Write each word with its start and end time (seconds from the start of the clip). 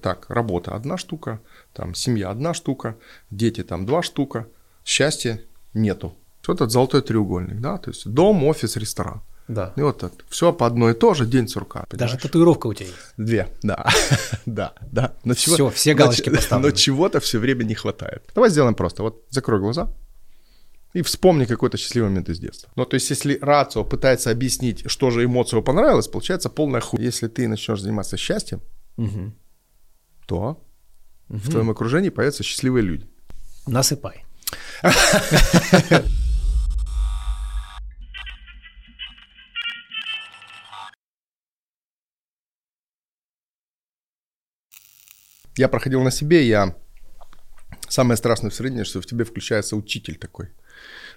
Так, 0.00 0.26
работа 0.28 0.74
одна 0.74 0.96
штука, 0.96 1.40
там 1.72 1.94
семья 1.94 2.30
одна 2.30 2.54
штука, 2.54 2.96
дети 3.30 3.62
там 3.62 3.86
два 3.86 4.02
штука, 4.02 4.46
счастья 4.84 5.40
нету. 5.74 6.14
Вот 6.46 6.56
этот 6.56 6.70
золотой 6.70 7.02
треугольник, 7.02 7.60
да, 7.60 7.76
то 7.76 7.90
есть 7.90 8.08
дом, 8.08 8.44
офис, 8.44 8.76
ресторан. 8.76 9.20
Да. 9.48 9.72
И 9.76 9.80
вот 9.80 10.02
это. 10.02 10.14
Все 10.28 10.52
по 10.52 10.66
одной 10.66 10.92
и 10.92 10.94
то 10.94 11.14
же, 11.14 11.26
день 11.26 11.48
сурка. 11.48 11.86
Даже 11.90 12.18
татуировка 12.18 12.66
у 12.66 12.74
тебя 12.74 12.86
есть. 12.86 12.98
Две, 13.16 13.48
да. 13.62 13.86
да, 14.46 14.74
да. 14.90 15.14
Но 15.24 15.34
чего, 15.34 15.54
все, 15.54 15.70
все 15.70 15.94
галочки 15.94 16.28
но, 16.28 16.36
поставлены. 16.36 16.68
Но 16.68 16.76
чего-то 16.76 17.20
все 17.20 17.38
время 17.38 17.64
не 17.64 17.74
хватает. 17.74 18.22
Давай 18.34 18.50
сделаем 18.50 18.74
просто. 18.74 19.02
Вот 19.02 19.24
закрой 19.30 19.60
глаза 19.60 19.90
и 20.92 21.02
вспомни 21.02 21.44
какой-то 21.44 21.78
счастливый 21.78 22.10
момент 22.10 22.28
из 22.28 22.38
детства. 22.38 22.70
Ну, 22.76 22.84
то 22.84 22.94
есть, 22.94 23.10
если 23.10 23.38
рацио 23.40 23.84
пытается 23.84 24.30
объяснить, 24.30 24.90
что 24.90 25.10
же 25.10 25.24
эмоцию 25.24 25.62
понравилось, 25.62 26.08
получается 26.08 26.48
полная 26.50 26.80
хуй. 26.80 27.00
Если 27.00 27.28
ты 27.28 27.48
начнешь 27.48 27.80
заниматься 27.80 28.16
счастьем, 28.16 28.60
Угу. 28.98 29.32
То 30.28 30.62
в 31.28 31.50
твоем 31.50 31.70
окружении 31.70 32.10
появятся 32.10 32.42
счастливые 32.42 32.82
люди. 32.82 33.08
Насыпай. 33.66 34.24
Я 45.56 45.68
проходил 45.68 46.02
на 46.02 46.10
себе, 46.10 46.46
я... 46.46 46.76
Самое 47.88 48.18
страшное 48.18 48.50
в 48.50 48.54
среднее, 48.54 48.84
что 48.84 49.00
в 49.00 49.06
тебе 49.06 49.24
включается 49.24 49.76
учитель 49.76 50.16
такой. 50.16 50.50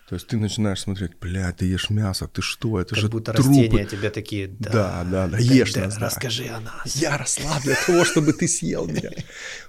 То 0.10 0.16
есть 0.16 0.28
ты 0.28 0.36
начинаешь 0.38 0.82
смотреть, 0.82 1.12
бля, 1.20 1.52
ты 1.54 1.66
ешь 1.66 1.90
мясо, 1.90 2.28
ты 2.28 2.42
что, 2.42 2.82
это 2.82 2.90
Как 2.96 3.00
же 3.00 3.08
будто 3.08 3.32
трупы. 3.32 3.50
растения 3.50 3.86
тебе 3.86 4.10
такие, 4.10 4.48
да, 4.60 4.70
Да, 4.72 5.04
да, 5.10 5.28
да, 5.28 5.38
ешь 5.38 5.74
да, 5.74 5.86
нас, 5.86 5.96
да. 5.98 6.06
расскажи 6.08 6.48
о 6.50 6.60
нас. 6.60 6.96
Я 6.98 7.18
росла 7.18 7.60
для 7.64 7.76
того, 7.76 8.04
чтобы 8.04 8.34
ты 8.34 8.48
съел 8.50 8.86
меня. 8.88 9.12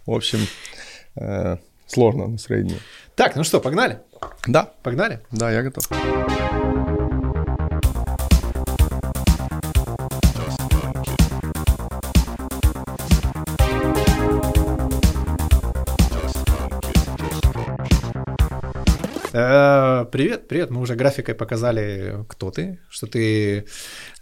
В 0.04 0.10
общем, 0.10 0.40
э, 1.16 1.58
сложно 1.86 2.26
настроение. 2.26 2.78
Так, 3.14 3.36
ну 3.36 3.44
что, 3.44 3.60
погнали? 3.60 4.00
Да, 4.46 4.72
Погнали? 4.82 5.20
да, 5.30 5.52
я 5.52 5.62
готов. 5.62 5.84
Привет, 20.10 20.48
привет. 20.48 20.70
Мы 20.70 20.80
уже 20.80 20.94
графикой 20.94 21.34
показали, 21.34 22.24
кто 22.28 22.50
ты, 22.50 22.78
что 22.88 23.06
ты 23.06 23.66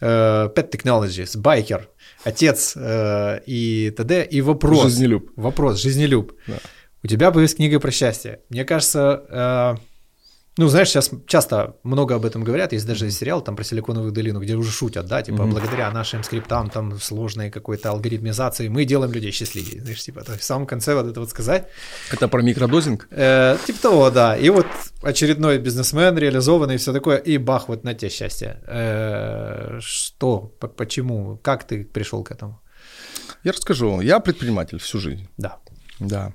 э, 0.00 0.48
Pet 0.54 0.70
Technologies, 0.70 1.38
байкер, 1.38 1.88
отец 2.24 2.74
э, 2.76 3.40
и 3.46 3.92
т.д. 3.96 4.24
И 4.24 4.40
вопрос. 4.40 4.84
Жизнелюб. 4.84 5.30
Вопрос, 5.36 5.80
жизнелюб. 5.80 6.32
Да. 6.46 6.58
У 7.02 7.06
тебя 7.06 7.30
появилась 7.30 7.54
книга 7.54 7.80
про 7.80 7.90
счастье. 7.90 8.40
Мне 8.48 8.64
кажется, 8.64 9.24
э, 9.28 9.89
ну, 10.60 10.68
знаешь, 10.68 10.90
сейчас 10.90 11.10
часто 11.26 11.76
много 11.84 12.14
об 12.14 12.26
этом 12.26 12.44
говорят, 12.44 12.74
есть 12.74 12.86
даже 12.86 13.10
сериал 13.10 13.40
там 13.40 13.56
про 13.56 13.64
Силиконовую 13.64 14.12
долину, 14.12 14.40
где 14.40 14.56
уже 14.56 14.70
шутят, 14.70 15.06
да, 15.06 15.22
типа, 15.22 15.44
благодаря 15.44 15.90
нашим 15.90 16.22
скриптам, 16.22 16.68
там, 16.68 17.00
сложной 17.00 17.50
какой-то 17.50 17.88
алгоритмизации, 17.88 18.68
мы 18.68 18.84
делаем 18.84 19.10
людей 19.10 19.32
счастливее, 19.32 19.80
знаешь, 19.80 20.02
типа, 20.02 20.22
в 20.22 20.44
самом 20.44 20.66
конце 20.66 20.94
вот 20.94 21.06
это 21.06 21.20
вот 21.20 21.30
сказать, 21.30 21.66
Это 22.12 22.28
про 22.28 22.42
микродозинг? 22.42 23.08
Э, 23.10 23.56
типа 23.66 23.80
того, 23.80 24.10
да. 24.10 24.36
И 24.36 24.50
вот 24.50 24.66
очередной 25.02 25.58
бизнесмен 25.58 26.18
реализованный 26.18 26.76
все 26.76 26.92
такое, 26.92 27.16
и 27.16 27.38
бах, 27.38 27.68
вот 27.68 27.84
на 27.84 27.94
тебе 27.94 28.10
счастье. 28.10 28.60
Э, 28.66 29.78
что, 29.80 30.52
почему, 30.76 31.38
как 31.42 31.64
ты 31.64 31.84
пришел 31.84 32.22
к 32.22 32.32
этому? 32.32 32.60
Я 33.44 33.52
расскажу. 33.52 34.02
Я 34.02 34.20
предприниматель 34.20 34.78
всю 34.78 35.00
жизнь. 35.00 35.26
Да. 35.38 35.56
Да. 36.00 36.32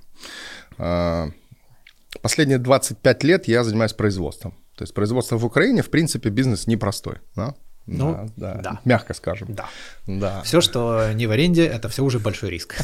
Последние 2.25 2.57
25 2.57 3.23
лет 3.23 3.47
я 3.47 3.63
занимаюсь 3.63 3.93
производством. 3.93 4.55
То 4.75 4.81
есть 4.83 4.95
производство 4.95 5.37
в 5.37 5.45
Украине, 5.45 5.83
в 5.83 5.91
принципе, 5.91 6.29
бизнес 6.29 6.65
непростой. 6.65 7.17
Да? 7.35 7.53
Ну, 7.85 8.31
да, 8.35 8.55
да. 8.55 8.61
да. 8.63 8.79
Мягко 8.83 9.13
скажем. 9.13 9.53
Да. 9.53 9.69
Да. 10.07 10.41
Все, 10.41 10.59
что 10.59 11.13
не 11.13 11.27
в 11.27 11.31
аренде, 11.31 11.67
это 11.67 11.87
все 11.87 12.03
уже 12.03 12.17
большой 12.17 12.49
риск. 12.49 12.77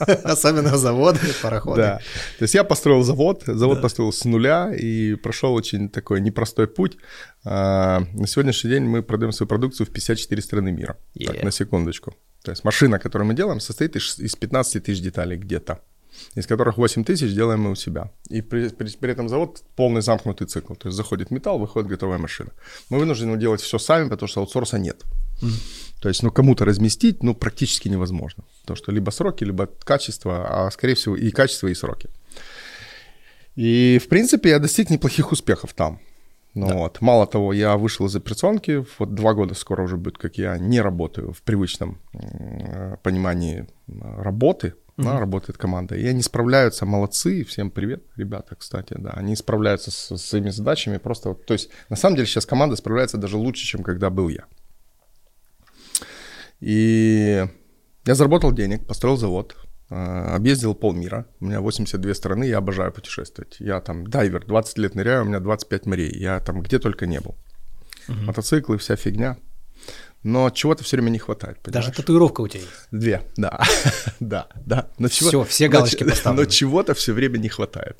Особенно 0.24 0.76
заводы, 0.76 1.20
пароходы. 1.42 1.80
Да. 1.80 1.98
То 2.38 2.42
есть 2.42 2.54
я 2.54 2.64
построил 2.64 3.04
завод, 3.04 3.44
завод 3.46 3.80
построил 3.80 4.12
с 4.12 4.24
нуля 4.24 4.74
и 4.74 5.14
прошел 5.14 5.54
очень 5.54 5.88
такой 5.88 6.20
непростой 6.20 6.66
путь. 6.66 6.96
А, 7.44 8.00
На 8.14 8.26
сегодняшний 8.26 8.70
день 8.70 8.82
мы 8.82 9.04
продаем 9.04 9.30
свою 9.30 9.46
продукцию 9.46 9.86
в 9.86 9.90
54 9.90 10.42
страны 10.42 10.72
мира. 10.72 10.96
Так, 11.24 11.44
на 11.44 11.52
секундочку. 11.52 12.16
То 12.42 12.50
есть 12.50 12.64
машина, 12.64 12.98
которую 12.98 13.28
мы 13.28 13.34
делаем, 13.34 13.60
состоит 13.60 13.94
из 13.94 14.34
15 14.34 14.82
тысяч 14.82 15.00
деталей 15.00 15.36
где-то, 15.36 15.78
из 16.34 16.46
которых 16.46 16.78
8 16.78 17.04
тысяч 17.04 17.34
делаем 17.34 17.60
мы 17.62 17.70
у 17.70 17.74
себя. 17.74 18.10
И 18.28 18.42
при, 18.42 18.68
при- 18.68 18.96
при 18.96 19.12
этом 19.12 19.28
завод 19.28 19.62
полный 19.76 20.02
замкнутый 20.02 20.46
цикл. 20.46 20.74
То 20.74 20.88
есть 20.88 20.96
заходит 20.96 21.30
металл, 21.30 21.58
выходит 21.58 21.88
готовая 21.88 22.18
машина. 22.18 22.50
Мы 22.90 22.98
вынуждены 22.98 23.36
делать 23.38 23.60
все 23.60 23.78
сами, 23.78 24.08
потому 24.08 24.28
что 24.28 24.40
аутсорса 24.40 24.78
нет. 24.78 25.04
То 26.00 26.08
есть, 26.08 26.22
ну, 26.22 26.30
кому-то 26.30 26.64
разместить, 26.64 27.22
ну, 27.22 27.34
практически 27.34 27.88
невозможно. 27.88 28.44
Потому 28.62 28.76
что 28.76 28.92
либо 28.92 29.10
сроки, 29.10 29.44
либо 29.44 29.66
качество, 29.66 30.66
а, 30.66 30.70
скорее 30.70 30.94
всего, 30.94 31.16
и 31.16 31.30
качество, 31.30 31.68
и 31.68 31.74
сроки. 31.74 32.08
И, 33.56 33.98
в 34.02 34.08
принципе, 34.08 34.50
я 34.50 34.58
достиг 34.58 34.90
неплохих 34.90 35.32
успехов 35.32 35.72
там. 35.74 35.98
Ну, 36.54 36.78
вот. 36.78 37.00
Мало 37.02 37.26
того, 37.26 37.52
я 37.52 37.76
вышел 37.76 38.06
из 38.06 38.16
операционки, 38.16 38.84
вот 38.98 39.14
два 39.14 39.34
года 39.34 39.54
скоро 39.54 39.82
уже 39.82 39.96
будет, 39.96 40.16
как 40.18 40.38
я 40.38 40.56
не 40.58 40.80
работаю 40.80 41.32
в 41.32 41.42
привычном 41.42 41.98
м, 42.14 42.96
понимании 43.02 43.66
работы, 43.88 44.74
да, 44.96 45.20
работает 45.20 45.58
команда. 45.58 45.94
И 45.94 46.06
они 46.06 46.22
справляются, 46.22 46.86
молодцы, 46.86 47.44
всем 47.44 47.70
привет, 47.70 48.04
ребята, 48.16 48.54
кстати, 48.54 48.94
да, 48.98 49.10
они 49.10 49.36
справляются 49.36 49.90
с, 49.90 50.16
с 50.16 50.22
своими 50.22 50.50
задачами 50.50 50.96
просто, 50.98 51.30
вот, 51.30 51.46
то 51.46 51.52
есть, 51.52 51.70
на 51.88 51.96
самом 51.96 52.16
деле, 52.16 52.26
сейчас 52.26 52.46
команда 52.46 52.76
справляется 52.76 53.18
даже 53.18 53.36
лучше, 53.36 53.64
чем 53.64 53.82
когда 53.82 54.10
был 54.10 54.28
я. 54.28 54.44
И 56.60 57.46
я 58.06 58.14
заработал 58.14 58.52
денег, 58.52 58.86
построил 58.86 59.16
завод, 59.16 59.56
э, 59.90 59.94
объездил 59.94 60.74
полмира. 60.74 61.26
У 61.40 61.46
меня 61.46 61.60
82 61.60 62.14
страны, 62.14 62.44
я 62.44 62.58
обожаю 62.58 62.92
путешествовать. 62.92 63.56
Я 63.58 63.80
там 63.80 64.06
дайвер, 64.06 64.46
20 64.46 64.78
лет 64.78 64.94
ныряю, 64.94 65.22
у 65.22 65.26
меня 65.26 65.40
25 65.40 65.86
морей. 65.86 66.18
Я 66.18 66.40
там 66.40 66.62
где 66.62 66.78
только 66.78 67.06
не 67.06 67.20
был. 67.20 67.36
Мотоциклы, 68.08 68.78
вся 68.78 68.96
фигня. 68.96 69.36
Но 70.22 70.50
чего-то 70.50 70.82
все 70.82 70.96
время 70.96 71.10
не 71.10 71.18
хватает, 71.18 71.58
Даже 71.62 71.72
понимаешь? 71.72 71.96
татуировка 71.96 72.40
у 72.40 72.48
тебя 72.48 72.62
есть. 72.62 72.72
Две, 72.90 73.22
да, 73.36 73.60
да, 74.20 74.48
да. 74.64 74.88
Но 74.98 75.08
Всё, 75.08 75.44
все 75.44 75.66
но 75.66 75.72
галочки 75.72 75.98
ч- 75.98 76.04
поставлены. 76.10 76.42
Но 76.44 76.50
чего-то 76.50 76.94
все 76.94 77.12
время 77.12 77.38
не 77.38 77.48
хватает. 77.48 77.98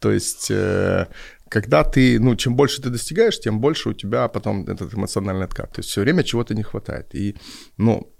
То 0.00 0.10
есть, 0.10 0.50
э, 0.50 1.06
когда 1.48 1.84
ты, 1.84 2.18
ну, 2.18 2.34
чем 2.36 2.56
больше 2.56 2.82
ты 2.82 2.90
достигаешь, 2.90 3.38
тем 3.38 3.60
больше 3.60 3.90
у 3.90 3.92
тебя 3.92 4.26
потом 4.28 4.64
этот 4.66 4.92
эмоциональный 4.94 5.44
откат. 5.44 5.72
То 5.72 5.78
есть 5.80 5.90
все 5.90 6.00
время 6.00 6.24
чего-то 6.24 6.54
не 6.54 6.62
хватает. 6.64 7.14
И, 7.14 7.36
ну, 7.76 8.12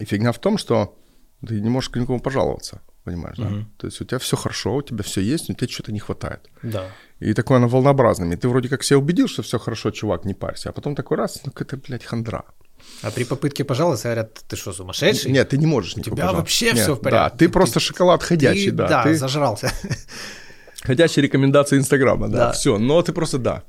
и 0.00 0.04
фигня 0.04 0.32
в 0.32 0.38
том, 0.40 0.58
что 0.58 0.98
ты 1.46 1.60
не 1.60 1.70
можешь 1.70 1.90
к 1.90 1.96
никому 1.96 2.20
пожаловаться, 2.20 2.80
понимаешь, 3.04 3.36
да? 3.38 3.50
То 3.78 3.86
есть 3.86 4.00
у 4.00 4.04
тебя 4.04 4.18
все 4.18 4.36
хорошо, 4.36 4.74
у 4.76 4.82
тебя 4.82 5.02
все 5.04 5.20
есть, 5.20 5.48
но 5.48 5.54
тебе 5.54 5.68
что-то 5.68 5.92
не 5.92 6.00
хватает. 6.00 6.50
Да. 6.62 6.86
И 7.20 7.32
такое 7.34 7.58
оно 7.58 7.68
волнообразным. 7.68 8.32
И 8.32 8.36
ты 8.36 8.48
вроде 8.48 8.68
как 8.68 8.82
себя 8.82 8.98
убедил, 8.98 9.28
что 9.28 9.42
все 9.42 9.58
хорошо, 9.58 9.90
чувак, 9.90 10.24
не 10.24 10.34
парься. 10.34 10.70
А 10.70 10.72
потом 10.72 10.94
такой 10.94 11.16
раз, 11.18 11.40
ну, 11.46 11.52
какая-то, 11.52 11.86
блядь, 11.86 12.04
хандра. 12.04 12.44
А 13.02 13.10
при 13.10 13.24
попытке 13.24 13.64
пожаловаться 13.64 14.08
говорят, 14.08 14.40
ты 14.46 14.56
что, 14.56 14.72
сумасшедший? 14.72 15.32
Нет, 15.32 15.48
ты 15.48 15.58
не 15.58 15.66
можешь 15.66 15.96
никого 15.96 16.16
тебя 16.16 16.26
пожаловаться. 16.26 16.40
вообще 16.42 16.66
Нет, 16.72 16.78
всё 16.78 16.94
в 16.94 17.00
порядке. 17.00 17.30
Да, 17.32 17.36
ты 17.38 17.48
просто 17.48 17.80
шоколад 17.80 18.20
Ты, 18.20 18.26
ходячий, 18.26 18.70
да. 18.70 18.88
да, 18.88 19.02
ты 19.02 19.14
зажрался. 19.14 19.72
ходячие 20.82 21.22
рекомендации 21.22 21.78
Инстаграма, 21.78 22.28
да, 22.28 22.38
Да. 22.38 22.52
все. 22.52 22.78
Но 22.78 23.00
ты 23.02 23.12
просто 23.12 23.38
да. 23.38 23.62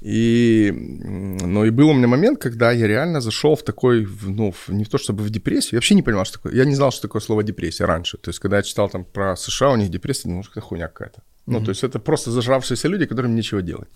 И, 0.00 0.72
ну, 0.74 1.64
и 1.64 1.70
был 1.70 1.90
у 1.90 1.94
меня 1.94 2.08
момент, 2.08 2.40
когда 2.40 2.72
я 2.72 2.88
реально 2.88 3.20
зашел 3.20 3.54
в 3.54 3.62
такой, 3.62 4.08
ну, 4.22 4.52
не 4.68 4.84
в 4.84 4.88
то 4.88 4.98
чтобы 4.98 5.22
в 5.22 5.30
депрессию, 5.30 5.74
я 5.74 5.76
вообще 5.76 5.94
не 5.94 6.02
понимал, 6.02 6.24
что 6.24 6.38
такое, 6.38 6.54
я 6.54 6.64
не 6.64 6.74
знал, 6.74 6.90
что 6.90 7.02
такое 7.02 7.22
слово 7.22 7.44
депрессия 7.44 7.84
раньше. 7.84 8.18
То 8.18 8.30
есть, 8.30 8.40
когда 8.40 8.56
я 8.56 8.62
читал 8.62 8.88
там 8.88 9.04
про 9.04 9.36
США, 9.36 9.70
у 9.70 9.76
них 9.76 9.90
депрессия, 9.90 10.28
ну, 10.28 10.40
это 10.40 10.60
хуйня 10.60 10.88
какая-то. 10.88 11.22
Ну, 11.46 11.60
то 11.60 11.70
есть, 11.70 11.84
это 11.84 12.00
просто 12.00 12.30
зажравшиеся 12.30 12.88
люди, 12.88 13.06
которым 13.06 13.34
нечего 13.36 13.62
делать. 13.62 13.88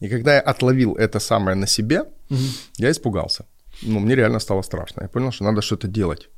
И 0.00 0.08
когда 0.08 0.34
я 0.34 0.40
отловил 0.40 0.94
это 0.94 1.20
самое 1.20 1.56
на 1.56 1.66
себе, 1.66 2.02
я 2.76 2.90
испугался. 2.90 3.44
Ну, 3.82 4.00
мне 4.00 4.14
реально 4.14 4.40
стало 4.40 4.62
страшно. 4.62 5.02
Я 5.02 5.08
понял, 5.08 5.32
что 5.32 5.44
надо 5.44 5.62
что-то 5.62 5.88
делать. 5.88 6.30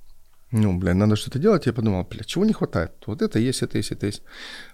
Ну, 0.51 0.79
блин, 0.79 0.99
надо 0.99 1.17
что-то 1.17 1.39
делать. 1.39 1.67
Я 1.67 1.73
подумал, 1.73 2.05
бля, 2.11 2.25
чего 2.25 2.45
не 2.45 2.53
хватает? 2.53 2.93
Вот 3.07 3.21
это 3.23 3.39
есть, 3.39 3.63
это 3.63 3.79
есть, 3.79 3.93
это 3.93 4.07
есть. 4.07 4.23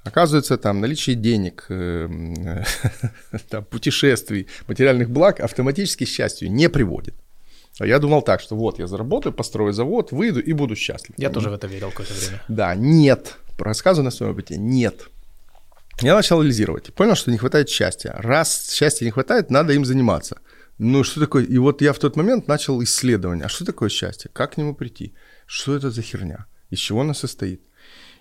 Оказывается, 0.05 0.57
там 0.57 0.81
наличие 0.81 1.17
денег, 1.17 1.67
э, 1.69 2.65
там, 3.51 3.65
путешествий, 3.65 4.47
материальных 4.69 5.11
благ 5.11 5.41
автоматически 5.41 6.05
счастью 6.05 6.53
не 6.53 6.69
приводит. 6.69 7.15
А 7.81 7.87
я 7.87 7.99
думал 7.99 8.23
так, 8.23 8.41
что 8.41 8.55
вот 8.57 8.79
я 8.79 8.87
заработаю, 8.87 9.33
построю 9.33 9.73
завод, 9.73 10.13
выйду 10.13 10.41
и 10.41 10.53
буду 10.53 10.77
счастлив. 10.77 11.15
Я 11.19 11.31
тоже 11.31 11.51
в 11.51 11.53
это 11.53 11.67
верил 11.67 11.91
какое-то 11.91 12.15
время. 12.15 12.43
Да, 12.49 12.75
нет. 12.77 13.37
Рассказываю 13.59 14.05
на 14.05 14.11
своем 14.13 14.33
опыте, 14.33 14.57
нет. 14.57 15.09
Я 16.01 16.15
начал 16.15 16.39
анализировать 16.39 16.95
понял, 16.95 17.17
что 17.17 17.31
не 17.31 17.39
хватает 17.39 17.69
счастья. 17.69 18.15
Раз 18.19 18.71
счастья 18.73 19.05
не 19.05 19.11
хватает, 19.11 19.51
надо 19.51 19.73
им 19.73 19.85
заниматься. 19.85 20.37
Ну, 20.79 21.05
что 21.05 21.21
такое? 21.21 21.45
И 21.45 21.59
вот 21.59 21.83
я 21.83 21.93
в 21.93 21.99
тот 21.99 22.17
момент 22.17 22.49
начал 22.49 22.83
исследование. 22.83 23.47
А 23.47 23.49
что 23.49 23.65
такое 23.65 23.89
счастье? 23.89 24.31
Как 24.33 24.55
к 24.55 24.57
нему 24.57 24.75
прийти? 24.75 25.15
Что 25.47 25.77
это 25.77 25.91
за 25.91 26.03
херня? 26.03 26.47
из 26.75 26.79
чего 26.79 27.01
она 27.01 27.15
состоит. 27.15 27.61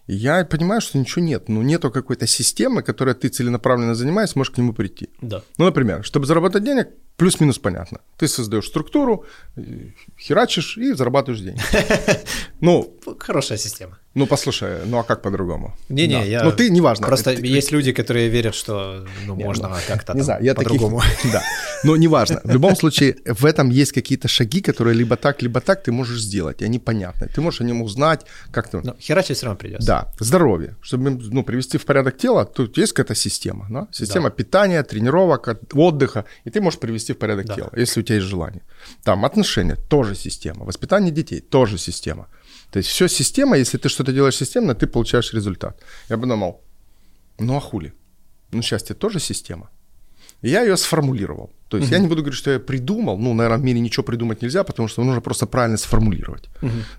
И 0.07 0.15
я 0.15 0.45
понимаю, 0.45 0.81
что 0.81 0.97
ничего 0.97 1.25
нет. 1.25 1.49
Ну, 1.49 1.61
нету 1.61 1.91
какой-то 1.91 2.27
системы, 2.27 2.83
которой 2.83 3.15
ты 3.15 3.29
целенаправленно 3.29 3.95
занимаешься, 3.95 4.37
можешь 4.37 4.53
к 4.53 4.57
нему 4.57 4.73
прийти. 4.73 5.09
Да. 5.21 5.41
Ну, 5.57 5.65
например, 5.65 6.03
чтобы 6.03 6.25
заработать 6.25 6.63
денег, 6.63 6.89
плюс-минус 7.15 7.57
понятно. 7.57 7.99
Ты 8.17 8.27
создаешь 8.27 8.67
структуру, 8.67 9.25
э, 9.55 9.91
херачишь 10.19 10.77
и 10.77 10.93
зарабатываешь 10.93 11.41
деньги. 11.41 11.61
Ну, 12.59 12.93
Хорошая 13.19 13.57
система. 13.57 13.97
Ну, 14.15 14.27
послушай, 14.27 14.85
ну 14.85 14.97
а 14.99 15.03
как 15.03 15.21
по-другому? 15.21 15.73
Не-не, 15.89 16.15
Да. 16.19 16.23
я... 16.23 16.43
Ну, 16.43 16.51
ты, 16.51 16.69
неважно. 16.69 17.07
Просто 17.07 17.35
Ты- 17.35 17.57
есть 17.57 17.71
люди, 17.71 17.91
которые 17.91 18.29
верят, 18.29 18.53
что 18.55 19.05
ну, 19.25 19.35
можно 19.35 19.75
как-то 19.87 20.13
Не 20.13 20.21
знаю, 20.23 20.43
я 20.43 20.53
таких... 20.53 20.71
по-другому. 20.71 21.01
Да. 21.31 21.41
Но 21.83 21.97
неважно. 21.97 22.39
В 22.43 22.51
любом 22.51 22.75
случае, 22.75 23.15
в 23.25 23.45
этом 23.45 23.69
есть 23.71 23.91
какие-то 23.91 24.27
шаги, 24.27 24.61
которые 24.61 24.95
либо 24.95 25.15
так, 25.15 25.41
либо 25.41 25.59
так 25.61 25.83
ты 25.83 25.91
можешь 25.91 26.21
сделать, 26.21 26.61
и 26.61 26.65
они 26.65 26.79
понятны. 26.79 27.27
Ты 27.27 27.41
можешь 27.41 27.61
о 27.61 27.63
нем 27.63 27.81
узнать 27.81 28.25
как-то. 28.51 28.81
Но 28.83 28.95
херачить 28.99 29.37
все 29.37 29.45
равно 29.47 29.57
придется. 29.59 29.87
Да, 29.87 30.13
здоровье. 30.19 30.75
Чтобы 30.81 31.09
ну, 31.09 31.43
привести 31.43 31.77
в 31.77 31.85
порядок 31.85 32.17
тело, 32.17 32.45
тут 32.45 32.77
есть 32.77 32.93
какая-то 32.93 33.15
система. 33.15 33.67
Да? 33.69 33.87
Система 33.91 34.29
питания, 34.29 34.83
тренировок, 34.83 35.47
от- 35.47 35.73
отдыха, 35.73 36.25
и 36.45 36.49
ты 36.49 36.61
можешь 36.61 36.79
привести 36.79 37.13
в 37.13 37.17
порядок 37.17 37.45
Да. 37.45 37.55
тело, 37.55 37.69
если 37.75 38.01
у 38.01 38.03
тебя 38.03 38.15
есть 38.17 38.27
желание. 38.27 38.61
Там 39.03 39.25
отношения 39.25 39.75
тоже 39.89 40.15
система, 40.15 40.65
воспитание 40.65 41.11
детей 41.11 41.39
тоже 41.41 41.77
система. 41.77 42.27
То 42.73 42.79
есть 42.79 42.89
все 42.89 43.07
система, 43.07 43.55
если 43.55 43.77
ты 43.77 43.87
что-то 43.87 44.11
делаешь 44.11 44.35
системно, 44.35 44.73
ты 44.73 44.87
получаешь 44.87 45.33
результат. 45.33 45.79
Я 46.09 46.17
подумал, 46.17 46.59
ну 47.37 47.55
а 47.55 47.59
хули? 47.59 47.93
Ну 48.51 48.63
счастье 48.63 48.95
тоже 48.95 49.19
система. 49.19 49.69
И 50.41 50.49
я 50.49 50.63
ее 50.63 50.75
сформулировал. 50.75 51.51
То 51.69 51.77
есть 51.77 51.91
я 51.91 51.99
не 51.99 52.07
буду 52.07 52.21
говорить, 52.21 52.39
что 52.39 52.51
я 52.51 52.59
придумал. 52.59 53.17
Ну, 53.17 53.33
наверное, 53.33 53.59
в 53.59 53.63
мире 53.63 53.79
ничего 53.79 54.03
придумать 54.03 54.41
нельзя, 54.41 54.63
потому 54.63 54.87
что 54.87 55.03
нужно 55.03 55.21
просто 55.21 55.45
правильно 55.45 55.77
сформулировать. 55.77 56.49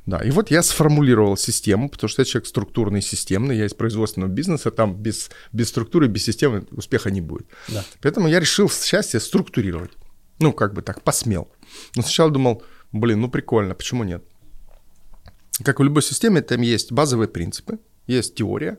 Да, 0.07 0.19
и 0.19 0.31
вот 0.31 0.53
я 0.53 0.63
сформулировал 0.63 1.37
систему, 1.37 1.89
потому 1.89 2.09
что 2.09 2.23
я 2.23 2.27
человек 2.27 2.47
структурный, 2.47 3.03
системный, 3.03 3.57
я 3.57 3.67
из 3.67 3.75
производственного 3.75 4.31
бизнеса, 4.31 4.71
там 4.71 4.95
без, 4.95 5.31
без 5.53 5.69
структуры, 5.69 6.07
без 6.07 6.25
системы 6.25 6.65
успеха 6.71 7.11
не 7.11 7.21
будет. 7.21 7.47
Да. 7.69 7.85
Поэтому 8.01 8.29
я 8.29 8.41
решил 8.41 8.71
счастье 8.71 9.19
структурировать. 9.19 9.91
Ну, 10.39 10.53
как 10.53 10.73
бы 10.73 10.83
так, 10.83 11.03
посмел. 11.03 11.49
Но 11.97 12.03
сначала 12.03 12.31
думал, 12.31 12.63
блин, 12.93 13.21
ну 13.21 13.29
прикольно, 13.29 13.75
почему 13.75 14.05
нет? 14.05 14.23
Как 15.63 15.79
в 15.79 15.83
любой 15.83 16.03
системе, 16.03 16.43
там 16.43 16.63
есть 16.63 16.91
базовые 16.91 17.29
принципы, 17.29 17.79
есть 18.07 18.35
теория, 18.35 18.79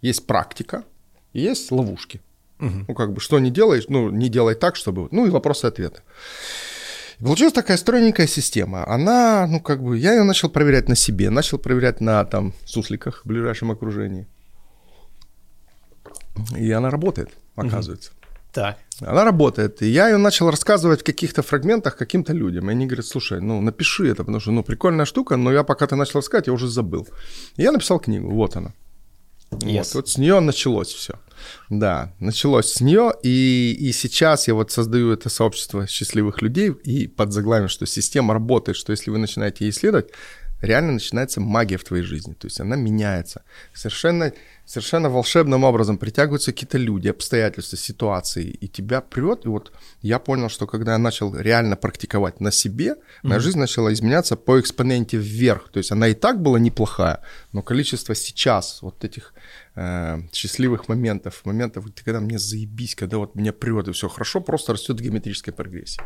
есть 0.00 0.26
практика, 0.26 0.84
есть 1.32 1.70
ловушки. 1.70 2.20
Ну, 2.58 2.94
как 2.94 3.12
бы, 3.12 3.20
что 3.20 3.38
не 3.38 3.50
делаешь, 3.50 3.84
ну, 3.88 4.10
не 4.10 4.28
делай 4.28 4.54
так, 4.54 4.76
чтобы... 4.76 5.08
Ну, 5.12 5.26
и 5.26 5.30
вопросы-ответы. 5.30 6.02
Получилась 7.18 7.54
такая 7.54 7.76
стройненькая 7.76 8.26
система. 8.26 8.86
Она, 8.86 9.46
ну, 9.46 9.60
как 9.60 9.82
бы, 9.82 9.96
я 9.96 10.12
ее 10.12 10.24
начал 10.24 10.50
проверять 10.50 10.88
на 10.88 10.94
себе, 10.94 11.30
начал 11.30 11.58
проверять 11.58 12.00
на, 12.00 12.24
там, 12.24 12.52
сусликах 12.66 13.22
в 13.24 13.28
ближайшем 13.28 13.70
окружении. 13.70 14.26
И 16.56 16.70
она 16.70 16.90
работает, 16.90 17.30
оказывается. 17.56 18.12
Так. 18.52 18.78
Она 19.00 19.24
работает. 19.24 19.82
И 19.82 19.86
я 19.86 20.08
ее 20.08 20.16
начал 20.16 20.50
рассказывать 20.50 21.00
в 21.00 21.04
каких-то 21.04 21.42
фрагментах 21.42 21.96
каким-то 21.96 22.32
людям. 22.32 22.68
И 22.68 22.72
они 22.72 22.86
говорят, 22.86 23.06
слушай, 23.06 23.40
ну 23.40 23.60
напиши 23.60 24.08
это, 24.08 24.24
потому 24.24 24.40
что, 24.40 24.52
ну, 24.52 24.62
прикольная 24.62 25.04
штука, 25.04 25.36
но 25.36 25.52
я 25.52 25.62
пока 25.62 25.86
ты 25.86 25.96
начал 25.96 26.18
рассказывать, 26.18 26.48
я 26.48 26.52
уже 26.52 26.68
забыл. 26.68 27.08
И 27.56 27.62
я 27.62 27.72
написал 27.72 28.00
книгу, 28.00 28.30
вот 28.30 28.56
она. 28.56 28.72
Yes. 29.50 29.78
Вот, 29.78 29.94
вот 29.94 30.08
с 30.08 30.18
нее 30.18 30.40
началось 30.40 30.92
все. 30.94 31.14
Да, 31.70 32.12
началось 32.20 32.72
с 32.72 32.80
нее, 32.80 33.12
и, 33.22 33.76
и 33.80 33.92
сейчас 33.92 34.46
я 34.46 34.54
вот 34.54 34.70
создаю 34.70 35.10
это 35.12 35.28
сообщество 35.28 35.86
счастливых 35.86 36.42
людей, 36.42 36.70
и 36.70 37.08
под 37.08 37.32
заглавием, 37.32 37.68
что 37.68 37.86
система 37.86 38.34
работает, 38.34 38.76
что 38.76 38.92
если 38.92 39.10
вы 39.10 39.18
начинаете 39.18 39.64
ей 39.64 39.70
исследовать, 39.70 40.10
реально 40.60 40.92
начинается 40.92 41.40
магия 41.40 41.78
в 41.78 41.84
твоей 41.84 42.04
жизни, 42.04 42.34
то 42.34 42.46
есть 42.46 42.60
она 42.60 42.76
меняется. 42.76 43.42
Совершенно, 43.74 44.32
совершенно 44.70 45.10
волшебным 45.10 45.64
образом 45.64 45.98
притягиваются 45.98 46.52
какие-то 46.52 46.78
люди, 46.78 47.08
обстоятельства, 47.08 47.76
ситуации, 47.76 48.44
и 48.62 48.68
тебя 48.68 49.00
прет. 49.00 49.44
И 49.44 49.48
вот 49.48 49.72
я 50.00 50.18
понял, 50.20 50.48
что 50.48 50.66
когда 50.66 50.92
я 50.92 50.98
начал 50.98 51.34
реально 51.36 51.76
практиковать 51.76 52.40
на 52.40 52.52
себе, 52.52 52.94
моя 53.24 53.40
жизнь 53.40 53.58
начала 53.58 53.92
изменяться 53.92 54.36
по 54.36 54.60
экспоненте 54.60 55.16
вверх. 55.16 55.70
То 55.72 55.78
есть 55.78 55.90
она 55.90 56.06
и 56.06 56.14
так 56.14 56.40
была 56.40 56.60
неплохая, 56.60 57.18
но 57.52 57.62
количество 57.62 58.14
сейчас 58.14 58.82
вот 58.82 59.04
этих 59.04 59.34
э, 59.74 60.20
счастливых 60.32 60.88
моментов, 60.88 61.44
моментов, 61.44 61.86
когда 62.04 62.20
мне 62.20 62.38
заебись, 62.38 62.94
когда 62.94 63.16
вот 63.16 63.34
меня 63.34 63.52
прет 63.52 63.88
и 63.88 63.92
все 63.92 64.08
хорошо, 64.08 64.40
просто 64.40 64.72
растет 64.72 65.00
в 65.00 65.02
геометрической 65.02 65.52
прогрессии. 65.52 66.00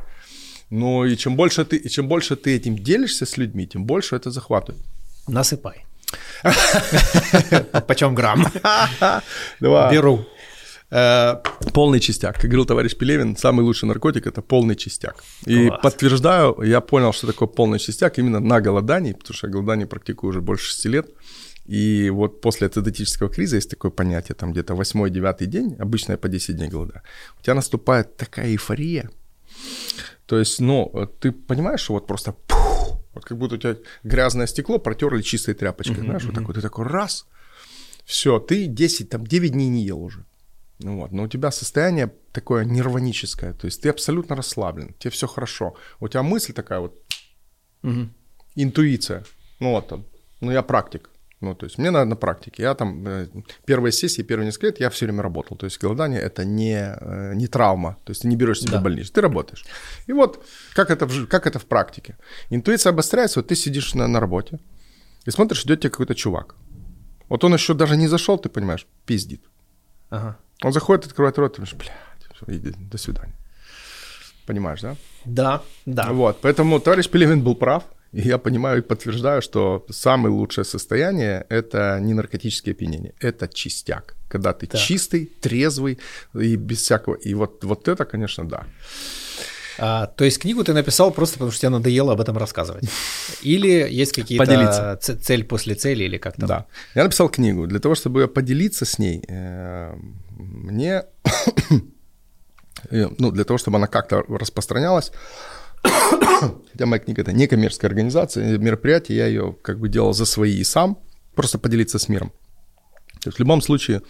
Ну 0.71 1.05
и 1.05 1.17
чем 1.17 1.37
больше 1.37 1.67
ты, 1.67 1.77
и 1.77 1.89
чем 1.91 2.09
больше 2.09 2.35
ты 2.35 2.57
этим 2.57 2.79
делишься 2.79 3.27
с 3.27 3.37
людьми, 3.37 3.67
тем 3.67 3.85
больше 3.85 4.17
это 4.17 4.31
захватывает. 4.31 4.83
Насыпай. 5.29 5.85
Почем 7.87 8.15
грамм? 8.15 8.47
Давай. 9.61 9.93
Беру. 9.93 10.27
Э, 10.91 11.37
Полный 11.73 12.01
чистяк. 12.01 12.35
Как 12.35 12.45
говорил 12.45 12.67
товарищ 12.67 12.97
Пелевин, 12.97 13.37
самый 13.37 13.63
лучший 13.63 13.87
наркотик– 13.89 14.27
это 14.29 14.43
полный 14.43 14.77
чистяк. 14.77 15.25
И 15.47 15.69
Класс. 15.69 15.81
подтверждаю, 15.83 16.63
я 16.63 16.81
понял, 16.81 17.13
что 17.13 17.27
такое 17.27 17.49
полный 17.49 17.79
чистяк 17.79 18.19
именно 18.19 18.41
на 18.41 18.61
голодании, 18.61 19.13
потому 19.13 19.35
что 19.35 19.47
я 19.49 19.53
голодание 19.53 19.87
практикую 19.87 20.31
уже 20.31 20.41
больше 20.41 20.67
6 20.67 20.85
лет. 20.87 21.07
И 21.67 22.11
вот 22.11 22.41
после 22.43 22.67
ацидотического 22.67 23.29
криза 23.31 23.57
есть 23.57 23.71
такое 23.71 23.91
понятие, 23.91 24.35
там 24.35 24.53
где-то 24.53 24.75
8-9 24.75 25.47
день, 25.47 25.77
обычно 25.81 26.13
я 26.13 26.19
по 26.19 26.29
10 26.29 26.57
дней 26.57 26.69
голода, 26.69 27.03
у 27.41 27.43
тебя 27.43 27.55
наступает 27.55 28.17
такая 28.17 28.47
эйфория. 28.49 29.11
То 30.27 30.39
есть, 30.39 30.61
ну, 30.61 30.93
ты 31.21 31.33
понимаешь, 31.33 31.81
что 31.81 31.95
вот 31.95 32.07
просто 32.07 32.33
пух, 32.33 32.64
вот 33.15 33.25
как 33.25 33.39
будто 33.39 33.55
у 33.55 33.59
тебя 33.59 33.77
грязное 34.03 34.47
стекло 34.47 34.79
протерли 34.79 35.23
чистой 35.23 35.55
тряпочкой, 35.55 36.03
знаешь, 36.05 36.25
вот 36.25 36.35
такой, 36.35 36.55
ты 36.55 36.61
такой 36.61 36.87
раз, 36.87 37.27
все, 38.05 38.39
ты 38.39 38.67
10, 38.67 39.09
там 39.09 39.27
9 39.27 39.53
дней 39.53 39.69
не 39.69 39.85
ел 39.85 40.03
уже. 40.03 40.25
Ну 40.81 40.99
вот, 41.01 41.13
но 41.13 41.23
у 41.23 41.29
тебя 41.29 41.51
состояние 41.51 42.13
такое 42.33 42.65
нирваническое, 42.65 43.53
то 43.53 43.67
есть 43.67 43.81
ты 43.81 43.89
абсолютно 43.89 44.37
расслаблен, 44.37 44.95
тебе 44.99 45.11
все 45.11 45.27
хорошо. 45.27 45.77
У 46.01 46.09
тебя 46.09 46.23
мысль 46.23 46.53
такая 46.53 46.81
вот, 46.81 47.01
интуиция. 48.55 49.25
Ну 49.61 49.71
вот 49.71 49.93
ну 50.41 50.51
я 50.51 50.63
практик. 50.63 51.11
Ну, 51.45 51.55
то 51.55 51.67
есть 51.67 51.79
мне 51.79 51.91
надо 51.91 52.05
на 52.07 52.17
практике. 52.17 52.63
Я 52.63 52.75
там 52.75 53.07
э, 53.07 53.27
первые 53.67 53.93
сессии, 53.93 54.23
первые 54.23 54.47
несколько 54.47 54.67
лет 54.67 54.81
я 54.81 54.89
все 54.89 55.07
время 55.07 55.23
работал. 55.23 55.57
То 55.57 55.67
есть 55.67 55.79
голодание 55.83 56.21
это 56.21 56.45
не, 56.45 56.97
э, 57.01 57.35
не 57.35 57.47
травма. 57.47 57.97
То 58.05 58.11
есть 58.11 58.23
ты 58.23 58.29
не 58.29 58.37
берешь 58.37 58.61
себя 58.61 58.73
Да. 58.73 58.81
в 58.81 58.83
больницу, 58.83 59.13
ты 59.13 59.21
работаешь. 59.21 59.65
И 60.09 60.13
вот 60.13 60.45
как 60.75 60.91
это, 60.91 61.07
в, 61.07 61.27
как 61.27 61.47
это 61.47 61.59
в 61.59 61.65
практике. 61.65 62.17
Интуиция 62.51 62.93
обостряется, 62.93 63.41
вот 63.41 63.49
ты 63.49 63.57
сидишь 63.57 63.95
на, 63.95 64.09
на 64.09 64.21
работе 64.21 64.59
и 65.27 65.31
смотришь, 65.31 65.65
идет 65.65 65.81
тебе 65.81 65.91
какой-то 65.91 66.15
чувак. 66.15 66.55
Вот 67.29 67.45
он 67.45 67.55
еще 67.55 67.75
даже 67.75 67.97
не 67.97 68.09
зашел, 68.09 68.39
ты 68.39 68.49
понимаешь, 68.49 68.87
пиздит. 69.07 69.43
ага. 70.11 70.37
Он 70.63 70.73
заходит, 70.73 71.07
открывает 71.07 71.39
рот, 71.39 71.53
ты 71.53 71.57
думаешь, 71.63 71.75
блядь, 71.75 72.59
иди, 72.59 72.73
до 72.91 72.97
свидания. 72.99 73.35
Понимаешь, 74.47 74.81
да? 74.83 74.97
Да, 75.25 75.63
да. 75.87 76.13
Вот, 76.13 76.41
поэтому 76.43 76.79
товарищ 76.81 77.09
Пелевин 77.09 77.43
был 77.43 77.55
прав, 77.55 77.83
и 78.15 78.29
я 78.29 78.39
понимаю 78.39 78.79
и 78.79 78.83
подтверждаю, 78.83 79.43
что 79.43 79.85
самое 79.91 80.33
лучшее 80.33 80.65
состояние– 80.65 81.45
это 81.49 81.99
не 82.01 82.15
наркотическое 82.15 82.75
опьянение, 82.75 83.13
это 83.21 83.49
чистяк. 83.49 84.15
Когда 84.29 84.53
ты 84.53 84.67
Так. 84.67 84.81
чистый, 84.81 85.27
трезвый 85.41 85.99
и 86.35 86.57
без 86.57 86.79
всякого... 86.79 87.15
И 87.17 87.35
вот, 87.35 87.65
вот 87.65 87.89
это, 87.89 88.05
конечно, 88.05 88.49
да. 88.49 88.67
А, 89.79 90.07
то 90.07 90.25
есть 90.25 90.39
книгу 90.39 90.63
ты 90.63 90.73
написал 90.73 91.11
просто 91.11 91.35
потому, 91.35 91.51
что 91.51 91.61
тебе 91.61 91.71
надоело 91.71 92.13
об 92.13 92.21
этом 92.21 92.39
рассказывать? 92.39 92.85
Или 93.43 93.89
есть 93.91 94.13
какие-то 94.13 94.45
Поделиться. 94.45 94.99
цель 95.21 95.43
после 95.45 95.75
цели 95.75 96.05
или 96.05 96.19
как 96.19 96.37
там? 96.37 96.49
Да. 96.49 96.67
Я 96.95 97.03
написал 97.03 97.29
книгу. 97.29 97.67
Для 97.67 97.81
того, 97.81 97.97
чтобы 97.97 98.29
поделиться 98.29 98.85
с 98.85 98.99
ней, 99.01 99.25
э, 99.29 99.95
мне... 100.37 101.05
э, 102.91 103.09
Ну, 103.19 103.33
для 103.33 103.45
того, 103.45 103.59
чтобы 103.59 103.79
она 103.79 103.89
как-то 103.89 104.23
распространялась, 104.29 105.11
хотя 106.73 106.87
моя 106.87 107.01
книга 107.01 107.23
это 107.23 107.33
не 107.33 107.47
коммерческая 107.47 107.91
организация, 107.91 108.59
мероприятие, 108.59 109.19
я 109.19 109.27
ее 109.27 109.57
как 109.63 109.79
бы 109.79 109.89
делал 109.89 110.13
за 110.13 110.25
свои 110.25 110.57
и 110.57 110.65
сам, 110.65 110.99
просто 111.35 111.59
поделиться 111.59 111.99
с 111.99 112.09
миром. 112.09 112.33
То 113.21 113.29
есть 113.29 113.37
в 113.37 113.41
любом 113.41 113.63
случае 113.63 114.03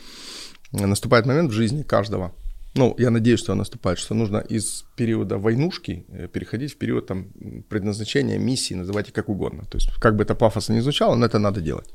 э, 0.73 0.87
наступает 0.87 1.27
момент 1.27 1.51
в 1.51 1.55
жизни 1.55 1.83
каждого, 1.83 2.35
ну, 2.77 2.95
я 2.99 3.11
надеюсь, 3.11 3.39
что 3.39 3.53
он 3.53 3.59
наступает, 3.59 3.99
что 3.99 4.15
нужно 4.15 4.39
из 4.39 4.85
периода 4.97 5.39
войнушки 5.39 6.05
э, 6.09 6.29
переходить 6.29 6.73
в 6.73 6.79
период 6.79 7.07
там 7.07 7.29
предназначения, 7.69 8.39
миссии, 8.39 8.75
называйте 8.75 9.13
как 9.13 9.29
угодно. 9.29 9.65
То 9.65 9.79
есть 9.79 9.91
как 10.01 10.17
бы 10.17 10.25
это 10.25 10.35
пафосно 10.35 10.75
не 10.75 10.81
звучало, 10.81 11.15
но 11.15 11.27
это 11.27 11.39
надо 11.39 11.61
делать. 11.61 11.95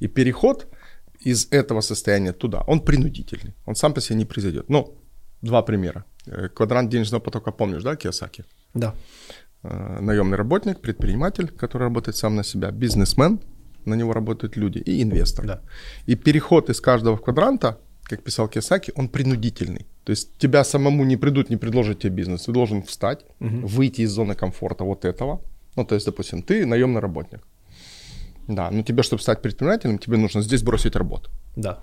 И 0.00 0.08
переход 0.08 0.66
из 1.20 1.48
этого 1.50 1.80
состояния 1.80 2.32
туда, 2.32 2.62
он 2.66 2.80
принудительный, 2.80 3.54
он 3.66 3.74
сам 3.74 3.94
по 3.94 4.00
себе 4.00 4.18
не 4.18 4.26
произойдет. 4.26 4.68
Ну, 4.68 4.98
два 5.40 5.62
примера. 5.62 6.04
Э, 6.26 6.48
Квадрант 6.48 6.90
денежного 6.90 7.22
потока, 7.22 7.50
помнишь, 7.50 7.82
да, 7.82 7.96
Киосаки? 7.96 8.44
Да. 8.74 8.94
Э, 9.62 9.98
наемный 10.00 10.36
работник, 10.36 10.80
предприниматель, 10.80 11.48
который 11.48 11.84
работает 11.84 12.16
сам 12.16 12.36
на 12.36 12.44
себя, 12.44 12.70
бизнесмен, 12.70 13.40
на 13.84 13.94
него 13.94 14.12
работают 14.12 14.56
люди, 14.56 14.78
и 14.78 15.02
инвестор. 15.02 15.46
Да. 15.46 15.60
И 16.06 16.14
переход 16.14 16.70
из 16.70 16.80
каждого 16.80 17.16
квадранта, 17.16 17.78
как 18.04 18.22
писал 18.22 18.48
Киосаки, 18.48 18.92
он 18.96 19.08
принудительный. 19.08 19.86
То 20.04 20.10
есть 20.10 20.38
тебя 20.38 20.64
самому 20.64 21.04
не 21.04 21.16
придут, 21.16 21.50
не 21.50 21.56
предложат 21.56 21.98
тебе 21.98 22.16
бизнес. 22.16 22.44
Ты 22.44 22.52
должен 22.52 22.82
встать, 22.82 23.24
выйти 23.40 24.02
из 24.02 24.10
зоны 24.10 24.34
комфорта 24.34 24.84
вот 24.84 25.04
этого. 25.04 25.40
Ну, 25.76 25.84
то 25.84 25.94
есть, 25.94 26.06
допустим, 26.06 26.42
ты 26.42 26.66
наемный 26.66 27.00
работник. 27.00 27.40
Да, 28.48 28.70
но 28.70 28.82
тебе, 28.82 29.02
чтобы 29.02 29.22
стать 29.22 29.42
предпринимателем, 29.42 29.98
тебе 29.98 30.16
нужно 30.16 30.40
здесь 30.40 30.62
бросить 30.62 30.96
работу. 30.96 31.30
Да. 31.56 31.78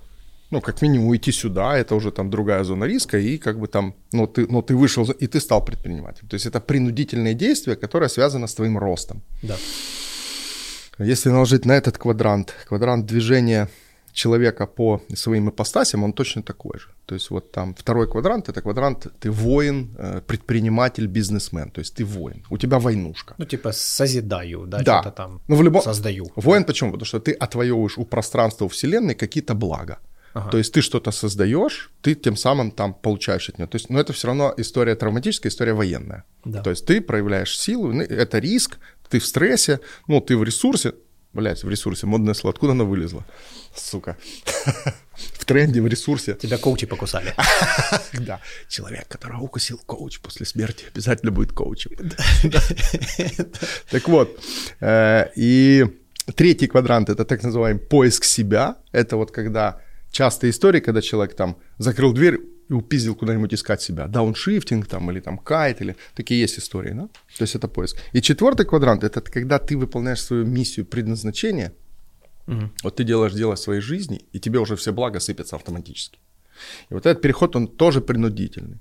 Ну, 0.50 0.60
как 0.60 0.82
минимум 0.82 1.08
уйти 1.08 1.32
сюда, 1.32 1.76
это 1.76 1.94
уже 1.96 2.10
там 2.10 2.30
другая 2.30 2.64
зона 2.64 2.84
риска, 2.84 3.18
и 3.18 3.38
как 3.38 3.58
бы 3.58 3.66
там, 3.66 3.94
ну, 4.12 4.26
ты, 4.26 4.46
ну, 4.52 4.62
ты 4.62 4.76
вышел, 4.76 5.04
и 5.04 5.26
ты 5.26 5.40
стал 5.40 5.64
предпринимателем. 5.64 6.28
То 6.28 6.34
есть 6.34 6.46
это 6.46 6.60
принудительное 6.60 7.34
действие, 7.34 7.76
которое 7.76 8.08
связано 8.08 8.46
с 8.46 8.54
твоим 8.54 8.78
ростом. 8.78 9.22
Да. 9.42 9.56
Если 10.98 11.30
наложить 11.30 11.66
на 11.66 11.72
этот 11.72 11.98
квадрант, 11.98 12.54
квадрант 12.68 13.06
движения 13.06 13.68
человека 14.12 14.66
по 14.66 15.00
своим 15.14 15.48
ипостасям, 15.48 16.04
он 16.04 16.12
точно 16.12 16.42
такой 16.42 16.78
же. 16.78 16.88
То 17.06 17.14
есть 17.14 17.30
вот 17.30 17.52
там 17.52 17.74
второй 17.74 18.06
квадрант, 18.06 18.48
это 18.48 18.62
квадрант, 18.62 19.06
ты 19.20 19.30
воин, 19.30 19.88
э, 19.98 20.20
предприниматель, 20.26 21.06
бизнесмен, 21.06 21.70
то 21.70 21.80
есть 21.80 21.94
ты 21.94 22.04
воин, 22.04 22.42
у 22.50 22.56
тебя 22.56 22.78
войнушка. 22.78 23.34
Ну 23.38 23.44
типа 23.44 23.72
созидаю, 23.72 24.66
да, 24.66 24.78
Да. 24.78 25.00
что-то 25.02 25.16
там 25.16 25.40
Ну, 25.48 25.56
в 25.56 25.62
любом... 25.62 25.82
создаю. 25.82 26.26
Воин 26.36 26.64
почему? 26.64 26.92
Потому 26.92 27.04
что 27.06 27.18
ты 27.20 27.32
отвоевываешь 27.32 27.98
у 27.98 28.04
пространства, 28.04 28.64
у 28.64 28.68
вселенной 28.68 29.14
какие-то 29.14 29.54
блага. 29.54 29.98
Ага. 30.36 30.50
То 30.50 30.58
есть 30.58 30.74
ты 30.74 30.82
что-то 30.82 31.12
создаешь, 31.12 31.90
ты 32.02 32.14
тем 32.14 32.36
самым 32.36 32.70
там 32.70 32.92
получаешь 32.92 33.48
от 33.48 33.58
нее. 33.58 33.66
То 33.66 33.76
есть, 33.76 33.88
но 33.88 33.98
это 33.98 34.12
все 34.12 34.26
равно 34.26 34.52
история 34.58 34.94
травматическая, 34.94 35.50
история 35.50 35.72
военная. 35.72 36.24
Да. 36.44 36.62
То 36.62 36.68
есть 36.68 36.84
ты 36.84 37.00
проявляешь 37.00 37.58
силу, 37.58 37.90
ну, 37.90 38.02
это 38.02 38.38
риск, 38.38 38.76
ты 39.08 39.18
в 39.18 39.24
стрессе, 39.24 39.80
ну, 40.08 40.20
ты 40.20 40.36
в 40.36 40.44
ресурсе, 40.44 40.92
блядь, 41.32 41.64
в 41.64 41.70
ресурсе, 41.70 42.06
модное 42.06 42.34
слово, 42.34 42.52
откуда 42.52 42.72
оно 42.72 42.84
вылезло? 42.84 43.24
Сука. 43.74 44.18
В 45.14 45.46
тренде, 45.46 45.80
в 45.80 45.86
ресурсе. 45.86 46.34
Тебя 46.34 46.58
коучи 46.58 46.86
покусали. 46.86 47.32
Да, 48.12 48.40
человек, 48.68 49.08
которого 49.08 49.40
укусил 49.40 49.80
коуч 49.86 50.20
после 50.20 50.44
смерти, 50.44 50.84
обязательно 50.92 51.32
будет 51.32 51.52
коучем. 51.52 51.92
Так 53.90 54.08
вот, 54.08 54.38
э, 54.80 55.30
и 55.34 55.86
третий 56.34 56.66
квадрант— 56.66 57.08
это 57.10 57.24
так 57.24 57.42
называемый 57.42 57.80
поиск 57.80 58.24
себя. 58.24 58.76
Это 58.92 59.16
вот 59.16 59.30
когда 59.30 59.80
частая 60.16 60.50
история, 60.50 60.80
когда 60.80 61.02
человек 61.02 61.36
там 61.36 61.56
закрыл 61.78 62.14
дверь 62.14 62.40
и 62.70 62.72
упиздил 62.72 63.14
куда-нибудь 63.14 63.52
искать 63.52 63.82
себя. 63.82 64.06
Дауншифтинг 64.06 64.86
там 64.86 65.10
или 65.10 65.20
там 65.20 65.38
кайт, 65.38 65.82
или 65.82 65.94
такие 66.14 66.40
есть 66.40 66.58
истории, 66.58 66.94
да? 66.94 67.08
То 67.38 67.42
есть 67.42 67.54
это 67.54 67.68
поиск. 67.68 67.98
И 68.14 68.20
четвертый 68.20 68.64
квадрант— 68.64 69.04
это 69.04 69.20
когда 69.20 69.58
ты 69.58 69.76
выполняешь 69.76 70.22
свою 70.22 70.46
миссию, 70.46 70.86
предназначение, 70.86 71.70
вот 72.82 72.96
ты 72.96 73.04
делаешь 73.04 73.34
дело 73.34 73.56
своей 73.56 73.80
жизни, 73.80 74.20
и 74.32 74.38
тебе 74.40 74.58
уже 74.58 74.74
все 74.76 74.92
блага 74.92 75.20
сыпятся 75.20 75.56
автоматически. 75.56 76.18
И 76.90 76.94
вот 76.94 77.06
этот 77.06 77.22
переход, 77.22 77.56
он 77.56 77.68
тоже 77.68 78.00
принудительный. 78.00 78.78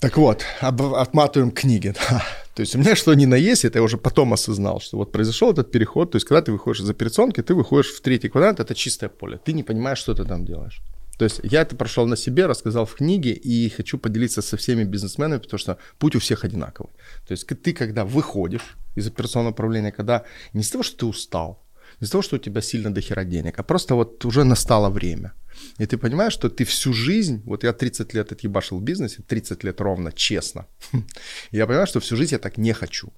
Так 0.00 0.16
вот, 0.16 0.44
об- 0.60 0.94
отматываем 0.94 1.50
книги. 1.50 1.92
да. 2.10 2.22
То 2.58 2.62
есть 2.62 2.74
у 2.74 2.78
меня 2.78 2.96
что 2.96 3.14
ни 3.14 3.24
на 3.24 3.36
есть, 3.36 3.64
это 3.64 3.78
я 3.78 3.84
уже 3.84 3.98
потом 3.98 4.32
осознал, 4.32 4.80
что 4.80 4.96
вот 4.96 5.12
произошел 5.12 5.52
этот 5.52 5.70
переход. 5.70 6.10
То 6.10 6.16
есть 6.16 6.26
когда 6.26 6.42
ты 6.42 6.50
выходишь 6.50 6.80
из 6.80 6.90
операционки, 6.90 7.40
ты 7.40 7.54
выходишь 7.54 7.92
в 7.92 8.00
третий 8.00 8.28
квадрант, 8.28 8.58
это 8.58 8.74
чистое 8.74 9.08
поле. 9.08 9.38
Ты 9.44 9.52
не 9.52 9.62
понимаешь, 9.62 9.98
что 9.98 10.12
ты 10.12 10.24
там 10.24 10.44
делаешь. 10.44 10.82
То 11.18 11.24
есть 11.24 11.40
я 11.44 11.62
это 11.62 11.76
прошел 11.76 12.08
на 12.08 12.16
себе, 12.16 12.46
рассказал 12.46 12.84
в 12.84 12.94
книге 12.96 13.30
и 13.30 13.68
хочу 13.68 13.96
поделиться 13.96 14.42
со 14.42 14.56
всеми 14.56 14.82
бизнесменами, 14.82 15.38
потому 15.38 15.58
что 15.58 15.76
путь 15.98 16.16
у 16.16 16.18
всех 16.18 16.44
одинаковый. 16.44 16.90
То 17.28 17.32
есть 17.32 17.46
ты, 17.46 17.72
когда 17.72 18.04
выходишь 18.04 18.76
из 18.96 19.06
операционного 19.06 19.52
управления, 19.52 19.92
когда 19.92 20.24
не 20.52 20.62
из-за 20.62 20.72
того, 20.72 20.82
что 20.82 20.96
ты 20.96 21.06
устал, 21.06 21.62
не 22.00 22.06
из-за 22.06 22.12
того, 22.12 22.22
что 22.22 22.36
у 22.36 22.40
тебя 22.40 22.60
сильно 22.60 22.92
дохера 22.92 23.24
денег, 23.24 23.60
а 23.60 23.62
просто 23.62 23.94
вот 23.94 24.24
уже 24.24 24.42
настало 24.42 24.90
время. 24.90 25.32
И 25.78 25.86
ты 25.86 25.96
понимаешь, 25.98 26.32
что 26.32 26.48
ты 26.48 26.64
всю 26.64 26.92
жизнь, 26.92 27.42
вот 27.44 27.64
я 27.64 27.72
30 27.72 28.14
лет 28.14 28.32
отъебашил 28.32 28.78
в 28.78 28.82
бизнесе, 28.82 29.22
30 29.22 29.64
лет 29.64 29.80
ровно, 29.80 30.12
честно. 30.12 30.66
Я 31.52 31.66
понимаю, 31.66 31.86
что 31.86 32.00
всю 32.00 32.16
жизнь 32.16 32.32
я 32.32 32.38
так 32.38 32.58
не 32.58 32.72
хочу. 32.72 33.12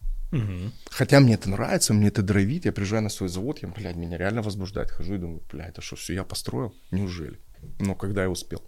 Хотя 0.91 1.21
мне 1.21 1.35
это 1.35 1.51
нравится, 1.51 1.93
мне 1.95 2.09
это 2.09 2.23
драйвит, 2.23 2.65
я 2.65 2.73
приезжаю 2.73 3.03
на 3.03 3.09
свой 3.11 3.29
завод, 3.29 3.59
я, 3.63 3.69
блядь, 3.69 3.97
меня 3.97 4.17
реально 4.19 4.43
возбуждает. 4.43 4.91
Хожу 4.91 5.15
и 5.15 5.19
думаю, 5.19 5.43
блядь, 5.53 5.71
это 5.71 5.81
что, 5.83 5.97
все 5.97 6.15
я 6.15 6.23
построил? 6.25 6.73
Неужели? 6.93 7.39
Ну, 7.81 7.95
когда 7.95 8.23
я 8.23 8.31
успел. 8.31 8.63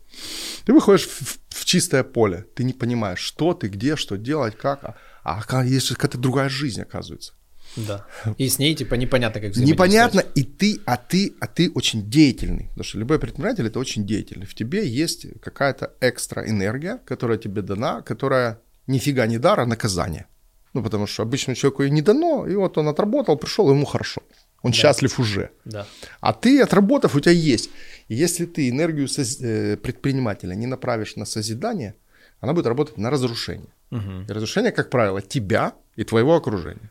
Ты 0.67 0.73
выходишь 0.73 1.07
в, 1.07 1.21
в- 1.23 1.39
в 1.49 1.65
чистое 1.65 2.03
поле, 2.03 2.45
ты 2.57 2.65
не 2.65 2.73
понимаешь, 2.73 3.21
что 3.21 3.55
ты, 3.55 3.69
где, 3.69 3.97
что 3.97 4.17
делать, 4.17 4.57
как. 4.59 4.85
А, 4.85 4.97
а 5.23 5.39
ока- 5.41 5.63
есть 5.65 5.89
какая-то 5.95 6.19
другая 6.19 6.49
жизнь, 6.49 6.83
оказывается. 6.83 7.33
Да. 7.77 8.07
И 8.39 8.49
с 8.49 8.59
ней 8.59 8.75
типа 8.75 8.95
непонятно, 8.95 9.41
как 9.41 9.57
Непонятно, 9.57 10.21
и 10.21 10.43
ты, 10.43 10.81
а 10.85 10.97
ты, 10.97 11.35
а 11.41 11.47
ты 11.47 11.71
очень 11.75 12.11
деятельный. 12.11 12.69
Потому 12.69 12.85
что 12.85 12.99
любой 12.99 13.19
предприниматель 13.19 13.67
это 13.67 13.79
очень 13.79 14.07
деятельный. 14.07 14.47
В 14.47 14.55
тебе 14.55 14.87
есть 14.87 15.27
какая-то 15.41 15.93
экстра 16.01 16.49
энергия, 16.49 16.99
которая 17.05 17.39
тебе 17.39 17.63
дана, 17.63 18.03
которая 18.03 18.59
нифига 18.87 19.27
не 19.27 19.39
дар, 19.39 19.61
а 19.61 19.67
наказание. 19.67 20.27
Ну, 20.75 20.83
потому 20.83 21.07
что 21.07 21.23
обычному 21.23 21.57
человеку 21.57 21.83
и 21.83 21.91
не 21.91 22.03
дано, 22.03 22.47
и 22.47 22.55
вот 22.55 22.79
он 22.79 22.89
отработал, 22.89 23.37
пришел, 23.37 23.71
ему 23.71 23.85
хорошо. 23.85 24.23
Он 24.63 24.73
счастлив 24.73 25.19
уже. 25.19 25.51
Да. 25.65 25.87
А 26.21 26.33
ты, 26.33 26.63
отработав, 26.63 27.17
у 27.17 27.21
тебя 27.21 27.33
есть. 27.33 27.71
И 28.09 28.15
если 28.15 28.47
ты 28.47 28.69
энергию 28.69 29.07
соз- 29.07 29.43
э, 29.45 29.77
предпринимателя 29.77 30.55
не 30.55 30.67
направишь 30.67 31.17
на 31.17 31.25
созидание, 31.27 31.95
она 32.41 32.53
будет 32.53 32.67
работать 32.67 32.97
на 32.99 33.11
разрушение. 33.11 33.73
И 33.91 34.33
разрушение, 34.33 34.73
как 34.73 34.89
правило, 34.89 35.21
тебя 35.21 35.73
и 35.97 36.05
твоего 36.05 36.35
окружения. 36.37 36.91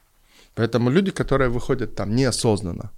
Поэтому 0.56 0.90
люди, 0.90 1.12
которые 1.12 1.50
выходят 1.50 1.96
там 1.96 2.16
неосознанно, 2.16 2.92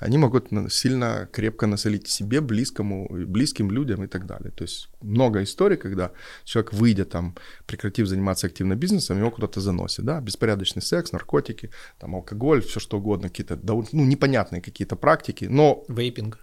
они 0.00 0.18
могут 0.18 0.48
сильно 0.70 1.28
крепко 1.32 1.66
насолить 1.66 2.08
себе, 2.08 2.40
близкому, 2.40 3.08
близким 3.10 3.70
людям 3.70 4.04
и 4.04 4.06
так 4.06 4.26
далее. 4.26 4.50
То 4.50 4.64
есть 4.64 4.88
много 5.00 5.42
историй, 5.42 5.76
когда 5.76 6.10
человек, 6.44 6.72
выйдя 6.72 7.04
там, 7.04 7.34
прекратив 7.66 8.06
заниматься 8.06 8.46
активно 8.46 8.74
бизнесом, 8.74 9.18
его 9.18 9.30
куда-то 9.30 9.60
заносит, 9.60 10.04
да, 10.04 10.20
беспорядочный 10.20 10.82
секс, 10.82 11.12
наркотики, 11.12 11.70
там, 11.98 12.14
алкоголь, 12.14 12.60
все 12.60 12.80
что 12.80 12.98
угодно, 12.98 13.28
какие-то, 13.28 13.58
ну, 13.92 14.04
непонятные 14.04 14.60
какие-то 14.60 14.96
практики, 14.96 15.46
но 15.46 15.84
Вейпинг. 15.88 16.38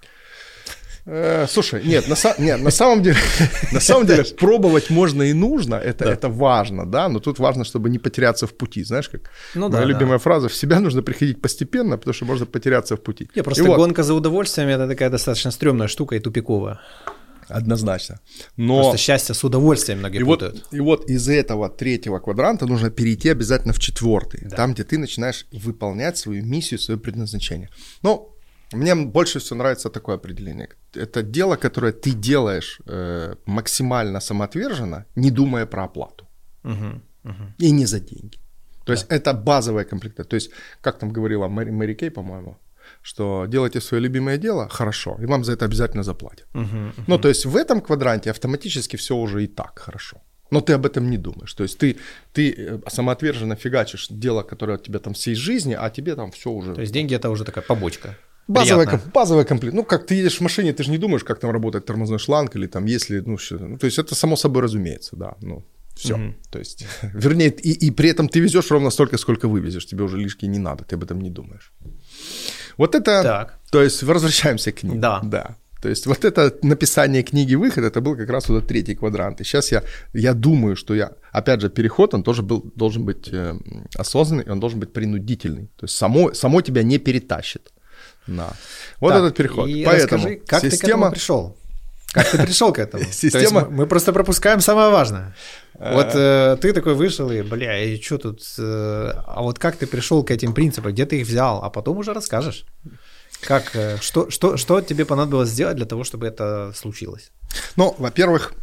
Э, 1.06 1.48
слушай, 1.50 1.84
нет, 1.84 2.08
на, 2.08 2.16
нет, 2.38 2.62
на 2.62 2.72
самом 2.72 3.02
деле, 3.02 3.18
на 3.72 3.80
самом 3.80 4.06
деле 4.08 4.24
пробовать 4.38 4.90
можно 4.90 5.24
и 5.24 5.34
нужно, 5.34 5.76
это, 5.76 6.06
это 6.06 6.30
важно, 6.30 6.86
да, 6.86 7.10
но 7.10 7.20
тут 7.20 7.40
важно, 7.40 7.64
чтобы 7.64 7.90
не 7.90 8.00
потеряться 8.00 8.46
в 8.46 8.54
пути, 8.54 8.84
знаешь, 8.84 9.10
как 9.10 9.22
Ну 9.56 9.70
моя 9.70 9.82
да, 9.82 9.88
любимая 9.88 10.18
фраза, 10.20 10.48
в 10.48 10.54
себя 10.54 10.80
нужно 10.80 11.02
приходить 11.02 11.42
постепенно, 11.42 11.98
потому 11.98 12.14
что 12.14 12.26
можно 12.26 12.46
потеряться 12.46 12.96
в 12.96 13.00
пути. 13.02 13.30
Не, 13.36 13.44
просто 13.44 13.64
И 13.64 13.68
вот, 13.68 13.78
гонка 13.78 14.04
за 14.04 14.14
удовольствием 14.14 14.70
это 14.70 14.88
такая 14.88 15.10
достаточно 15.10 15.52
стрёмная 15.52 15.88
штука 15.88 16.16
и 16.16 16.20
тупиковая. 16.20 16.80
однозначно. 17.50 18.20
Но 18.58 18.82
Просто 18.82 18.98
счастье 18.98 19.36
с 19.36 19.44
удовольствием 19.44 20.00
многие 20.00 20.20
и 20.20 20.24
вот, 20.24 20.40
путают. 20.40 20.66
и 20.72 20.80
вот 20.80 21.10
из 21.10 21.28
этого 21.28 21.70
третьего 21.70 22.20
квадранта 22.20 22.66
нужно 22.66 22.90
перейти 22.92 23.30
обязательно 23.32 23.74
в 23.74 23.80
четвертый, 23.80 24.48
Да. 24.50 24.56
там, 24.56 24.74
где 24.74 24.84
ты 24.84 24.98
начинаешь 24.98 25.46
выполнять 25.52 26.18
свою 26.18 26.46
миссию, 26.46 26.80
свое 26.80 27.00
предназначение. 27.00 27.70
Ну, 28.04 28.30
мне 28.74 28.96
больше 28.96 29.40
всего 29.40 29.58
нравится 29.58 29.90
такое 29.90 30.16
определение. 30.16 30.70
Это 30.96 31.24
дело, 31.24 31.56
которое 31.56 31.92
ты 31.92 32.12
делаешь 32.12 32.82
э, 32.86 33.36
максимально 33.46 34.20
самоотверженно, 34.20 35.06
не 35.16 35.32
думая 35.32 35.66
про 35.66 35.84
оплату. 35.84 36.28
Мгм, 36.64 37.02
мгм. 37.24 37.54
И 37.60 37.72
не 37.72 37.86
за 37.86 38.00
деньги. 38.00 38.38
То 38.86 38.94
есть 38.94 39.06
это 39.10 39.34
базовая 39.34 39.86
комплектация. 39.86 40.30
То 40.30 40.36
есть, 40.36 40.52
как 40.82 41.00
там 41.00 41.14
говорила 41.14 41.48
Мэри, 41.48 41.72
Мэри 41.72 41.94
Кей, 41.94 42.10
по-моему, 42.10 42.58
что 43.02 43.46
делайте 43.48 43.80
свое 43.80 44.04
любимое 44.04 44.38
дело, 44.38 44.68
хорошо, 44.70 45.18
и 45.22 45.26
вам 45.26 45.44
за 45.44 45.54
это 45.54 45.66
обязательно 45.66 46.04
заплатят. 46.04 46.48
Мгм. 46.54 46.94
Ну, 47.08 47.20
то 47.20 47.30
есть 47.30 47.46
в 47.46 47.56
этом 47.56 47.82
квадранте 47.82 48.32
автоматически 48.32 48.98
все 48.98 49.16
уже 49.16 49.44
и 49.44 49.48
так 49.48 49.80
хорошо. 49.80 50.18
Но 50.52 50.60
ты 50.60 50.74
об 50.74 50.86
этом 50.86 51.10
не 51.10 51.18
думаешь. 51.18 51.54
То 51.54 51.64
есть 51.64 51.78
ты, 51.78 51.96
ты 52.34 52.54
э, 52.58 52.80
самоотверженно 52.90 53.56
фигачишь 53.56 54.08
дело, 54.10 54.44
которое 54.44 54.74
от 54.74 54.84
тебя 54.84 55.00
там 55.00 55.14
всей 55.14 55.36
жизни, 55.36 55.78
а 55.80 55.90
тебе 55.90 56.16
там 56.16 56.32
все 56.32 56.50
уже... 56.50 56.74
То 56.74 56.82
есть 56.82 56.94
деньги 56.94 57.16
это 57.16 57.30
уже 57.30 57.46
такая 57.46 57.64
побочка. 57.64 58.18
Базовая, 58.52 58.86
Приятно. 58.86 59.12
базовая 59.14 59.46
комплект. 59.46 59.76
Ну, 59.76 59.84
как 59.84 60.06
ты 60.06 60.16
едешь 60.16 60.38
в 60.38 60.42
машине, 60.42 60.74
ты 60.74 60.84
же 60.84 60.92
не 60.92 60.98
думаешь, 60.98 61.24
как 61.24 61.40
там 61.40 61.52
работает 61.52 61.86
тормозной 61.86 62.20
шланг 62.20 62.56
или 62.56 62.68
там 62.68 62.86
если, 62.86 63.22
ну, 63.26 63.38
что, 63.38 63.58
ну, 63.58 63.78
то 63.78 63.86
есть 63.86 63.98
это 64.00 64.16
само 64.16 64.36
собой 64.36 64.62
разумеется, 64.64 65.16
да, 65.16 65.36
ну, 65.42 65.64
все. 65.96 66.18
Мгм. 66.18 66.36
То 66.50 66.60
есть, 66.60 66.86
вернее, 67.14 67.50
и, 67.50 67.88
и 67.88 67.92
при 67.92 68.10
этом 68.10 68.28
ты 68.28 68.40
везешь 68.40 68.72
ровно 68.72 68.92
столько, 68.92 69.18
сколько 69.18 69.48
вывезешь, 69.48 69.86
тебе 69.86 70.04
уже 70.04 70.18
лишки 70.18 70.48
не 70.48 70.60
надо, 70.60 70.84
ты 70.84 70.96
об 70.96 71.04
этом 71.04 71.22
не 71.22 71.30
думаешь. 71.30 71.74
Вот 72.78 72.96
это, 72.96 73.24
Так. 73.24 73.60
то 73.72 73.82
есть 73.84 74.04
возвращаемся 74.04 74.72
к 74.72 74.76
книге. 74.76 75.00
Да. 75.00 75.22
Да. 75.24 75.56
То 75.82 75.90
есть 75.90 76.06
вот 76.06 76.26
это 76.26 76.54
написание 76.62 77.24
книги 77.24 77.56
«Выход» 77.56 77.84
это 77.84 78.02
был 78.02 78.16
как 78.16 78.30
раз 78.30 78.50
вот 78.50 78.58
этот 78.58 78.70
третий 78.70 78.96
квадрант. 78.96 79.42
И 79.42 79.44
сейчас 79.44 79.72
я, 79.72 79.84
я 80.14 80.34
думаю, 80.34 80.76
что 80.76 80.94
я, 80.94 81.14
опять 81.32 81.62
же, 81.62 81.70
переход, 81.70 82.14
он 82.14 82.24
тоже 82.24 82.44
был, 82.44 82.72
должен 82.76 83.04
быть 83.04 83.30
э, 83.34 83.56
осознанный, 83.96 84.46
он 84.48 84.60
должен 84.60 84.80
быть 84.80 84.94
принудительный. 84.94 85.68
То 85.78 85.86
есть 85.86 85.96
само, 85.96 86.34
само 86.34 86.62
тебя 86.62 86.84
не 86.84 87.00
перетащит. 87.00 87.72
На. 88.32 88.54
Вот 89.00 89.10
Так, 89.14 89.20
этот 89.20 89.38
переход. 89.38 89.68
И 89.70 89.86
Поэтому 89.86 90.18
расскажи, 90.24 90.36
как 90.48 90.62
ты 90.62 90.70
к 90.70 90.72
система... 90.74 90.92
этому 91.08 91.12
пришел? 91.12 91.58
Как 92.14 92.30
ты 92.32 92.38
пришел 92.44 92.74
к 92.74 92.80
этому? 92.80 93.04
Система- 93.12 93.62
мы- 93.66 93.70
мы 93.70 93.88
просто 93.88 94.12
пропускаем 94.14 94.62
самое 94.62 94.90
важное. 94.92 95.34
Вот 95.80 96.12
э, 96.14 96.58
ты 96.62 96.74
такой 96.74 96.94
вышел 96.94 97.32
и, 97.32 97.42
бля, 97.42 97.84
и 97.84 98.00
что 98.02 98.18
тут? 98.18 98.42
э, 98.60 99.12
А 99.28 99.42
вот 99.42 99.58
как 99.60 99.76
ты 99.78 99.88
пришел 99.88 100.24
к 100.24 100.30
этим 100.32 100.54
принципам? 100.54 100.92
Где 100.92 101.06
ты 101.06 101.22
их 101.22 101.28
взял? 101.28 101.64
А 101.64 101.70
потом 101.70 101.98
уже 101.98 102.14
расскажешь. 102.14 102.66
Как, 103.42 103.76
э, 103.76 103.98
что, 104.02 104.30
что, 104.30 104.58
что 104.58 104.82
тебе 104.82 105.06
понадобилось 105.06 105.50
сделать 105.50 105.78
для 105.78 105.86
того, 105.86 106.04
чтобы 106.04 106.28
это 106.28 106.72
случилось? 106.76 107.32
Ну, 107.76 107.96
во-первых, 107.98 108.54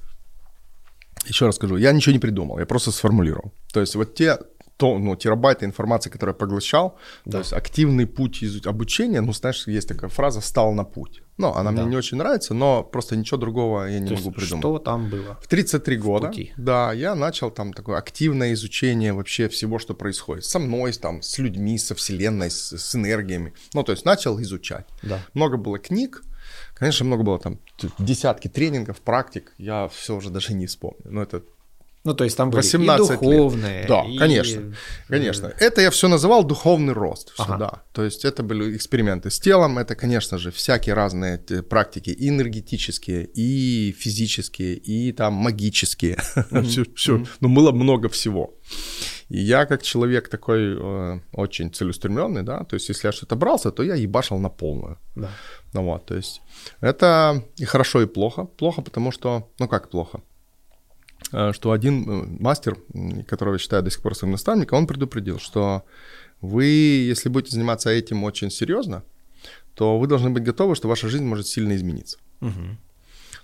еще 1.26 1.46
раз 1.46 1.56
скажу, 1.56 1.76
я 1.76 1.92
ничего 1.92 2.12
не 2.12 2.18
придумал, 2.20 2.58
я 2.58 2.66
просто 2.66 2.92
сформулировал. 2.92 3.52
То 3.72 3.80
есть 3.80 3.94
вот 3.96 4.14
те 4.14 4.38
то, 4.78 4.96
ну, 4.98 5.16
терабайты 5.16 5.66
информации, 5.66 6.08
которую 6.08 6.34
я 6.34 6.38
поглощал, 6.38 6.96
Да. 7.24 7.32
то 7.32 7.38
есть 7.38 7.52
активный 7.52 8.06
путь 8.06 8.42
изу- 8.44 8.66
обучения, 8.68 9.20
ну, 9.20 9.32
знаешь, 9.32 9.66
есть 9.66 9.88
такая 9.88 10.08
фраза 10.08 10.40
«стал 10.40 10.72
на 10.72 10.84
путь». 10.84 11.22
Ну, 11.36 11.52
она 11.52 11.70
Да. 11.72 11.82
мне 11.82 11.90
не 11.90 11.96
очень 11.96 12.16
нравится, 12.16 12.54
но 12.54 12.82
просто 12.84 13.16
ничего 13.16 13.36
другого 13.38 13.86
я 13.86 13.98
не 14.00 14.08
То 14.08 14.14
могу 14.14 14.28
есть 14.30 14.36
придумать. 14.36 14.62
что 14.62 14.78
там 14.78 15.10
было? 15.10 15.36
В 15.42 15.46
33 15.48 15.96
года, 15.98 16.28
пути. 16.28 16.52
да, 16.56 16.92
я 16.92 17.14
начал 17.14 17.50
там 17.50 17.72
такое 17.72 17.98
активное 17.98 18.52
изучение 18.54 19.12
вообще 19.12 19.48
всего, 19.48 19.78
что 19.80 19.94
происходит. 19.94 20.44
Со 20.44 20.58
мной, 20.60 20.92
там, 20.92 21.22
с 21.22 21.38
людьми, 21.38 21.76
со 21.78 21.94
вселенной, 21.94 22.50
с, 22.50 22.72
с 22.76 22.94
энергиями. 22.94 23.52
Ну, 23.74 23.82
то 23.82 23.92
есть 23.92 24.04
начал 24.04 24.40
изучать. 24.40 24.86
Да. 25.02 25.20
Много 25.34 25.56
было 25.56 25.78
книг, 25.78 26.22
конечно, 26.74 27.04
много 27.06 27.22
было 27.24 27.38
там 27.38 27.58
десятки 27.98 28.48
тренингов, 28.48 29.00
практик. 29.00 29.52
Я 29.58 29.88
все 29.88 30.14
уже 30.16 30.30
даже 30.30 30.54
не 30.54 30.66
вспомню. 30.66 31.00
Но 31.04 31.22
это 31.22 31.42
Ну, 32.04 32.14
то 32.14 32.24
есть 32.24 32.36
там 32.36 32.50
были 32.50 32.58
18 32.62 33.10
и 33.10 33.12
лет. 33.12 33.20
духовные, 33.36 33.86
Да, 33.88 34.04
и- 34.04 34.16
конечно, 34.18 34.74
Конечно, 35.08 35.52
это 35.60 35.80
я 35.82 35.90
все 35.90 36.08
называл 36.08 36.44
духовный 36.44 36.92
рост. 36.94 37.32
Всё, 37.34 37.42
Ага. 37.42 37.56
да. 37.58 37.82
То 37.92 38.04
есть 38.04 38.24
это 38.24 38.42
были 38.42 38.76
эксперименты 38.76 39.30
с 39.30 39.38
телом, 39.40 39.78
это, 39.78 39.94
конечно 39.94 40.38
же, 40.38 40.50
всякие 40.50 40.94
разные 40.94 41.42
э, 41.50 41.62
практики, 41.62 42.10
и 42.10 42.28
энергетические, 42.28 43.24
и 43.26 43.92
физические, 43.98 44.74
и 44.76 45.12
там 45.12 45.34
магические. 45.34 46.16
Все, 46.64 46.84
все. 46.94 47.24
Ну, 47.40 47.48
было 47.48 47.72
много 47.72 48.08
всего. 48.08 48.54
И 49.28 49.38
я 49.40 49.66
как 49.66 49.82
человек 49.82 50.28
такой 50.28 50.76
э, 50.78 51.20
очень 51.32 51.70
целеустремленный, 51.70 52.42
да, 52.42 52.64
то 52.64 52.74
есть 52.76 52.88
если 52.88 53.08
я 53.08 53.12
что-то 53.12 53.36
брался, 53.36 53.70
то 53.70 53.82
я 53.82 53.94
ебашил 53.94 54.38
на 54.38 54.48
полную. 54.48 54.96
Да. 55.16 55.28
Ну 55.74 55.82
вот, 55.84 56.06
то 56.06 56.14
есть 56.14 56.40
это 56.80 57.42
и 57.60 57.64
хорошо, 57.64 58.00
и 58.02 58.06
плохо. 58.06 58.44
Плохо, 58.44 58.82
потому 58.82 59.12
что, 59.12 59.50
ну 59.58 59.68
как 59.68 59.90
плохо? 59.90 60.20
Э, 61.32 61.52
Что 61.52 61.72
один 61.72 62.08
э, 62.08 62.26
мастер, 62.40 62.76
которого 63.26 63.54
я 63.54 63.58
считаю 63.58 63.82
до 63.82 63.90
сих 63.90 64.02
пор 64.02 64.14
своим 64.14 64.32
наставником, 64.32 64.78
он 64.78 64.86
предупредил, 64.86 65.38
что 65.38 65.82
вы, 66.40 66.64
если 66.64 67.28
будете 67.28 67.54
заниматься 67.54 67.90
этим 67.90 68.24
очень 68.24 68.50
серьезно, 68.50 69.02
то 69.74 69.98
вы 69.98 70.06
должны 70.06 70.30
быть 70.30 70.42
готовы, 70.42 70.74
что 70.74 70.88
ваша 70.88 71.08
жизнь 71.08 71.24
может 71.24 71.46
сильно 71.46 71.74
измениться. 71.76 72.18
Мгм. 72.40 72.78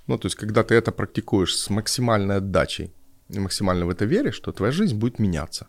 Ну, 0.07 0.19
то 0.19 0.27
есть, 0.27 0.37
когда 0.37 0.63
ты 0.63 0.75
это 0.75 0.93
практикуешь 0.93 1.57
с 1.57 1.71
максимальной 1.71 2.37
отдачей 2.37 2.91
и 3.31 3.39
максимально 3.39 3.87
в 3.87 3.91
это 3.91 4.05
веришь, 4.05 4.39
то 4.41 4.53
твоя 4.53 4.73
жизнь 4.73 4.97
будет 4.97 5.19
меняться. 5.19 5.67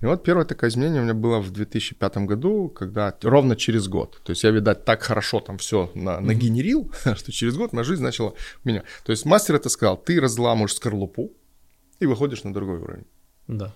И 0.00 0.06
вот 0.06 0.22
первое 0.22 0.44
такое 0.44 0.70
изменение 0.70 1.00
у 1.00 1.04
меня 1.04 1.14
было 1.14 1.40
в 1.40 1.50
2005 1.50 2.18
году, 2.18 2.68
когда 2.68 3.14
ровно 3.22 3.56
через 3.56 3.88
год. 3.88 4.20
То 4.24 4.30
есть 4.30 4.44
я, 4.44 4.50
видать, 4.50 4.84
так 4.84 5.02
хорошо 5.02 5.40
там 5.40 5.58
все 5.58 5.90
на, 5.94 6.20
нагенерил, 6.20 6.90
что 7.16 7.32
через 7.32 7.56
год 7.56 7.72
моя 7.72 7.84
жизнь 7.84 8.02
начала 8.02 8.34
меня. 8.64 8.82
То 9.04 9.12
есть 9.12 9.24
мастер 9.24 9.56
это 9.56 9.68
сказал, 9.68 9.96
ты 9.96 10.20
разламываешь 10.20 10.74
скорлупу 10.74 11.32
и 12.00 12.06
выходишь 12.06 12.44
на 12.44 12.52
другой 12.52 12.78
уровень. 12.78 13.06
Да. 13.48 13.72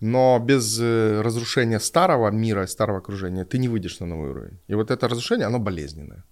Но 0.00 0.38
без 0.38 0.78
э, 0.80 1.22
разрушения 1.22 1.80
старого 1.80 2.30
мира, 2.30 2.66
старого 2.66 2.98
окружения 2.98 3.44
ты 3.44 3.58
не 3.58 3.68
выйдешь 3.68 4.00
на 4.00 4.06
новый 4.06 4.30
уровень. 4.30 4.58
И 4.68 4.74
вот 4.74 4.90
это 4.90 5.08
разрушение, 5.08 5.46
оно 5.46 5.58
болезненное. 5.58 6.24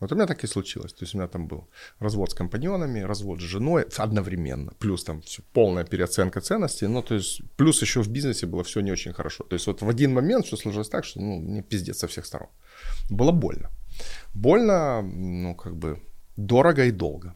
Вот 0.00 0.12
у 0.12 0.14
меня 0.14 0.26
так 0.26 0.44
и 0.44 0.46
случилось. 0.46 0.92
То 0.92 1.04
есть 1.04 1.14
у 1.14 1.18
меня 1.18 1.28
там 1.28 1.48
был 1.48 1.68
развод 2.00 2.30
с 2.30 2.34
компаньонами, 2.34 3.00
развод 3.00 3.40
с 3.40 3.42
женой 3.42 3.86
одновременно. 3.96 4.72
Плюс 4.78 5.04
там 5.04 5.20
всё, 5.20 5.42
полная 5.52 5.84
переоценка 5.84 6.40
ценностей. 6.40 6.88
Ну, 6.88 7.02
то 7.02 7.14
есть 7.14 7.40
плюс 7.56 7.82
еще 7.82 8.00
в 8.00 8.08
бизнесе 8.08 8.46
было 8.46 8.62
все 8.62 8.80
не 8.80 8.92
очень 8.92 9.14
хорошо. 9.14 9.44
То 9.44 9.54
есть 9.54 9.66
вот 9.66 9.82
в 9.82 9.88
один 9.88 10.12
момент 10.12 10.46
все 10.46 10.56
сложилось 10.56 10.88
так, 10.88 11.04
что 11.04 11.20
ну, 11.20 11.38
мне 11.38 11.62
пиздец 11.62 11.98
со 11.98 12.06
всех 12.06 12.26
сторон. 12.26 12.48
Было 13.10 13.32
больно. 13.32 13.70
Больно, 14.34 15.02
ну, 15.02 15.54
как 15.54 15.76
бы 15.76 15.98
дорого 16.36 16.84
и 16.84 16.90
долго. 16.90 17.34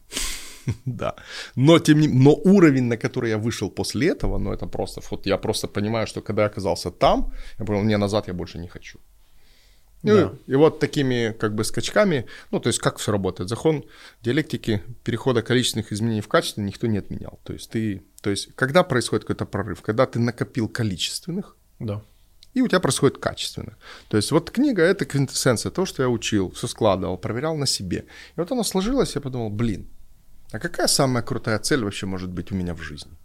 Да. 0.85 1.13
Но, 1.55 1.79
тем 1.79 1.99
не 1.99 2.07
но 2.07 2.33
уровень, 2.35 2.83
на 2.83 2.97
который 2.97 3.29
я 3.29 3.37
вышел 3.37 3.69
после 3.69 4.07
этого, 4.09 4.39
ну, 4.39 4.53
это 4.53 4.67
просто, 4.67 5.01
вот 5.11 5.25
я 5.25 5.37
просто 5.37 5.67
понимаю, 5.67 6.07
что 6.07 6.21
когда 6.21 6.41
я 6.43 6.47
оказался 6.47 6.91
там, 6.91 7.31
я 7.59 7.65
понял, 7.65 7.83
не, 7.83 7.97
назад 7.97 8.27
я 8.27 8.33
больше 8.33 8.59
не 8.59 8.67
хочу. 8.67 8.99
Ну, 10.03 10.15
Да. 10.15 10.33
И 10.47 10.55
вот 10.55 10.79
такими 10.79 11.35
как 11.39 11.53
бы 11.53 11.63
скачками, 11.63 12.25
ну, 12.51 12.59
то 12.59 12.69
есть 12.69 12.79
как 12.79 12.97
все 12.97 13.11
работает? 13.11 13.49
Закон 13.49 13.83
диалектики 14.23 14.81
перехода 15.03 15.41
количественных 15.43 15.91
изменений 15.93 16.21
в 16.21 16.27
качество 16.27 16.61
никто 16.61 16.87
не 16.87 16.97
отменял. 16.99 17.39
То 17.43 17.53
есть 17.53 17.69
ты, 17.69 18.01
то 18.21 18.29
есть 18.31 18.49
когда 18.55 18.83
происходит 18.83 19.23
какой-то 19.25 19.45
прорыв? 19.45 19.81
Когда 19.81 20.05
ты 20.05 20.19
накопил 20.19 20.67
количественных, 20.67 21.55
Да. 21.79 22.01
и 22.55 22.61
у 22.61 22.67
тебя 22.67 22.79
происходит 22.79 23.17
качественно. 23.19 23.75
То 24.09 24.17
есть 24.17 24.31
вот 24.31 24.49
книга— 24.51 24.81
это 24.83 25.05
квинтэссенция 25.05 25.71
того, 25.71 25.85
что 25.85 26.01
я 26.03 26.09
учил, 26.09 26.49
все 26.51 26.67
складывал, 26.67 27.17
проверял 27.17 27.55
на 27.55 27.67
себе. 27.67 27.97
И 28.35 28.39
вот 28.39 28.51
оно 28.51 28.63
сложилось, 28.63 29.15
я 29.15 29.21
подумал, 29.21 29.49
блин, 29.51 29.85
а 30.51 30.59
какая 30.59 30.87
самая 30.87 31.23
крутая 31.23 31.59
цель 31.59 31.83
вообще 31.83 32.05
может 32.05 32.31
быть 32.31 32.51
у 32.51 32.55
меня 32.55 32.73
в 32.73 32.81
жизни? 32.81 33.17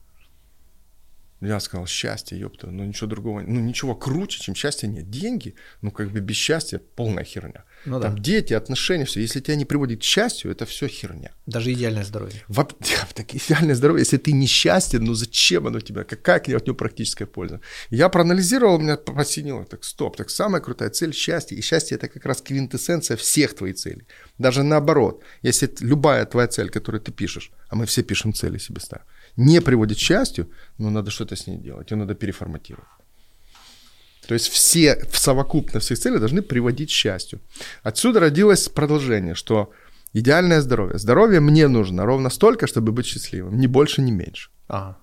Я 1.41 1.61
сказал, 1.61 1.87
счастье, 1.87 2.39
ёпта, 2.39 2.69
ну 2.71 2.85
ничего 2.85 3.09
другого, 3.09 3.43
ну 3.43 3.61
ничего 3.61 3.95
круче, 3.95 4.41
чем 4.41 4.55
счастье 4.55 4.89
нет. 4.89 5.11
Деньги, 5.11 5.55
ну 5.83 5.91
как 5.91 6.11
бы 6.11 6.21
без 6.21 6.37
счастья 6.37 6.81
полная 6.95 7.25
херня. 7.25 7.65
Ну 7.85 8.01
Там 8.01 8.17
да. 8.17 8.23
дети, 8.23 8.55
отношения, 8.55 9.05
все. 9.05 9.21
Если 9.21 9.41
тебя 9.41 9.55
не 9.57 9.67
приводит 9.67 10.01
к 10.01 10.03
счастью, 10.03 10.51
это 10.51 10.65
все 10.65 10.89
херня. 10.89 11.33
Даже 11.45 11.73
идеальное 11.73 12.05
здоровье. 12.05 12.43
Воп- 12.49 12.75
Так 13.15 13.35
идеальное 13.35 13.75
здоровье, 13.75 14.01
если 14.01 14.17
ты 14.17 14.33
несчастен, 14.33 15.05
ну 15.05 15.15
зачем 15.15 15.67
оно 15.67 15.81
тебе? 15.81 16.05
Какая 16.05 16.39
от 16.57 16.67
него 16.67 16.75
практическая 16.75 17.27
польза? 17.27 17.61
Я 17.91 18.09
проанализировал, 18.09 18.79
меня 18.79 18.97
посинило, 18.97 19.65
так 19.67 19.85
стоп, 19.85 20.17
так 20.17 20.31
самая 20.31 20.63
крутая 20.63 20.89
цель– 20.91 21.13
счастье. 21.15 21.57
И 21.59 21.61
счастье– 21.61 21.97
это 21.99 22.09
как 22.09 22.25
раз 22.25 22.41
квинтэссенция 22.41 23.17
всех 23.17 23.55
твоих 23.55 23.77
целей. 23.77 24.07
Даже 24.39 24.63
наоборот, 24.63 25.23
если 25.43 25.71
любая 25.81 26.25
твоя 26.25 26.49
цель, 26.49 26.71
которую 26.71 27.03
ты 27.03 27.13
пишешь, 27.13 27.51
а 27.69 27.77
мы 27.77 27.85
все 27.85 28.03
пишем 28.03 28.33
цели 28.33 28.59
себе 28.59 28.81
ставим, 28.81 29.05
не 29.37 29.61
приводит 29.61 29.99
к 29.99 30.01
счастью, 30.01 30.51
ну 30.79 30.91
надо 30.91 31.11
что-то 31.11 31.37
с 31.37 31.47
ней 31.47 31.59
делать, 31.59 31.91
ее 31.91 31.97
надо 31.97 32.15
переформатировать. 32.15 32.89
То 34.27 34.35
есть 34.35 34.49
все 34.49 35.05
в 35.11 35.19
совокупности 35.19 35.95
всех 35.95 35.99
целей 35.99 36.19
должны 36.19 36.43
приводить 36.43 36.91
к 36.91 36.93
счастью. 36.93 37.41
Отсюда 37.83 38.21
родилось 38.21 38.69
продолжение, 38.69 39.35
что 39.35 39.71
идеальное 40.13 40.61
здоровье. 40.61 40.99
Здоровье 40.99 41.41
мне 41.41 41.69
нужно 41.69 42.05
ровно 42.05 42.31
столько, 42.31 42.67
чтобы 42.67 42.93
быть 42.93 43.07
счастливым, 43.07 43.59
ни 43.59 43.67
больше, 43.67 44.03
ни 44.03 44.11
меньше. 44.11 44.51
Ага. 44.69 44.97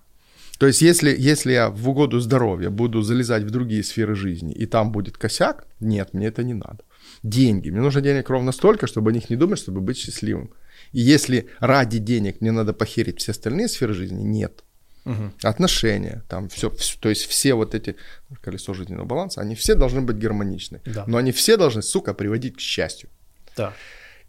То 0.60 0.68
есть 0.68 0.82
если, 0.82 1.16
если 1.18 1.54
я 1.54 1.70
в 1.70 1.90
угоду 1.90 2.20
здоровья 2.20 2.70
буду 2.70 3.02
залезать 3.02 3.44
в 3.44 3.50
другие 3.50 3.84
сферы 3.84 4.16
жизни, 4.16 4.54
и 4.54 4.66
там 4.66 4.92
будет 4.92 5.18
косяк, 5.18 5.66
нет, 5.80 6.14
мне 6.14 6.28
это 6.28 6.44
не 6.44 6.54
надо. 6.54 6.84
Деньги. 7.24 7.70
Мне 7.70 7.82
нужно 7.82 8.02
денег 8.02 8.30
ровно 8.30 8.52
столько, 8.52 8.88
чтобы 8.88 9.12
о 9.12 9.14
них 9.14 9.30
не 9.30 9.36
думать, 9.36 9.60
чтобы 9.60 9.82
быть 9.82 9.98
счастливым. 9.98 10.52
И 10.94 11.02
если 11.02 11.50
ради 11.60 11.98
денег 11.98 12.40
мне 12.42 12.52
надо 12.52 12.74
похерить 12.74 13.20
все 13.20 13.32
остальные 13.32 13.68
сферы 13.68 13.94
жизни, 13.94 14.22
нет. 14.22 14.64
Мгм. 15.06 15.34
Отношения, 15.44 16.24
там 16.30 16.48
все, 16.48 16.70
то 17.00 17.10
есть 17.10 17.26
все 17.26 17.56
вот 17.56 17.76
эти 17.76 17.98
колесо 18.42 18.74
жизненного 18.74 19.06
баланса, 19.06 19.42
они 19.42 19.56
все 19.56 19.76
должны 19.76 20.02
быть 20.02 20.18
гармоничны. 20.18 20.80
Да. 20.86 21.04
Но 21.08 21.18
они 21.18 21.32
все 21.34 21.58
должны, 21.58 21.82
сука, 21.82 22.14
приводить 22.14 22.56
к 22.56 22.60
счастью. 22.62 23.10
Да. 23.58 23.74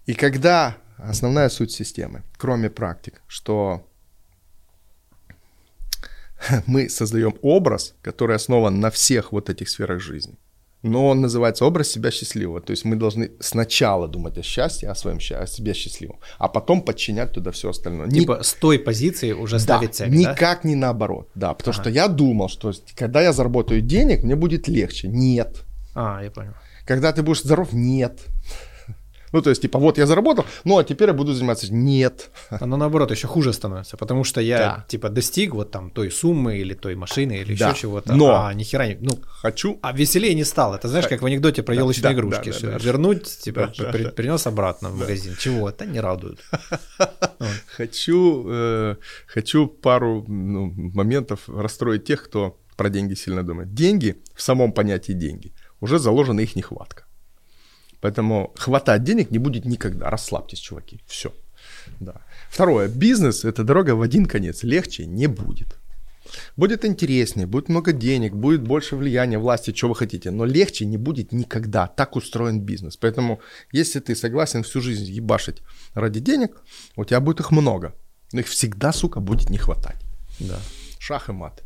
И 0.06 0.14
когда 0.14 0.76
основная 0.96 1.48
суть 1.48 1.70
системы, 1.70 2.24
кроме 2.36 2.70
практик, 2.70 3.22
что 3.28 3.86
мы 6.66 6.88
создаем 6.88 7.36
образ, 7.42 7.94
который 8.02 8.36
основан 8.36 8.80
на 8.80 8.90
всех 8.90 9.32
вот 9.32 9.50
этих 9.50 9.68
сферах 9.68 10.00
жизни. 10.00 10.36
Но 10.84 11.08
он 11.08 11.22
называется 11.22 11.64
образ 11.64 11.88
себя 11.88 12.10
счастливого. 12.10 12.60
То 12.60 12.72
есть 12.72 12.84
мы 12.84 12.96
должны 12.96 13.30
сначала 13.40 14.06
думать 14.06 14.36
о 14.38 14.42
счастье, 14.42 14.90
о 14.90 14.94
своем 14.94 15.18
счастье, 15.18 15.44
о 15.44 15.46
себе 15.46 15.72
счастливом, 15.72 16.18
а 16.38 16.48
потом 16.48 16.82
подчинять 16.82 17.32
туда 17.32 17.50
все 17.50 17.70
остальное. 17.70 18.10
Типа 18.10 18.42
с 18.42 18.52
той 18.52 18.78
позиции 18.78 19.32
уже 19.32 19.56
да, 19.56 19.60
ставить 19.60 19.94
цель, 19.94 20.10
да? 20.10 20.14
никак 20.14 20.64
не 20.64 20.74
наоборот. 20.74 21.30
Да, 21.34 21.54
потому 21.54 21.72
что 21.72 21.88
я 21.88 22.06
думал, 22.08 22.48
что 22.48 22.72
когда 22.94 23.22
я 23.22 23.32
заработаю 23.32 23.80
денег, 23.80 24.22
мне 24.22 24.36
будет 24.36 24.68
легче. 24.68 25.08
Нет. 25.08 25.64
А, 25.94 26.22
я 26.22 26.30
понял. 26.30 26.52
Когда 26.84 27.12
ты 27.12 27.22
будешь 27.22 27.42
здоров, 27.42 27.72
нет. 27.72 28.20
Ну, 29.34 29.42
то 29.42 29.50
есть, 29.50 29.62
типа, 29.62 29.78
вот 29.80 29.98
я 29.98 30.06
заработал, 30.06 30.44
ну, 30.64 30.78
а 30.78 30.84
теперь 30.84 31.08
я 31.08 31.12
буду 31.14 31.32
заниматься. 31.34 31.66
Нет. 31.74 32.30
Оно 32.50 32.76
наоборот 32.76 33.10
еще 33.10 33.26
хуже 33.26 33.52
становится, 33.52 33.96
потому 33.96 34.22
что 34.24 34.40
я 34.40 34.58
Да. 34.58 34.84
типа 34.88 35.08
достиг 35.08 35.54
вот 35.54 35.70
там 35.72 35.90
той 35.90 36.10
суммы 36.10 36.58
или 36.58 36.74
той 36.74 36.94
машины 36.94 37.32
или 37.40 37.56
Да. 37.56 37.70
еще 37.70 37.80
чего-то, 37.80 38.14
Но- 38.14 38.46
а 38.46 38.54
нихера 38.54 38.86
не, 38.86 38.96
ну, 39.00 39.18
Хочу. 39.42 39.78
а 39.82 39.92
веселее 39.92 40.34
не 40.34 40.44
стало. 40.44 40.76
Это 40.76 40.88
знаешь, 40.88 41.08
как 41.08 41.20
в 41.22 41.26
анекдоте 41.26 41.62
про 41.64 41.74
Да, 41.74 41.80
елочные 41.80 42.02
да, 42.02 42.12
игрушки, 42.12 42.50
да, 42.52 42.58
да, 42.60 42.78
да. 42.78 42.84
вернуть, 42.84 43.26
типа, 43.26 43.60
Да, 43.60 43.84
да, 43.84 43.90
при- 43.92 44.04
да. 44.04 44.10
принес 44.10 44.46
обратно 44.46 44.88
в 44.90 44.98
магазин. 44.98 45.34
Чего? 45.38 45.68
Это 45.68 45.84
не 45.84 46.00
радует. 46.00 46.38
Хочу, 47.76 48.44
э, 48.48 48.96
хочу 49.26 49.66
пару 49.66 50.24
ну, 50.28 50.72
моментов 50.94 51.48
расстроить 51.48 52.04
тех, 52.04 52.22
кто 52.24 52.56
про 52.76 52.88
деньги 52.88 53.14
сильно 53.14 53.42
думает. 53.42 53.74
Деньги, 53.74 54.14
в 54.34 54.42
самом 54.42 54.72
понятии 54.72 55.12
деньги, 55.12 55.52
уже 55.80 55.98
заложена 55.98 56.40
их 56.40 56.56
нехватка. 56.56 57.04
Поэтому 58.04 58.52
хватать 58.54 59.02
денег 59.02 59.30
не 59.30 59.38
будет 59.38 59.64
никогда. 59.64 60.10
Расслабьтесь, 60.10 60.58
чуваки. 60.58 61.00
Все. 61.06 61.32
Да. 62.00 62.20
Второе. 62.50 62.88
Бизнес– 62.88 63.44
это 63.46 63.64
дорога 63.64 63.94
в 63.94 64.02
один 64.02 64.26
конец. 64.26 64.62
Легче 64.62 65.06
не 65.06 65.26
будет. 65.26 65.78
Будет 66.54 66.84
интереснее, 66.84 67.46
будет 67.46 67.70
много 67.70 67.92
денег, 67.92 68.34
будет 68.34 68.62
больше 68.62 68.96
влияния 68.96 69.38
власти, 69.38 69.72
что 69.74 69.88
вы 69.88 69.94
хотите, 69.94 70.30
но 70.30 70.44
легче 70.44 70.84
не 70.84 70.98
будет 70.98 71.32
никогда. 71.32 71.86
Так 71.86 72.16
устроен 72.16 72.60
бизнес. 72.60 72.98
Поэтому, 72.98 73.40
если 73.72 74.00
ты 74.00 74.14
согласен 74.14 74.64
всю 74.64 74.82
жизнь 74.82 75.10
ебашить 75.10 75.62
ради 75.94 76.20
денег, 76.20 76.60
у 76.96 77.06
тебя 77.06 77.20
будет 77.20 77.40
их 77.40 77.52
много, 77.52 77.94
но 78.32 78.40
их 78.40 78.48
всегда, 78.48 78.92
сука, 78.92 79.20
будет 79.20 79.48
не 79.48 79.56
хватать. 79.56 79.96
Да. 80.40 80.58
Шах 81.04 81.28
и 81.28 81.32
мат. 81.32 81.62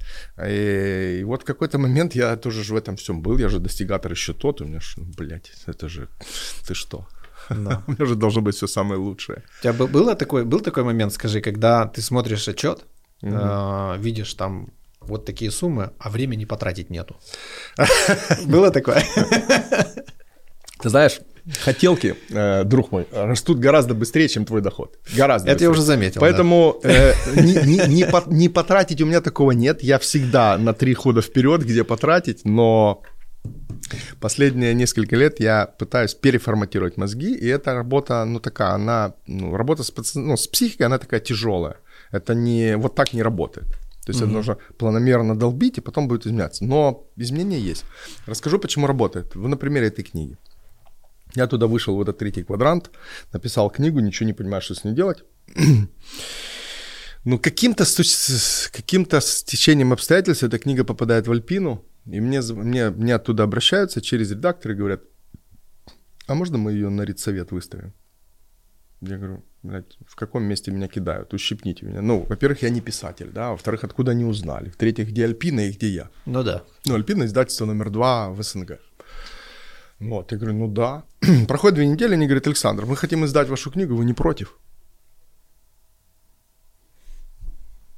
И, 0.47 1.19
и 1.21 1.25
вот 1.25 1.43
в 1.43 1.45
какой-то 1.45 1.79
момент 1.79 2.17
я 2.17 2.37
тоже 2.37 2.65
же 2.65 2.75
в 2.75 2.77
этом 2.77 2.97
всем 2.97 3.23
был, 3.23 3.39
я 3.39 3.49
же 3.49 3.61
достигатор 3.61 4.13
еще 4.13 4.33
тот, 4.33 4.61
у 4.61 4.65
меня 4.65 4.81
же, 4.81 4.89
ну, 4.97 5.05
блядь, 5.17 5.53
это 5.67 5.89
же, 5.89 6.09
ты 6.67 6.75
что? 6.75 7.07
Да. 7.51 7.83
У 7.87 7.93
меня 7.93 8.07
же 8.07 8.15
должно 8.15 8.43
быть 8.43 8.57
все 8.57 8.67
самое 8.67 9.01
лучшее. 9.01 9.43
У 9.61 9.63
тебя 9.63 9.73
было 9.73 10.15
такой, 10.15 10.45
был 10.45 10.61
такой 10.61 10.83
момент, 10.83 11.13
скажи, 11.13 11.41
когда 11.41 11.87
ты 11.87 12.03
смотришь 12.03 12.49
отчет, 12.49 12.85
угу. 13.23 13.33
э, 13.33 13.97
видишь 13.99 14.35
там 14.35 14.73
вот 15.01 15.25
такие 15.25 15.51
суммы, 15.51 15.93
а 15.99 16.11
времени 16.11 16.45
потратить 16.45 16.91
нету. 16.91 17.17
Было 18.47 18.71
такое? 18.71 19.05
Ты 20.81 20.89
знаешь, 20.91 21.21
хотелки, 21.61 22.17
э, 22.31 22.65
друг 22.65 22.93
мой, 22.93 23.07
растут 23.13 23.59
гораздо 23.59 23.95
быстрее, 23.95 24.29
чем 24.29 24.45
твой 24.45 24.61
доход. 24.61 24.99
Гораздо 25.17 25.49
Это 25.49 25.55
быстрее. 25.55 25.67
я 25.67 25.71
уже 25.71 25.83
заметил. 25.83 26.21
Поэтому 26.21 26.81
да. 26.83 26.91
э, 26.91 27.15
не, 27.37 27.55
не, 27.67 27.87
не, 27.87 28.05
по, 28.05 28.23
не 28.27 28.49
потратить 28.49 29.01
у 29.01 29.07
меня 29.07 29.21
такого 29.21 29.53
нет. 29.53 29.83
Я 29.83 29.99
всегда 29.99 30.59
на 30.59 30.73
три 30.75 30.95
хода 30.95 31.23
вперед, 31.23 31.63
где 31.63 31.85
потратить, 31.85 32.45
но 32.45 33.03
последние 34.21 34.75
несколько 34.75 35.17
лет 35.17 35.41
я 35.41 35.67
пытаюсь 35.67 36.15
переформатировать 36.15 36.97
мозги, 36.97 37.35
и 37.35 37.47
эта 37.47 37.75
работа, 37.75 38.25
ну 38.25 38.41
такая, 38.41 38.71
она, 38.73 39.15
ну, 39.27 39.57
работа 39.57 39.83
с, 39.83 40.15
ну, 40.15 40.37
с 40.37 40.47
психикой, 40.47 40.87
она 40.87 40.99
такая 40.99 41.21
тяжелая. 41.21 41.77
Это 42.11 42.35
не, 42.35 42.77
вот 42.77 42.95
так 42.95 43.13
не 43.13 43.23
работает. 43.23 43.67
То 44.09 44.13
есть 44.13 44.23
mm-hmm. 44.23 44.25
это 44.25 44.33
нужно 44.33 44.59
планомерно 44.79 45.39
долбить, 45.39 45.77
и 45.77 45.83
потом 45.83 46.09
будет 46.09 46.27
изменяться. 46.27 46.65
Но 46.65 47.07
изменения 47.17 47.61
есть. 47.61 47.85
Расскажу, 48.27 48.59
почему 48.59 48.87
работает. 48.87 49.37
Вы 49.37 49.49
на 49.49 49.59
примере 49.59 49.89
этой 49.89 50.03
книги. 50.03 50.39
Я 51.39 51.47
туда 51.47 51.69
вышел 51.69 51.95
в 51.95 52.03
этот 52.03 52.19
третий 52.19 52.43
квадрант, 52.43 52.91
написал 53.33 53.71
книгу, 53.71 54.01
ничего 54.01 54.27
не 54.27 54.33
понимаю, 54.33 54.61
что 54.61 54.75
с 54.75 54.83
ней 54.83 54.93
делать. 54.93 55.23
Ну, 57.25 57.39
каким-то, 57.39 57.85
каким-то 58.73 59.21
течением 59.21 59.93
обстоятельств 59.93 60.43
эта 60.43 60.59
книга 60.59 60.85
попадает 60.85 61.27
в 61.27 61.33
Альпину, 61.33 61.85
и 62.07 62.21
мне, 62.21 62.41
мне, 62.41 62.91
мне 62.91 63.15
оттуда 63.15 63.43
обращаются 63.43 64.01
через 64.01 64.31
редактора 64.31 64.75
и 64.75 64.77
говорят, 64.77 65.03
а 66.27 66.35
можно 66.35 66.59
мы 66.59 66.73
ее 66.73 66.89
на 66.89 67.03
редсовет 67.03 67.53
выставим? 67.53 67.93
Я 69.01 69.17
говорю, 69.17 69.45
блядь, 69.63 69.97
в 70.07 70.17
каком 70.17 70.43
месте 70.43 70.73
меня 70.73 70.89
кидают? 70.89 71.35
Ущипните 71.35 71.87
меня. 71.87 72.03
Ну, 72.03 72.25
во-первых, 72.29 72.63
я 72.63 72.71
не 72.71 72.81
писатель, 72.81 73.31
да, 73.31 73.51
во-вторых, 73.51 73.85
откуда 73.85 74.13
они 74.13 74.25
узнали? 74.25 74.71
В-третьих, 74.71 75.09
где 75.09 75.25
Альпина 75.25 75.61
и 75.61 75.73
где 75.73 75.89
я? 75.89 76.11
Ну 76.27 76.43
да. 76.43 76.65
Ну, 76.87 76.95
Альпина 76.95 77.25
издательство 77.25 77.67
номер 77.67 77.91
два 77.91 78.31
в 78.31 78.43
СНГ. 78.43 78.81
Вот, 80.01 80.33
я 80.33 80.39
говорю, 80.39 80.57
ну 80.57 80.69
да. 80.69 81.05
Проходит 81.49 81.75
две 81.75 81.87
недели, 81.87 82.15
они 82.15 82.27
говорят, 82.27 82.47
Александр, 82.47 82.87
мы 82.87 82.97
хотим 82.97 83.25
издать 83.25 83.49
вашу 83.49 83.71
книгу, 83.71 83.97
вы 83.97 84.05
не 84.05 84.15
против? 84.15 84.59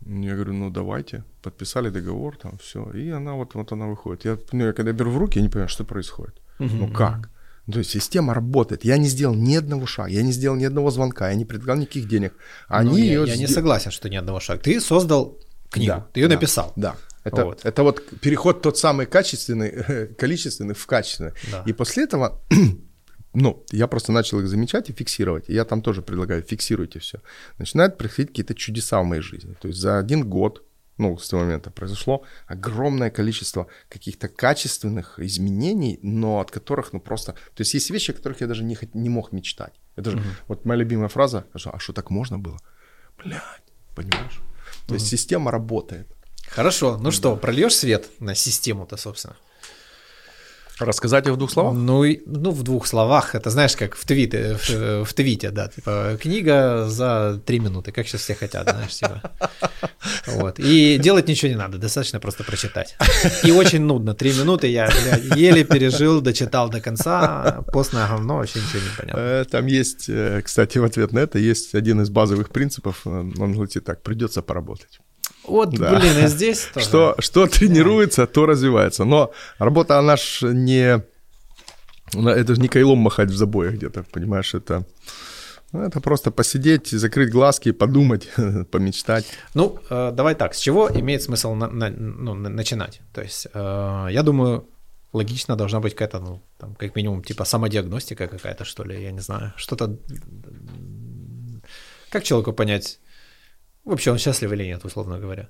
Я 0.07 0.35
говорю, 0.35 0.55
ну 0.55 0.71
давайте. 0.71 1.25
Подписали 1.43 1.91
договор, 1.91 2.37
там 2.37 2.59
все. 2.59 2.91
И 2.93 3.11
она 3.11 3.35
вот, 3.35 3.55
вот 3.55 3.73
она 3.73 3.87
выходит. 3.87 4.25
Я, 4.25 4.39
ну, 4.53 4.67
я 4.67 4.73
когда 4.73 4.93
беру 4.93 5.11
в 5.11 5.19
руки, 5.19 5.39
я 5.39 5.43
не 5.43 5.49
понимаю, 5.49 5.69
что 5.69 5.85
происходит. 5.85 6.35
Uh-huh. 6.59 6.69
Ну 6.73 6.93
как? 6.93 7.31
То 7.71 7.79
есть 7.79 7.91
система 7.91 8.35
работает. 8.35 8.85
Я 8.85 8.99
не 8.99 9.09
сделал 9.09 9.35
ни 9.35 9.55
одного 9.55 9.87
шага, 9.87 10.11
я 10.11 10.23
не 10.23 10.33
сделал 10.33 10.57
ни 10.57 10.65
одного 10.65 10.91
звонка, 10.91 11.29
я 11.29 11.37
не 11.37 11.45
предлагал 11.45 11.77
никаких 11.77 12.09
денег. 12.09 12.33
Ну, 12.69 12.77
они 12.77 12.91
ну, 12.91 12.97
я, 12.97 13.05
ее 13.05 13.25
я 13.27 13.37
не 13.37 13.47
согласен, 13.47 13.91
что 13.91 14.09
ни 14.09 14.17
одного 14.17 14.41
шага. 14.41 14.61
Ты 14.61 14.81
создал 14.81 15.39
книгу, 15.71 15.93
да, 15.93 16.07
ты 16.13 16.21
ее 16.21 16.29
да, 16.29 16.35
написал. 16.35 16.73
Да. 16.77 16.97
Это 17.25 17.45
вот. 17.45 17.65
это 17.65 17.83
вот 17.83 18.03
переход 18.21 18.63
тот 18.63 18.79
самый 18.79 19.07
качественный, 19.07 20.09
количественный 20.19 20.75
в 20.75 20.87
качественный. 20.87 21.33
Да. 21.51 21.63
И 21.67 21.73
после 21.73 22.05
этого, 22.05 22.41
ну, 23.35 23.65
я 23.73 23.87
просто 23.87 24.13
начал 24.13 24.41
их 24.41 24.49
замечать 24.49 24.91
и 24.91 24.93
фиксировать. 24.93 25.51
И 25.51 25.55
я 25.55 25.65
там 25.65 25.83
тоже 25.83 26.03
предлагаю, 26.03 26.43
фиксируйте 26.43 26.99
все. 26.99 27.19
Начинают 27.59 27.99
происходить 27.99 28.31
какие-то 28.31 28.55
чудеса 28.55 29.01
в 29.01 29.05
моей 29.05 29.23
жизни. 29.23 29.55
То 29.61 29.69
есть 29.69 29.81
за 29.81 29.99
один 29.99 30.29
год 30.29 30.63
ну, 31.01 31.17
с 31.17 31.29
того 31.29 31.45
момента 31.45 31.71
произошло 31.71 32.25
огромное 32.47 33.11
количество 33.11 33.67
каких-то 33.89 34.29
качественных 34.29 35.19
изменений, 35.19 35.99
но 36.03 36.41
от 36.41 36.51
которых, 36.51 36.93
ну, 36.93 37.01
просто... 37.01 37.33
То 37.33 37.63
есть 37.63 37.75
есть 37.75 37.91
вещи, 37.91 38.11
о 38.11 38.15
которых 38.15 38.43
я 38.43 38.47
даже 38.47 38.65
не, 38.65 38.77
не 38.93 39.09
мог 39.09 39.33
мечтать. 39.33 39.81
Это 39.97 40.11
же 40.11 40.17
угу. 40.19 40.27
вот 40.49 40.67
моя 40.67 40.81
любимая 40.81 41.09
фраза, 41.09 41.45
а 41.55 41.79
что 41.79 41.93
так 41.93 42.11
можно 42.11 42.39
было? 42.39 42.59
Блядь, 43.19 43.73
понимаешь? 43.97 44.41
То 44.87 44.95
угу. 44.95 44.95
есть 44.95 45.07
система 45.07 45.51
работает. 45.51 46.07
Хорошо, 46.51 46.97
ну 46.97 47.05
да. 47.05 47.11
что, 47.13 47.37
прольешь 47.37 47.77
свет 47.77 48.09
на 48.19 48.35
систему-то, 48.35 48.97
собственно? 48.97 49.37
Рассказать 50.81 51.27
ее 51.27 51.35
в 51.35 51.37
двух 51.37 51.51
словах? 51.51 51.75
Ну, 51.75 52.05
ну, 52.27 52.51
в 52.51 52.63
двух 52.63 52.87
словах. 52.87 53.35
Это 53.35 53.51
знаешь, 53.51 53.77
как 53.77 53.95
в 53.95 54.05
твите, 54.07 54.57
в, 54.57 55.05
в 55.05 55.13
твите, 55.13 55.51
да. 55.51 55.69
Типа, 55.69 56.19
книга 56.21 56.87
за 56.89 57.41
три 57.45 57.59
минуты, 57.61 57.93
как 57.93 58.09
сейчас 58.09 58.23
все 58.23 58.35
хотят, 58.35 58.69
знаешь, 58.71 58.95
типа. 58.95 59.23
Вот. 60.27 60.59
И 60.59 60.99
делать 60.99 61.29
ничего 61.29 61.51
не 61.51 61.57
надо, 61.57 61.77
достаточно 61.77 62.19
просто 62.19 62.45
прочитать. 62.45 62.97
И 63.45 63.53
очень 63.53 63.83
нудно. 63.83 64.15
Три 64.15 64.33
минуты 64.33 64.69
я, 64.69 64.89
блядь, 64.89 65.37
еле 65.37 65.65
пережил, 65.65 66.23
дочитал 66.23 66.71
до 66.71 66.81
конца. 66.81 67.63
Постное 67.73 68.09
говно, 68.09 68.37
вообще 68.37 68.61
ничего 68.61 68.81
не 68.81 68.97
понятно. 68.97 69.21
Э, 69.21 69.45
там 69.45 69.67
есть, 69.67 70.09
э, 70.09 70.41
кстати, 70.43 70.79
в 70.79 70.85
ответ 70.85 71.13
на 71.13 71.19
это 71.19 71.39
есть 71.39 71.75
один 71.75 72.01
из 72.01 72.09
базовых 72.09 72.49
принципов. 72.49 73.07
Он 73.07 73.55
звучит 73.55 73.85
так, 73.85 74.03
придется 74.03 74.41
поработать. 74.41 75.01
Вот, 75.51 75.71
да. 75.71 75.99
блин, 75.99 76.25
и 76.25 76.29
здесь 76.29 76.69
тоже. 76.73 76.87
Что, 76.87 77.15
что 77.19 77.47
тренируется, 77.47 78.27
то 78.27 78.47
развивается. 78.47 79.05
Но 79.05 79.33
работа, 79.59 79.99
она 79.99 80.17
ж 80.17 80.43
не... 80.43 81.03
Это 82.15 82.55
же 82.55 82.61
не 82.61 82.69
кайлом 82.69 82.99
махать 82.99 83.31
в 83.31 83.37
забоях 83.37 83.75
где-то, 83.75 84.05
понимаешь, 84.13 84.55
это... 84.55 84.85
Ну, 85.73 85.83
это 85.83 86.01
просто 86.01 86.31
посидеть, 86.33 86.89
закрыть 86.89 87.31
глазки, 87.31 87.73
подумать, 87.73 88.29
помечтать. 88.71 89.25
Ну, 89.55 89.79
э, 89.89 90.11
давай 90.13 90.35
так, 90.35 90.55
с 90.55 90.59
чего 90.59 90.91
имеет 90.93 91.23
смысл 91.23 91.55
на, 91.55 91.69
на, 91.69 91.91
ну, 91.91 92.35
начинать? 92.35 93.01
То 93.13 93.23
есть, 93.23 93.47
э, 93.55 94.09
я 94.11 94.23
думаю, 94.23 94.67
логично 95.13 95.57
должна 95.57 95.79
быть 95.79 95.95
какая-то, 95.95 96.19
ну, 96.19 96.43
там, 96.59 96.75
как 96.75 96.97
минимум, 96.97 97.23
типа 97.23 97.45
самодиагностика 97.45 98.27
какая-то, 98.27 98.65
что 98.65 98.85
ли, 98.85 99.01
я 99.03 99.13
не 99.13 99.21
знаю, 99.21 99.53
что-то... 99.57 99.97
Как 102.11 102.25
человеку 102.25 102.53
понять, 102.53 102.99
Вообще 103.85 104.11
он 104.11 104.19
счастлив 104.19 104.53
или 104.53 104.65
нет, 104.65 104.85
условно 104.85 105.19
говоря. 105.19 105.49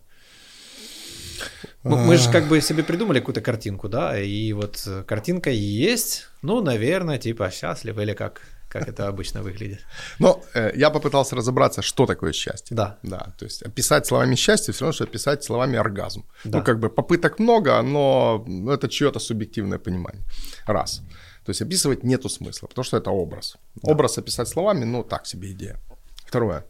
Мы 1.82 2.16
же 2.16 2.30
как 2.30 2.48
бы 2.48 2.60
себе 2.60 2.82
придумали 2.82 3.20
какую-то 3.20 3.40
картинку, 3.40 3.88
да, 3.88 4.20
и 4.20 4.52
вот 4.52 4.86
картинка 5.06 5.50
есть, 5.50 6.28
ну, 6.42 6.60
наверное, 6.62 7.18
типа 7.18 7.50
счастлив 7.50 7.98
или 7.98 8.12
как, 8.12 8.42
как 8.68 8.86
это 8.88 9.08
обычно 9.08 9.42
выглядит. 9.42 9.80
Но 10.18 10.42
э, 10.54 10.72
я 10.76 10.90
попытался 10.90 11.36
разобраться, 11.36 11.80
что 11.82 12.06
такое 12.06 12.32
счастье. 12.32 12.76
Да. 12.76 12.98
Да, 13.02 13.34
то 13.38 13.46
есть 13.46 13.62
описать 13.62 14.06
словами 14.06 14.36
счастье 14.36 14.74
все 14.74 14.84
равно, 14.84 14.92
что 14.92 15.04
описать 15.04 15.42
словами 15.42 15.78
оргазм. 15.78 16.24
Да. 16.44 16.58
Ну, 16.58 16.64
как 16.64 16.78
бы 16.78 16.90
попыток 16.90 17.38
много, 17.38 17.82
но 17.82 18.44
это 18.68 18.88
чье-то 18.88 19.18
субъективное 19.18 19.78
понимание. 19.78 20.22
Раз. 20.66 21.02
То 21.46 21.50
есть 21.50 21.62
описывать 21.62 22.04
нету 22.04 22.28
смысла, 22.28 22.68
потому 22.68 22.84
что 22.84 22.98
это 22.98 23.10
образ. 23.10 23.56
Да. 23.76 23.92
Образ 23.92 24.18
описать 24.18 24.48
словами, 24.48 24.84
ну, 24.84 25.02
так 25.02 25.26
себе 25.26 25.50
идея. 25.52 25.78
Второе. 26.26 26.64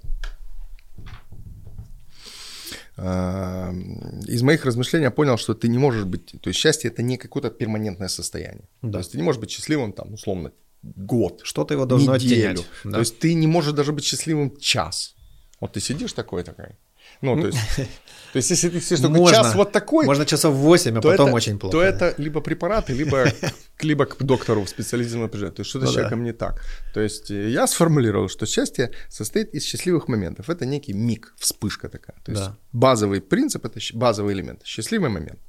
Эм, 3.02 4.20
из 4.28 4.42
моих 4.42 4.66
размышлений 4.66 5.04
я 5.04 5.10
понял, 5.10 5.38
что 5.38 5.54
ты 5.54 5.68
не 5.68 5.78
можешь 5.78 6.04
быть, 6.04 6.32
то 6.40 6.50
есть 6.50 6.60
счастье 6.60 6.90
это 6.90 7.02
не 7.02 7.16
какое-то 7.16 7.50
перманентное 7.50 8.08
состояние. 8.08 8.68
Да. 8.82 8.92
То 8.92 8.98
есть 8.98 9.12
ты 9.12 9.16
не 9.16 9.22
можешь 9.22 9.40
быть 9.40 9.50
счастливым 9.50 9.92
там 9.92 10.12
условно 10.12 10.52
год, 10.82 11.40
что-то 11.42 11.74
его 11.74 11.86
должно 11.86 12.16
неделю. 12.16 12.62
Да. 12.84 12.90
То 12.92 12.98
есть 12.98 13.18
ты 13.18 13.34
не 13.34 13.46
можешь 13.46 13.72
даже 13.72 13.92
быть 13.92 14.04
счастливым 14.04 14.54
час. 14.58 15.14
Вот 15.60 15.72
ты 15.72 15.80
сидишь 15.80 16.12
такой 16.12 16.42
такой, 16.42 16.76
ну, 17.22 17.40
то 17.40 17.46
есть, 17.46 17.58
то 18.32 18.36
есть 18.36 18.50
если 18.50 18.68
ты 18.68 18.80
сидишь 18.80 19.00
только 19.00 19.18
можно, 19.18 19.36
час 19.36 19.54
вот 19.54 19.72
такой... 19.72 20.06
Можно 20.06 20.24
часов 20.24 20.54
8, 20.54 20.98
а 20.98 21.00
потом 21.00 21.28
это, 21.28 21.34
очень 21.34 21.58
плохо. 21.58 21.76
То 21.76 21.82
это 21.82 22.14
либо 22.18 22.40
препараты, 22.40 22.92
либо, 22.92 23.24
либо 23.82 24.06
к 24.06 24.22
доктору 24.22 24.62
в 24.62 24.68
специализированном 24.68 25.30
приезжать. 25.30 25.54
То 25.54 25.60
есть 25.60 25.70
что-то 25.70 25.86
ну, 25.86 25.90
с 25.90 25.94
человеком 25.94 26.18
да. 26.20 26.24
не 26.24 26.32
так. 26.32 26.62
То 26.94 27.00
есть 27.00 27.30
э, 27.30 27.50
я 27.50 27.66
сформулировал, 27.66 28.28
что 28.28 28.46
счастье 28.46 28.90
состоит 29.08 29.54
из 29.54 29.64
счастливых 29.64 30.08
моментов. 30.08 30.48
Это 30.48 30.64
некий 30.64 30.92
миг, 30.92 31.34
вспышка 31.38 31.88
такая. 31.88 32.16
То 32.24 32.32
есть 32.32 32.44
да. 32.44 32.56
базовый 32.72 33.20
принцип, 33.20 33.64
это 33.64 33.80
базовый 33.94 34.34
элемент. 34.34 34.62
Счастливый 34.64 35.10
момент. 35.10 35.40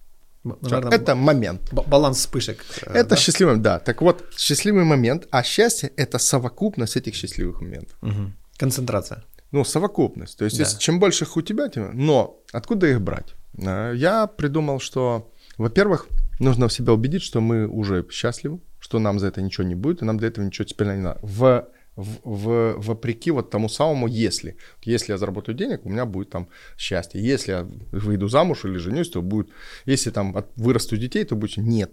Наверное, 0.43 0.91
это 0.91 1.15
момент. 1.15 1.61
Баланс 1.71 2.17
вспышек. 2.17 2.65
Э, 2.87 2.93
это 2.93 3.09
да? 3.09 3.15
счастливый, 3.15 3.57
да. 3.57 3.77
Так 3.79 4.01
вот, 4.01 4.23
счастливый 4.37 4.83
момент, 4.83 5.27
а 5.29 5.43
счастье– 5.43 5.91
это 5.97 6.17
совокупность 6.17 6.97
этих 6.97 7.13
счастливых 7.13 7.61
моментов. 7.61 7.95
Угу. 8.01 8.31
Концентрация 8.57 9.23
ну, 9.51 9.63
совокупность. 9.63 10.37
То 10.37 10.45
есть, 10.45 10.57
да. 10.57 10.63
если, 10.63 10.79
чем 10.79 10.99
больше 10.99 11.25
их 11.25 11.35
у 11.37 11.41
тебя, 11.41 11.67
тем... 11.67 11.91
Но 11.93 12.41
откуда 12.51 12.87
их 12.87 13.01
брать? 13.01 13.35
А, 13.65 13.91
я 13.91 14.27
придумал, 14.27 14.79
что, 14.79 15.31
во-первых, 15.57 16.07
нужно 16.39 16.67
в 16.67 16.73
себя 16.73 16.93
убедить, 16.93 17.21
что 17.21 17.41
мы 17.41 17.67
уже 17.67 18.05
счастливы, 18.09 18.59
что 18.79 18.99
нам 18.99 19.19
за 19.19 19.27
это 19.27 19.41
ничего 19.41 19.67
не 19.67 19.75
будет, 19.75 20.01
и 20.01 20.05
нам 20.05 20.17
для 20.17 20.29
этого 20.29 20.45
ничего 20.45 20.65
теперь 20.65 20.87
не 20.87 21.01
надо. 21.01 21.19
В, 21.21 21.67
в, 21.95 22.19
в, 22.23 22.73
вопреки 22.77 23.31
вот 23.31 23.49
тому 23.49 23.67
самому 23.67 24.07
«если». 24.07 24.55
Если 24.83 25.11
я 25.11 25.17
заработаю 25.17 25.57
денег, 25.57 25.85
у 25.85 25.89
меня 25.89 26.05
будет 26.05 26.29
там 26.29 26.47
счастье. 26.77 27.21
Если 27.21 27.51
я 27.51 27.67
выйду 27.91 28.29
замуж 28.29 28.63
или 28.63 28.77
женюсь, 28.77 29.09
то 29.09 29.21
будет... 29.21 29.49
Если 29.85 30.11
там 30.11 30.45
вырасту 30.55 30.95
детей, 30.95 31.25
то 31.25 31.35
будет... 31.35 31.57
Нет. 31.57 31.91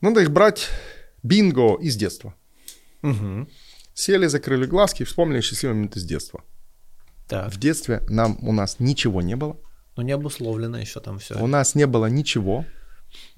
Надо 0.00 0.20
их 0.20 0.30
брать 0.30 0.68
бинго 1.22 1.76
из 1.76 1.96
детства. 1.96 2.34
Угу. 3.02 3.46
Сели, 3.98 4.28
закрыли 4.28 4.64
глазки 4.64 5.02
и 5.02 5.04
вспомнили 5.04 5.40
счастливые 5.40 5.74
моменты 5.74 5.98
с 5.98 6.04
детства. 6.04 6.44
Так. 7.26 7.52
В 7.52 7.58
детстве 7.58 8.00
нам, 8.08 8.38
у 8.42 8.52
нас 8.52 8.76
ничего 8.78 9.22
не 9.22 9.34
было, 9.34 9.56
Ну, 9.96 10.04
не 10.04 10.12
обусловлено 10.12 10.78
еще 10.78 11.00
там 11.00 11.18
все. 11.18 11.34
У 11.42 11.48
нас 11.48 11.74
не 11.74 11.84
было 11.86 12.06
ничего 12.06 12.64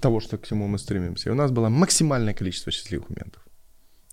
того, 0.01 0.21
что 0.21 0.37
к 0.37 0.47
чему 0.47 0.69
мы 0.69 0.79
стремимся. 0.79 1.31
И 1.31 1.33
у 1.33 1.35
нас 1.35 1.51
было 1.51 1.71
максимальное 1.71 2.35
количество 2.35 2.73
счастливых 2.73 3.09
моментов. 3.09 3.43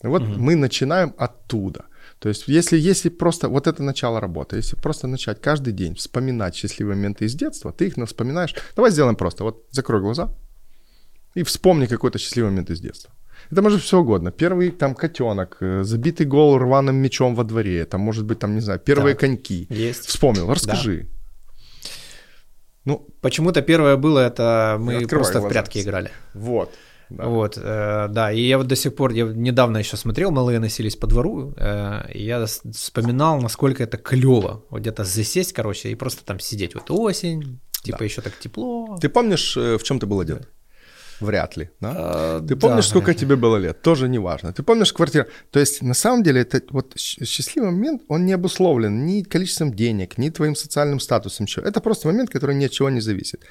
И 0.04 0.08
вот 0.08 0.22
угу. 0.22 0.32
мы 0.40 0.56
начинаем 0.56 1.14
оттуда. 1.18 1.88
То 2.20 2.30
есть, 2.30 2.48
если, 2.48 2.78
если 2.78 3.10
просто 3.10 3.50
вот 3.50 3.68
это 3.68 3.84
начало 3.84 4.22
работы, 4.22 4.56
если 4.56 4.78
просто 4.78 5.08
начать 5.08 5.42
каждый 5.42 5.74
день 5.74 5.96
вспоминать 5.96 6.56
счастливые 6.56 6.96
моменты 6.96 7.26
из 7.26 7.36
детства, 7.36 7.74
ты 7.74 7.88
их 7.88 7.96
вспоминаешь. 8.08 8.56
Давай 8.76 8.92
сделаем 8.92 9.18
просто. 9.18 9.44
Вот 9.44 9.66
закрой 9.72 10.00
глаза 10.00 10.34
и 11.36 11.44
вспомни 11.44 11.88
какой-то 11.88 12.20
счастливый 12.20 12.52
момент 12.52 12.70
из 12.70 12.80
детства. 12.80 13.12
Это 13.52 13.62
может 13.62 13.82
все 13.82 14.00
угодно. 14.00 14.32
Первый 14.32 14.72
там 14.72 14.96
котенок, 14.96 15.58
э, 15.62 15.84
забитый 15.84 16.26
гол 16.26 16.58
рваным 16.58 16.96
мечом 16.96 17.36
во 17.36 17.44
дворе, 17.44 17.86
там 17.86 18.02
может 18.02 18.26
быть 18.26 18.40
там, 18.40 18.56
не 18.56 18.62
знаю, 18.62 18.80
первые 18.80 19.14
так, 19.14 19.22
коньки. 19.22 19.68
Есть. 19.70 20.06
Вспомнил, 20.06 20.52
расскажи. 20.52 21.04
Да. 21.04 21.18
Ну, 22.86 23.08
почему-то 23.22 23.62
первое 23.62 23.98
было 23.98 24.20
это 24.20 24.78
мы 24.80 25.06
просто 25.08 25.40
глаза. 25.40 25.48
в 25.48 25.52
прятки 25.52 25.80
играли. 25.80 26.10
Вот. 26.34 26.72
Да. 27.10 27.26
Вот, 27.26 27.58
э, 27.58 28.08
да, 28.10 28.32
и 28.32 28.42
я 28.42 28.58
вот 28.58 28.68
до 28.68 28.76
сих 28.76 28.96
пор, 28.96 29.12
я 29.12 29.26
недавно 29.26 29.78
еще 29.78 29.96
смотрел, 29.96 30.32
малые 30.32 30.60
носились 30.60 30.98
по 30.98 31.08
двору, 31.08 31.54
э, 31.56 32.12
и 32.14 32.24
я 32.24 32.46
вспоминал, 32.46 33.42
насколько 33.42 33.84
это 33.84 33.98
клево, 33.98 34.66
вот 34.70 34.82
где-то 34.82 35.06
засесть, 35.06 35.54
короче, 35.54 35.90
и 35.90 35.96
просто 35.96 36.26
там 36.26 36.40
сидеть, 36.40 36.76
вот 36.76 36.92
осень, 36.92 37.62
типа 37.82 38.00
да. 38.00 38.06
еще 38.06 38.22
так 38.22 38.38
тепло. 38.38 38.98
Ты 39.00 39.08
помнишь, 39.08 39.56
э, 39.56 39.78
в 39.78 39.84
чем 39.84 40.00
ты 40.00 40.06
был 40.06 40.20
одет? 40.20 40.50
Вряд 41.20 41.58
ли, 41.58 41.70
да? 41.80 41.94
А, 41.96 42.42
Ты 42.42 42.56
помнишь, 42.56 42.86
да, 42.86 42.90
сколько 42.90 43.14
тебе 43.14 43.36
было 43.36 43.58
лет? 43.58 43.82
Тоже 43.82 44.08
не 44.08 44.20
важно. 44.20 44.54
Ты 44.54 44.64
помнишь 44.64 44.94
квартиру? 44.94 45.26
То 45.52 45.60
есть, 45.60 45.82
на 45.82 45.94
самом 45.94 46.24
деле, 46.24 46.42
это 46.42 46.62
вот 46.70 46.94
счастливый 46.98 47.72
момент, 47.72 48.04
он 48.08 48.26
не 48.26 48.34
обусловлен 48.34 49.06
ни 49.06 49.24
количеством 49.24 49.74
денег, 49.74 50.18
ни 50.18 50.30
твоим 50.30 50.56
социальным 50.56 51.00
статусом. 51.00 51.48
Это 51.64 51.82
просто 51.82 52.08
момент, 52.08 52.30
который 52.30 52.56
ни 52.56 52.66
от 52.66 52.72
чего 52.72 52.90
не 52.90 53.02
зависит. 53.02 53.44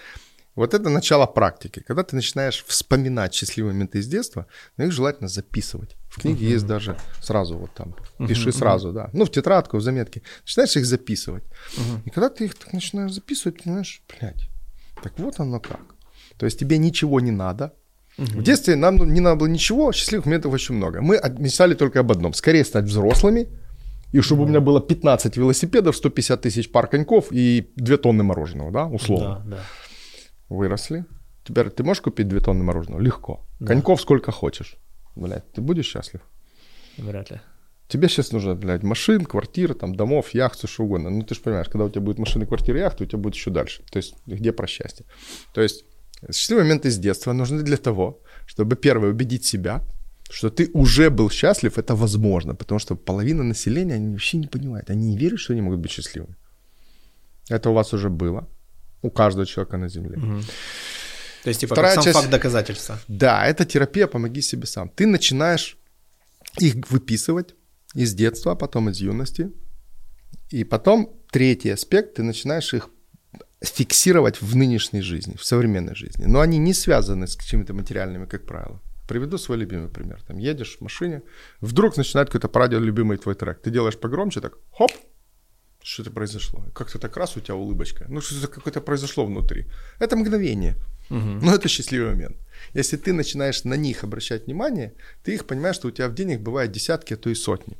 Вот 0.56 0.72
это 0.72 0.88
начало 0.88 1.26
практики. 1.26 1.82
Когда 1.86 2.02
ты 2.02 2.16
начинаешь 2.16 2.64
вспоминать 2.66 3.34
счастливые 3.34 3.74
моменты 3.74 3.98
из 3.98 4.08
детства, 4.08 4.46
но 4.78 4.84
их 4.84 4.92
желательно 4.92 5.28
записывать. 5.28 5.96
В 6.08 6.20
книге 6.20 6.46
uh-huh. 6.46 6.52
есть 6.52 6.66
даже 6.66 6.96
сразу 7.20 7.58
вот 7.58 7.74
там, 7.74 7.94
пиши 8.26 8.48
uh-huh. 8.48 8.58
сразу, 8.58 8.92
да. 8.92 9.10
Ну, 9.12 9.26
в 9.26 9.30
тетрадку, 9.30 9.76
в 9.76 9.82
заметки. 9.82 10.22
Начинаешь 10.44 10.76
их 10.76 10.86
записывать. 10.86 11.44
Uh-huh. 11.44 12.00
И 12.06 12.10
когда 12.10 12.30
ты 12.30 12.46
их 12.46 12.54
так 12.54 12.72
начинаешь 12.72 13.12
записывать, 13.12 13.58
ты 13.58 13.64
понимаешь, 13.64 14.02
блядь, 14.08 14.48
так 15.02 15.18
вот 15.18 15.38
оно 15.40 15.60
как. 15.60 15.95
То 16.38 16.46
есть 16.46 16.58
тебе 16.58 16.78
ничего 16.78 17.20
не 17.20 17.30
надо. 17.30 17.74
Угу. 18.18 18.26
В 18.26 18.42
детстве 18.42 18.76
нам 18.76 18.96
не 18.96 19.20
надо 19.20 19.36
было 19.36 19.46
ничего, 19.46 19.92
счастливых 19.92 20.26
моментов 20.26 20.52
очень 20.52 20.74
много. 20.74 21.02
Мы 21.02 21.20
мечтали 21.38 21.74
только 21.74 22.00
об 22.00 22.10
одном. 22.10 22.32
Скорее 22.32 22.64
стать 22.64 22.84
взрослыми, 22.84 23.48
и 24.12 24.20
чтобы 24.20 24.44
у 24.44 24.46
меня 24.46 24.60
было 24.60 24.80
15 24.80 25.36
велосипедов, 25.36 25.96
150 25.96 26.40
тысяч 26.40 26.70
пар 26.70 26.86
коньков 26.86 27.26
и 27.30 27.72
2 27.76 27.96
тонны 27.98 28.22
мороженого, 28.22 28.70
да, 28.70 28.86
условно. 28.86 29.42
Да, 29.44 29.56
да. 29.56 29.62
Выросли. 30.48 31.04
Теперь 31.44 31.70
ты 31.70 31.84
можешь 31.84 32.00
купить 32.00 32.28
2 32.28 32.40
тонны 32.40 32.64
мороженого? 32.64 33.00
Легко. 33.00 33.46
Да. 33.60 33.66
Коньков 33.66 34.00
сколько 34.00 34.32
хочешь. 34.32 34.76
Блядь, 35.14 35.50
ты 35.52 35.60
будешь 35.60 35.86
счастлив? 35.86 36.20
Вряд 36.96 37.30
ли. 37.30 37.40
Тебе 37.88 38.08
сейчас 38.08 38.32
нужно, 38.32 38.54
блядь, 38.54 38.82
машин, 38.82 39.24
квартир, 39.24 39.74
там, 39.74 39.94
домов, 39.94 40.30
яхт, 40.30 40.58
все 40.58 40.66
что 40.66 40.84
угодно. 40.84 41.10
Ну, 41.10 41.22
ты 41.22 41.34
же 41.34 41.40
понимаешь, 41.40 41.68
когда 41.68 41.84
у 41.84 41.88
тебя 41.88 42.00
будет 42.00 42.18
машины, 42.18 42.44
квартиры, 42.44 42.80
яхты, 42.80 43.04
у 43.04 43.06
тебя 43.06 43.18
будет 43.18 43.34
еще 43.34 43.50
дальше. 43.50 43.82
То 43.90 43.98
есть, 43.98 44.16
где 44.26 44.52
про 44.52 44.66
счастье? 44.66 45.06
То 45.54 45.60
есть, 45.60 45.84
Счастливые 46.32 46.64
моменты 46.64 46.88
из 46.88 46.98
детства 46.98 47.32
нужны 47.32 47.62
для 47.62 47.76
того, 47.76 48.20
чтобы, 48.46 48.76
первое, 48.76 49.10
убедить 49.10 49.44
себя, 49.44 49.82
что 50.30 50.50
ты 50.50 50.70
уже 50.72 51.10
был 51.10 51.30
счастлив, 51.30 51.78
это 51.78 51.94
возможно, 51.94 52.54
потому 52.54 52.78
что 52.80 52.96
половина 52.96 53.44
населения, 53.44 53.94
они 53.94 54.08
вообще 54.08 54.38
не 54.38 54.46
понимают, 54.46 54.90
они 54.90 55.10
не 55.10 55.18
верят, 55.18 55.38
что 55.38 55.52
они 55.52 55.62
могут 55.62 55.80
быть 55.80 55.90
счастливыми. 55.90 56.34
Это 57.48 57.70
у 57.70 57.74
вас 57.74 57.92
уже 57.92 58.08
было, 58.08 58.48
у 59.02 59.10
каждого 59.10 59.46
человека 59.46 59.76
на 59.76 59.88
Земле. 59.88 60.16
Угу. 60.16 60.40
То 61.44 61.50
есть, 61.50 61.60
типа, 61.60 61.74
Вторая 61.74 61.94
сам 61.94 62.04
часть, 62.04 62.18
факт 62.18 62.30
доказательства. 62.30 62.98
Да, 63.08 63.46
это 63.46 63.64
терапия 63.64 64.08
«помоги 64.08 64.42
себе 64.42 64.66
сам». 64.66 64.88
Ты 64.88 65.06
начинаешь 65.06 65.78
их 66.58 66.90
выписывать 66.90 67.54
из 67.94 68.14
детства, 68.14 68.52
а 68.52 68.56
потом 68.56 68.90
из 68.90 69.00
юности. 69.00 69.52
И 70.50 70.64
потом 70.64 71.22
третий 71.30 71.70
аспект, 71.70 72.14
ты 72.14 72.22
начинаешь 72.22 72.74
их 72.74 72.90
фиксировать 73.62 74.42
в 74.42 74.56
нынешней 74.56 75.00
жизни, 75.00 75.36
в 75.36 75.44
современной 75.44 75.94
жизни. 75.94 76.26
Но 76.26 76.40
они 76.40 76.58
не 76.58 76.74
связаны 76.74 77.26
с 77.26 77.36
какими-то 77.36 77.74
материальными, 77.74 78.26
как 78.26 78.44
правило. 78.44 78.80
Приведу 79.08 79.38
свой 79.38 79.58
любимый 79.58 79.88
пример. 79.88 80.22
Там 80.26 80.38
едешь 80.38 80.76
в 80.78 80.80
машине, 80.80 81.22
вдруг 81.60 81.96
начинает 81.96 82.28
какой-то 82.28 82.48
по 82.48 82.60
радио 82.60 82.78
любимый 82.80 83.18
твой 83.18 83.34
трек. 83.34 83.60
Ты 83.62 83.70
делаешь 83.70 83.96
погромче, 83.96 84.40
так 84.40 84.58
хоп, 84.72 84.90
что 85.82 86.02
это 86.02 86.10
произошло? 86.10 86.64
Как-то 86.74 86.98
так 86.98 87.16
раз 87.16 87.36
у 87.36 87.40
тебя 87.40 87.54
улыбочка. 87.54 88.06
Ну, 88.08 88.20
что-то 88.20 88.48
какое-то 88.48 88.80
произошло 88.80 89.24
внутри. 89.24 89.66
Это 90.00 90.16
мгновение. 90.16 90.74
Угу. 91.10 91.18
Но 91.42 91.54
это 91.54 91.68
счастливый 91.68 92.10
момент. 92.10 92.36
Если 92.74 92.96
ты 92.96 93.12
начинаешь 93.12 93.62
на 93.62 93.74
них 93.74 94.02
обращать 94.02 94.46
внимание, 94.46 94.94
ты 95.22 95.34
их 95.34 95.46
понимаешь, 95.46 95.76
что 95.76 95.86
у 95.86 95.92
тебя 95.92 96.08
в 96.08 96.14
денег 96.14 96.40
бывает 96.40 96.72
десятки, 96.72 97.14
а 97.14 97.16
то 97.16 97.30
и 97.30 97.36
сотни. 97.36 97.76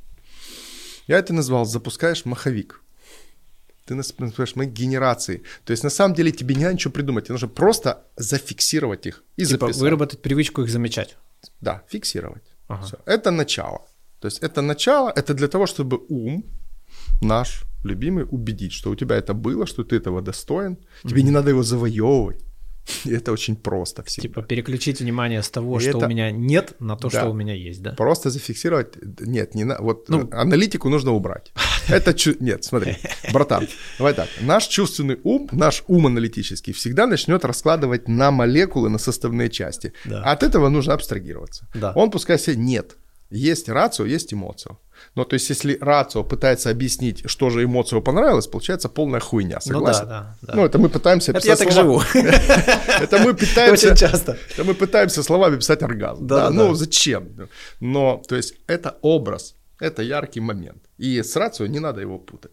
Я 1.07 1.19
это 1.19 1.33
назвал 1.33 1.65
«запускаешь 1.65 2.23
маховик» 2.23 2.81
ты 3.87 3.95
называешь 3.95 4.55
мои 4.55 4.67
генерации. 4.67 5.43
То 5.63 5.71
есть 5.71 5.83
на 5.83 5.89
самом 5.89 6.15
деле 6.15 6.31
тебе 6.31 6.55
не 6.55 6.63
надо 6.63 6.73
ничего 6.73 6.93
придумать, 6.93 7.25
тебе 7.25 7.33
нужно 7.33 7.47
просто 7.47 8.03
зафиксировать 8.17 9.07
их 9.07 9.23
и 9.37 9.45
типа 9.45 9.67
записать. 9.67 9.81
выработать 9.81 10.21
привычку 10.21 10.61
их 10.61 10.69
замечать. 10.69 11.17
Да, 11.61 11.83
фиксировать. 11.87 12.43
Ага. 12.67 12.85
Все. 12.85 12.97
Это 13.05 13.31
начало. 13.31 13.81
То 14.19 14.27
есть 14.27 14.39
это 14.43 14.61
начало, 14.61 15.13
это 15.15 15.33
для 15.33 15.47
того, 15.47 15.65
чтобы 15.67 15.99
ум 16.09 16.43
наш 17.21 17.63
любимый 17.83 18.25
убедить, 18.29 18.73
что 18.73 18.91
у 18.91 18.95
тебя 18.95 19.15
это 19.15 19.33
было, 19.33 19.65
что 19.65 19.83
ты 19.83 19.95
этого 19.95 20.21
достоин. 20.21 20.77
Тебе 21.03 21.21
mm-hmm. 21.21 21.25
не 21.25 21.31
надо 21.31 21.49
его 21.49 21.63
завоевывать. 21.63 22.43
И 23.05 23.11
это 23.11 23.31
очень 23.31 23.55
просто 23.55 24.03
всегда. 24.03 24.27
Типа 24.27 24.41
переключить 24.41 25.01
внимание 25.01 25.41
с 25.41 25.49
того, 25.49 25.77
и 25.77 25.81
что 25.81 25.97
это... 25.97 26.05
у 26.05 26.09
меня 26.09 26.31
нет, 26.31 26.73
на 26.79 26.95
то, 26.95 27.09
да. 27.09 27.19
что 27.19 27.29
у 27.29 27.33
меня 27.33 27.53
есть, 27.53 27.81
да? 27.81 27.91
Просто 27.91 28.29
зафиксировать. 28.29 28.95
Нет, 29.19 29.55
не 29.55 29.63
на... 29.63 29.77
вот 29.79 30.09
ну... 30.09 30.29
аналитику 30.31 30.89
нужно 30.89 31.11
убрать. 31.11 31.51
Это 31.89 32.13
чу... 32.13 32.35
нет, 32.39 32.63
смотри, 32.63 32.97
братан, 33.33 33.67
давай 33.97 34.13
так. 34.13 34.27
Наш 34.41 34.67
чувственный 34.67 35.19
ум, 35.23 35.49
наш 35.51 35.83
ум 35.87 36.07
аналитический 36.07 36.73
всегда 36.73 37.07
начнет 37.07 37.45
раскладывать 37.45 38.07
на 38.07 38.31
молекулы, 38.31 38.89
на 38.89 38.97
составные 38.97 39.49
части. 39.49 39.93
Да. 40.05 40.23
От 40.23 40.43
этого 40.43 40.69
нужно 40.69 40.93
абстрагироваться. 40.93 41.67
Да. 41.73 41.91
Он 41.95 42.11
пускай 42.11 42.39
себе 42.39 42.55
нет. 42.55 42.97
Есть 43.29 43.69
рацио, 43.69 44.05
есть 44.05 44.33
эмоция. 44.33 44.77
Ну, 45.15 45.25
то 45.25 45.35
есть, 45.35 45.49
если 45.49 45.77
рацио 45.79 46.23
пытается 46.23 46.69
объяснить, 46.69 47.29
что 47.29 47.49
же 47.49 47.63
эмоцию 47.63 48.01
понравилось, 48.01 48.47
получается 48.47 48.89
полная 48.89 49.19
хуйня, 49.19 49.59
согласен? 49.59 50.03
Ну, 50.03 50.09
да, 50.09 50.35
да, 50.41 50.47
да. 50.47 50.55
Ну, 50.55 50.65
это 50.65 50.77
мы 50.79 50.89
пытаемся 50.89 51.33
писать 51.33 51.45
Это 51.45 51.63
я 51.63 51.65
так 51.65 51.71
живу. 51.71 52.01
Это 53.01 53.19
мы 53.19 53.33
пытаемся... 53.33 53.91
Очень 53.91 53.95
часто. 53.95 54.37
Это 54.51 54.63
мы 54.63 54.73
пытаемся 54.73 55.23
словами 55.23 55.57
писать 55.57 55.83
оргазм. 55.83 56.25
Да, 56.25 56.49
Ну, 56.49 56.73
зачем? 56.73 57.49
Но, 57.79 58.21
то 58.27 58.35
есть, 58.35 58.55
это 58.67 58.97
образ, 59.01 59.55
это 59.79 60.01
яркий 60.01 60.39
момент. 60.39 60.83
И 60.97 61.21
с 61.21 61.35
рацио 61.35 61.67
не 61.67 61.79
надо 61.79 62.01
его 62.01 62.17
путать. 62.17 62.51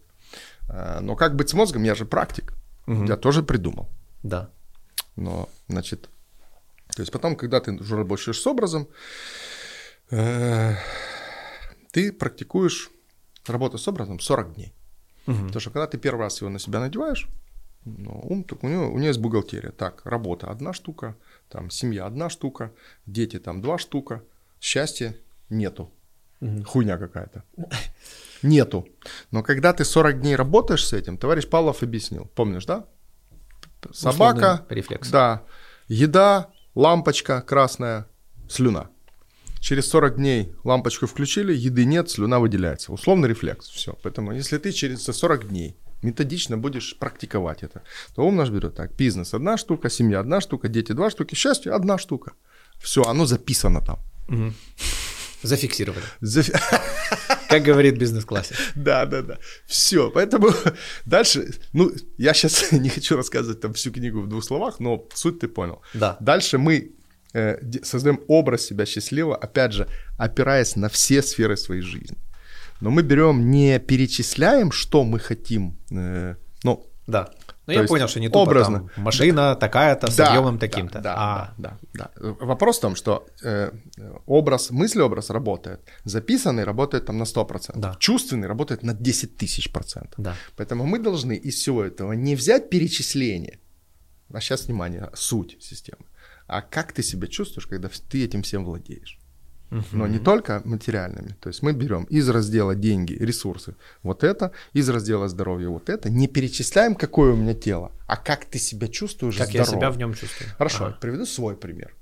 А, 0.68 1.00
но 1.00 1.16
как 1.16 1.36
быть 1.36 1.48
с 1.48 1.54
мозгом, 1.54 1.84
я 1.84 1.94
же 1.94 2.04
практик. 2.04 2.52
Я 2.86 3.16
тоже 3.16 3.42
придумал. 3.42 3.88
Да. 4.22 4.50
Но, 5.16 5.48
значит, 5.68 6.08
то 6.94 7.00
есть 7.00 7.12
потом, 7.12 7.36
когда 7.36 7.60
ты 7.60 7.72
уже 7.72 7.96
работаешь 7.96 8.40
с 8.40 8.46
образом, 8.46 8.88
ты 11.92 12.12
практикуешь 12.12 12.90
работу 13.46 13.78
с 13.78 13.88
образом 13.88 14.20
40 14.20 14.54
дней. 14.54 14.74
Угу. 15.26 15.46
Потому 15.46 15.60
что 15.60 15.70
когда 15.70 15.86
ты 15.86 15.98
первый 15.98 16.20
раз 16.20 16.40
его 16.40 16.50
на 16.50 16.58
себя 16.58 16.80
надеваешь, 16.80 17.28
ну, 17.84 18.20
ум, 18.24 18.44
так 18.44 18.64
у 18.64 18.68
него, 18.68 18.86
у 18.86 18.96
него 18.96 19.08
есть 19.08 19.20
бухгалтерия. 19.20 19.70
Так, 19.70 20.06
работа 20.06 20.50
одна 20.50 20.72
штука, 20.72 21.16
там 21.48 21.70
семья 21.70 22.06
одна 22.06 22.30
штука, 22.30 22.72
дети 23.06 23.38
там 23.38 23.60
два 23.60 23.78
штука, 23.78 24.22
счастья 24.60 25.16
нету. 25.50 25.90
Угу. 26.40 26.64
Хуйня 26.64 26.98
какая-то. 26.98 27.44
Нету. 28.42 28.88
Но 29.30 29.42
когда 29.42 29.72
ты 29.72 29.84
40 29.84 30.20
дней 30.20 30.36
работаешь 30.36 30.86
с 30.86 30.92
этим, 30.92 31.16
товарищ 31.16 31.48
Павлов 31.48 31.82
объяснил, 31.82 32.30
помнишь, 32.34 32.66
да? 32.66 32.86
Собака, 33.92 34.54
Условный 34.54 34.76
рефлекс. 34.76 35.10
да, 35.10 35.42
еда, 35.88 36.50
лампочка 36.74 37.42
красная, 37.42 38.06
слюна. 38.48 38.90
Через 39.64 39.88
40 39.88 40.16
дней 40.16 40.52
лампочку 40.62 41.06
включили, 41.06 41.54
еды 41.54 41.86
нет, 41.86 42.10
слюна 42.10 42.38
выделяется. 42.38 42.92
Условный 42.92 43.30
рефлекс. 43.30 43.66
Все. 43.70 43.98
Поэтому 44.02 44.32
если 44.32 44.58
ты 44.58 44.72
через 44.72 45.04
40 45.04 45.48
дней 45.48 45.74
методично 46.02 46.58
будешь 46.58 46.98
практиковать 46.98 47.62
это, 47.62 47.82
то 48.14 48.26
ум 48.26 48.36
наш 48.36 48.50
берет 48.50 48.74
так. 48.74 48.94
Бизнес 48.94 49.32
одна 49.32 49.56
штука, 49.56 49.88
семья 49.88 50.20
одна 50.20 50.42
штука, 50.42 50.68
дети 50.68 50.92
два 50.92 51.08
штуки, 51.08 51.34
счастье 51.34 51.72
одна 51.72 51.96
штука. 51.96 52.32
Все, 52.78 53.04
оно 53.04 53.24
записано 53.24 53.80
там. 53.80 53.98
Угу. 54.28 54.52
Зафиксировали. 55.42 56.04
Как 57.48 57.62
говорит 57.62 57.96
бизнес-классе. 57.96 58.54
Да, 58.74 59.06
да, 59.06 59.22
да. 59.22 59.38
Все. 59.66 60.10
Поэтому 60.10 60.50
дальше, 61.06 61.54
ну, 61.72 61.90
я 62.18 62.34
сейчас 62.34 62.70
не 62.72 62.90
хочу 62.90 63.16
рассказывать 63.16 63.60
там 63.62 63.72
всю 63.72 63.92
книгу 63.92 64.20
в 64.20 64.28
двух 64.28 64.44
словах, 64.44 64.78
но 64.78 65.08
суть 65.14 65.38
ты 65.38 65.48
понял. 65.48 65.80
Да. 65.94 66.18
Дальше 66.20 66.58
мы 66.58 66.93
создаем 67.82 68.20
образ 68.28 68.62
себя 68.66 68.86
счастливого, 68.86 69.36
опять 69.36 69.72
же, 69.72 69.88
опираясь 70.18 70.76
на 70.76 70.88
все 70.88 71.22
сферы 71.22 71.56
своей 71.56 71.82
жизни. 71.82 72.16
Но 72.80 72.90
мы 72.90 73.02
берем, 73.02 73.50
не 73.50 73.78
перечисляем, 73.78 74.70
что 74.72 75.04
мы 75.04 75.18
хотим, 75.18 75.76
э, 75.90 76.36
ну, 76.64 76.86
да. 77.06 77.28
Ну, 77.66 77.72
я 77.72 77.80
есть 77.80 77.88
понял, 77.88 78.08
что 78.08 78.20
не 78.20 78.28
тупо 78.28 78.38
образно. 78.38 78.78
там 78.94 79.04
машина 79.04 79.56
такая-то 79.56 80.10
с 80.10 80.16
Да, 80.16 80.28
объемом 80.28 80.54
да, 80.58 80.60
таким-то. 80.60 81.00
Да, 81.00 81.14
а, 81.16 81.54
да, 81.58 81.78
да, 81.94 82.10
да. 82.20 82.34
Вопрос 82.40 82.78
в 82.78 82.80
том, 82.80 82.96
что 82.96 83.26
э, 83.42 83.70
образ, 84.26 84.70
мыслеобраз 84.70 85.30
работает, 85.30 85.80
записанный 86.04 86.64
работает 86.64 87.06
там 87.06 87.16
на 87.18 87.24
100%, 87.24 87.72
Да. 87.74 87.96
чувственный 87.98 88.48
работает 88.48 88.82
на 88.82 88.92
10 88.94 89.36
тысяч 89.36 89.70
процентов. 89.72 90.14
да. 90.18 90.34
Поэтому 90.56 90.84
мы 90.84 90.98
должны 90.98 91.34
из 91.36 91.54
всего 91.54 91.84
этого 91.84 92.12
не 92.14 92.36
взять 92.36 92.70
перечисление, 92.70 93.58
а 94.32 94.40
сейчас, 94.40 94.66
внимание, 94.66 95.10
суть 95.14 95.56
системы, 95.60 96.04
а 96.46 96.62
как 96.62 96.92
ты 96.92 97.02
себя 97.02 97.26
чувствуешь, 97.28 97.66
когда 97.66 97.88
ты 98.08 98.24
этим 98.24 98.42
всем 98.42 98.64
владеешь. 98.64 99.18
Но 99.92 100.06
не 100.06 100.18
только 100.20 100.62
материальными. 100.64 101.34
То 101.40 101.48
есть 101.48 101.62
мы 101.62 101.72
берем 101.72 102.04
из 102.04 102.28
раздела 102.28 102.76
деньги, 102.76 103.14
ресурсы, 103.14 103.74
вот 104.04 104.22
это, 104.22 104.52
из 104.72 104.88
раздела 104.88 105.26
здоровье, 105.28 105.68
вот 105.68 105.88
это. 105.88 106.08
Не 106.10 106.28
перечисляем, 106.28 106.94
какое 106.94 107.32
у 107.32 107.36
меня 107.36 107.54
тело, 107.54 107.90
а 108.06 108.16
как 108.16 108.44
ты 108.44 108.58
себя 108.58 108.86
чувствуешь 108.86 109.36
Как 109.36 109.52
я 109.52 109.64
здорово. 109.64 109.80
себя 109.80 109.90
в 109.90 109.98
нем 109.98 110.14
чувствую. 110.14 110.50
Хорошо, 110.58 110.84
Ага. 110.86 110.98
приведу 111.00 111.26
свой 111.26 111.56
пример. 111.56 111.92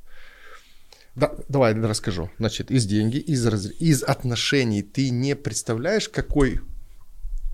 Да, 1.15 1.33
давай 1.49 1.75
расскажу. 1.75 2.31
Значит, 2.39 2.71
из 2.71 2.85
деньги, 2.87 3.17
из, 3.17 3.47
раз- 3.47 3.71
из 3.81 4.03
отношений 4.03 4.83
ты 4.83 5.09
не 5.11 5.35
представляешь, 5.37 6.09
какой 6.11 6.61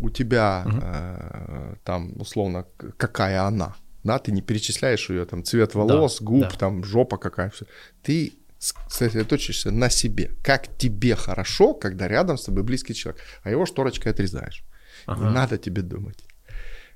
у 0.00 0.10
тебя 0.10 0.64
э, 0.66 1.74
там, 1.84 2.12
условно, 2.20 2.66
какая 2.96 3.42
она. 3.42 3.74
Да, 4.08 4.18
ты 4.18 4.32
не 4.32 4.40
перечисляешь 4.40 5.10
ее 5.10 5.26
там 5.26 5.44
цвет 5.44 5.74
волос, 5.74 6.22
губ, 6.22 6.40
да. 6.40 6.50
там 6.50 6.82
жопа 6.82 7.18
какая 7.18 7.50
все. 7.50 7.66
Ты 8.02 8.32
сосредоточишься 8.58 9.70
на 9.70 9.90
себе. 9.90 10.30
Как 10.42 10.78
тебе 10.78 11.14
хорошо, 11.14 11.74
когда 11.74 12.08
рядом 12.08 12.38
с 12.38 12.44
тобой 12.44 12.62
близкий 12.62 12.94
человек, 12.94 13.20
а 13.42 13.50
его 13.50 13.66
шторочкой 13.66 14.12
отрезаешь. 14.12 14.64
Ага. 15.04 15.28
Не 15.28 15.34
надо 15.34 15.58
тебе 15.58 15.82
думать. 15.82 16.24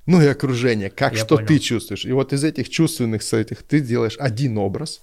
Ну 0.07 0.21
и 0.21 0.25
окружение, 0.25 0.89
как 0.89 1.13
Я 1.13 1.19
что 1.19 1.35
понял. 1.35 1.47
ты 1.47 1.59
чувствуешь. 1.59 2.05
И 2.05 2.11
вот 2.11 2.33
из 2.33 2.43
этих 2.43 2.69
чувственных 2.69 3.21
с 3.21 3.31
этих 3.33 3.61
ты 3.61 3.79
делаешь 3.79 4.17
один 4.19 4.57
образ. 4.57 5.01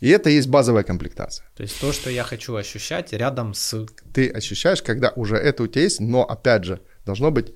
И 0.00 0.08
это 0.08 0.30
есть 0.30 0.48
базовая 0.48 0.82
комплектация. 0.82 1.46
То 1.56 1.62
есть 1.62 1.80
то, 1.80 1.92
что 1.92 2.10
я 2.10 2.24
хочу 2.24 2.56
ощущать 2.56 3.12
рядом 3.12 3.54
с... 3.54 3.86
Ты 4.12 4.28
ощущаешь, 4.28 4.82
когда 4.82 5.10
уже 5.10 5.36
это 5.36 5.62
у 5.62 5.66
тебя 5.68 5.82
есть, 5.82 6.00
но 6.00 6.24
опять 6.24 6.64
же, 6.64 6.80
должно 7.06 7.30
быть, 7.30 7.54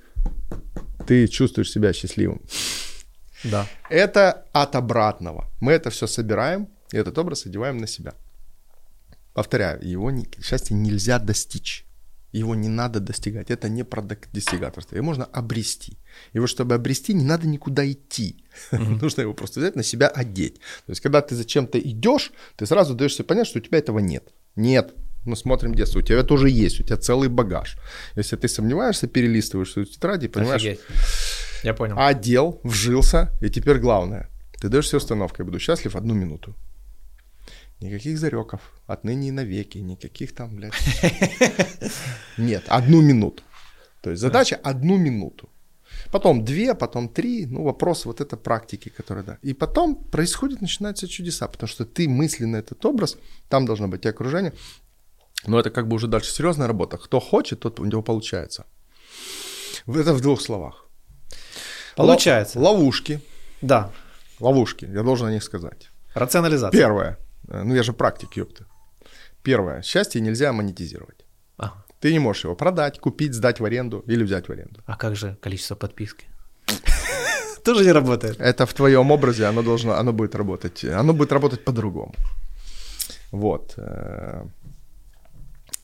ты 1.06 1.26
чувствуешь 1.26 1.72
себя 1.72 1.92
счастливым. 1.92 2.40
Да. 3.44 3.66
Это 3.90 4.44
от 4.52 4.76
обратного. 4.76 5.50
Мы 5.60 5.72
это 5.72 5.90
все 5.90 6.06
собираем, 6.06 6.68
и 6.92 6.96
этот 6.96 7.18
образ 7.18 7.46
одеваем 7.46 7.78
на 7.78 7.86
себя. 7.86 8.14
Повторяю, 9.34 9.80
его 9.92 10.10
не- 10.10 10.28
счастье 10.42 10.76
нельзя 10.76 11.18
достичь. 11.18 11.86
Его 12.32 12.54
не 12.54 12.68
надо 12.68 13.00
достигать. 13.00 13.50
Это 13.50 13.68
не 13.68 13.84
про 13.84 14.00
док- 14.00 14.28
достигаторство. 14.32 14.96
Его 14.96 15.04
можно 15.06 15.24
обрести. 15.24 15.98
Его, 16.32 16.46
чтобы 16.46 16.74
обрести, 16.74 17.12
не 17.14 17.24
надо 17.24 17.46
никуда 17.46 17.90
идти. 17.90 18.44
Нужно 18.72 19.22
его 19.22 19.34
просто 19.34 19.60
взять 19.60 19.76
на 19.76 19.82
себя 19.82 20.08
одеть. 20.08 20.54
То 20.86 20.92
есть, 20.92 21.00
когда 21.02 21.20
ты 21.20 21.34
зачем-то 21.34 21.78
идешь, 21.78 22.32
ты 22.56 22.64
сразу 22.66 22.94
даешь 22.94 23.14
себе 23.14 23.24
понять, 23.24 23.46
что 23.48 23.58
у 23.58 23.62
тебя 23.62 23.78
этого 23.78 23.98
нет. 23.98 24.32
Нет. 24.56 24.94
Мы 25.26 25.36
смотрим 25.36 25.74
детство. 25.74 25.98
У 26.00 26.02
тебя 26.02 26.22
тоже 26.22 26.48
есть, 26.48 26.80
у 26.80 26.82
тебя 26.84 26.96
целый 26.96 27.28
багаж. 27.28 27.76
Если 28.16 28.36
ты 28.36 28.48
сомневаешься, 28.48 29.06
перелистываешь 29.08 29.70
свою 29.72 29.86
тетрадь 29.86 30.24
и 30.24 30.28
понимаешь, 30.28 30.62
Офигеть. 30.62 30.80
Я 31.62 31.74
понял. 31.74 31.96
одел, 31.98 32.60
вжился, 32.64 33.30
и 33.40 33.50
теперь 33.50 33.78
главное. 33.78 34.28
Ты 34.60 34.68
даешь 34.68 34.88
себе 34.88 34.98
установку, 34.98 35.36
я 35.38 35.44
буду 35.44 35.58
счастлив 35.58 35.96
одну 35.96 36.14
минуту. 36.14 36.54
Никаких 37.80 38.18
зареков, 38.18 38.60
отныне 38.86 39.28
и 39.28 39.32
навеки, 39.32 39.78
никаких 39.78 40.34
там, 40.34 40.54
блядь. 40.54 40.72
Нет, 42.38 42.64
одну 42.68 43.02
минуту. 43.02 43.42
То 44.00 44.10
есть 44.10 44.22
задача 44.22 44.56
одну 44.62 44.98
минуту. 44.98 45.48
Потом 46.10 46.44
две, 46.44 46.74
потом 46.74 47.08
три, 47.08 47.46
ну 47.46 47.62
вопрос 47.64 48.06
вот 48.06 48.20
это 48.20 48.36
практики, 48.36 48.88
которые, 48.88 49.24
да. 49.24 49.38
И 49.42 49.54
потом 49.54 49.96
происходит, 49.96 50.60
начинаются 50.60 51.08
чудеса, 51.08 51.48
потому 51.48 51.68
что 51.68 51.84
ты 51.84 52.08
мысленно 52.08 52.56
этот 52.56 52.84
образ, 52.84 53.16
там 53.48 53.66
должно 53.66 53.88
быть 53.88 54.04
и 54.04 54.08
окружение. 54.08 54.52
Но 55.46 55.58
это 55.58 55.70
как 55.70 55.88
бы 55.88 55.96
уже 55.96 56.06
дальше 56.06 56.32
серьезная 56.32 56.68
работа. 56.68 56.98
Кто 56.98 57.20
хочет, 57.20 57.60
тот 57.60 57.80
у 57.80 57.84
него 57.84 58.02
получается. 58.02 58.64
Это 59.86 60.14
в 60.14 60.20
двух 60.20 60.40
словах. 60.40 60.81
Получается. 61.96 62.58
Лов- 62.58 62.74
Ловушки. 62.78 63.20
Да. 63.62 63.90
Ловушки, 64.40 64.86
я 64.86 65.02
должен 65.02 65.26
о 65.28 65.30
них 65.32 65.42
сказать. 65.42 65.90
Рационализация. 66.14 66.78
Первое. 66.78 67.16
э, 67.48 67.62
Ну, 67.62 67.74
я 67.74 67.82
же 67.82 67.92
практик, 67.92 68.36
ёпта. 68.36 68.64
Первое. 69.42 69.82
Счастье 69.82 70.20
нельзя 70.20 70.52
монетизировать. 70.52 71.24
Ага. 71.56 71.84
Ты 72.00 72.12
не 72.12 72.18
можешь 72.18 72.44
его 72.44 72.54
продать, 72.56 72.98
купить, 72.98 73.34
сдать 73.34 73.60
в 73.60 73.64
аренду 73.64 74.02
или 74.08 74.24
взять 74.24 74.48
в 74.48 74.52
аренду. 74.52 74.80
А 74.86 74.96
как 74.96 75.16
же 75.16 75.36
количество 75.40 75.76
подписки? 75.76 76.26
Тоже 77.64 77.84
не 77.84 77.92
работает. 77.92 78.40
Это 78.40 78.66
в 78.66 78.72
твоем 78.74 79.10
образе, 79.10 79.46
оно 79.46 79.62
должно, 79.62 79.92
оно 79.94 80.12
будет 80.12 80.34
работать, 80.34 80.84
оно 80.84 81.12
будет 81.12 81.32
работать 81.32 81.64
по-другому. 81.64 82.14
Вот. 83.30 83.74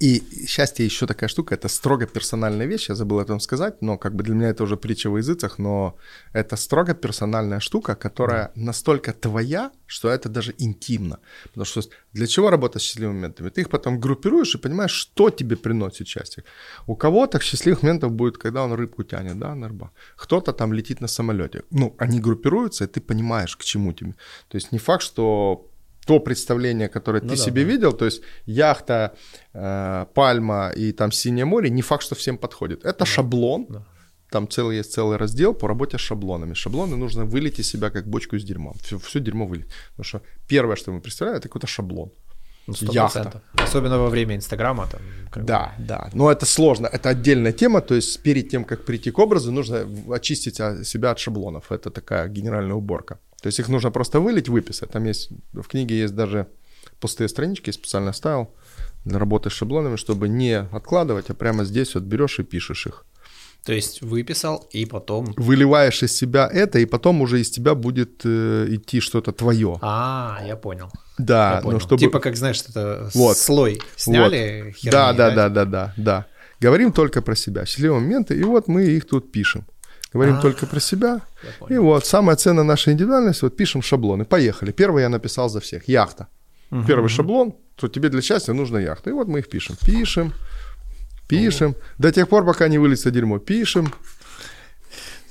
И 0.00 0.46
счастье 0.46 0.84
еще 0.84 1.06
такая 1.06 1.28
штука, 1.28 1.56
это 1.56 1.68
строго 1.68 2.06
персональная 2.06 2.66
вещь, 2.66 2.88
я 2.88 2.94
забыл 2.94 3.18
о 3.18 3.22
этом 3.22 3.40
сказать, 3.40 3.82
но 3.82 3.98
как 3.98 4.14
бы 4.14 4.22
для 4.22 4.34
меня 4.34 4.48
это 4.50 4.62
уже 4.62 4.76
притча 4.76 5.10
в 5.10 5.16
языцах, 5.16 5.58
но 5.58 5.96
это 6.32 6.56
строго 6.56 6.94
персональная 6.94 7.58
штука, 7.58 7.96
которая 7.96 8.52
настолько 8.54 9.12
твоя, 9.12 9.72
что 9.86 10.08
это 10.08 10.28
даже 10.28 10.54
интимно. 10.58 11.18
Потому 11.44 11.64
что 11.64 11.82
для 12.12 12.26
чего 12.28 12.50
работать 12.50 12.82
с 12.82 12.84
счастливыми 12.84 13.16
моментами? 13.16 13.48
Ты 13.48 13.62
их 13.62 13.70
потом 13.70 13.98
группируешь 13.98 14.54
и 14.54 14.58
понимаешь, 14.58 14.92
что 14.92 15.30
тебе 15.30 15.56
приносит 15.56 16.06
счастье. 16.06 16.44
У 16.86 16.94
кого-то 16.94 17.40
счастливых 17.40 17.82
моментов 17.82 18.12
будет, 18.12 18.38
когда 18.38 18.62
он 18.62 18.72
рыбку 18.74 19.02
тянет, 19.02 19.38
да, 19.38 19.54
на 19.56 19.68
рыба. 19.68 19.90
Кто-то 20.16 20.52
там 20.52 20.72
летит 20.72 21.00
на 21.00 21.08
самолете. 21.08 21.62
Ну, 21.70 21.96
они 21.98 22.20
группируются, 22.20 22.84
и 22.84 22.86
ты 22.86 23.00
понимаешь, 23.00 23.56
к 23.56 23.64
чему 23.64 23.92
тебе. 23.92 24.14
То 24.48 24.56
есть 24.58 24.72
не 24.72 24.78
факт, 24.78 25.02
что 25.02 25.68
то 26.08 26.20
представление, 26.20 26.88
которое 26.88 27.20
Ну 27.22 27.28
ты 27.28 27.36
да, 27.36 27.44
себе 27.44 27.64
да. 27.64 27.70
видел, 27.72 27.92
то 27.92 28.06
есть 28.06 28.22
яхта, 28.46 29.12
э, 29.54 30.06
пальма 30.14 30.72
и 30.78 30.92
там 30.92 31.12
синее 31.12 31.44
море, 31.44 31.70
не 31.70 31.82
факт, 31.82 32.02
что 32.02 32.14
всем 32.14 32.38
подходит. 32.38 32.86
Это 32.86 33.04
шаблон. 33.04 33.66
да. 33.68 33.82
Там 34.30 34.46
целый 34.46 34.78
есть 34.78 34.92
целый 34.92 35.18
раздел 35.18 35.54
по 35.54 35.68
работе 35.68 35.96
с 35.96 36.00
шаблонами. 36.00 36.54
Шаблоны 36.54 36.96
нужно 36.96 37.24
вылить 37.24 37.58
из 37.60 37.70
себя 37.70 37.90
как 37.90 38.06
бочку 38.06 38.38
с 38.38 38.44
дерьмом. 38.44 38.74
Все, 38.82 38.98
все 38.98 39.20
дерьмо 39.20 39.46
вылить. 39.46 39.66
Потому 39.90 40.04
что 40.04 40.20
первое, 40.48 40.76
что 40.76 40.92
мы 40.92 41.00
представляем, 41.00 41.38
это 41.38 41.48
какой-то 41.48 41.66
шаблон. 41.66 42.10
Ну, 42.66 42.74
100%. 42.74 42.92
Яхта. 42.92 43.42
Особенно 43.54 43.98
во 43.98 44.08
время 44.08 44.34
Инстаграма. 44.34 44.86
Там, 44.90 45.00
как. 45.30 45.44
Да, 45.44 45.72
да. 45.78 46.10
Но 46.14 46.30
это 46.30 46.46
сложно. 46.46 46.86
Это 46.86 47.08
отдельная 47.08 47.52
тема. 47.52 47.80
То 47.80 47.94
есть 47.94 48.22
перед 48.22 48.50
тем, 48.50 48.64
как 48.64 48.84
прийти 48.84 49.10
к 49.10 49.18
образу, 49.18 49.52
нужно 49.52 49.86
очистить 50.14 50.60
а, 50.60 50.84
себя 50.84 51.10
от 51.10 51.18
шаблонов. 51.18 51.72
Это 51.72 51.90
такая 51.90 52.28
генеральная 52.28 52.74
уборка. 52.74 53.18
То 53.42 53.46
есть 53.46 53.58
их 53.60 53.68
нужно 53.68 53.90
просто 53.90 54.20
вылить, 54.20 54.48
выписать. 54.48 54.90
Там 54.90 55.04
есть, 55.04 55.30
в 55.52 55.66
книге 55.68 55.98
есть 56.00 56.14
даже 56.14 56.46
пустые 57.00 57.28
странички, 57.28 57.68
я 57.68 57.72
специально 57.72 58.10
оставил 58.10 58.50
для 59.04 59.18
работы 59.18 59.50
с 59.50 59.52
шаблонами, 59.52 59.96
чтобы 59.96 60.28
не 60.28 60.58
откладывать, 60.58 61.30
а 61.30 61.34
прямо 61.34 61.64
здесь 61.64 61.94
вот 61.94 62.04
берешь 62.04 62.38
и 62.40 62.42
пишешь 62.42 62.86
их. 62.86 63.04
То 63.64 63.72
есть 63.72 64.02
выписал 64.02 64.66
и 64.70 64.86
потом... 64.86 65.34
Выливаешь 65.36 66.02
из 66.02 66.16
себя 66.16 66.48
это, 66.50 66.78
и 66.78 66.86
потом 66.86 67.20
уже 67.20 67.40
из 67.40 67.50
тебя 67.50 67.74
будет 67.74 68.22
э, 68.24 68.66
идти 68.70 69.00
что-то 69.00 69.32
твое. 69.32 69.78
А, 69.82 70.40
я 70.46 70.56
понял. 70.56 70.90
Да, 71.18 71.56
я 71.56 71.60
понял. 71.60 71.74
ну 71.74 71.80
чтобы... 71.80 72.00
Типа 72.00 72.20
как, 72.20 72.36
знаешь, 72.36 72.62
это 72.66 73.10
Вот. 73.14 73.36
слой 73.36 73.82
сняли. 73.96 74.62
Вот. 74.66 74.76
херни, 74.76 74.90
да, 74.90 75.12
да, 75.12 75.30
да, 75.34 75.48
да, 75.48 75.64
да, 75.64 75.94
да. 75.96 76.26
Говорим 76.60 76.92
только 76.92 77.20
про 77.20 77.36
себя. 77.36 77.66
Счастливые 77.66 78.00
моменты, 78.00 78.38
и 78.38 78.42
вот 78.42 78.68
мы 78.68 78.84
их 78.84 79.06
тут 79.06 79.30
пишем. 79.30 79.66
Говорим 80.12 80.36
А, 80.36 80.40
только 80.40 80.66
про 80.66 80.80
себя. 80.80 81.20
И 81.68 81.76
вот 81.76 82.06
самая 82.06 82.36
ценная 82.36 82.64
наша 82.64 82.92
индивидуальность, 82.92 83.42
вот 83.42 83.56
пишем 83.56 83.82
шаблоны. 83.82 84.24
Поехали. 84.24 84.72
Первый 84.72 85.02
я 85.02 85.08
написал 85.08 85.48
за 85.48 85.60
всех. 85.60 85.88
Яхта. 85.88 86.28
Первый 86.86 87.08
шаблон, 87.08 87.54
то 87.76 87.88
тебе 87.88 88.08
для 88.08 88.22
счастья 88.22 88.52
нужна 88.52 88.80
яхта. 88.80 89.10
И 89.10 89.12
вот 89.12 89.28
мы 89.28 89.38
их 89.38 89.48
пишем. 89.48 89.76
Пишем, 89.84 90.32
пишем. 91.28 91.74
До 91.98 92.10
тех 92.12 92.28
пор, 92.28 92.44
пока 92.44 92.68
не 92.68 92.78
выльется 92.78 93.10
дерьмо. 93.10 93.38
Пишем. 93.38 93.92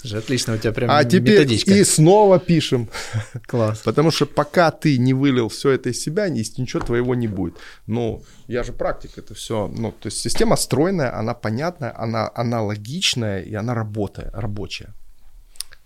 Отлично, 0.04 0.54
у 0.54 0.58
тебя 0.58 0.72
прям 0.74 0.90
А 0.92 1.04
теперь 1.04 1.40
методичка. 1.40 1.74
и 1.74 1.84
снова 1.84 2.40
пишем. 2.40 2.88
Класс. 3.48 3.80
Потому 3.80 4.12
что 4.12 4.26
пока 4.26 4.72
ты 4.72 4.98
не 4.98 5.14
вылил 5.14 5.48
все 5.50 5.72
это 5.72 5.90
из 5.90 6.02
себя, 6.02 6.30
ни- 6.30 6.60
ничего 6.62 6.82
твоего 6.84 7.16
не 7.16 7.28
будет. 7.28 7.56
Ну, 7.88 8.24
я 8.48 8.64
же 8.64 8.74
практик, 8.74 9.18
это 9.18 9.34
все. 9.34 9.68
Ну, 9.68 9.92
то 9.92 10.08
есть 10.08 10.20
система 10.20 10.56
стройная, 10.56 11.18
она 11.20 11.34
понятная, 11.34 11.94
она, 11.98 12.32
она 12.36 12.62
логичная 12.62 13.42
и 13.42 13.54
она 13.56 13.74
работает, 13.74 14.30
рабочая. 14.34 14.94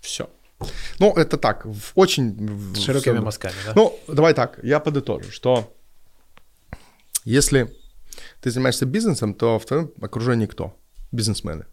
Все. 0.00 0.28
Ну, 0.98 1.12
это 1.16 1.38
так, 1.38 1.64
в 1.64 1.92
очень... 1.94 2.74
широкими 2.76 3.18
в- 3.18 3.24
мазками, 3.24 3.54
да? 3.66 3.72
Ну, 3.74 3.98
давай 4.08 4.34
так, 4.34 4.60
я 4.62 4.78
подытожу, 4.78 5.30
что 5.30 5.74
если 7.24 7.68
ты 8.40 8.50
занимаешься 8.50 8.86
бизнесом, 8.86 9.34
то 9.34 9.58
в 9.58 9.64
твоем 9.64 9.90
окружении 10.00 10.46
кто? 10.46 10.76
Бизнесмены. 11.12 11.64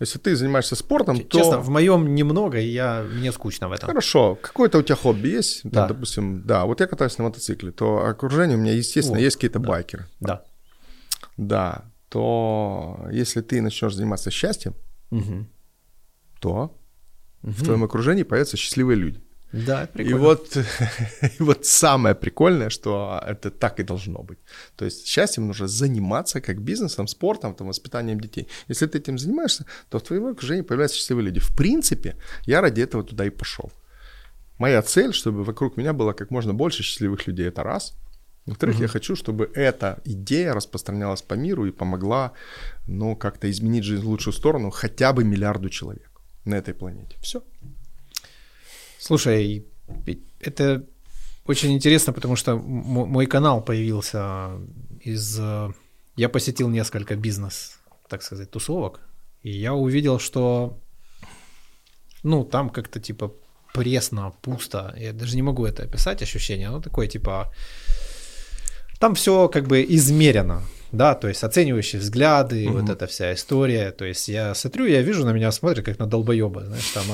Если 0.00 0.18
ты 0.18 0.36
занимаешься 0.36 0.76
спортом, 0.76 1.20
то... 1.20 1.38
Честно, 1.38 1.58
в 1.58 1.68
моем 1.68 2.14
немного, 2.14 2.58
и 2.58 2.68
я, 2.68 3.02
мне 3.02 3.32
скучно 3.32 3.68
в 3.68 3.72
этом. 3.72 3.88
Хорошо, 3.88 4.38
какое-то 4.40 4.78
у 4.78 4.82
тебя 4.82 4.96
хобби 4.96 5.28
есть? 5.28 5.62
Там, 5.62 5.72
Да. 5.72 5.88
допустим, 5.88 6.42
да, 6.46 6.64
вот 6.64 6.80
я 6.80 6.86
катаюсь 6.86 7.18
на 7.18 7.24
мотоцикле, 7.24 7.72
то 7.72 8.04
окружение 8.06 8.56
у 8.56 8.60
меня, 8.60 8.72
естественно, 8.72 9.18
О, 9.18 9.20
есть 9.20 9.36
какие-то 9.36 9.58
байкеры. 9.58 10.06
Да. 10.20 10.44
Да, 11.36 11.84
то 12.08 13.06
если 13.10 13.40
ты 13.40 13.60
начнешь 13.60 13.94
заниматься 13.94 14.30
счастьем, 14.30 14.74
Мгм. 15.10 15.48
то 16.40 16.76
угу. 17.42 17.50
в 17.52 17.64
твоем 17.64 17.84
окружении 17.84 18.22
появятся 18.22 18.56
счастливые 18.56 18.96
люди. 18.96 19.20
Да, 19.64 19.88
прикольно. 19.92 20.16
И 20.16 20.18
вот, 20.18 20.56
и 21.38 21.42
вот 21.42 21.64
самое 21.64 22.14
прикольное, 22.14 22.68
что 22.68 23.22
это 23.26 23.50
так 23.50 23.80
и 23.80 23.82
должно 23.82 24.22
быть. 24.22 24.38
То 24.76 24.84
есть 24.84 25.06
счастьем 25.06 25.46
нужно 25.46 25.66
заниматься 25.68 26.40
как 26.40 26.60
бизнесом, 26.60 27.08
спортом, 27.08 27.54
там, 27.54 27.68
воспитанием 27.68 28.20
детей. 28.20 28.48
Если 28.68 28.86
ты 28.86 28.98
этим 28.98 29.18
занимаешься, 29.18 29.64
то 29.88 29.98
в 29.98 30.02
твоем 30.02 30.26
окружении 30.26 30.62
появляются 30.62 30.98
счастливые 30.98 31.26
люди. 31.26 31.40
В 31.40 31.56
принципе, 31.56 32.16
я 32.46 32.60
ради 32.60 32.82
этого 32.82 33.02
туда 33.02 33.24
и 33.24 33.30
пошел. 33.30 33.72
Моя 34.58 34.82
цель, 34.82 35.12
чтобы 35.12 35.44
вокруг 35.44 35.76
меня 35.76 35.92
было 35.92 36.12
как 36.12 36.30
можно 36.30 36.54
больше 36.54 36.82
счастливых 36.82 37.26
людей, 37.26 37.48
это 37.48 37.62
раз. 37.62 37.94
Во-вторых, 38.46 38.76
угу. 38.76 38.82
я 38.82 38.88
хочу, 38.88 39.16
чтобы 39.16 39.50
эта 39.54 40.00
идея 40.04 40.54
распространялась 40.54 41.22
по 41.22 41.34
миру 41.34 41.66
и 41.66 41.72
помогла, 41.72 42.32
ну, 42.86 43.16
как-то 43.16 43.50
изменить 43.50 43.84
жизнь 43.84 44.02
в 44.02 44.08
лучшую 44.08 44.34
сторону 44.34 44.70
хотя 44.70 45.12
бы 45.12 45.24
миллиарду 45.24 45.68
человек 45.68 46.10
на 46.44 46.54
этой 46.54 46.72
планете. 46.72 47.16
Все. 47.20 47.42
Слушай, 49.06 49.64
это 50.40 50.84
очень 51.46 51.72
интересно, 51.72 52.12
потому 52.12 52.34
что 52.34 52.56
мой 52.56 53.26
канал 53.26 53.62
появился 53.62 54.50
из... 55.00 55.40
Я 56.16 56.28
посетил 56.28 56.68
несколько 56.68 57.14
бизнес, 57.14 57.78
так 58.08 58.24
сказать, 58.24 58.50
тусовок, 58.50 59.00
и 59.44 59.50
я 59.50 59.74
увидел, 59.74 60.18
что 60.18 60.80
ну, 62.24 62.44
там 62.44 62.68
как-то 62.68 62.98
типа 62.98 63.32
пресно, 63.72 64.32
пусто. 64.42 64.92
Я 64.98 65.12
даже 65.12 65.36
не 65.36 65.42
могу 65.42 65.64
это 65.64 65.84
описать, 65.84 66.22
ощущение. 66.22 66.70
Ну, 66.70 66.80
такое 66.80 67.06
типа... 67.06 67.52
Там 68.98 69.14
все 69.14 69.48
как 69.48 69.68
бы 69.68 69.86
измерено 69.88 70.62
да, 70.92 71.14
то 71.14 71.28
есть 71.28 71.42
оценивающие 71.42 72.00
взгляды, 72.00 72.68
угу. 72.68 72.78
вот 72.78 72.90
эта 72.90 73.06
вся 73.06 73.32
история, 73.34 73.90
то 73.90 74.04
есть 74.04 74.28
я 74.28 74.54
смотрю, 74.54 74.86
я 74.86 75.02
вижу, 75.02 75.24
на 75.24 75.32
меня 75.32 75.52
смотрят 75.52 75.84
как 75.84 75.98
на 75.98 76.06
долбоеба, 76.06 76.64
знаешь, 76.64 76.90
там, 76.90 77.04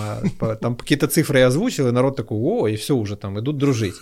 а, 0.41 0.57
там 0.57 0.77
какие-то 0.77 1.09
цифры 1.09 1.39
я 1.39 1.47
озвучил, 1.47 1.89
и 1.89 1.93
народ 1.93 2.17
такой, 2.17 2.39
о, 2.39 2.69
и 2.69 2.77
все 2.77 2.95
уже 2.95 3.17
там 3.17 3.39
идут 3.41 3.59
дружить. 3.59 3.95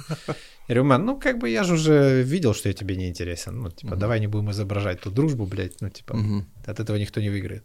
Я 0.69 0.77
говорю, 0.77 1.05
ну 1.05 1.19
как 1.19 1.39
бы 1.39 1.49
я 1.49 1.65
же 1.65 1.75
уже 1.75 2.23
видел, 2.23 2.55
что 2.55 2.69
я 2.69 2.75
тебе 2.75 2.97
не 2.97 3.09
интересен, 3.09 3.61
ну 3.61 3.71
типа 3.71 3.93
угу. 3.93 4.01
давай 4.01 4.21
не 4.21 4.29
будем 4.29 4.51
изображать 4.51 5.01
ту 5.01 5.11
дружбу, 5.11 5.47
блядь, 5.47 5.81
ну 5.81 5.91
типа 5.91 6.13
угу. 6.13 6.45
от 6.65 6.81
этого 6.81 6.97
никто 6.97 7.21
не 7.21 7.31
выиграет. 7.31 7.65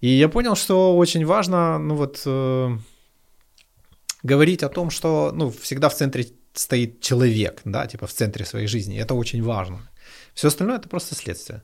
И 0.00 0.08
я 0.08 0.28
понял, 0.28 0.56
что 0.56 0.96
очень 0.96 1.26
важно, 1.26 1.78
ну 1.78 1.94
вот 1.94 2.22
э, 2.24 2.78
говорить 4.22 4.62
о 4.62 4.68
том, 4.68 4.90
что, 4.90 5.30
ну 5.34 5.50
всегда 5.50 5.88
в 5.88 5.94
центре 5.94 6.26
стоит 6.52 7.00
человек, 7.00 7.60
да, 7.64 7.86
типа 7.86 8.06
в 8.06 8.12
центре 8.12 8.44
своей 8.44 8.66
жизни, 8.66 8.98
это 8.98 9.14
очень 9.14 9.42
важно. 9.42 9.89
Все 10.40 10.48
остальное 10.48 10.78
это 10.78 10.88
просто 10.88 11.14
следствие. 11.14 11.62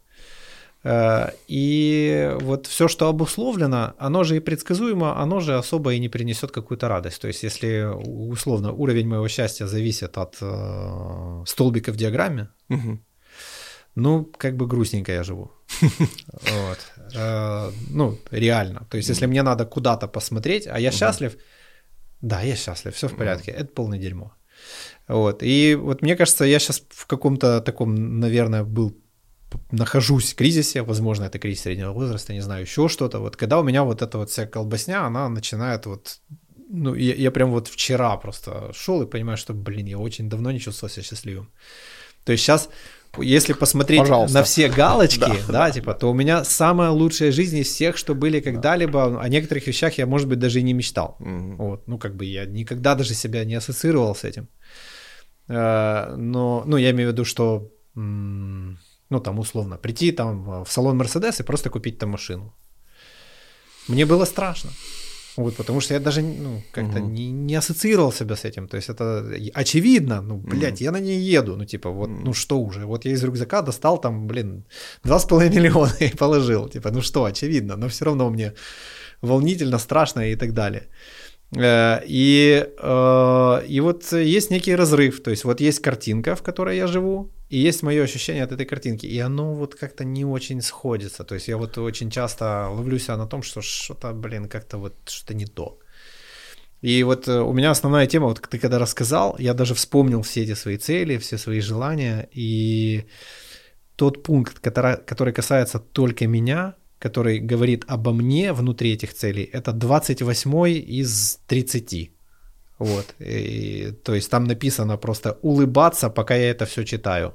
Э, 0.85 1.31
и 1.49 2.31
вот 2.43 2.66
все, 2.66 2.89
что 2.89 3.09
обусловлено, 3.09 3.95
оно 3.97 4.22
же 4.22 4.37
и 4.37 4.41
предсказуемо, 4.41 5.18
оно 5.18 5.41
же 5.41 5.57
особо 5.57 5.95
и 5.95 5.99
не 5.99 6.11
принесет 6.11 6.51
какую-то 6.51 6.87
радость. 6.87 7.22
То 7.22 7.29
есть, 7.29 7.43
если 7.43 7.85
условно 7.87 8.72
уровень 8.72 9.09
моего 9.09 9.29
счастья 9.29 9.66
зависит 9.66 10.18
от 10.18 10.37
э, 10.43 11.45
столбика 11.47 11.91
в 11.91 11.97
диаграмме, 11.97 12.51
угу. 12.68 12.99
ну, 13.95 14.24
как 14.37 14.57
бы 14.57 14.66
грустненько 14.66 15.12
я 15.12 15.22
живу. 15.22 15.51
Вот. 16.29 16.79
Э, 17.14 17.70
ну, 17.89 18.18
реально. 18.31 18.87
То 18.91 18.99
есть, 18.99 19.09
если 19.09 19.24
мне 19.24 19.43
надо 19.43 19.64
куда-то 19.64 20.07
посмотреть, 20.07 20.66
а 20.66 20.79
я 20.79 20.91
счастлив, 20.93 21.39
да, 22.20 22.43
я 22.43 22.57
счастлив, 22.57 22.95
все 22.95 23.09
в 23.09 23.16
порядке, 23.16 23.53
это 23.53 23.72
полное 23.72 23.99
дерьмо. 23.99 24.36
Вот. 25.08 25.42
И 25.42 25.74
вот 25.74 26.02
мне 26.02 26.16
кажется, 26.16 26.44
я 26.44 26.58
сейчас 26.58 26.82
в 26.88 27.06
каком-то 27.06 27.60
таком, 27.60 28.20
наверное, 28.20 28.64
был 28.64 28.96
нахожусь 29.70 30.32
в 30.32 30.36
кризисе, 30.36 30.82
возможно, 30.82 31.24
это 31.24 31.38
кризис 31.38 31.62
среднего 31.62 31.92
возраста, 31.92 32.32
не 32.32 32.40
знаю, 32.40 32.62
еще 32.62 32.88
что-то. 32.88 33.20
Вот 33.20 33.36
когда 33.36 33.60
у 33.60 33.62
меня 33.62 33.84
вот 33.84 34.02
эта 34.02 34.18
вот 34.18 34.30
вся 34.30 34.46
колбасня, 34.46 35.06
она 35.06 35.28
начинает 35.28 35.86
вот 35.86 36.20
ну, 36.68 36.94
я, 36.94 37.14
я 37.14 37.30
прям 37.30 37.50
вот 37.50 37.68
вчера 37.68 38.16
просто 38.16 38.72
шел 38.72 39.02
и 39.02 39.06
понимаю, 39.06 39.36
что, 39.36 39.54
блин, 39.54 39.86
я 39.86 39.98
очень 39.98 40.28
давно 40.28 40.50
не 40.50 40.60
чувствовал 40.60 40.90
себя 40.90 41.04
счастливым. 41.04 41.50
То 42.27 42.33
есть 42.33 42.45
сейчас, 42.45 42.68
если 43.18 43.53
посмотреть 43.53 44.01
Пожалуйста. 44.01 44.39
на 44.39 44.43
все 44.43 44.68
галочки, 44.68 45.20
да, 45.20 45.29
да, 45.29 45.53
да, 45.53 45.70
типа, 45.70 45.95
то 45.95 46.11
у 46.11 46.14
меня 46.14 46.45
самая 46.45 46.91
лучшая 46.91 47.31
жизнь 47.31 47.57
из 47.59 47.68
всех, 47.68 47.97
что 47.97 48.14
были 48.16 48.41
когда-либо. 48.41 49.22
О 49.22 49.29
некоторых 49.29 49.68
вещах 49.68 49.97
я, 49.99 50.07
может 50.07 50.29
быть, 50.29 50.41
даже 50.41 50.59
и 50.59 50.62
не 50.62 50.74
мечтал. 50.74 51.16
Угу. 51.20 51.57
Вот, 51.57 51.89
ну, 51.89 51.99
как 51.99 52.16
бы 52.16 52.24
я 52.24 52.45
никогда 52.45 52.97
даже 52.97 53.14
себя 53.14 53.45
не 53.45 53.55
ассоциировал 53.55 54.14
с 54.16 54.24
этим. 54.24 54.49
Э, 55.49 56.16
но, 56.16 56.64
ну, 56.66 56.77
я 56.77 56.91
имею 56.91 57.11
в 57.11 57.12
виду, 57.12 57.24
что, 57.24 57.70
ну, 57.95 59.20
там, 59.20 59.39
условно, 59.39 59.77
прийти 59.77 60.11
там 60.11 60.64
в 60.64 60.68
салон 60.68 60.97
Мерседес 60.97 61.41
и 61.41 61.45
просто 61.45 61.70
купить 61.70 61.99
там 61.99 62.11
машину. 62.11 62.53
Мне 63.89 64.05
было 64.05 64.24
страшно. 64.24 64.70
Вот, 65.37 65.57
потому 65.57 65.80
что 65.80 65.95
я 65.95 66.01
даже 66.01 66.22
ну, 66.22 66.62
как-то 66.72 66.99
угу. 66.99 67.11
не, 67.11 67.30
не 67.30 67.55
ассоциировал 67.55 68.12
себя 68.12 68.37
с 68.37 68.45
этим. 68.45 68.68
То 68.68 68.76
есть 68.76 68.89
это 68.89 69.24
очевидно, 69.55 70.22
ну, 70.22 70.37
блядь, 70.37 70.80
угу. 70.80 70.84
я 70.84 70.93
на 70.93 71.01
ней 71.01 71.20
еду. 71.20 71.57
Ну, 71.57 71.64
типа, 71.64 71.91
вот, 71.91 72.09
ну 72.09 72.32
что 72.32 72.59
уже, 72.59 72.87
вот 72.87 73.05
я 73.05 73.12
из 73.12 73.24
рюкзака 73.24 73.62
достал 73.62 74.01
там, 74.01 74.26
блин, 74.26 74.64
2,5 75.05 75.51
миллиона 75.51 75.93
и 76.01 76.16
положил. 76.16 76.68
Типа, 76.68 76.91
ну 76.91 77.03
что, 77.03 77.24
очевидно, 77.24 77.76
но 77.76 77.89
все 77.89 78.05
равно 78.05 78.30
мне 78.30 78.53
волнительно, 79.22 79.78
страшно 79.78 80.30
и 80.30 80.37
так 80.37 80.53
далее. 80.53 80.89
Э, 81.55 82.01
и, 82.07 82.66
э, 82.78 83.62
и 83.68 83.80
вот 83.80 84.12
есть 84.12 84.51
некий 84.51 84.76
разрыв, 84.76 85.22
то 85.22 85.30
есть 85.30 85.45
вот 85.45 85.61
есть 85.61 85.80
картинка, 85.80 86.34
в 86.34 86.43
которой 86.43 86.76
я 86.76 86.87
живу, 86.87 87.30
и 87.49 87.59
есть 87.59 87.82
мое 87.82 88.03
ощущение 88.03 88.44
от 88.44 88.53
этой 88.53 88.66
картинки, 88.66 89.07
и 89.07 89.18
оно 89.18 89.55
вот 89.55 89.74
как-то 89.74 90.05
не 90.05 90.24
очень 90.24 90.61
сходится, 90.62 91.24
то 91.24 91.34
есть 91.34 91.49
я 91.49 91.57
вот 91.57 91.78
очень 91.78 92.11
часто 92.11 92.68
ловлю 92.68 92.99
себя 92.99 93.16
на 93.16 93.26
том, 93.26 93.42
что 93.42 93.62
что-то, 93.62 94.12
блин, 94.12 94.49
как-то 94.49 94.78
вот 94.78 94.94
что-то 95.07 95.34
не 95.34 95.47
то. 95.47 95.78
И 96.82 97.03
вот 97.05 97.28
э, 97.28 97.40
у 97.40 97.53
меня 97.53 97.70
основная 97.70 98.07
тема, 98.07 98.26
вот 98.26 98.40
ты 98.40 98.59
когда 98.59 98.78
рассказал, 98.78 99.36
я 99.38 99.55
даже 99.55 99.74
вспомнил 99.74 100.22
все 100.22 100.42
эти 100.42 100.55
свои 100.55 100.76
цели, 100.76 101.18
все 101.18 101.38
свои 101.38 101.61
желания, 101.61 102.28
и 102.32 103.07
тот 103.97 104.22
пункт, 104.22 104.59
который, 104.59 104.97
который 104.97 105.32
касается 105.32 105.78
только 105.78 106.26
меня, 106.26 106.74
который 106.99 107.38
говорит 107.38 107.84
обо 107.88 108.12
мне 108.12 108.53
внутри 108.53 108.92
этих 108.92 109.14
целей, 109.14 109.44
это 109.53 109.72
28 109.72 110.66
из 110.66 111.38
30. 111.47 112.11
Вот. 112.79 113.14
И, 113.20 113.93
то 114.03 114.14
есть 114.14 114.31
там 114.31 114.45
написано 114.45 114.97
просто 114.99 115.39
улыбаться, 115.43 116.11
пока 116.11 116.35
я 116.35 116.51
это 116.51 116.66
все 116.66 116.85
читаю. 116.85 117.35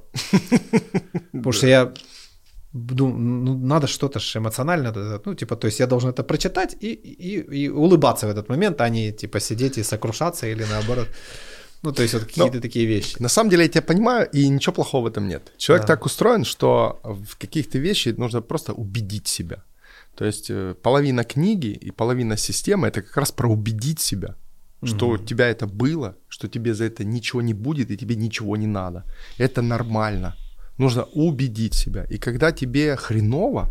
Потому 1.32 1.52
что 1.52 1.68
я 1.68 1.94
думаю, 2.74 3.18
ну, 3.18 3.58
надо 3.58 3.88
что-то 3.88 4.20
же 4.20 4.40
эмоционально, 4.40 4.94
ну, 5.26 5.36
типа, 5.36 5.56
то 5.56 5.68
есть 5.68 5.80
я 5.80 5.88
должен 5.88 6.10
это 6.10 6.24
прочитать 6.24 6.76
и, 6.80 6.94
и, 6.94 7.66
и 7.66 7.70
улыбаться 7.70 8.28
в 8.28 8.30
этот 8.30 8.50
момент, 8.50 8.82
а 8.82 8.90
не, 8.90 9.12
типа, 9.12 9.40
сидеть 9.40 9.78
и 9.78 9.84
сокрушаться 9.84 10.48
или 10.48 10.66
наоборот. 10.70 11.08
Ну, 11.84 11.92
то 11.92 12.04
есть 12.04 12.14
вот 12.14 12.24
какие-то 12.26 12.56
Но, 12.56 12.62
такие 12.62 12.86
вещи. 12.86 13.16
На 13.20 13.30
самом 13.30 13.50
деле 13.50 13.64
я 13.64 13.70
тебя 13.70 13.82
понимаю, 13.82 14.30
и 14.32 14.50
ничего 14.50 14.74
плохого 14.74 15.04
в 15.04 15.08
этом 15.08 15.28
нет. 15.28 15.52
Человек 15.58 15.88
да. 15.88 15.96
так 15.96 16.06
устроен, 16.06 16.46
что 16.46 17.00
в 17.04 17.38
каких-то 17.38 17.80
вещи 17.80 18.14
нужно 18.18 18.42
просто 18.42 18.74
убедить 18.74 19.28
себя. 19.28 19.64
То 20.16 20.26
есть 20.26 20.52
э, 20.52 20.76
половина 20.82 21.24
книги 21.24 21.68
и 21.68 21.92
половина 21.92 22.38
системы 22.38 22.88
это 22.88 23.02
как 23.02 23.18
раз 23.18 23.32
про 23.32 23.50
убедить 23.50 24.00
себя, 24.00 24.36
что 24.84 25.08
угу. 25.08 25.16
у 25.16 25.18
тебя 25.18 25.48
это 25.48 25.68
было, 25.68 26.16
что 26.28 26.48
тебе 26.48 26.74
за 26.74 26.86
это 26.86 27.04
ничего 27.04 27.42
не 27.42 27.54
будет 27.54 27.92
и 27.92 27.98
тебе 27.98 28.16
ничего 28.16 28.58
не 28.58 28.68
надо. 28.68 29.04
Это 29.38 29.62
нормально. 29.62 30.36
Нужно 30.78 31.04
убедить 31.14 31.74
себя. 31.74 32.06
И 32.10 32.18
когда 32.18 32.52
тебе 32.52 32.96
хреново, 32.96 33.70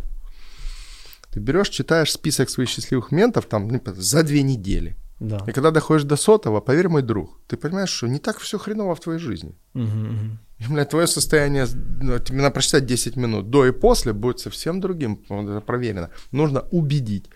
ты 1.31 1.39
берешь, 1.39 1.69
читаешь 1.69 2.11
список 2.11 2.49
своих 2.49 2.69
счастливых 2.69 3.11
моментов 3.11 3.45
там 3.45 3.67
ну, 3.67 3.81
за 3.85 4.23
две 4.23 4.43
недели. 4.43 4.95
Да. 5.19 5.43
И 5.47 5.51
когда 5.51 5.71
доходишь 5.71 6.03
до 6.03 6.15
сотого, 6.15 6.61
поверь, 6.61 6.87
мой 6.87 7.01
друг, 7.01 7.39
ты 7.47 7.57
понимаешь, 7.57 7.89
что 7.89 8.07
не 8.07 8.19
так 8.19 8.39
все 8.39 8.57
хреново 8.57 8.95
в 8.95 8.99
твоей 8.99 9.19
жизни. 9.19 9.55
Угу, 9.73 9.83
угу. 9.83 10.37
И, 10.61 10.71
блядь, 10.71 10.89
твое 10.89 11.07
состояние, 11.07 11.65
ну, 12.01 12.19
тебе 12.19 12.37
надо 12.37 12.51
прочитать 12.51 12.85
10 12.85 13.15
минут, 13.15 13.49
до 13.49 13.65
и 13.65 13.71
после 13.71 14.13
будет 14.13 14.39
совсем 14.39 14.79
другим, 14.79 15.23
это 15.27 15.61
проверено. 15.61 16.11
Нужно 16.31 16.61
убедить. 16.71 17.29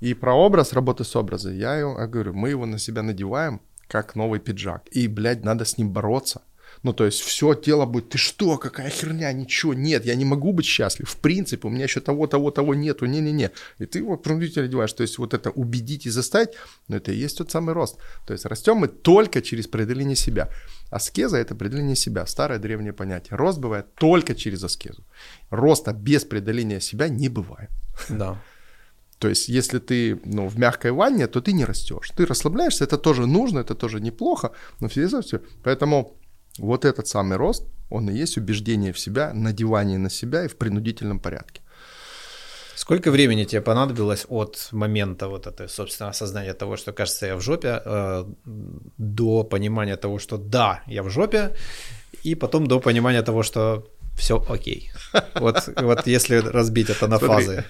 И 0.00 0.14
про 0.14 0.34
образ, 0.34 0.72
работы 0.72 1.04
с 1.04 1.14
образом, 1.14 1.56
я, 1.56 1.76
я 1.76 2.06
говорю, 2.06 2.34
мы 2.34 2.50
его 2.50 2.66
на 2.66 2.78
себя 2.78 3.02
надеваем, 3.02 3.60
как 3.86 4.16
новый 4.16 4.40
пиджак. 4.40 4.82
И, 4.90 5.06
блядь, 5.06 5.44
надо 5.44 5.64
с 5.64 5.78
ним 5.78 5.92
бороться. 5.92 6.42
Ну, 6.82 6.92
то 6.92 7.06
есть 7.06 7.20
все 7.20 7.54
тело 7.54 7.86
будет, 7.86 8.10
ты 8.10 8.18
что, 8.18 8.58
какая 8.58 8.90
херня, 8.90 9.32
ничего, 9.32 9.72
нет, 9.72 10.04
я 10.04 10.14
не 10.14 10.24
могу 10.24 10.52
быть 10.52 10.66
счастлив. 10.66 11.08
В 11.08 11.16
принципе, 11.16 11.68
у 11.68 11.70
меня 11.70 11.84
еще 11.84 12.00
того, 12.00 12.26
того, 12.26 12.50
того 12.50 12.74
нету, 12.74 13.06
не-не-не. 13.06 13.52
И 13.78 13.86
ты 13.86 14.00
его 14.00 14.16
принудительно 14.16 14.66
одеваешь. 14.66 14.92
То 14.92 15.02
есть 15.02 15.18
вот 15.18 15.32
это 15.32 15.50
убедить 15.50 16.06
и 16.06 16.10
заставить, 16.10 16.50
ну, 16.88 16.96
это 16.96 17.12
и 17.12 17.16
есть 17.16 17.38
тот 17.38 17.50
самый 17.50 17.72
рост. 17.72 17.96
То 18.26 18.32
есть 18.32 18.44
растем 18.44 18.76
мы 18.76 18.88
только 18.88 19.40
через 19.40 19.66
преодоление 19.66 20.16
себя. 20.16 20.50
Аскеза– 20.94 21.36
это 21.38 21.56
преодоление 21.56 21.96
себя, 21.96 22.26
старое 22.26 22.60
древнее 22.60 22.92
понятие. 22.92 23.36
Рост 23.36 23.58
бывает 23.58 23.94
только 23.94 24.34
через 24.36 24.62
аскезу. 24.62 25.02
Роста 25.50 25.92
без 25.92 26.24
преодоления 26.24 26.80
себя 26.80 27.08
не 27.08 27.28
бывает. 27.28 27.70
Да. 28.08 28.40
То 29.18 29.28
есть, 29.28 29.48
если 29.48 29.80
ты 29.80 30.20
ну, 30.24 30.46
в 30.46 30.56
мягкой 30.56 30.92
ванне, 30.92 31.26
то 31.26 31.40
ты 31.40 31.52
не 31.52 31.64
растешь. 31.64 32.12
Ты 32.16 32.26
расслабляешься, 32.26 32.84
это 32.84 32.96
тоже 32.96 33.26
нужно, 33.26 33.58
это 33.60 33.74
тоже 33.74 34.00
неплохо, 34.00 34.52
но 34.80 34.88
все 34.88 35.02
Поэтому 35.64 36.16
вот 36.58 36.84
этот 36.84 37.08
самый 37.08 37.38
рост, 37.38 37.66
он 37.90 38.08
и 38.08 38.22
есть 38.22 38.38
убеждение 38.38 38.92
в 38.92 38.98
себя, 38.98 39.32
надевание 39.34 39.98
на 39.98 40.10
себя 40.10 40.44
и 40.44 40.48
в 40.48 40.56
принудительном 40.56 41.18
порядке. 41.18 41.60
Сколько 42.76 43.10
времени 43.10 43.44
тебе 43.44 43.60
понадобилось 43.60 44.26
от 44.28 44.68
момента 44.72 45.28
вот 45.28 45.46
этого, 45.46 45.68
собственно, 45.68 46.10
осознания 46.10 46.54
того, 46.54 46.76
что, 46.76 46.92
кажется, 46.92 47.26
я 47.26 47.36
в 47.36 47.40
жопе, 47.40 47.82
э, 47.84 48.24
до 48.98 49.44
понимания 49.44 49.96
того, 49.96 50.18
что 50.18 50.36
да, 50.36 50.82
я 50.86 51.02
в 51.02 51.10
жопе, 51.10 51.50
и 52.24 52.34
потом 52.34 52.66
до 52.66 52.80
понимания 52.80 53.22
того, 53.22 53.42
что 53.42 53.84
все 54.16 54.44
окей. 54.48 54.92
Вот, 55.40 55.68
вот 55.76 56.06
если 56.06 56.36
разбить 56.36 56.90
это 56.90 57.08
на 57.08 57.18
Смотри, 57.18 57.46
фазы. 57.46 57.64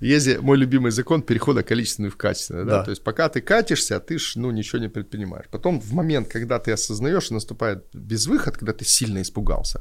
Есть 0.00 0.40
мой 0.40 0.56
любимый 0.56 0.90
закон 0.90 1.22
перехода 1.22 1.62
количественный 1.62 2.10
в 2.10 2.16
качественный. 2.16 2.64
Да? 2.64 2.78
Да. 2.78 2.84
То 2.84 2.90
есть 2.90 3.04
пока 3.04 3.28
ты 3.28 3.40
катишься, 3.40 4.00
ты 4.00 4.18
ж, 4.18 4.36
ну, 4.36 4.50
ничего 4.50 4.78
не 4.82 4.88
предпринимаешь. 4.88 5.46
Потом 5.50 5.80
в 5.80 5.92
момент, 5.92 6.28
когда 6.28 6.58
ты 6.58 6.72
осознаешь, 6.72 7.30
наступает 7.30 7.84
безвыход, 7.92 8.56
когда 8.56 8.72
ты 8.72 8.84
сильно 8.84 9.20
испугался. 9.20 9.80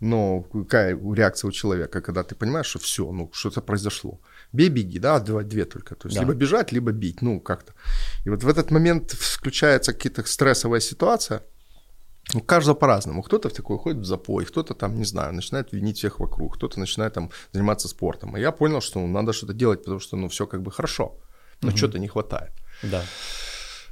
Но 0.00 0.42
какая 0.42 0.96
реакция 1.14 1.48
у 1.48 1.52
человека, 1.52 2.00
когда 2.00 2.22
ты 2.22 2.34
понимаешь, 2.34 2.66
что 2.66 2.78
все, 2.78 3.10
ну, 3.12 3.30
что-то 3.32 3.60
произошло. 3.60 4.20
Бей, 4.52 4.68
беги, 4.68 4.98
да, 4.98 5.18
два, 5.20 5.42
две 5.42 5.64
только. 5.64 5.94
То 5.94 6.08
есть 6.08 6.16
да. 6.16 6.22
либо 6.22 6.34
бежать, 6.34 6.72
либо 6.72 6.92
бить, 6.92 7.22
ну, 7.22 7.40
как-то. 7.40 7.72
И 8.24 8.30
вот 8.30 8.44
в 8.44 8.48
этот 8.48 8.70
момент 8.70 9.10
включается 9.12 9.92
какая-то 9.92 10.24
стрессовая 10.24 10.80
ситуация, 10.80 11.42
у 12.34 12.40
каждого 12.40 12.76
по-разному. 12.76 13.22
Кто-то 13.22 13.48
в 13.48 13.52
такой 13.52 13.76
уходит 13.76 14.02
в 14.02 14.04
запой, 14.04 14.44
кто-то 14.44 14.74
там, 14.74 14.94
не 14.98 15.04
знаю, 15.04 15.32
начинает 15.32 15.72
винить 15.72 15.96
всех 15.96 16.20
вокруг, 16.20 16.56
кто-то 16.56 16.80
начинает 16.80 17.14
там 17.14 17.30
заниматься 17.52 17.88
спортом. 17.88 18.36
И 18.36 18.40
я 18.40 18.52
понял, 18.52 18.80
что 18.80 19.00
ну, 19.00 19.06
надо 19.06 19.32
что-то 19.32 19.54
делать, 19.54 19.80
потому 19.80 20.00
что, 20.00 20.16
ну, 20.16 20.28
все 20.28 20.46
как 20.46 20.62
бы 20.62 20.70
хорошо, 20.70 21.16
но 21.62 21.68
угу. 21.68 21.76
что-то 21.76 21.98
не 21.98 22.08
хватает. 22.08 22.52
Да. 22.82 23.02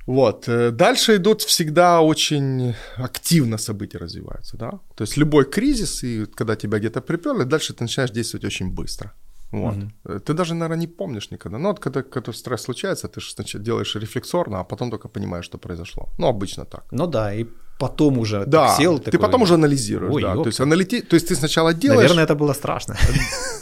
Вот. 0.06 0.48
Э, 0.48 0.70
дальше 0.70 1.16
идут 1.16 1.42
всегда 1.42 2.00
очень 2.00 2.74
активно 2.96 3.58
события 3.58 3.98
развиваются, 3.98 4.56
да. 4.56 4.70
То 4.94 5.02
есть 5.02 5.16
любой 5.16 5.44
кризис, 5.44 6.04
и 6.04 6.26
когда 6.26 6.56
тебя 6.56 6.78
где-то 6.78 7.00
приперли, 7.00 7.44
дальше 7.44 7.74
ты 7.74 7.84
начинаешь 7.84 8.12
действовать 8.12 8.44
очень 8.44 8.70
быстро. 8.70 9.12
Вот. 9.52 9.76
Угу. 9.76 10.18
Ты 10.18 10.34
даже, 10.34 10.54
наверное, 10.54 10.80
не 10.80 10.86
помнишь 10.86 11.30
никогда. 11.30 11.58
Но 11.58 11.68
вот 11.68 11.80
когда, 11.80 12.02
когда 12.02 12.32
стресс 12.32 12.62
случается, 12.62 13.08
ты 13.08 13.20
же 13.20 13.30
сначала 13.30 13.64
делаешь 13.64 13.96
рефлексорно, 13.96 14.60
а 14.60 14.64
потом 14.64 14.90
только 14.90 15.08
понимаешь, 15.08 15.44
что 15.44 15.58
произошло. 15.58 16.08
Ну, 16.18 16.26
обычно 16.26 16.64
так. 16.64 16.84
Ну 16.92 17.06
да, 17.06 17.34
и 17.34 17.46
потом 17.78 18.18
уже 18.18 18.44
да, 18.46 18.76
сел. 18.76 18.98
Ты 18.98 19.10
такой... 19.10 19.20
потом 19.20 19.42
уже 19.42 19.54
анализируешь, 19.54 20.14
Ой, 20.14 20.22
да. 20.22 20.34
То 20.34 20.46
есть, 20.46 20.60
аналити... 20.60 21.00
то 21.00 21.16
есть 21.16 21.28
ты 21.28 21.36
сначала 21.36 21.74
делаешь... 21.74 22.10
Наверное, 22.10 22.24
это 22.24 22.34
было 22.34 22.54
страшно. 22.54 22.96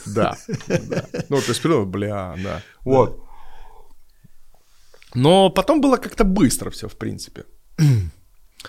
Да, 0.06 0.36
да. 0.68 1.04
Ну, 1.30 1.40
то 1.40 1.48
есть, 1.48 1.64
бля, 1.64 2.34
да. 2.42 2.60
Вот. 2.84 3.24
Но 5.14 5.50
потом 5.50 5.80
было 5.80 5.96
как-то 5.96 6.24
быстро 6.24 6.70
все, 6.70 6.88
в 6.88 6.96
принципе. 6.96 7.44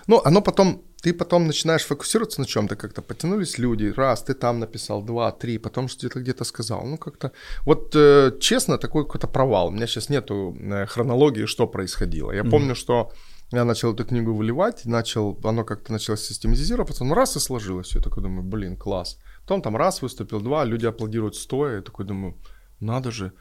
Ну, 0.08 0.22
оно 0.26 0.42
потом, 0.42 0.82
ты 1.02 1.14
потом 1.14 1.48
начинаешь 1.48 1.86
фокусироваться 1.86 2.42
на 2.42 2.48
чем-то, 2.48 2.76
как-то 2.76 3.02
потянулись 3.02 3.58
люди, 3.58 3.94
раз, 3.96 4.24
ты 4.24 4.34
там 4.34 4.60
написал, 4.60 5.06
два, 5.06 5.32
три, 5.32 5.58
потом 5.58 5.88
что-то 5.88 6.20
где-то 6.20 6.44
сказал. 6.44 6.86
Ну, 6.86 6.98
как-то, 6.98 7.32
вот 7.66 7.96
э, 7.96 8.32
честно, 8.40 8.78
такой 8.78 9.04
какой-то 9.04 9.28
провал. 9.28 9.68
У 9.68 9.72
меня 9.72 9.88
сейчас 9.88 10.10
нету 10.10 10.54
э, 10.60 10.86
хронологии, 10.86 11.46
что 11.46 11.68
происходило. 11.68 12.34
Я 12.34 12.42
mm-hmm. 12.42 12.50
помню, 12.50 12.76
что 12.76 13.12
я 13.52 13.64
начал 13.64 13.94
эту 13.94 14.06
книгу 14.06 14.34
выливать, 14.34 14.86
начал, 14.86 15.40
оно 15.44 15.64
как-то 15.64 15.92
начало 15.92 16.18
систематизироваться, 16.18 16.94
потом 16.94 17.14
раз 17.14 17.38
и 17.38 17.40
сложилось. 17.40 17.96
Я 17.96 18.02
такой 18.02 18.24
думаю, 18.24 18.44
блин, 18.44 18.76
класс. 18.76 19.18
Потом 19.42 19.62
там 19.62 19.78
раз 19.78 20.02
выступил, 20.02 20.42
два, 20.42 20.66
люди 20.66 20.88
аплодируют 20.88 21.36
стоя. 21.36 21.76
Я 21.76 21.82
такой 21.82 22.06
думаю, 22.06 22.36
надо 22.80 23.12
же. 23.12 23.32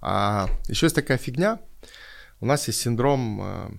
А 0.00 0.48
еще 0.68 0.86
есть 0.86 0.94
такая 0.94 1.18
фигня. 1.18 1.58
У 2.40 2.46
нас 2.46 2.68
есть 2.68 2.80
синдром 2.80 3.40
э, 3.40 3.70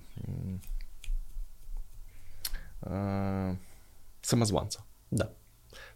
э, 2.82 3.56
самозванца. 4.22 4.80
Да. 5.10 5.30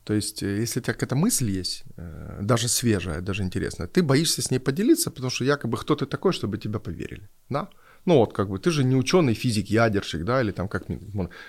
То 0.04 0.14
есть, 0.14 0.42
э, 0.42 0.60
если 0.60 0.80
у 0.80 0.82
тебя 0.82 0.94
какая-то 0.94 1.16
мысль 1.16 1.50
есть, 1.50 1.84
даже 2.40 2.68
свежая, 2.68 3.20
даже 3.20 3.42
интересная, 3.42 3.88
ты 3.88 4.02
боишься 4.02 4.42
с 4.42 4.50
ней 4.50 4.60
поделиться, 4.60 5.10
потому 5.10 5.30
что 5.30 5.44
якобы 5.44 5.76
кто 5.76 5.94
ты 5.94 6.06
такой, 6.06 6.32
чтобы 6.32 6.58
тебя 6.58 6.78
поверили. 6.78 7.28
Да? 7.48 7.68
Ну 8.04 8.16
вот 8.16 8.32
как 8.32 8.48
бы, 8.48 8.58
ты 8.58 8.70
же 8.70 8.84
не 8.84 8.96
ученый 8.96 9.34
физик, 9.34 9.70
ядерщик, 9.70 10.24
да, 10.24 10.40
или 10.40 10.52
там 10.52 10.68
как 10.68 10.84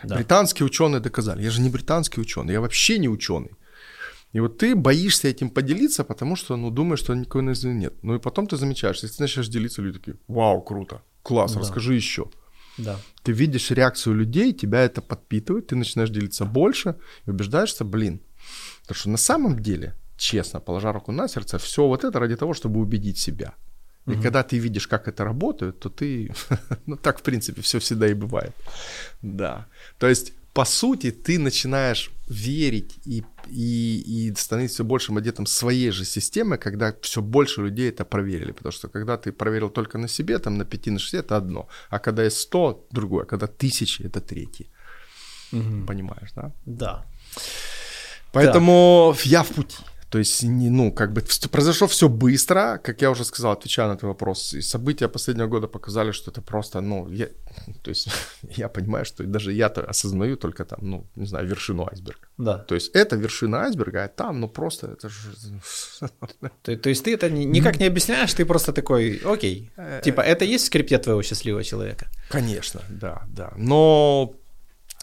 да. 0.03 0.15
британские 0.15 0.65
ученые 0.65 0.99
доказали. 0.99 1.43
Я 1.43 1.49
же 1.51 1.61
не 1.61 1.69
британский 1.69 2.21
ученый, 2.21 2.53
я 2.53 2.61
вообще 2.61 2.99
не 2.99 3.09
ученый. 3.09 3.51
И 4.33 4.39
вот 4.39 4.57
ты 4.57 4.75
боишься 4.75 5.27
этим 5.27 5.49
поделиться, 5.49 6.03
потому 6.03 6.35
что, 6.35 6.57
ну, 6.57 6.71
думаешь, 6.71 6.99
что 6.99 7.15
никакой 7.15 7.43
новизны 7.43 7.73
нет. 7.73 7.93
Ну 8.03 8.15
и 8.15 8.19
потом 8.19 8.47
ты 8.47 8.57
замечаешь, 8.57 9.03
если 9.03 9.17
ты 9.17 9.23
начинаешь 9.23 9.49
делиться, 9.49 9.81
люди 9.81 9.99
такие, 9.99 10.17
вау, 10.27 10.61
круто, 10.61 11.01
класс, 11.21 11.53
да. 11.53 11.59
расскажи 11.59 11.93
еще. 11.93 12.25
Да. 12.77 12.97
Ты 13.21 13.31
видишь 13.31 13.71
реакцию 13.71 14.15
людей, 14.15 14.53
тебя 14.53 14.81
это 14.81 15.01
подпитывает, 15.01 15.67
ты 15.67 15.75
начинаешь 15.75 16.09
делиться 16.09 16.45
больше 16.45 16.95
и 17.27 17.29
убеждаешься, 17.29 17.85
блин. 17.85 18.19
Потому 18.81 18.99
что 18.99 19.09
на 19.09 19.17
самом 19.17 19.59
деле, 19.59 19.93
честно, 20.17 20.59
положа 20.59 20.91
руку 20.91 21.11
на 21.11 21.27
сердце, 21.27 21.57
все 21.57 21.87
вот 21.87 22.03
это 22.03 22.19
ради 22.19 22.35
того, 22.35 22.53
чтобы 22.53 22.79
убедить 22.79 23.19
себя. 23.19 23.53
И 24.07 24.11
угу. 24.11 24.21
когда 24.21 24.43
ты 24.43 24.57
видишь, 24.57 24.87
как 24.87 25.07
это 25.07 25.23
работает, 25.23 25.79
то 25.79 25.89
ты, 25.89 26.33
ну 26.87 26.97
так 26.97 27.19
в 27.19 27.21
принципе 27.21 27.61
все 27.61 27.77
всегда 27.77 28.07
и 28.07 28.15
бывает. 28.15 28.55
Да. 29.21 29.67
То 29.99 30.07
есть 30.07 30.33
по 30.53 30.65
сути, 30.65 31.11
ты 31.11 31.39
начинаешь 31.39 32.11
верить 32.29 32.99
и, 33.05 33.23
и, 33.47 34.27
и 34.29 34.35
становиться 34.35 34.75
все 34.75 34.83
большим 34.83 35.17
адептом 35.17 35.45
своей 35.45 35.91
же 35.91 36.05
системы, 36.05 36.57
когда 36.57 36.93
все 37.01 37.21
больше 37.21 37.61
людей 37.61 37.89
это 37.89 38.05
проверили. 38.05 38.51
Потому 38.51 38.71
что 38.71 38.87
когда 38.87 39.17
ты 39.17 39.31
проверил 39.31 39.69
только 39.69 39.97
на 39.97 40.07
себе, 40.07 40.39
там 40.39 40.57
на 40.57 40.65
5, 40.65 40.87
на 40.87 40.99
6, 40.99 41.13
это 41.13 41.37
одно. 41.37 41.67
А 41.89 41.99
когда 41.99 42.23
есть 42.23 42.39
100, 42.39 42.87
другое. 42.91 43.23
А 43.23 43.25
когда 43.25 43.47
тысячи, 43.47 44.03
это 44.03 44.21
третье. 44.21 44.65
Угу. 45.51 45.85
Понимаешь, 45.87 46.31
да? 46.35 46.51
Да. 46.65 47.05
Поэтому 48.31 49.15
да. 49.15 49.29
я 49.29 49.43
в 49.43 49.49
пути. 49.49 49.77
То 50.13 50.19
есть, 50.19 50.43
не, 50.43 50.69
ну, 50.69 50.91
как 50.91 51.11
бы 51.11 51.23
произошло 51.51 51.87
все 51.87 52.07
быстро, 52.07 52.79
как 52.83 53.01
я 53.01 53.09
уже 53.09 53.23
сказал, 53.25 53.51
отвечая 53.53 53.87
на 53.87 53.95
твой 53.95 54.11
вопрос. 54.11 54.53
И 54.53 54.61
события 54.61 55.07
последнего 55.07 55.47
года 55.47 55.67
показали, 55.67 56.11
что 56.11 56.29
это 56.29 56.39
просто, 56.41 56.81
ну, 56.81 57.09
я, 57.09 57.29
то 57.83 57.89
есть 57.89 58.09
я 58.57 58.69
понимаю, 58.69 59.05
что 59.05 59.23
даже 59.23 59.51
я-то 59.53 59.81
осознаю 59.81 60.37
только 60.37 60.65
там, 60.65 60.79
ну, 60.81 61.07
не 61.15 61.25
знаю, 61.25 61.47
вершину 61.47 61.87
айсберга. 61.91 62.27
Да. 62.37 62.57
То 62.59 62.75
есть 62.75 62.95
это 62.95 63.15
вершина 63.15 63.63
айсберга, 63.63 64.03
а 64.03 64.07
там, 64.07 64.39
ну, 64.39 64.47
просто 64.47 64.87
это 64.87 65.09
же... 65.09 65.31
То, 66.61 66.77
то 66.77 66.89
есть 66.89 67.03
ты 67.03 67.13
это 67.15 67.31
никак 67.31 67.79
не 67.79 67.87
объясняешь, 67.87 68.33
ты 68.33 68.45
просто 68.45 68.71
такой, 68.71 69.19
окей, 69.25 69.71
э, 69.77 70.01
типа 70.03 70.21
это 70.21 70.45
есть 70.45 70.65
в 70.65 70.67
скрипте 70.67 70.99
твоего 70.99 71.23
счастливого 71.23 71.63
человека? 71.63 72.05
Конечно, 72.29 72.81
да, 72.89 73.23
да. 73.27 73.51
Но 73.57 74.35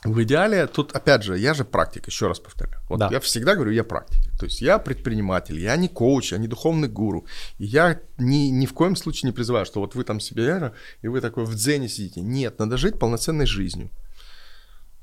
в 0.04 0.22
идеале, 0.22 0.66
тут, 0.66 0.92
опять 0.92 1.22
же, 1.22 1.38
я 1.38 1.52
же 1.52 1.64
практик, 1.64 2.06
еще 2.06 2.26
раз 2.26 2.40
повторяю. 2.40 2.82
Вот 2.88 3.00
да. 3.00 3.08
я 3.12 3.20
всегда 3.20 3.54
говорю, 3.54 3.70
я 3.70 3.84
практик. 3.84 4.22
То 4.38 4.46
есть 4.46 4.62
я 4.62 4.78
предприниматель, 4.78 5.58
я 5.60 5.76
не 5.76 5.88
коуч, 5.88 6.32
я 6.32 6.38
не 6.38 6.48
духовный 6.48 6.88
гуру. 6.88 7.26
И 7.58 7.66
я 7.66 8.00
ни, 8.16 8.48
ни 8.48 8.64
в 8.64 8.72
коем 8.72 8.96
случае 8.96 9.28
не 9.28 9.34
призываю, 9.34 9.66
что 9.66 9.80
вот 9.80 9.94
вы 9.94 10.04
там 10.04 10.18
себе, 10.18 10.72
и 11.02 11.08
вы 11.08 11.20
такой 11.20 11.44
в 11.44 11.54
дзене 11.54 11.88
сидите. 11.88 12.22
Нет, 12.22 12.58
надо 12.58 12.78
жить 12.78 12.98
полноценной 12.98 13.44
жизнью. 13.44 13.90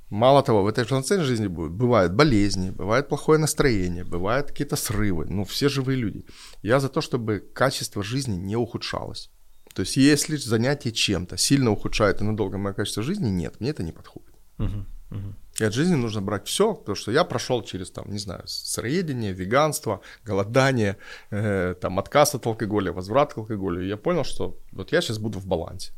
Мало 0.09 0.41
того, 0.41 0.63
в 0.63 0.67
этой 0.67 0.85
полноценной 0.85 1.25
жизни 1.25 1.47
бывают 1.47 2.13
болезни, 2.13 2.71
бывает 2.71 3.07
плохое 3.07 3.37
настроение, 3.37 4.03
бывают 4.03 4.47
какие-то 4.47 4.77
срывы. 4.77 5.25
Ну, 5.25 5.43
все 5.43 5.69
живые 5.69 5.97
люди. 5.97 6.25
Я 6.63 6.79
за 6.79 6.89
то, 6.89 7.01
чтобы 7.01 7.43
качество 7.53 8.01
жизни 8.01 8.35
не 8.35 8.55
ухудшалось. 8.55 9.29
То 9.75 9.81
есть 9.81 9.97
если 9.97 10.37
занятие 10.37 10.91
чем-то 10.91 11.37
сильно 11.37 11.69
ухудшает 11.69 12.21
и 12.21 12.23
надолго 12.23 12.57
мое 12.57 12.73
качество 12.73 13.03
жизни, 13.03 13.29
нет, 13.29 13.59
мне 13.59 13.69
это 13.69 13.83
не 13.83 13.91
подходит. 13.91 14.26
И 15.59 15.63
от 15.63 15.73
жизни 15.73 15.95
нужно 15.95 16.21
брать 16.21 16.47
все, 16.47 16.73
потому 16.73 16.95
что 16.95 17.11
я 17.11 17.23
прошел 17.23 17.63
через, 17.63 17.89
там, 17.89 18.11
не 18.11 18.19
знаю, 18.19 18.43
сыроедение, 18.45 19.33
веганство, 19.33 20.01
голодание, 20.25 20.97
э, 21.31 21.75
там, 21.81 21.97
отказ 21.97 22.35
от 22.35 22.45
алкоголя, 22.45 22.91
возврат 22.91 23.33
к 23.33 23.37
алкоголю. 23.37 23.83
И 23.83 23.87
я 23.87 23.97
понял, 23.97 24.23
что 24.23 24.55
вот 24.71 24.91
я 24.91 25.01
сейчас 25.01 25.17
буду 25.17 25.39
в 25.39 25.47
балансе. 25.47 25.93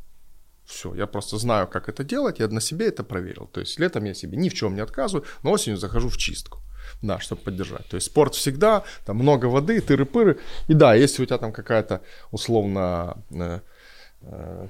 Все, 0.66 0.96
я 0.96 1.08
просто 1.08 1.38
знаю, 1.38 1.68
как 1.68 1.90
это 1.90 2.04
делать, 2.04 2.40
я 2.40 2.48
на 2.48 2.62
себе 2.62 2.88
это 2.88 3.04
проверил. 3.04 3.48
То 3.48 3.60
есть 3.60 3.80
летом 3.80 4.06
я 4.06 4.14
себе 4.14 4.38
ни 4.38 4.50
в 4.50 4.54
чем 4.54 4.76
не 4.76 4.82
отказываю, 4.82 5.26
но 5.44 5.52
осенью 5.52 5.78
захожу 5.78 6.10
в 6.10 6.18
чистку. 6.18 6.60
Да, 7.02 7.20
чтобы 7.20 7.42
поддержать. 7.42 7.88
То 7.88 7.96
есть 7.96 8.08
спорт 8.08 8.36
всегда, 8.36 8.84
там 9.06 9.18
много 9.18 9.48
воды, 9.48 9.80
тыры-пыры. 9.80 10.40
И 10.70 10.74
да, 10.74 10.96
если 10.96 11.24
у 11.24 11.26
тебя 11.26 11.38
там 11.38 11.52
какая-то 11.52 12.02
условно 12.32 13.18
э, 13.32 13.60
э, 14.22 14.68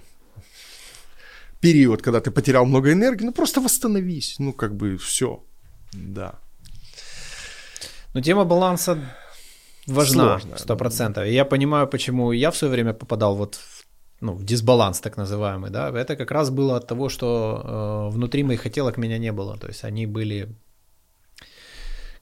период, 1.62 2.02
когда 2.02 2.20
ты 2.20 2.32
потерял 2.32 2.66
много 2.66 2.92
энергии, 2.92 3.26
ну 3.26 3.34
просто 3.34 3.62
восстановись, 3.62 4.40
ну 4.40 4.54
как 4.54 4.76
бы 4.76 4.98
все, 4.98 5.44
да. 5.94 6.40
Ну 8.14 8.22
тема 8.22 8.46
баланса 8.46 8.98
важна, 9.88 10.40
сто 10.58 10.76
процентов. 10.78 11.26
И 11.26 11.34
я 11.34 11.46
понимаю, 11.46 11.88
почему 11.88 12.32
я 12.32 12.50
в 12.50 12.58
свое 12.58 12.72
время 12.74 12.94
попадал 12.94 13.36
вот 13.36 13.56
в, 13.56 13.86
ну, 14.22 14.34
в 14.34 14.44
дисбаланс 14.44 15.00
так 15.00 15.18
называемый, 15.18 15.70
да, 15.70 15.90
это 15.90 16.16
как 16.16 16.32
раз 16.32 16.50
было 16.50 16.78
от 16.78 16.88
того, 16.88 17.10
что 17.10 18.08
э, 18.10 18.14
внутри 18.14 18.44
моих 18.44 18.62
хотелок 18.62 18.98
меня 18.98 19.18
не 19.20 19.32
было, 19.32 19.58
то 19.58 19.68
есть 19.68 19.84
они 19.84 20.08
были 20.08 20.48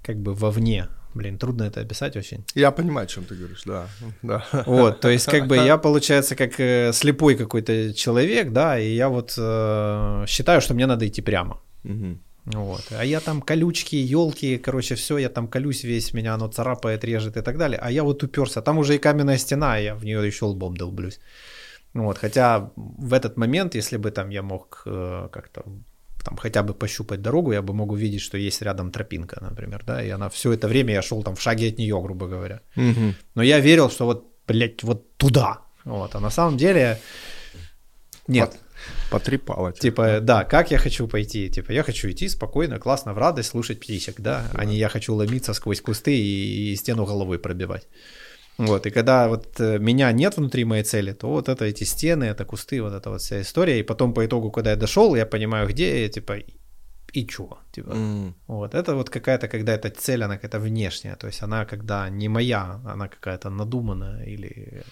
как 0.01 0.17
бы 0.17 0.33
вовне, 0.33 0.87
Блин, 1.17 1.37
трудно 1.39 1.63
это 1.63 1.81
описать 1.81 2.15
очень. 2.15 2.45
Я 2.55 2.71
понимаю, 2.71 3.05
о 3.05 3.07
чем 3.07 3.25
ты 3.25 3.35
говоришь, 3.35 3.63
да. 3.65 3.87
да. 4.21 4.45
Вот, 4.65 4.99
то 4.99 5.09
есть 5.09 5.25
как 5.25 5.47
бы 5.47 5.55
я, 5.55 5.77
получается, 5.87 6.35
как 6.35 6.59
э, 6.59 6.91
слепой 6.93 7.35
какой-то 7.35 7.93
человек, 7.93 8.51
да, 8.51 8.79
и 8.79 8.93
я 8.93 9.09
вот 9.09 9.33
э, 9.37 10.25
считаю, 10.27 10.61
что 10.61 10.75
мне 10.75 10.85
надо 10.85 11.07
идти 11.07 11.21
прямо. 11.21 11.59
Угу. 11.83 12.19
Вот. 12.53 12.83
А 12.91 13.03
я 13.03 13.19
там 13.19 13.41
колючки, 13.41 13.95
елки, 13.95 14.57
короче, 14.57 14.95
все, 14.95 15.17
я 15.17 15.29
там 15.29 15.47
колюсь 15.47 15.83
весь, 15.83 16.13
меня 16.13 16.35
оно 16.35 16.47
царапает, 16.47 17.03
режет 17.03 17.35
и 17.35 17.41
так 17.41 17.57
далее. 17.57 17.79
А 17.81 17.91
я 17.91 18.03
вот 18.03 18.23
уперся. 18.23 18.61
Там 18.61 18.77
уже 18.77 18.95
и 18.95 18.99
каменная 18.99 19.37
стена, 19.37 19.77
я 19.77 19.95
в 19.95 20.05
нее 20.05 20.25
еще 20.25 20.45
лбом 20.45 20.77
долблюсь. 20.77 21.19
Вот. 21.93 22.17
Хотя 22.17 22.71
в 22.75 23.13
этот 23.13 23.37
момент, 23.37 23.75
если 23.75 23.97
бы 23.97 24.11
там 24.11 24.29
я 24.29 24.43
мог 24.43 24.83
э, 24.85 25.29
как-то 25.31 25.65
там 26.27 26.37
хотя 26.37 26.61
бы 26.61 26.73
пощупать 26.73 27.21
дорогу, 27.21 27.53
я 27.53 27.61
бы 27.61 27.73
мог 27.73 27.91
увидеть, 27.91 28.21
что 28.21 28.37
есть 28.37 28.61
рядом 28.61 28.91
тропинка, 28.91 29.37
например, 29.41 29.83
да, 29.87 30.03
и 30.03 30.09
она 30.09 30.27
все 30.29 30.51
это 30.51 30.67
время 30.67 30.93
я 30.93 31.01
шел 31.01 31.23
там 31.23 31.35
в 31.35 31.41
шаге 31.41 31.69
от 31.69 31.77
нее, 31.77 32.01
грубо 32.01 32.27
говоря. 32.27 32.59
Мгм. 32.75 33.15
Но 33.35 33.43
я 33.43 33.61
верил, 33.61 33.89
что 33.89 34.05
вот, 34.05 34.25
блядь, 34.45 34.83
вот 34.83 35.15
туда. 35.17 35.61
Вот. 35.85 36.15
А 36.15 36.19
на 36.19 36.29
самом 36.29 36.57
деле 36.57 36.99
нет. 38.27 38.49
Пот- 39.09 39.21
Потрепало. 39.21 39.71
тебя. 39.71 39.81
Типа, 39.81 40.19
да, 40.21 40.43
как 40.43 40.71
я 40.71 40.77
хочу 40.77 41.07
пойти? 41.07 41.49
Типа, 41.49 41.71
я 41.71 41.83
хочу 41.83 42.09
идти 42.11 42.27
спокойно, 42.27 42.77
классно, 42.77 43.13
в 43.13 43.17
радость, 43.17 43.49
слушать 43.49 43.79
птичек, 43.79 44.19
да, 44.19 44.51
а 44.53 44.65
не 44.65 44.77
я 44.77 44.89
хочу 44.89 45.15
ломиться 45.15 45.53
сквозь 45.53 45.79
кусты 45.79 46.13
и, 46.13 46.73
и 46.73 46.75
стену 46.75 47.05
головой 47.05 47.39
пробивать. 47.39 47.87
Вот, 48.57 48.85
и 48.87 48.89
когда 48.89 49.27
вот 49.27 49.59
э, 49.59 49.77
меня 49.79 50.11
нет 50.11 50.37
внутри 50.37 50.65
моей 50.65 50.83
цели, 50.83 51.13
то 51.13 51.27
вот 51.27 51.47
это 51.47 51.65
эти 51.65 51.85
стены, 51.85 52.23
это 52.25 52.43
кусты, 52.45 52.81
вот 52.81 52.93
эта 52.93 53.09
вот 53.09 53.21
вся 53.21 53.41
история, 53.41 53.79
и 53.79 53.83
потом 53.83 54.13
по 54.13 54.25
итогу, 54.25 54.51
когда 54.51 54.71
я 54.71 54.75
дошел, 54.75 55.15
я 55.15 55.25
понимаю, 55.25 55.67
где 55.67 56.01
я, 56.01 56.09
типа, 56.09 56.37
и, 57.13 57.27
чё, 57.27 57.59
типа, 57.71 57.91
М. 57.91 58.35
вот, 58.47 58.73
это 58.73 58.95
вот 58.95 59.09
какая-то, 59.09 59.47
когда 59.47 59.73
эта 59.73 59.89
цель, 59.89 60.23
она 60.23 60.35
какая-то 60.35 60.59
внешняя, 60.59 61.15
то 61.15 61.27
есть 61.27 61.43
она 61.43 61.65
когда 61.65 62.09
не 62.09 62.29
моя, 62.29 62.81
она 62.85 63.07
какая-то 63.07 63.49
надуманная 63.49 64.25
или... 64.25 64.83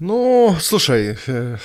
Ну, 0.00 0.56
слушай, 0.60 1.16
э, 1.26 1.56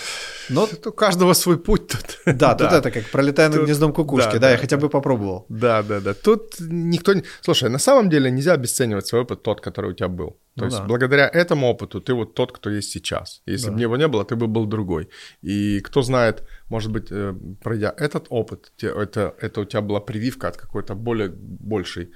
Но 0.49 0.67
у 0.85 0.91
каждого 0.91 1.33
свой 1.33 1.57
путь 1.57 1.87
тут. 1.87 2.35
да, 2.37 2.55
тут 2.57 2.71
это 2.71 2.89
как 2.91 3.09
пролетая 3.11 3.47
над 3.49 3.57
Тут- 3.57 3.65
гнездом 3.65 3.93
кукушки, 3.93 4.33
да, 4.33 4.39
да, 4.39 4.49
я 4.51 4.55
да, 4.55 4.61
хотя 4.61 4.77
бы 4.77 4.89
попробовал. 4.89 5.45
Да, 5.49 5.83
да, 5.83 5.99
да. 5.99 6.13
Тут 6.13 6.55
никто 6.59 7.13
не... 7.13 7.23
Слушай, 7.41 7.69
на 7.69 7.79
самом 7.79 8.09
деле 8.09 8.31
нельзя 8.31 8.53
обесценивать 8.53 9.05
свой 9.05 9.21
опыт, 9.21 9.43
тот, 9.43 9.61
который 9.61 9.91
у 9.91 9.93
тебя 9.93 10.07
был. 10.07 10.29
То 10.55 10.61
Ну 10.61 10.65
есть 10.65 10.77
да. 10.77 10.83
благодаря 10.85 11.29
этому 11.33 11.67
опыту 11.67 11.99
ты 12.01 12.13
вот 12.13 12.33
тот, 12.33 12.51
кто 12.51 12.69
есть 12.71 12.91
сейчас. 12.91 13.41
Если 13.45 13.67
Да. 13.69 13.73
бы 13.73 13.81
его 13.81 13.97
не 13.97 14.07
было, 14.07 14.23
ты 14.25 14.35
бы 14.35 14.47
был 14.47 14.65
другой. 14.65 15.09
И 15.43 15.79
кто 15.81 16.01
знает, 16.01 16.43
может 16.69 16.91
быть, 16.91 17.07
э, 17.11 17.33
пройдя 17.63 17.93
этот 17.97 18.25
опыт, 18.29 18.71
это, 18.81 19.33
это 19.41 19.61
у 19.61 19.65
тебя 19.65 19.81
была 19.81 19.99
прививка 19.99 20.47
от 20.47 20.57
какой-то 20.57 20.95
более 20.95 21.29
большей... 21.29 22.09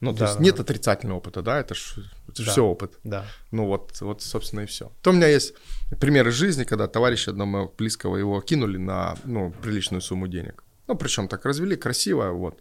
Ну, 0.00 0.12
то 0.12 0.18
Да, 0.20 0.24
есть 0.26 0.38
да. 0.38 0.44
нет 0.44 0.60
отрицательного 0.60 1.18
опыта, 1.18 1.42
да, 1.42 1.60
это 1.60 1.74
же 1.74 2.10
Да. 2.26 2.50
все 2.50 2.64
опыт. 2.64 2.98
Да. 3.04 3.24
Ну 3.50 3.66
вот, 3.66 4.00
вот, 4.00 4.22
собственно, 4.22 4.60
и 4.60 4.66
все. 4.66 4.92
То 5.02 5.10
у 5.10 5.12
меня 5.12 5.28
есть 5.28 5.54
пример 6.00 6.28
из 6.28 6.34
жизни, 6.34 6.64
когда 6.64 6.88
товарища 6.88 7.30
одного 7.30 7.50
моего 7.50 7.74
близкого 7.78 8.16
его 8.16 8.40
кинули 8.40 8.76
на 8.78 9.16
ну, 9.24 9.52
приличную 9.62 10.00
сумму 10.00 10.28
денег. 10.28 10.62
Ну, 10.86 10.96
причем 10.96 11.28
так 11.28 11.44
развели 11.46 11.76
красиво, 11.76 12.30
вот. 12.32 12.58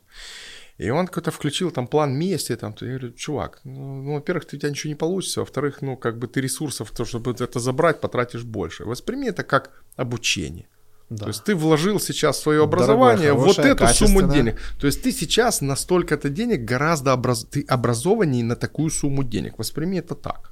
И 0.77 0.89
он 0.89 1.07
какой-то 1.07 1.31
включил 1.31 1.71
там 1.71 1.87
план 1.87 2.17
мести, 2.17 2.55
там, 2.55 2.75
я 2.81 2.87
говорю, 2.87 3.11
чувак, 3.11 3.61
ну, 3.63 4.01
ну, 4.01 4.13
во-первых, 4.15 4.45
ты, 4.45 4.57
у 4.57 4.59
тебя 4.59 4.69
ничего 4.71 4.89
не 4.89 4.95
получится, 4.95 5.41
во-вторых, 5.41 5.81
ну, 5.81 5.97
как 5.97 6.17
бы 6.17 6.27
ты 6.27 6.41
ресурсов, 6.41 6.89
то, 6.91 7.05
чтобы 7.05 7.31
это 7.31 7.59
забрать, 7.59 8.01
потратишь 8.01 8.43
больше. 8.43 8.83
Восприми 8.85 9.27
это 9.27 9.43
как 9.43 9.83
обучение. 9.97 10.67
Да. 11.13 11.25
То 11.25 11.27
есть 11.27 11.43
ты 11.43 11.55
вложил 11.55 11.99
сейчас 11.99 12.37
в 12.37 12.41
свое 12.41 12.59
Дорогое, 12.59 12.75
образование 12.75 13.33
вот 13.33 13.55
хорошее, 13.55 13.73
эту 13.73 13.87
сумму 13.87 14.21
денег. 14.23 14.59
То 14.79 14.87
есть 14.87 15.03
ты 15.03 15.11
сейчас 15.11 15.61
на 15.61 15.75
столько-то 15.75 16.29
денег 16.29 16.65
гораздо 16.65 17.13
образ... 17.13 17.45
ты 17.45 17.65
образованнее 17.67 18.43
на 18.43 18.55
такую 18.55 18.89
сумму 18.89 19.23
денег. 19.23 19.59
Восприми 19.59 19.99
это 19.99 20.15
так. 20.15 20.51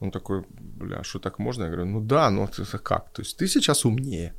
Он 0.00 0.10
такой, 0.10 0.44
бля, 0.48 1.02
что 1.02 1.18
так 1.18 1.38
можно? 1.40 1.64
Я 1.64 1.70
говорю, 1.70 1.86
ну 1.86 2.00
да, 2.00 2.30
но 2.30 2.44
это 2.44 2.78
как? 2.78 3.10
То 3.12 3.22
есть 3.22 3.36
ты 3.36 3.48
сейчас 3.48 3.84
умнее. 3.84 4.32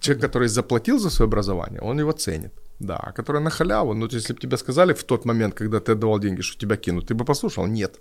Человек, 0.00 0.22
который 0.22 0.48
заплатил 0.48 0.98
за 0.98 1.10
свое 1.10 1.28
образование, 1.28 1.80
он 1.80 2.00
его 2.00 2.12
ценит. 2.12 2.52
Да, 2.80 2.96
а 2.96 3.12
который 3.12 3.40
на 3.40 3.50
халяву, 3.50 3.94
ну, 3.94 4.08
то 4.08 4.16
есть, 4.16 4.24
если 4.24 4.34
бы 4.34 4.40
тебе 4.40 4.56
сказали 4.56 4.92
в 4.92 5.04
тот 5.04 5.24
момент, 5.24 5.54
когда 5.54 5.78
ты 5.78 5.92
отдавал 5.92 6.18
деньги, 6.18 6.42
что 6.42 6.58
тебя 6.58 6.76
кинут, 6.76 7.06
ты 7.06 7.14
бы 7.14 7.24
послушал? 7.24 7.66
Нет. 7.66 8.00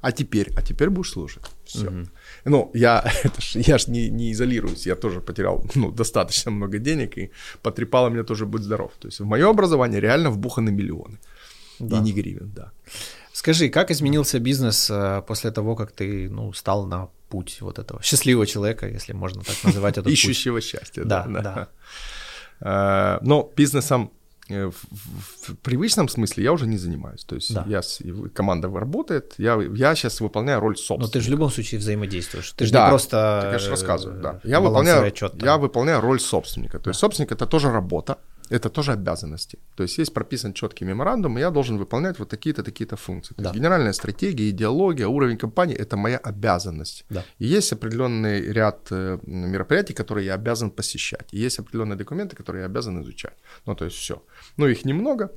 А 0.00 0.12
теперь? 0.12 0.50
А 0.56 0.62
теперь 0.62 0.90
будешь 0.90 1.10
слушать. 1.10 1.42
Все. 1.64 1.92
Ну, 2.44 2.70
я, 2.74 3.04
это 3.24 3.40
ж, 3.40 3.56
я 3.56 3.78
ж 3.78 3.90
не, 3.90 4.10
не 4.10 4.32
изолируюсь, 4.32 4.86
я 4.86 4.94
тоже 4.94 5.20
потерял 5.20 5.64
ну, 5.74 5.90
достаточно 5.90 6.50
много 6.50 6.78
денег, 6.78 7.18
и 7.18 7.30
потрепало 7.62 8.10
мне 8.10 8.24
тоже 8.24 8.46
«Будь 8.46 8.62
здоров». 8.62 8.92
То 8.98 9.08
есть 9.08 9.20
в 9.20 9.24
мое 9.24 9.50
образование 9.50 10.00
реально 10.00 10.30
вбуханы 10.30 10.70
миллионы. 10.70 11.18
Да. 11.78 11.98
И 11.98 12.00
не 12.00 12.12
гривен, 12.12 12.52
да. 12.54 12.72
Скажи, 13.32 13.68
как 13.68 13.90
изменился 13.90 14.40
бизнес 14.40 14.90
э, 14.90 15.22
после 15.26 15.50
того, 15.50 15.76
как 15.76 15.92
ты 15.92 16.28
ну, 16.28 16.52
стал 16.52 16.86
на 16.86 17.08
путь 17.28 17.60
вот 17.60 17.78
этого 17.78 18.02
счастливого 18.02 18.46
человека, 18.46 18.88
если 18.88 19.14
можно 19.14 19.42
так 19.42 19.56
называть 19.64 19.94
этот 19.94 20.04
путь? 20.04 20.12
Ищущего 20.12 20.60
счастья. 20.60 21.04
Да, 21.04 21.26
да. 21.28 21.68
Э, 22.60 23.18
Но 23.22 23.52
бизнесом 23.56 24.02
э, 24.02 24.17
в, 24.48 24.72
в- 24.72 25.52
в 25.52 25.56
привычном 25.58 26.08
смысле 26.08 26.44
я 26.44 26.52
уже 26.52 26.66
не 26.66 26.78
занимаюсь. 26.78 27.24
То 27.24 27.34
есть 27.34 27.52
Да. 27.54 27.64
я, 27.66 27.80
команда 28.34 28.68
работает, 28.68 29.34
я, 29.38 29.58
я 29.74 29.94
сейчас 29.94 30.20
выполняю 30.20 30.60
роль 30.60 30.76
собственника. 30.76 31.06
Но 31.06 31.12
ты 31.12 31.20
же 31.20 31.28
в 31.28 31.30
любом 31.32 31.50
случае 31.50 31.80
взаимодействуешь. 31.80 32.52
Ты 32.52 32.66
же 32.66 32.72
Да, 32.72 32.84
не 32.86 32.90
просто... 32.90 33.40
Так 33.42 33.52
я 33.52 33.58
же 33.58 33.66
э, 33.66 33.70
рассказываю, 33.70 34.20
да. 34.22 34.40
Я 34.44 34.60
выполняю, 34.60 35.06
отчет 35.06 35.32
там. 35.38 35.44
я 35.46 35.56
выполняю 35.58 36.00
роль 36.00 36.20
собственника. 36.20 36.78
То 36.78 36.90
есть 36.90 37.00
собственник 37.00 37.32
это 37.32 37.46
тоже 37.46 37.70
работа, 37.70 38.18
это 38.50 38.68
тоже 38.70 38.92
обязанности. 38.92 39.58
То 39.76 39.82
есть 39.82 39.98
есть 39.98 40.14
прописан 40.14 40.52
четкий 40.52 40.86
меморандум, 40.86 41.38
и 41.38 41.40
я 41.40 41.50
должен 41.50 41.78
выполнять 41.78 42.18
вот 42.18 42.28
такие-то, 42.28 42.62
такие-то 42.62 42.96
функции. 42.96 43.34
То 43.34 43.42
есть 43.42 43.52
Да. 43.52 43.58
генеральная 43.58 43.92
стратегия, 43.92 44.48
идеология, 44.50 45.06
уровень 45.06 45.36
компании– 45.36 45.76
это 45.78 45.96
моя 45.96 46.18
обязанность. 46.18 47.04
Да. 47.10 47.24
И 47.40 47.46
есть 47.46 47.72
определенный 47.72 48.52
ряд 48.52 48.88
э, 48.90 49.18
мероприятий, 49.26 49.94
которые 49.94 50.26
я 50.26 50.34
обязан 50.34 50.70
посещать. 50.70 51.28
И 51.34 51.38
есть 51.38 51.58
определенные 51.58 51.96
документы, 51.96 52.36
которые 52.36 52.60
я 52.62 52.66
обязан 52.66 53.02
изучать. 53.02 53.36
Ну, 53.66 53.74
то 53.74 53.84
есть 53.84 53.96
все. 53.96 54.22
Ну, 54.56 54.66
их 54.66 54.84
немного. 54.84 55.30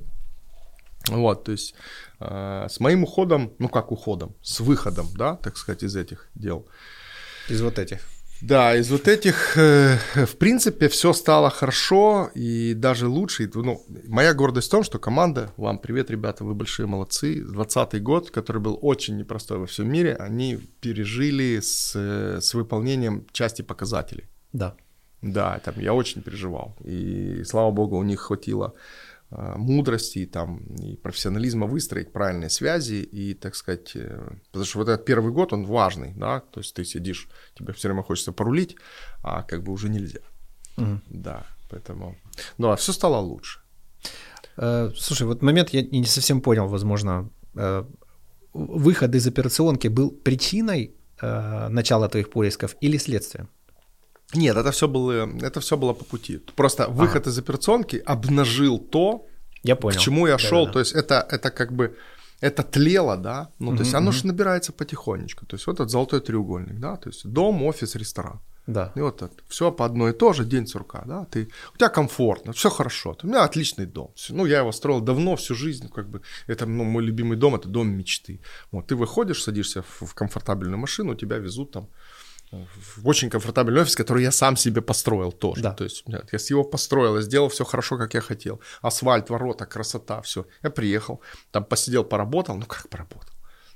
Вот, 1.08 1.44
то 1.44 1.52
есть 1.52 1.74
э, 2.20 2.66
с 2.68 2.80
моим 2.80 3.02
уходом, 3.02 3.52
ну 3.58 3.68
как 3.68 3.92
уходом, 3.92 4.34
с 4.42 4.60
выходом, 4.60 5.06
да, 5.16 5.36
так 5.36 5.56
сказать, 5.56 5.82
из 5.82 5.96
этих 5.96 6.28
дел, 6.34 6.64
Из 7.50 7.60
вот 7.60 7.78
этих. 7.78 7.98
Да, 8.42 8.74
из 8.74 8.90
вот 8.90 9.06
этих, 9.06 9.56
э, 9.56 9.96
в 10.14 10.36
принципе, 10.36 10.88
все 10.88 11.12
стало 11.12 11.48
хорошо 11.48 12.28
и 12.34 12.74
даже 12.74 13.06
лучше. 13.06 13.48
Ну, 13.54 13.80
моя 14.08 14.34
гордость 14.34 14.66
в 14.66 14.70
том, 14.70 14.82
что 14.82 14.98
команда, 14.98 15.52
вам 15.56 15.78
привет, 15.78 16.10
ребята, 16.10 16.44
вы 16.44 16.54
большие 16.54 16.86
молодцы. 16.86 17.40
20 17.40 18.02
год, 18.02 18.30
который 18.30 18.60
был 18.60 18.78
очень 18.82 19.16
непростой 19.16 19.58
во 19.58 19.66
всем 19.66 19.88
мире, 19.92 20.16
они 20.16 20.58
пережили 20.80 21.60
с, 21.60 21.94
с 22.40 22.54
выполнением 22.54 23.26
части 23.32 23.62
показателей. 23.62 24.24
Да. 24.52 24.74
Да, 25.22 25.60
там 25.64 25.74
я 25.78 25.94
очень 25.94 26.20
переживал. 26.20 26.76
И 26.84 27.44
слава 27.44 27.70
богу, 27.70 27.96
у 27.96 28.02
них 28.02 28.20
хватило 28.20 28.74
мудрости 29.56 30.20
и, 30.20 30.26
там, 30.26 30.58
и 30.76 30.96
профессионализма 30.96 31.66
выстроить 31.66 32.12
правильные 32.12 32.50
связи 32.50 33.02
и, 33.02 33.34
так 33.34 33.54
сказать, 33.54 33.92
э, 33.94 34.36
потому 34.46 34.64
что 34.64 34.78
вот 34.78 34.88
этот 34.88 35.06
первый 35.06 35.32
год, 35.32 35.52
он 35.52 35.64
важный, 35.66 36.12
да, 36.16 36.40
то 36.40 36.60
есть 36.60 36.74
ты 36.74 36.84
сидишь, 36.84 37.28
тебе 37.54 37.72
все 37.72 37.88
время 37.88 38.02
хочется 38.02 38.32
порулить, 38.32 38.76
а 39.22 39.42
как 39.42 39.62
бы 39.62 39.72
уже 39.72 39.88
нельзя. 39.88 40.20
Мгм. 40.76 41.02
Да, 41.08 41.46
поэтому, 41.70 42.16
ну, 42.58 42.70
а 42.70 42.76
все 42.76 42.92
стало 42.92 43.18
лучше. 43.18 43.60
Э, 44.56 44.90
Слушай, 44.96 45.26
вот 45.26 45.42
момент 45.42 45.70
я 45.70 45.82
не 45.82 46.04
совсем 46.04 46.40
понял, 46.40 46.68
возможно. 46.68 47.30
Э, 47.54 47.84
Выход 48.54 49.14
из 49.14 49.26
операционки 49.26 49.88
был 49.88 50.10
причиной 50.10 50.94
э, 51.22 51.68
начала 51.68 52.08
твоих 52.08 52.28
поисков 52.28 52.76
или 52.82 52.98
следствием? 52.98 53.48
Нет, 54.34 54.56
это 54.56 54.70
все 54.70 54.88
было, 54.88 55.28
это 55.42 55.60
все 55.60 55.76
было 55.76 55.92
по 55.92 56.04
пути. 56.04 56.38
Просто 56.56 56.88
выход 56.88 57.26
из 57.26 57.38
операционки 57.38 58.02
обнажил 58.06 58.78
то, 58.78 59.26
Я 59.62 59.76
понял. 59.76 59.98
к 59.98 60.00
чему 60.00 60.26
я 60.26 60.38
шел. 60.38 60.66
Да-да-да. 60.66 60.72
То 60.72 60.78
есть 60.78 60.92
это, 60.92 61.26
это 61.30 61.50
как 61.50 61.72
бы 61.72 61.96
это 62.40 62.62
тлело, 62.62 63.16
да. 63.16 63.48
Ну, 63.58 63.76
то 63.76 63.82
есть 63.82 63.94
оно 63.94 64.10
же 64.12 64.26
набирается 64.26 64.72
потихонечку. 64.72 65.46
То 65.46 65.56
есть 65.56 65.66
вот 65.66 65.74
этот 65.76 65.90
золотой 65.90 66.20
треугольник, 66.20 66.80
да. 66.80 66.96
То 66.96 67.10
есть 67.10 67.24
дом, 67.26 67.62
офис, 67.62 67.94
ресторан. 67.94 68.40
Да. 68.66 68.92
И 68.96 69.00
вот 69.00 69.22
это 69.22 69.34
все 69.48 69.72
по 69.72 69.84
одной 69.84 70.10
и 70.10 70.14
то 70.14 70.32
же, 70.32 70.44
день 70.44 70.66
сурка, 70.66 71.02
да. 71.06 71.24
Ты, 71.24 71.48
у 71.74 71.76
тебя 71.76 71.88
комфортно, 71.88 72.52
все 72.52 72.70
хорошо. 72.70 73.16
У 73.22 73.26
меня 73.26 73.44
отличный 73.44 73.86
дом. 73.86 74.12
Ну, 74.30 74.46
я 74.46 74.58
его 74.58 74.72
строил 74.72 75.00
давно, 75.00 75.34
всю 75.36 75.54
жизнь, 75.54 75.88
как 75.88 76.08
бы. 76.08 76.20
Это, 76.48 76.66
ну, 76.66 76.84
мой 76.84 77.02
любимый 77.02 77.36
дом, 77.36 77.54
это 77.54 77.68
дом 77.68 77.88
мечты. 77.88 78.40
Вот 78.72 78.86
ты 78.86 78.94
выходишь, 78.94 79.42
садишься 79.42 79.82
в, 79.82 80.06
в 80.06 80.14
комфортабельную 80.14 80.78
машину, 80.78 81.14
тебя 81.14 81.38
везут 81.38 81.72
там 81.72 81.88
в 82.52 83.08
очень 83.08 83.30
комфортабельный 83.30 83.80
офис, 83.82 83.96
который 83.96 84.22
я 84.22 84.30
сам 84.30 84.56
себе 84.56 84.82
построил 84.82 85.32
тоже. 85.32 85.62
Да. 85.62 85.72
То 85.72 85.84
есть 85.84 86.08
нет, 86.08 86.28
я 86.32 86.38
его 86.50 86.64
построил, 86.64 87.16
я 87.16 87.22
сделал 87.22 87.48
все 87.48 87.64
хорошо, 87.64 87.96
как 87.96 88.14
я 88.14 88.20
хотел. 88.20 88.60
Асфальт, 88.82 89.30
ворота, 89.30 89.66
красота, 89.66 90.20
все. 90.20 90.46
Я 90.62 90.70
приехал, 90.70 91.20
там 91.50 91.64
посидел, 91.64 92.04
поработал. 92.04 92.56
Ну 92.56 92.66
как 92.66 92.88
поработал? 92.88 93.31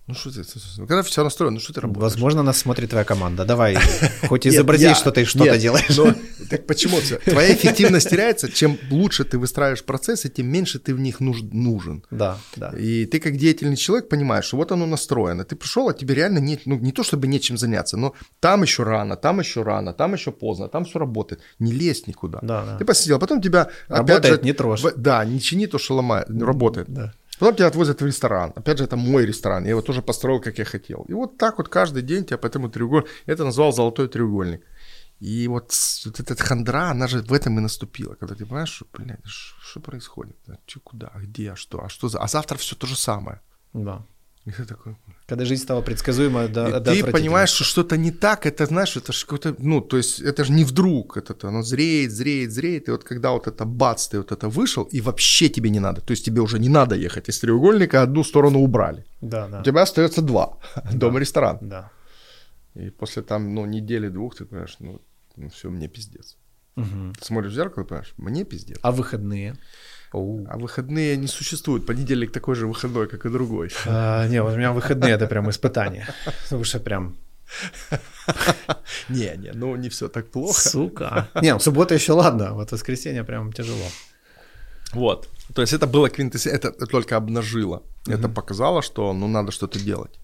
Ну 0.06 0.14
что 0.14 0.30
ты, 0.30 0.42
когда 0.76 1.02
все 1.02 1.24
настроено, 1.24 1.54
ну 1.54 1.60
что 1.60 1.72
ты 1.72 1.80
работаешь? 1.80 2.12
Возможно, 2.12 2.44
нас 2.44 2.58
смотрит 2.58 2.90
твоя 2.90 3.04
команда. 3.04 3.44
Давай, 3.44 3.76
хоть 4.28 4.46
изобрази, 4.46 4.94
что 4.94 5.10
ты 5.10 5.24
что-то 5.24 5.58
делаешь. 5.58 5.96
Но, 5.96 6.14
так 6.48 6.64
почему 6.66 7.00
все? 7.00 7.16
Твоя 7.16 7.52
эффективность 7.52 8.08
теряется, 8.08 8.48
чем 8.48 8.78
лучше 8.90 9.24
ты 9.24 9.36
выстраиваешь 9.36 9.82
процессы, 9.82 10.28
тем 10.28 10.46
меньше 10.46 10.78
ты 10.78 10.94
в 10.94 11.00
них 11.00 11.18
нужен. 11.18 12.04
Да, 12.12 12.38
да. 12.54 12.70
И 12.78 13.06
ты 13.06 13.18
как 13.18 13.36
деятельный 13.36 13.76
человек 13.76 14.08
понимаешь, 14.08 14.44
что 14.44 14.58
вот 14.58 14.70
оно 14.70 14.86
настроено. 14.86 15.44
Ты 15.44 15.56
пришел, 15.56 15.88
а 15.88 15.92
тебе 15.92 16.14
реально 16.14 16.38
не, 16.38 16.60
ну, 16.66 16.78
не 16.78 16.92
то 16.92 17.02
чтобы 17.02 17.26
нечем 17.26 17.58
заняться, 17.58 17.96
но 17.96 18.14
там 18.38 18.62
еще 18.62 18.84
рано, 18.84 19.16
там 19.16 19.40
еще 19.40 19.62
рано, 19.62 19.92
там 19.92 20.14
еще 20.14 20.30
поздно, 20.30 20.68
там 20.68 20.84
все 20.84 21.00
работает. 21.00 21.40
Не 21.58 21.72
лезь 21.72 22.06
никуда. 22.06 22.38
Да, 22.42 22.64
да. 22.64 22.78
Ты 22.78 22.84
посидел, 22.84 23.18
потом 23.18 23.42
тебя... 23.42 23.70
Работает, 23.88 24.44
не 24.44 24.52
трожь. 24.52 24.82
Да, 24.96 25.24
не 25.24 25.40
чини 25.40 25.66
то, 25.66 25.78
что 25.78 25.96
ломает, 25.96 26.28
работает. 26.30 26.88
Да. 26.88 27.12
Потом 27.38 27.54
тебя 27.54 27.66
отвозят 27.66 28.00
в 28.00 28.06
ресторан. 28.06 28.52
Опять 28.56 28.78
же, 28.78 28.84
это 28.84 28.96
мой 28.96 29.26
ресторан. 29.26 29.64
Я 29.64 29.70
его 29.70 29.82
тоже 29.82 30.02
построил, 30.02 30.40
как 30.40 30.58
я 30.58 30.64
хотел. 30.64 31.04
И 31.08 31.12
вот 31.12 31.36
так 31.36 31.58
вот 31.58 31.68
каждый 31.68 32.02
день 32.02 32.24
тебя 32.24 32.38
по 32.38 32.46
этому 32.46 32.68
треугольнику... 32.68 33.10
Это 33.26 33.44
назвал 33.44 33.72
золотой 33.72 34.08
треугольник. 34.08 34.62
И 35.20 35.48
вот, 35.48 35.72
вот 36.04 36.20
эта 36.20 36.36
хандра, 36.36 36.90
она 36.90 37.06
же 37.08 37.22
в 37.22 37.32
этом 37.32 37.58
и 37.58 37.62
наступила. 37.62 38.14
Когда 38.14 38.34
ты 38.34 38.44
понимаешь, 38.44 38.68
что, 38.68 38.86
блядь, 38.92 39.20
что 39.24 39.80
происходит? 39.80 40.36
Что, 40.66 40.80
куда, 40.80 41.10
а 41.14 41.20
где, 41.20 41.52
а 41.52 41.56
что, 41.56 41.82
а 41.82 41.88
что 41.88 42.08
за... 42.08 42.18
А 42.18 42.28
завтра 42.28 42.56
все 42.58 42.76
то 42.76 42.86
же 42.86 42.96
самое. 42.96 43.40
Да. 43.72 44.02
И 44.44 44.50
ты 44.50 44.64
такой... 44.64 44.96
Когда 45.26 45.44
жизнь 45.44 45.62
стала 45.62 45.82
предсказуемой, 45.82 46.48
да, 46.48 46.78
и 46.78 47.02
Ты 47.02 47.10
понимаешь, 47.10 47.50
что 47.50 47.64
что-то 47.64 47.96
не 47.96 48.12
так, 48.12 48.46
это, 48.46 48.66
знаешь, 48.66 48.96
это 48.96 49.12
же 49.12 49.26
какой-то, 49.26 49.56
ну, 49.58 49.80
то 49.80 49.96
есть 49.96 50.20
это 50.20 50.44
же 50.44 50.52
не 50.52 50.64
вдруг, 50.64 51.16
это 51.16 51.48
оно 51.48 51.62
зреет, 51.62 52.12
зреет, 52.12 52.52
зреет, 52.52 52.88
и 52.88 52.92
вот 52.92 53.02
когда 53.02 53.30
вот 53.30 53.48
это 53.48 53.64
бац, 53.64 54.06
ты 54.06 54.18
вот 54.18 54.30
это 54.30 54.48
вышел, 54.48 54.84
и 54.84 55.00
вообще 55.00 55.48
тебе 55.48 55.70
не 55.70 55.80
надо, 55.80 56.00
то 56.00 56.12
есть 56.12 56.24
тебе 56.24 56.40
уже 56.40 56.60
не 56.60 56.68
надо 56.68 56.94
ехать, 56.94 57.28
из 57.28 57.40
треугольника 57.40 58.02
одну 58.02 58.22
сторону 58.22 58.60
убрали. 58.60 59.04
Да, 59.20 59.48
да. 59.48 59.60
У 59.60 59.64
тебя 59.64 59.82
остается 59.82 60.22
два, 60.22 60.58
да. 60.76 60.90
дом-ресторан. 60.92 61.58
Да. 61.60 61.90
И 62.76 62.90
после 62.90 63.22
там, 63.22 63.52
ну, 63.52 63.66
недели-двух 63.66 64.36
ты 64.36 64.44
понимаешь, 64.44 64.76
ну, 64.78 65.00
ну 65.34 65.48
все, 65.48 65.70
мне 65.70 65.88
пиздец. 65.88 66.36
Угу. 66.76 67.14
Ты 67.18 67.24
смотришь 67.24 67.52
в 67.52 67.54
зеркало 67.54 67.82
и 67.82 67.86
понимаешь, 67.86 68.14
мне 68.16 68.44
пиздец. 68.44 68.78
А 68.82 68.92
выходные? 68.92 69.56
Оу. 70.16 70.46
А 70.48 70.56
выходные 70.56 71.16
не 71.18 71.26
существуют. 71.26 71.84
Понедельник 71.84 72.32
такой 72.32 72.54
же 72.54 72.66
выходной, 72.66 73.06
как 73.06 73.26
и 73.26 73.28
другой. 73.28 73.70
А, 73.86 74.26
не, 74.28 74.42
вот 74.42 74.54
у 74.54 74.56
меня 74.56 74.72
выходные 74.72 75.12
это 75.12 75.26
прям 75.26 75.50
испытание. 75.50 76.06
Выше 76.50 76.80
прям. 76.80 77.16
Не, 79.08 79.36
не, 79.36 79.52
ну 79.52 79.76
не 79.76 79.88
все 79.88 80.08
так 80.08 80.30
плохо. 80.30 80.68
Сука. 80.68 81.28
Не, 81.42 81.54
в 81.54 81.60
субботу 81.60 81.94
еще 81.94 82.12
ладно, 82.12 82.54
вот 82.54 82.72
воскресенье 82.72 83.24
прям 83.24 83.52
тяжело. 83.52 83.88
Вот. 84.92 85.28
То 85.54 85.62
есть 85.62 85.72
это 85.72 85.86
было 85.86 86.08
квинтэссенция, 86.08 86.70
это 86.70 86.86
только 86.86 87.16
обнажило. 87.16 87.82
Это 88.08 88.28
показало, 88.28 88.82
что 88.82 89.12
ну 89.12 89.28
надо 89.28 89.52
что-то 89.52 89.78
делать. 89.78 90.18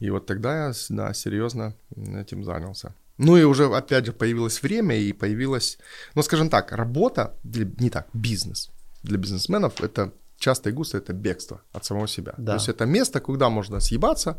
И 0.00 0.10
вот 0.10 0.26
тогда 0.26 0.68
я, 0.68 0.72
да, 0.88 1.12
серьезно 1.12 1.74
этим 1.96 2.44
занялся. 2.44 2.94
Ну 3.18 3.36
и 3.36 3.42
уже, 3.42 3.64
опять 3.64 4.06
же, 4.06 4.12
появилось 4.12 4.62
время 4.62 4.96
и 4.96 5.12
появилась, 5.12 5.78
ну, 6.14 6.22
скажем 6.22 6.48
так, 6.48 6.72
работа, 6.72 7.34
не 7.80 7.90
так, 7.90 8.06
бизнес 8.14 8.70
для 9.02 9.18
бизнесменов 9.18 9.80
это 9.80 10.12
часто 10.38 10.70
и 10.70 10.72
густо 10.72 10.98
это 10.98 11.12
бегство 11.12 11.62
от 11.72 11.84
самого 11.84 12.08
себя. 12.08 12.34
Да. 12.38 12.52
То 12.52 12.58
есть 12.58 12.68
это 12.68 12.86
место, 12.86 13.20
куда 13.20 13.48
можно 13.48 13.80
съебаться 13.80 14.38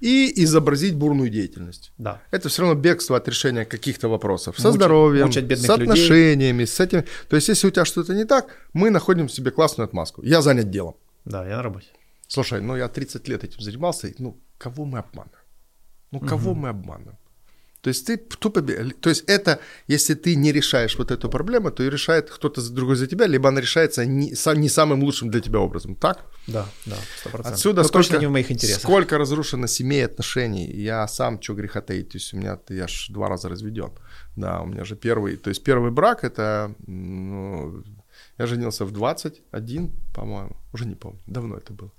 и 0.00 0.32
изобразить 0.44 0.94
бурную 0.94 1.30
деятельность. 1.30 1.92
Да. 1.98 2.20
Это 2.30 2.48
все 2.48 2.62
равно 2.62 2.80
бегство 2.80 3.16
от 3.16 3.28
решения 3.28 3.64
каких-то 3.64 4.08
вопросов. 4.08 4.58
Со 4.58 4.68
Муч... 4.68 4.76
здоровьем, 4.76 5.32
с 5.32 5.70
отношениями, 5.70 6.60
людей. 6.60 6.66
с 6.66 6.80
этим. 6.80 7.04
То 7.28 7.36
есть 7.36 7.48
если 7.48 7.66
у 7.66 7.70
тебя 7.70 7.84
что-то 7.84 8.14
не 8.14 8.24
так, 8.24 8.46
мы 8.72 8.90
находим 8.90 9.28
себе 9.28 9.50
классную 9.50 9.86
отмазку. 9.86 10.22
Я 10.22 10.42
занят 10.42 10.70
делом. 10.70 10.94
Да, 11.24 11.46
я 11.46 11.56
на 11.56 11.62
работе. 11.62 11.86
Слушай, 12.28 12.60
ну 12.60 12.76
я 12.76 12.88
30 12.88 13.28
лет 13.28 13.44
этим 13.44 13.60
занимался, 13.60 14.12
ну 14.18 14.40
кого 14.58 14.84
мы 14.84 15.00
обманываем? 15.00 15.44
Ну 16.12 16.20
кого 16.20 16.52
угу. 16.52 16.60
мы 16.60 16.68
обманываем? 16.70 17.18
То 17.82 17.88
есть 17.88 18.06
ты 18.06 18.16
тупо... 18.16 18.62
То 18.62 19.10
есть 19.10 19.24
это, 19.26 19.58
если 19.88 20.14
ты 20.14 20.36
не 20.36 20.52
решаешь 20.52 20.96
вот 20.98 21.10
эту 21.10 21.28
проблему, 21.28 21.72
то 21.72 21.82
и 21.82 21.90
решает 21.90 22.30
кто-то 22.30 22.70
другой 22.70 22.94
за 22.94 23.08
тебя, 23.08 23.26
либо 23.26 23.48
она 23.48 23.60
решается 23.60 24.06
не, 24.06 24.32
не 24.56 24.68
самым 24.68 25.02
лучшим 25.02 25.30
для 25.30 25.40
тебя 25.40 25.58
образом, 25.58 25.96
так? 25.96 26.24
Да, 26.46 26.68
да, 26.86 26.96
100%. 27.24 27.40
Отсюда 27.42 27.82
сколько, 27.82 27.98
точно 27.98 28.18
не 28.18 28.26
в 28.26 28.30
моих 28.30 28.52
интересах. 28.52 28.82
Сколько 28.82 29.18
разрушено 29.18 29.66
семей, 29.66 30.04
отношений. 30.04 30.70
Я 30.70 31.08
сам, 31.08 31.42
что 31.42 31.54
греха 31.54 31.80
таить, 31.80 32.10
то 32.10 32.18
есть 32.18 32.32
у 32.32 32.36
меня, 32.36 32.56
я 32.68 32.86
ж 32.86 33.08
два 33.10 33.28
раза 33.28 33.48
разведен. 33.48 33.90
Да, 34.36 34.60
у 34.60 34.66
меня 34.66 34.84
же 34.84 34.94
первый, 34.94 35.36
то 35.36 35.50
есть 35.50 35.64
первый 35.64 35.90
брак, 35.90 36.22
это, 36.22 36.72
ну, 36.86 37.82
я 38.38 38.46
женился 38.46 38.84
в 38.84 38.92
21, 38.92 39.90
по-моему, 40.14 40.56
уже 40.72 40.86
не 40.86 40.94
помню, 40.94 41.20
давно 41.26 41.56
это 41.56 41.72
было 41.72 41.90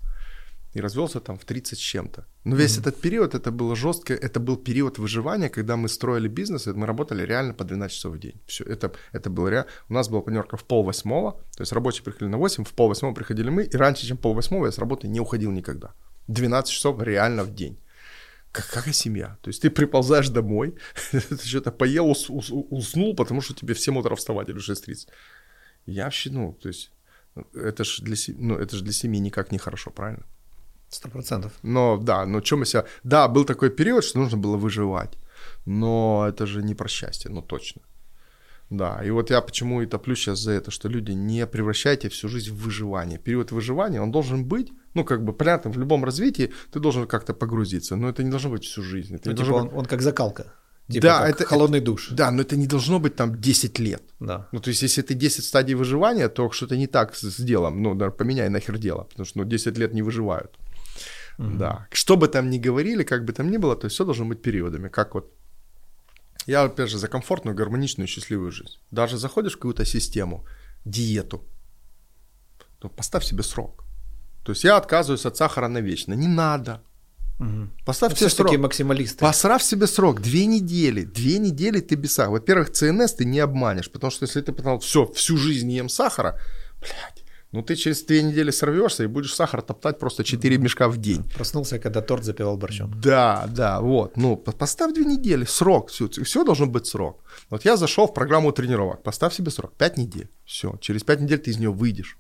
и 0.74 0.82
развелся 0.82 1.20
там 1.20 1.38
в 1.38 1.46
30 1.46 1.78
с 1.78 1.82
чем-то. 1.82 2.26
Но 2.44 2.56
весь 2.56 2.78
mm-hmm. 2.78 2.82
этот 2.82 3.02
период, 3.02 3.36
это 3.36 3.52
было 3.52 3.76
жестко, 3.76 4.14
это 4.14 4.40
был 4.40 4.58
период 4.58 4.98
выживания, 4.98 5.50
когда 5.50 5.76
мы 5.76 5.88
строили 5.88 6.28
бизнес, 6.28 6.68
и 6.68 6.74
мы 6.74 6.88
работали 6.88 7.26
реально 7.26 7.54
по 7.54 7.64
12 7.64 7.96
часов 7.96 8.14
в 8.14 8.20
день. 8.20 8.42
Все, 8.46 8.64
это, 8.64 8.92
это 9.12 9.30
было 9.30 9.50
реально. 9.50 9.70
У 9.90 9.94
нас 9.94 10.10
была 10.10 10.22
планерка 10.22 10.58
в 10.58 10.64
пол 10.64 10.84
восьмого, 10.84 11.32
то 11.56 11.62
есть 11.62 11.74
рабочие 11.74 12.04
приходили 12.04 12.30
на 12.30 12.38
8, 12.38 12.64
в 12.64 12.74
пол 12.74 12.88
восьмого 12.88 13.14
приходили 13.14 13.50
мы, 13.50 13.64
и 13.64 13.78
раньше, 13.78 14.08
чем 14.08 14.18
пол 14.18 14.34
восьмого 14.34 14.66
я 14.66 14.72
с 14.72 14.80
работы 14.80 15.08
не 15.08 15.20
уходил 15.20 15.52
никогда. 15.52 15.94
12 16.28 16.74
часов 16.74 17.02
реально 17.02 17.44
в 17.44 17.54
день. 17.54 17.80
Как, 18.52 18.68
какая 18.70 18.94
семья? 18.94 19.38
То 19.42 19.50
есть 19.50 19.62
ты 19.62 19.70
приползаешь 19.70 20.30
домой, 20.30 20.76
ты 21.12 21.48
что-то 21.48 21.72
поел, 21.72 22.08
ус, 22.08 22.30
ус, 22.30 22.50
уснул, 22.52 23.16
потому 23.16 23.42
что 23.42 23.54
тебе 23.54 23.74
в 23.74 23.80
7 23.80 23.98
утра 23.98 24.16
вставать 24.16 24.50
или 24.50 24.58
6.30. 24.58 25.08
Я 25.86 26.06
вообще, 26.06 26.30
ну, 26.30 26.54
то 26.62 26.70
есть 26.70 26.92
это 27.54 27.84
же 27.84 28.04
для, 28.04 28.16
ну, 28.38 28.56
это 28.56 28.76
же 28.78 28.84
для 28.84 28.94
семьи 28.94 29.20
никак 29.20 29.52
не 29.52 29.58
хорошо, 29.58 29.92
правильно? 29.92 30.24
Сто 30.94 31.10
процентов. 31.10 31.52
Но 31.64 31.98
да, 31.98 32.26
но 32.26 32.42
чем 32.42 32.60
мы 32.60 32.66
себя... 32.66 32.86
Да, 33.04 33.28
был 33.28 33.46
такой 33.46 33.70
период, 33.70 34.04
что 34.04 34.20
нужно 34.20 34.38
было 34.38 34.58
выживать. 34.58 35.18
Но 35.66 36.26
это 36.28 36.46
же 36.46 36.64
не 36.64 36.76
про 36.76 36.88
счастье, 36.88 37.32
ну 37.32 37.42
точно. 37.42 37.82
Да, 38.70 39.02
и 39.06 39.12
вот 39.12 39.30
я 39.30 39.42
почему 39.42 39.82
и 39.82 39.86
топлю 39.86 40.16
сейчас 40.16 40.40
за 40.40 40.52
это, 40.52 40.72
что 40.72 40.90
люди 40.90 41.12
не 41.12 41.46
превращайте 41.46 42.10
всю 42.10 42.28
жизнь 42.28 42.52
в 42.52 42.64
выживание. 42.64 43.20
Период 43.20 43.52
выживания, 43.52 44.02
он 44.02 44.12
должен 44.12 44.46
быть, 44.46 44.72
ну, 44.96 45.04
как 45.04 45.24
бы, 45.24 45.34
понятно, 45.34 45.72
в 45.72 45.78
любом 45.78 46.04
развитии 46.04 46.52
ты 46.72 46.80
должен 46.80 47.08
как-то 47.08 47.34
погрузиться, 47.34 47.96
но 47.96 48.10
это 48.10 48.24
не 48.24 48.32
должно 48.32 48.50
быть 48.50 48.64
всю 48.64 48.82
жизнь. 48.82 49.16
Это 49.16 49.30
ну, 49.30 49.36
типа 49.36 49.54
он, 49.54 49.68
быть... 49.68 49.78
он 49.78 49.86
как 49.86 50.02
закалка. 50.02 50.54
Типа 50.90 51.08
да, 51.08 51.30
это 51.30 51.46
холодный 51.46 51.80
душ. 51.80 52.10
Да, 52.12 52.32
но 52.32 52.42
это 52.42 52.58
не 52.58 52.68
должно 52.68 53.00
быть 53.00 53.16
там 53.16 53.40
10 53.40 53.80
лет. 53.80 54.02
Да. 54.20 54.48
Ну, 54.52 54.60
то 54.60 54.70
есть, 54.70 54.84
если 54.84 55.02
ты 55.02 55.14
10 55.14 55.46
стадий 55.46 55.76
выживания, 55.76 56.28
то 56.28 56.52
что-то 56.52 56.76
не 56.76 56.88
так 56.88 57.16
с 57.16 57.40
делом. 57.40 57.82
Ну, 57.82 58.12
поменяй 58.12 58.50
нахер 58.50 58.78
дело, 58.78 59.04
потому 59.04 59.26
что 59.26 59.40
ну, 59.40 59.46
10 59.46 59.78
лет 59.78 59.94
не 59.94 60.02
выживают. 60.02 60.52
Mm-hmm. 61.38 61.58
Да. 61.58 61.88
Что 61.92 62.16
бы 62.16 62.28
там 62.28 62.50
ни 62.50 62.60
говорили, 62.60 63.04
как 63.04 63.26
бы 63.26 63.34
там 63.34 63.50
ни 63.52 63.58
было, 63.58 63.76
то 63.76 63.86
есть 63.86 63.96
все 63.96 64.06
должно 64.06 64.26
быть 64.26 64.42
периодами. 64.42 64.90
Как 64.90 65.16
вот 65.16 65.34
я, 66.46 66.64
опять 66.64 66.90
же, 66.90 66.98
за 66.98 67.08
комфортную, 67.08 67.56
гармоничную, 67.56 68.08
счастливую 68.08 68.52
жизнь. 68.52 68.78
Даже 68.92 69.18
заходишь 69.18 69.54
в 69.54 69.58
какую-то 69.58 69.86
систему, 69.86 70.46
диету, 70.86 71.44
то 72.80 72.90
поставь 72.90 73.24
себе 73.24 73.44
срок. 73.44 73.84
То 74.44 74.52
есть 74.52 74.64
я 74.64 74.78
отказываюсь 74.78 75.26
от 75.26 75.38
сахара 75.38 75.68
навечно. 75.68 76.14
Не 76.14 76.28
надо. 76.28 76.82
Угу. 77.40 77.70
Поставь 77.86 78.18
себе 78.18 78.30
срок. 78.30 78.48
такие 78.48 78.60
максималисты. 78.60 79.20
Поставь 79.20 79.64
себе 79.64 79.88
срок. 79.88 80.22
Две 80.22 80.46
недели. 80.46 81.04
Две 81.04 81.40
недели 81.40 81.80
ты 81.80 81.96
без 81.96 82.14
сахара. 82.14 82.34
Во-первых, 82.34 82.72
ЦНС 82.72 83.14
ты 83.14 83.26
не 83.26 83.40
обманешь. 83.40 83.90
Потому 83.90 84.12
что 84.12 84.26
если 84.26 84.42
ты 84.42 84.52
потом 84.52 84.80
все, 84.80 85.06
всю 85.06 85.38
жизнь 85.38 85.72
ем 85.72 85.88
сахара, 85.90 86.40
блядь, 86.82 87.13
ну, 87.54 87.62
ты 87.62 87.76
через 87.76 88.04
две 88.04 88.24
недели 88.24 88.52
сорвешься 88.52 89.04
и 89.04 89.08
будешь 89.08 89.36
сахар 89.36 89.62
топтать 89.62 90.00
просто 90.00 90.24
4 90.24 90.58
мешка 90.58 90.90
в 90.90 90.98
день. 90.98 91.24
Проснулся, 91.36 91.78
когда 91.78 92.02
торт 92.02 92.24
запивал 92.24 92.58
борщом. 92.58 92.92
Да, 93.00 93.46
да, 93.48 93.80
вот. 93.80 94.18
Ну, 94.18 94.36
поставь 94.36 94.94
две 94.94 95.06
недели, 95.06 95.46
срок, 95.46 95.90
все, 95.90 96.10
все 96.10 96.44
должно 96.44 96.66
быть 96.66 96.88
срок. 96.88 97.24
Вот 97.52 97.64
я 97.64 97.78
зашел 97.78 98.08
в 98.08 98.14
программу 98.14 98.52
тренировок, 98.52 99.04
поставь 99.04 99.36
себе 99.36 99.52
срок, 99.52 99.74
5 99.78 99.98
недель, 99.98 100.30
все. 100.46 100.78
Через 100.82 101.04
5 101.04 101.22
недель 101.22 101.38
ты 101.38 101.52
из 101.52 101.60
нее 101.60 101.72
выйдешь. 101.72 102.18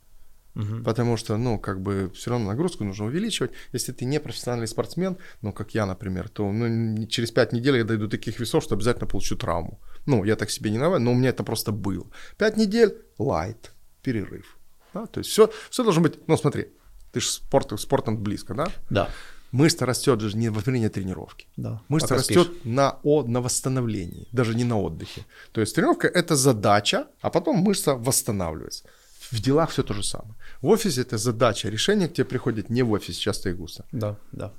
Угу. 0.55 0.83
Потому 0.83 1.17
что, 1.17 1.35
ну, 1.37 1.57
как 1.57 1.81
бы 1.81 2.11
все 2.13 2.29
равно 2.29 2.49
нагрузку 2.49 2.83
нужно 2.83 3.05
увеличивать. 3.05 3.51
Если 3.71 3.91
ты 3.91 4.05
не 4.05 4.19
профессиональный 4.19 4.67
спортсмен, 4.67 5.17
ну, 5.41 5.51
как 5.51 5.73
я, 5.73 5.87
например, 5.87 6.29
то 6.29 6.51
ну, 6.51 7.07
через 7.07 7.31
5 7.31 7.53
недель 7.53 7.77
я 7.77 7.83
дойду 7.83 8.07
таких 8.07 8.39
весов, 8.39 8.63
что 8.63 8.75
обязательно 8.75 9.07
получу 9.07 9.35
травму. 9.35 9.79
Ну, 10.05 10.23
я 10.23 10.35
так 10.35 10.51
себе 10.51 10.69
не 10.69 10.77
наваю, 10.77 11.01
но 11.01 11.11
у 11.11 11.15
меня 11.15 11.29
это 11.29 11.43
просто 11.43 11.71
было. 11.71 12.05
5 12.37 12.57
недель– 12.57 12.93
лайт, 13.17 13.71
перерыв. 14.03 14.59
Да? 14.93 15.05
То 15.05 15.19
есть 15.19 15.29
все, 15.29 15.51
все 15.69 15.83
должно 15.83 16.01
быть, 16.01 16.27
ну 16.27 16.37
смотри, 16.37 16.67
ты 17.11 17.19
же 17.19 17.27
спорт, 17.29 17.79
спортом 17.79 18.17
близко, 18.17 18.53
да? 18.53 18.67
Да. 18.89 19.09
Мышца 19.51 19.85
растет 19.85 20.19
же 20.19 20.35
не 20.35 20.49
во 20.49 20.61
время 20.61 20.89
тренировки. 20.89 21.45
Да. 21.57 21.79
Мышца 21.87 22.15
растет 22.15 22.65
на, 22.65 22.97
о, 23.03 23.23
на 23.23 23.39
восстановлении, 23.39 24.27
даже 24.31 24.55
не 24.55 24.63
на 24.63 24.79
отдыхе. 24.79 25.25
То 25.51 25.61
есть 25.61 25.75
тренировка 25.75 26.07
это 26.07 26.35
задача, 26.35 27.05
а 27.21 27.29
потом 27.29 27.57
мышца 27.57 27.93
восстанавливается. 27.95 28.83
В 29.31 29.39
делах 29.39 29.69
все 29.69 29.83
то 29.83 29.93
же 29.93 30.03
самое. 30.03 30.33
В 30.61 30.67
офисе 30.67 31.01
это 31.01 31.17
задача, 31.17 31.69
решение 31.69 32.07
к 32.07 32.13
тебе 32.13 32.25
приходит 32.25 32.69
не 32.69 32.83
в 32.83 32.91
офис 32.91 33.15
часто 33.17 33.49
и 33.49 33.53
густо. 33.53 33.85
Да, 33.91 34.15
да. 34.31 34.51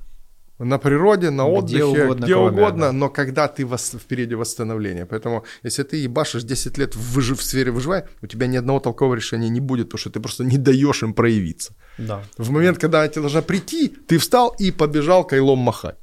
На 0.59 0.79
природе, 0.79 1.31
на 1.31 1.43
Где 1.43 1.53
отдыхе, 1.59 2.05
угодно, 2.05 2.25
где 2.25 2.37
угодно, 2.37 2.93
но 2.93 3.09
когда 3.09 3.49
ты 3.49 3.65
вос- 3.65 3.99
впереди 3.99 4.35
восстановления. 4.35 5.05
Поэтому, 5.07 5.45
если 5.65 5.83
ты 5.83 5.97
ебашишь 5.97 6.45
10 6.45 6.79
лет 6.79 6.95
в, 6.97 7.19
выжи- 7.19 7.35
в 7.35 7.43
сфере 7.43 7.71
выживания, 7.71 8.07
у 8.23 8.27
тебя 8.27 8.47
ни 8.47 8.57
одного 8.57 8.79
толкового 8.81 9.17
решения 9.17 9.49
не 9.51 9.61
будет, 9.61 9.87
потому 9.89 9.99
что 9.99 10.11
ты 10.11 10.21
просто 10.21 10.45
не 10.45 10.59
даешь 10.59 11.03
им 11.03 11.13
проявиться. 11.15 11.73
Да. 11.99 12.23
В 12.39 12.51
момент, 12.51 12.79
когда 12.79 13.09
тебе 13.09 13.23
должна 13.23 13.43
прийти, 13.43 13.89
ты 13.89 14.19
встал 14.19 14.55
и 14.61 14.71
побежал 14.71 15.27
кайлом 15.27 15.59
махать. 15.59 15.97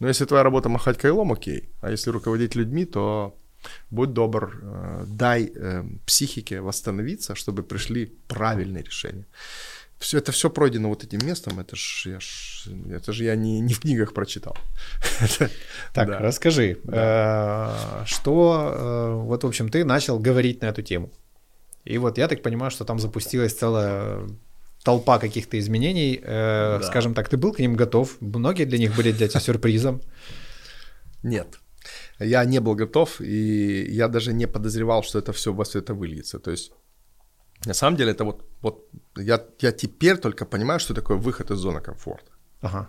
Но 0.00 0.08
если 0.08 0.26
твоя 0.26 0.42
работа 0.42 0.68
махать 0.68 0.98
кайлом, 0.98 1.32
окей. 1.32 1.68
А 1.80 1.90
если 1.90 2.10
руководить 2.12 2.56
людьми, 2.56 2.84
то 2.84 3.34
будь 3.90 4.12
добр, 4.12 4.58
э, 4.62 5.04
дай 5.06 5.52
э, 5.54 5.84
психике 6.06 6.60
восстановиться, 6.60 7.34
чтобы 7.34 7.62
пришли 7.62 8.06
правильные 8.28 8.82
решения. 8.82 9.26
Все, 10.00 10.16
это 10.16 10.32
все 10.32 10.48
пройдено 10.48 10.88
вот 10.88 11.04
этим 11.04 11.26
местом, 11.26 11.60
это 11.60 11.76
ж 11.76 12.06
я, 12.06 12.20
ж, 12.20 12.68
это 12.90 13.12
же 13.12 13.24
я 13.24 13.36
не, 13.36 13.60
не 13.60 13.74
в 13.74 13.80
книгах 13.80 14.14
прочитал. 14.14 14.56
Так, 15.92 16.08
да. 16.08 16.18
расскажи, 16.18 16.78
э, 16.88 18.04
что 18.06 18.74
э, 18.74 19.14
вот, 19.26 19.44
в 19.44 19.46
общем, 19.46 19.68
ты 19.68 19.84
начал 19.84 20.18
говорить 20.18 20.62
на 20.62 20.66
эту 20.66 20.80
тему. 20.82 21.10
И 21.84 21.98
вот 21.98 22.18
я 22.18 22.28
так 22.28 22.42
понимаю, 22.42 22.70
что 22.70 22.84
там 22.84 22.98
запустилась 22.98 23.52
целая 23.52 24.26
толпа 24.82 25.18
каких-то 25.18 25.58
изменений. 25.58 26.18
Э, 26.22 26.78
Да. 26.80 26.86
Скажем 26.86 27.12
так, 27.14 27.28
ты 27.28 27.36
был 27.36 27.52
к 27.52 27.58
ним 27.58 27.76
готов? 27.76 28.16
Многие 28.20 28.64
для 28.64 28.78
них 28.78 28.96
были 28.96 29.12
для 29.12 29.28
тебя 29.28 29.40
сюрпризом. 29.40 30.00
Нет. 31.22 31.60
Я 32.18 32.44
не 32.44 32.60
был 32.60 32.74
готов, 32.74 33.20
и 33.20 33.84
я 33.90 34.08
даже 34.08 34.32
не 34.32 34.46
подозревал, 34.46 35.02
что 35.02 35.18
это 35.18 35.32
все 35.32 35.52
во 35.52 35.64
все 35.64 35.78
это 35.80 35.92
выльется. 35.92 36.38
То 36.38 36.50
есть, 36.50 36.72
на 37.66 37.74
самом 37.74 37.96
деле, 37.96 38.12
это 38.12 38.24
вот, 38.24 38.44
вот 38.62 38.88
я, 39.16 39.40
я 39.60 39.72
теперь 39.72 40.16
только 40.16 40.46
понимаю, 40.46 40.80
что 40.80 40.94
такое 40.94 41.18
выход 41.18 41.50
из 41.50 41.58
зоны 41.58 41.80
комфорта. 41.80 42.30
Ага. 42.62 42.88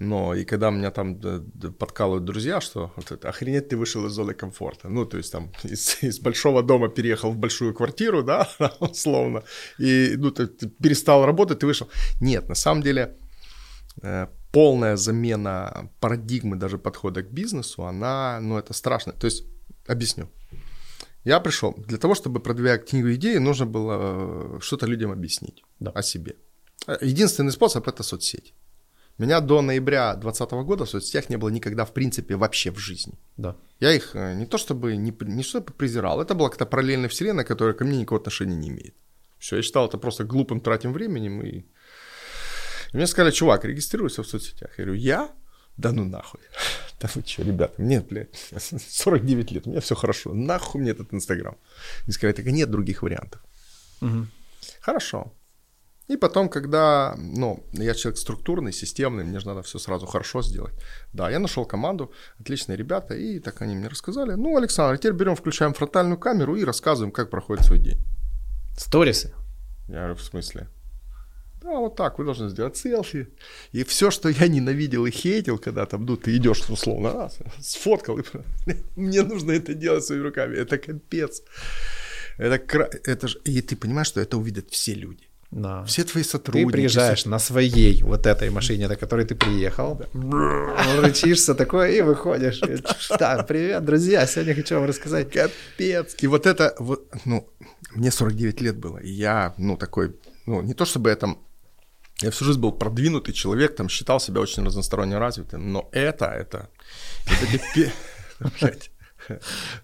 Но 0.00 0.34
и 0.34 0.44
когда 0.44 0.70
меня 0.70 0.90
там 0.90 1.20
д- 1.20 1.70
подкалывают 1.70 2.24
друзья, 2.24 2.60
что 2.60 2.90
вот 2.96 3.12
это, 3.12 3.28
охренеть 3.28 3.68
ты 3.68 3.76
вышел 3.76 4.06
из 4.06 4.12
зоны 4.12 4.32
комфорта. 4.32 4.88
Ну, 4.88 5.04
то 5.04 5.18
есть 5.18 5.32
там 5.32 5.52
из, 5.64 6.02
из 6.02 6.20
большого 6.20 6.62
дома 6.62 6.88
переехал 6.88 7.32
в 7.32 7.36
большую 7.36 7.74
квартиру, 7.74 8.22
да, 8.22 8.48
условно, 8.80 9.42
и 9.78 10.14
ну, 10.16 10.30
ты, 10.30 10.46
ты 10.46 10.68
перестал 10.68 11.26
работать, 11.26 11.58
ты 11.58 11.66
вышел. 11.66 11.88
Нет, 12.20 12.48
на 12.48 12.54
самом 12.54 12.82
деле 12.82 13.16
э, 14.02 14.28
полная 14.52 14.96
замена 14.96 15.90
парадигмы 16.00 16.56
даже 16.56 16.78
подхода 16.78 17.22
к 17.22 17.30
бизнесу, 17.30 17.84
она, 17.84 18.40
ну, 18.40 18.56
это 18.56 18.72
страшно. 18.72 19.12
То 19.12 19.26
есть, 19.26 19.44
объясню. 19.86 20.28
Я 21.24 21.40
пришел, 21.40 21.74
для 21.86 21.98
того, 21.98 22.14
чтобы 22.14 22.40
продвигать 22.40 22.88
книгу 22.90 23.12
идеи, 23.12 23.38
нужно 23.38 23.66
было 23.66 24.56
э, 24.56 24.58
что-то 24.60 24.86
людям 24.86 25.10
объяснить 25.12 25.62
Да. 25.80 25.90
о 25.90 26.02
себе. 26.02 26.36
Э, 26.86 26.96
Единственный 27.02 27.52
способ– 27.52 27.86
это 27.88 28.02
соцсеть. 28.02 28.54
Меня 29.18 29.40
до 29.40 29.60
ноября 29.60 30.14
2020 30.14 30.52
года 30.66 30.84
в 30.84 30.88
соцсетях 30.90 31.28
не 31.28 31.36
было 31.36 31.50
никогда, 31.50 31.84
в 31.84 31.92
принципе, 31.92 32.36
вообще 32.36 32.70
в 32.70 32.78
жизни. 32.78 33.12
Да. 33.36 33.54
Я 33.80 33.92
их 33.92 34.16
э, 34.16 34.34
не 34.34 34.46
то 34.46 34.56
чтобы 34.56 34.96
не, 34.96 35.12
не 35.20 35.42
чтобы 35.42 35.72
презирал, 35.74 36.22
это 36.22 36.34
была 36.34 36.48
какая-то 36.48 36.66
параллельная 36.70 37.08
вселенная, 37.08 37.44
которая 37.44 37.74
ко 37.74 37.84
мне 37.84 37.98
никакого 37.98 38.20
отношения 38.20 38.56
не 38.56 38.68
имеет. 38.68 38.94
Все, 39.38 39.56
я 39.56 39.62
считал 39.62 39.86
это 39.88 39.98
просто 39.98 40.24
глупым 40.24 40.60
тратим 40.60 40.92
временем. 40.94 41.42
И... 41.42 41.48
и 42.92 42.96
мне 42.96 43.06
сказали, 43.06 43.32
чувак, 43.32 43.64
регистрируйся 43.66 44.22
в 44.22 44.26
соцсетях. 44.26 44.70
Я 44.78 44.84
говорю, 44.84 44.94
я? 45.00 45.30
Да 45.80 45.92
ну 45.92 46.04
нахуй. 46.04 46.40
Да 47.00 47.08
вы 47.14 47.22
что, 47.26 47.42
ребята, 47.42 47.72
мне, 47.78 48.00
блядь, 48.00 48.52
49 48.88 49.52
лет, 49.52 49.66
у 49.66 49.70
меня 49.70 49.80
все 49.80 49.94
хорошо. 49.94 50.34
Нахуй 50.34 50.82
мне 50.82 50.90
этот 50.90 51.14
Инстаграм. 51.14 51.56
И 52.06 52.12
сказали, 52.12 52.34
так 52.34 52.44
нет 52.44 52.70
других 52.70 53.02
вариантов. 53.02 53.40
Мгм. 54.02 54.30
Хорошо. 54.80 55.32
И 56.10 56.16
потом, 56.16 56.48
когда, 56.48 57.14
ну, 57.16 57.64
я 57.72 57.94
человек 57.94 58.18
структурный, 58.18 58.72
системный, 58.72 59.24
мне 59.24 59.40
же 59.40 59.46
надо 59.46 59.62
все 59.62 59.78
сразу 59.78 60.06
хорошо 60.06 60.42
сделать. 60.42 60.74
Да, 61.14 61.30
я 61.30 61.38
нашел 61.38 61.64
команду, 61.64 62.12
отличные 62.40 62.76
ребята, 62.76 63.14
и 63.14 63.38
так 63.38 63.62
они 63.62 63.76
мне 63.76 63.88
рассказали. 63.88 64.34
Ну, 64.34 64.56
Александр, 64.58 64.98
теперь 64.98 65.12
берем, 65.12 65.36
включаем 65.36 65.72
фронтальную 65.72 66.18
камеру 66.18 66.56
и 66.56 66.64
рассказываем, 66.64 67.12
как 67.12 67.30
проходит 67.30 67.64
свой 67.64 67.78
день. 67.78 67.98
Сторисы. 68.76 69.32
Я 69.88 69.94
говорю, 69.94 70.16
в 70.16 70.22
смысле? 70.22 70.68
Да, 71.62 71.78
вот 71.78 71.96
так, 71.96 72.18
вы 72.18 72.24
должны 72.24 72.48
сделать 72.48 72.76
селфи. 72.76 73.28
И 73.72 73.84
все, 73.84 74.10
что 74.10 74.28
я 74.30 74.48
ненавидел 74.48 75.04
и 75.06 75.10
хейтил, 75.10 75.58
когда 75.58 75.84
там, 75.86 76.06
ну, 76.06 76.16
ты 76.16 76.36
идешь, 76.36 76.62
условно, 76.70 77.12
раз, 77.12 77.38
сфоткал, 77.60 78.18
и 78.18 78.22
мне 78.96 79.22
нужно 79.22 79.52
это 79.52 79.74
делать 79.74 80.04
своими 80.04 80.22
руками. 80.24 80.56
Это 80.56 80.78
капец. 80.78 81.42
Это, 82.38 82.58
кра- 82.58 82.90
это 83.04 83.28
же... 83.28 83.38
И 83.44 83.60
ты 83.60 83.76
понимаешь, 83.76 84.06
что 84.08 84.20
это 84.20 84.38
увидят 84.38 84.70
все 84.70 84.94
люди. 84.94 85.24
Да. 85.50 85.82
Все 85.84 86.04
твои 86.04 86.22
Ты 86.22 86.28
сотрудники. 86.30 86.72
приезжаешь 86.72 87.26
на 87.26 87.38
своей 87.40 88.02
вот 88.04 88.26
этой 88.26 88.50
машине, 88.50 88.86
на 88.88 88.94
которой 88.96 89.26
ты 89.26 89.34
приехал, 89.34 90.00
рычишься 91.02 91.54
такой 91.54 91.98
и 91.98 92.02
выходишь. 92.02 92.60
Да, 93.18 93.42
привет, 93.42 93.84
друзья, 93.84 94.26
сегодня 94.26 94.54
хочу 94.54 94.76
вам 94.76 94.84
рассказать. 94.86 95.30
Капец. 95.32 96.16
И 96.22 96.26
вот 96.28 96.46
это, 96.46 96.74
вот, 96.78 97.12
ну, 97.24 97.48
мне 97.94 98.10
49 98.10 98.60
лет 98.60 98.76
было, 98.76 98.98
и 98.98 99.10
я, 99.10 99.52
ну, 99.58 99.76
такой, 99.76 100.14
ну, 100.46 100.62
не 100.62 100.74
то 100.74 100.84
чтобы 100.84 101.10
я 101.10 101.16
там, 101.16 101.38
я 102.22 102.30
всю 102.30 102.44
жизнь 102.44 102.60
был 102.60 102.72
продвинутый 102.72 103.34
человек, 103.34 103.76
там, 103.76 103.88
считал 103.88 104.20
себя 104.20 104.40
очень 104.40 104.64
разносторонне 104.64 105.18
развитым, 105.18 105.72
но 105.72 105.88
это, 105.92 106.26
это, 106.26 106.68
теперь, 107.24 107.92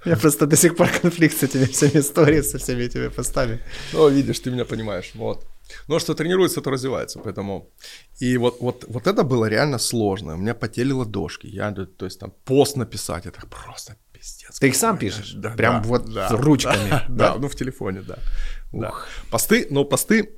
меня 0.05 0.17
просто 0.17 0.47
до 0.47 0.57
сих 0.57 0.77
пор 0.77 0.89
конфликт 1.03 1.37
с 1.39 1.43
этими 1.43 1.65
всеми 1.65 2.01
историями, 2.01 2.43
со 2.43 2.59
всеми 2.59 2.83
этими 2.83 3.09
постами. 3.09 3.61
Ну, 3.93 4.09
видишь, 4.09 4.41
ты 4.41 4.51
меня 4.51 4.65
понимаешь, 4.65 5.13
вот. 5.15 5.47
Но 5.89 5.99
что 5.99 6.15
тренируется, 6.15 6.61
то 6.61 6.71
развивается, 6.71 7.19
поэтому... 7.19 7.71
И 8.21 8.39
вот, 8.39 8.61
вот, 8.61 8.85
вот 8.89 9.07
это 9.07 9.25
было 9.25 9.49
реально 9.49 9.79
сложно. 9.79 10.35
У 10.35 10.37
меня 10.37 10.55
потели 10.55 10.93
ладошки. 10.93 11.49
Я, 11.49 11.73
то 11.73 12.05
есть 12.07 12.21
там 12.21 12.33
пост 12.45 12.77
написать, 12.77 13.27
это 13.27 13.41
просто 13.47 13.97
пиздец. 14.13 14.59
Ты 14.59 14.69
их 14.69 14.77
сам 14.77 14.99
пишешь? 14.99 15.33
Да, 15.35 15.51
Прям 15.51 15.83
да, 15.83 15.89
вот 15.89 16.13
да, 16.13 16.29
ручками, 16.29 16.91
Да, 16.91 17.05
да? 17.09 17.33
да, 17.33 17.39
ну 17.39 17.49
в 17.49 17.57
телефоне, 17.57 18.03
да. 18.03 18.19
да. 18.73 18.95
Посты, 19.31 19.67
но 19.71 19.85
посты... 19.85 20.31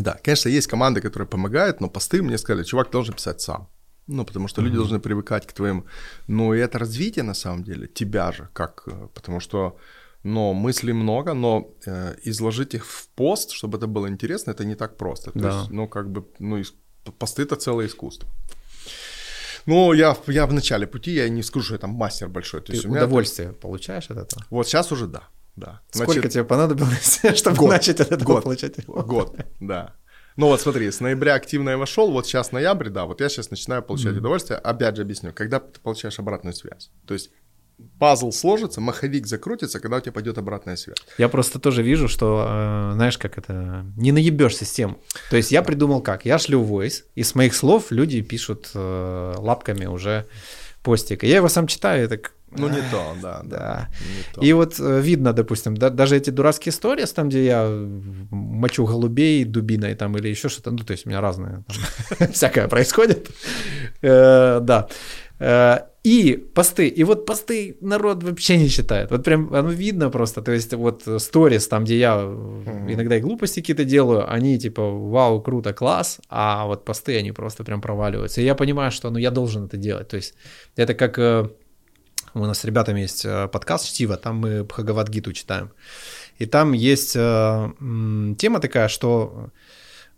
Да, 0.00 0.18
конечно, 0.24 0.48
есть 0.50 0.66
команды, 0.66 1.00
которые 1.00 1.26
помогают, 1.28 1.80
но 1.80 1.88
посты 1.90 2.22
мне 2.22 2.38
сказали, 2.38 2.64
чувак 2.64 2.90
должен 2.90 3.14
писать 3.14 3.40
сам. 3.40 3.68
Ну, 4.06 4.24
потому 4.24 4.48
что 4.48 4.62
люди 4.62 4.74
должны 4.76 4.98
привыкать 4.98 5.46
к 5.46 5.52
твоим... 5.52 5.84
Ну, 6.28 6.54
и 6.54 6.58
это 6.58 6.78
развитие, 6.78 7.22
на 7.22 7.34
самом 7.34 7.62
деле, 7.64 7.86
тебя 7.86 8.32
же, 8.32 8.48
как... 8.52 8.82
э, 8.86 9.08
Потому 9.14 9.40
что, 9.40 9.76
но 10.24 10.52
мыслей 10.54 10.92
много, 10.94 11.34
но 11.34 11.68
э, 11.86 12.16
изложить 12.24 12.74
их 12.74 12.84
в 12.86 13.08
пост, 13.14 13.50
чтобы 13.52 13.78
это 13.78 13.86
было 13.86 14.08
интересно, 14.08 14.52
это 14.52 14.64
не 14.64 14.74
так 14.74 14.96
просто. 14.96 15.30
То 15.30 15.38
Да. 15.38 15.48
есть, 15.58 15.70
ну, 15.70 15.88
как 15.88 16.10
бы, 16.10 16.24
ну, 16.40 16.58
ис- 16.58 16.74
посты— 17.18 17.42
это 17.44 17.54
целое 17.56 17.86
искусство. 17.86 18.28
Ну, 19.66 19.92
я, 19.92 20.16
я 20.26 20.46
в 20.46 20.52
начале 20.52 20.86
пути, 20.86 21.12
я 21.12 21.28
не 21.28 21.42
скажу, 21.42 21.64
что 21.64 21.74
я 21.74 21.78
там 21.78 21.90
мастер 21.90 22.28
большой. 22.28 22.60
То 22.60 22.66
Ты 22.66 22.72
есть 22.72 22.86
у 22.86 22.88
меня 22.88 23.04
удовольствие 23.04 23.52
получаешь 23.52 24.10
от 24.10 24.16
этого? 24.16 24.44
Вот 24.50 24.66
сейчас 24.66 24.90
уже 24.92 25.06
да, 25.06 25.20
да. 25.60 25.80
Сколько 25.90 26.12
Значит, 26.14 26.32
тебе 26.32 26.44
понадобилось, 26.44 27.20
чтобы 27.36 27.56
год. 27.56 27.70
начать 27.70 28.00
от 28.00 28.12
этого 28.12 28.26
Год. 28.26 28.44
получать? 28.44 28.84
Год, 28.86 29.36
да. 29.60 29.94
Ну 30.36 30.46
вот 30.46 30.60
смотри, 30.60 30.90
с 30.90 31.00
ноября 31.00 31.34
активно 31.34 31.70
я 31.70 31.78
вошел, 31.78 32.10
вот 32.10 32.26
сейчас 32.26 32.52
ноябрь, 32.52 32.88
да, 32.88 33.04
вот 33.04 33.20
я 33.20 33.28
сейчас 33.28 33.50
начинаю 33.50 33.82
получать 33.82 34.16
удовольствие. 34.16 34.58
Опять 34.58 34.96
же 34.96 35.02
объясню, 35.02 35.32
когда 35.34 35.60
ты 35.60 35.78
получаешь 35.80 36.18
обратную 36.18 36.54
связь. 36.54 36.90
То 37.06 37.14
есть 37.14 37.30
пазл 37.98 38.30
сложится, 38.30 38.80
маховик 38.80 39.26
закрутится, 39.26 39.80
когда 39.80 39.98
у 39.98 40.00
тебя 40.00 40.12
пойдет 40.12 40.38
обратная 40.38 40.76
связь. 40.76 40.98
Я 41.18 41.28
просто 41.28 41.58
тоже 41.58 41.82
вижу, 41.82 42.08
что, 42.08 42.46
э, 42.48 42.92
знаешь, 42.94 43.18
как 43.18 43.38
это, 43.38 43.84
не 43.96 44.12
наебешь 44.12 44.56
систему. 44.56 44.98
То 45.30 45.36
есть 45.36 45.50
я 45.50 45.62
придумал 45.62 46.00
как? 46.00 46.24
Я 46.24 46.38
шлю 46.38 46.62
voice, 46.64 47.04
и 47.14 47.22
с 47.22 47.34
моих 47.34 47.54
слов 47.54 47.90
люди 47.90 48.20
пишут 48.22 48.70
э, 48.74 49.34
лапками 49.38 49.86
уже 49.86 50.26
постик. 50.82 51.24
И 51.24 51.28
я 51.28 51.36
его 51.36 51.48
сам 51.48 51.66
читаю, 51.66 52.04
и 52.04 52.08
так... 52.08 52.32
Ну 52.56 52.68
не 52.68 52.78
«Ах, 52.78 52.90
то, 52.90 53.14
да, 53.22 53.40
да. 53.44 53.56
Да. 53.58 53.88
не 54.00 54.34
то. 54.34 54.40
И 54.40 54.52
вот 54.52 54.80
э, 54.80 55.00
видно, 55.00 55.32
допустим, 55.32 55.76
да- 55.76 55.90
даже 55.90 56.16
эти 56.16 56.30
дурацкие 56.30 56.70
истории, 56.72 57.04
там, 57.14 57.28
где 57.28 57.44
я 57.44 57.68
мочу 58.30 58.86
голубей 58.86 59.44
дубиной 59.44 59.94
там 59.94 60.16
или 60.16 60.28
еще 60.28 60.48
что-то, 60.48 60.70
ну, 60.70 60.78
то 60.78 60.92
есть 60.92 61.06
у 61.06 61.08
меня 61.10 61.20
разное 61.20 61.64
там, 62.18 62.28
всякое 62.32 62.68
происходит. 62.68 63.30
Э, 64.02 64.60
Да. 64.60 64.88
Э, 65.38 65.78
И 66.02 66.36
посты. 66.54 66.88
И 66.88 67.04
вот 67.04 67.26
посты 67.26 67.76
народ 67.82 68.22
вообще 68.24 68.56
не 68.58 68.68
читает. 68.68 69.10
Вот 69.10 69.22
прям 69.24 69.54
оно 69.54 69.68
видно 69.70 70.10
просто. 70.10 70.40
То 70.42 70.52
есть 70.52 70.74
вот 70.74 71.02
сторис, 71.18 71.68
там, 71.68 71.84
где 71.84 71.98
я 71.98 72.14
иногда 72.88 73.16
и 73.16 73.20
глупости 73.20 73.60
какие-то 73.60 73.84
делаю, 73.84 74.24
они 74.36 74.58
типа 74.58 74.82
вау, 74.82 75.42
круто, 75.42 75.72
класс, 75.74 76.18
а 76.28 76.64
вот 76.66 76.84
посты, 76.84 77.18
они 77.20 77.32
просто 77.32 77.64
прям 77.64 77.80
проваливаются. 77.80 78.40
И 78.40 78.44
я 78.44 78.54
понимаю, 78.54 78.90
что 78.90 79.10
ну 79.10 79.18
я 79.18 79.30
должен 79.30 79.66
это 79.66 79.76
делать. 79.76 80.08
То 80.08 80.16
есть 80.16 80.34
это 80.76 80.94
как 80.94 81.18
у 82.34 82.46
нас 82.46 82.58
с 82.58 82.64
ребятами 82.64 83.00
есть 83.00 83.24
э, 83.24 83.48
подкаст 83.48 83.86
«Чтиво», 83.86 84.16
там 84.16 84.36
мы 84.36 84.64
Бхагавадгиту 84.64 85.32
читаем. 85.32 85.70
И 86.38 86.46
там 86.46 86.72
есть 86.72 87.16
э, 87.16 87.70
тема 88.38 88.60
такая, 88.60 88.88
что 88.88 89.50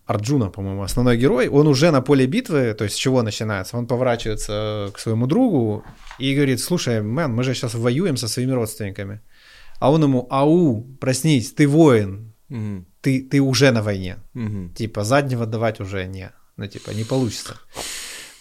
Арджуна, 0.06 0.50
по-моему, 0.50 0.82
основной 0.82 1.16
герой, 1.16 1.48
он 1.48 1.66
уже 1.66 1.90
на 1.90 2.02
поле 2.02 2.26
битвы, 2.26 2.74
то 2.74 2.84
есть 2.84 2.96
с 2.96 2.98
чего 2.98 3.22
начинается? 3.22 3.76
Он 3.76 3.86
поворачивается 3.86 4.90
к 4.92 4.98
своему 4.98 5.26
другу 5.26 5.84
и 6.18 6.34
говорит, 6.34 6.60
слушай, 6.60 7.00
мэн, 7.00 7.32
мы 7.32 7.44
же 7.44 7.54
сейчас 7.54 7.74
воюем 7.74 8.16
со 8.16 8.28
своими 8.28 8.52
родственниками. 8.52 9.20
А 9.78 9.90
он 9.90 10.02
ему, 10.02 10.26
ау, 10.30 10.82
проснись, 11.00 11.52
ты 11.52 11.66
воин, 11.66 12.34
ты, 13.00 13.22
ты 13.22 13.40
уже 13.40 13.72
на 13.72 13.82
войне. 13.82 14.16
Типа 14.76 15.04
заднего 15.04 15.46
давать 15.46 15.80
уже 15.80 16.06
не, 16.06 16.30
ну 16.56 16.66
типа 16.66 16.90
не 16.90 17.04
получится. 17.04 17.56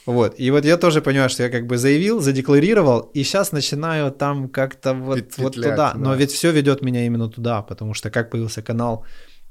Вот. 0.06 0.40
И 0.40 0.52
вот 0.52 0.66
я 0.66 0.78
тоже 0.78 1.02
понимаю, 1.02 1.30
что 1.30 1.44
я 1.44 1.50
как 1.50 1.68
бы 1.68 1.78
заявил, 1.78 2.22
задекларировал, 2.22 3.12
и 3.14 3.24
сейчас 3.24 3.52
начинаю 3.52 4.12
там 4.12 4.50
как-то 4.50 4.94
вот, 4.94 5.18
Пет- 5.20 5.38
вот 5.38 5.54
петлять, 5.54 5.72
туда. 5.76 5.94
да. 5.94 6.00
Но 6.00 6.16
ведь 6.16 6.32
все 6.32 6.52
ведет 6.52 6.82
меня 6.82 7.06
именно 7.06 7.30
туда, 7.30 7.62
потому 7.62 7.94
что 7.94 8.10
как 8.10 8.32
появился 8.32 8.62
канал, 8.62 9.06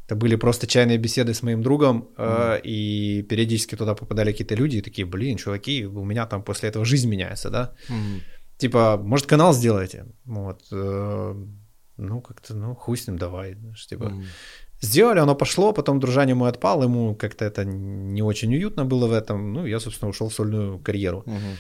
это 0.06 0.16
были 0.16 0.36
просто 0.36 0.66
чайные 0.66 0.98
беседы 0.98 1.34
с 1.34 1.42
моим 1.42 1.62
другом, 1.62 2.08
э, 2.18 2.60
и 2.64 3.22
периодически 3.22 3.76
туда 3.76 3.94
попадали 3.94 4.32
какие-то 4.32 4.56
люди, 4.56 4.78
и 4.78 4.82
такие, 4.82 5.06
блин, 5.06 5.36
чуваки, 5.36 5.86
у 5.86 6.04
меня 6.04 6.26
там 6.26 6.42
после 6.42 6.68
этого 6.68 6.84
жизнь 6.84 7.08
меняется, 7.08 7.50
да? 7.50 7.72
Мгм. 7.88 8.20
Типа, 8.58 8.98
может, 9.02 9.26
канал 9.26 9.52
сделаете? 9.54 10.06
Вот. 10.24 10.62
э, 10.72 11.34
ну, 11.96 12.20
как-то, 12.22 12.54
ну, 12.54 12.74
хуй 12.74 12.96
с 12.96 13.06
ним, 13.06 13.18
давай. 13.18 13.54
знаешь, 13.54 13.86
Типа, 13.86 14.06
Мгм. 14.06 14.24
Сделали, 14.82 15.20
оно 15.20 15.34
пошло, 15.34 15.72
потом 15.72 16.00
дружание 16.00 16.34
мой 16.34 16.48
отпал, 16.48 16.82
ему 16.82 17.14
как-то 17.14 17.44
это 17.44 17.64
не 17.64 18.22
очень 18.22 18.54
уютно 18.54 18.84
было 18.84 19.06
в 19.06 19.12
этом. 19.12 19.52
Ну, 19.52 19.66
я, 19.66 19.80
собственно, 19.80 20.10
ушел 20.10 20.28
в 20.28 20.32
сольную 20.32 20.78
карьеру. 20.78 21.22
Мгм. 21.26 21.56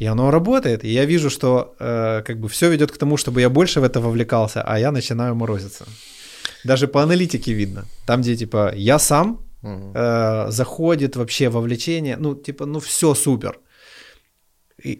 И 0.00 0.06
оно 0.06 0.30
работает, 0.30 0.84
и 0.84 0.88
я 0.88 1.06
вижу, 1.06 1.30
что 1.30 1.74
э, 1.80 2.22
как 2.26 2.36
бы 2.40 2.48
все 2.48 2.70
ведет 2.70 2.90
к 2.92 2.98
тому, 2.98 3.16
чтобы 3.16 3.40
я 3.40 3.48
больше 3.48 3.80
в 3.80 3.84
это 3.84 4.00
вовлекался, 4.00 4.62
а 4.62 4.78
я 4.78 4.90
начинаю 4.92 5.34
морозиться. 5.34 5.84
Даже 6.64 6.86
по 6.88 7.02
аналитике 7.02 7.54
видно. 7.54 7.84
Там, 8.06 8.20
где 8.20 8.36
типа 8.36 8.72
я 8.76 8.98
сам 8.98 9.38
Мгм. 9.62 9.92
э, 9.94 10.50
заходит 10.50 11.16
вообще 11.16 11.48
вовлечение, 11.48 12.16
ну, 12.16 12.34
типа, 12.34 12.66
ну, 12.66 12.78
все 12.80 13.14
супер. 13.14 13.50
И- 13.50 13.58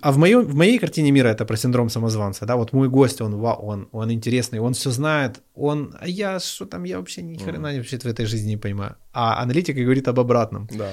а 0.03 0.13
в, 0.13 0.19
моем, 0.19 0.45
в 0.45 0.55
моей 0.55 0.79
картине 0.79 1.11
мира 1.11 1.29
это 1.29 1.45
про 1.45 1.57
синдром 1.57 1.91
самозванца, 1.91 2.47
да, 2.47 2.57
вот 2.57 2.73
мой 2.73 2.89
гость, 2.89 3.21
он, 3.21 3.35
он, 3.35 3.89
он 3.93 4.11
интересный, 4.13 4.61
он 4.61 4.73
все 4.75 4.91
знает, 4.91 5.41
он, 5.55 5.95
а 6.01 6.09
я, 6.09 6.39
что 6.41 6.67
там, 6.67 6.85
я 6.85 6.99
вообще 6.99 7.23
ни 7.23 7.37
хрена 7.37 7.73
вообще 7.77 7.99
в 7.99 8.07
этой 8.07 8.27
жизни 8.27 8.51
не 8.51 8.57
понимаю. 8.57 8.95
А 9.13 9.43
аналитика 9.43 9.83
говорит 9.83 10.09
об 10.09 10.21
обратном. 10.21 10.69
Да. 10.71 10.91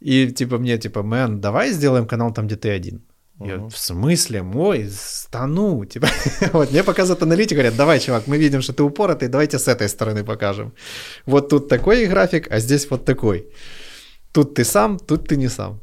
И 0.00 0.28
типа 0.28 0.58
мне, 0.58 0.78
типа, 0.78 1.02
мэн, 1.02 1.40
давай 1.40 1.72
сделаем 1.72 2.06
канал 2.06 2.32
там, 2.32 2.46
где 2.46 2.56
ты 2.56 2.70
один. 2.70 3.02
Я, 3.40 3.56
Мгм. 3.56 3.68
в 3.68 3.78
смысле, 3.78 4.42
мой, 4.42 4.88
стану, 4.90 5.84
типа, 5.84 6.08
вот 6.52 6.72
мне 6.72 6.82
показывают 6.82 7.22
аналитику, 7.22 7.54
говорят, 7.60 7.76
давай, 7.76 8.00
чувак, 8.00 8.26
мы 8.26 8.38
видим, 8.38 8.62
что 8.62 8.72
ты 8.72 8.82
упоротый, 8.82 9.28
давайте 9.28 9.58
с 9.58 9.68
этой 9.68 9.88
стороны 9.88 10.24
покажем. 10.24 10.72
Вот 11.26 11.48
тут 11.48 11.68
такой 11.68 12.06
график, 12.06 12.48
а 12.50 12.58
здесь 12.60 12.90
вот 12.90 13.04
такой. 13.04 13.46
Тут 14.32 14.54
ты 14.54 14.64
сам, 14.64 14.98
тут 14.98 15.28
ты 15.28 15.36
не 15.36 15.48
сам. 15.48 15.80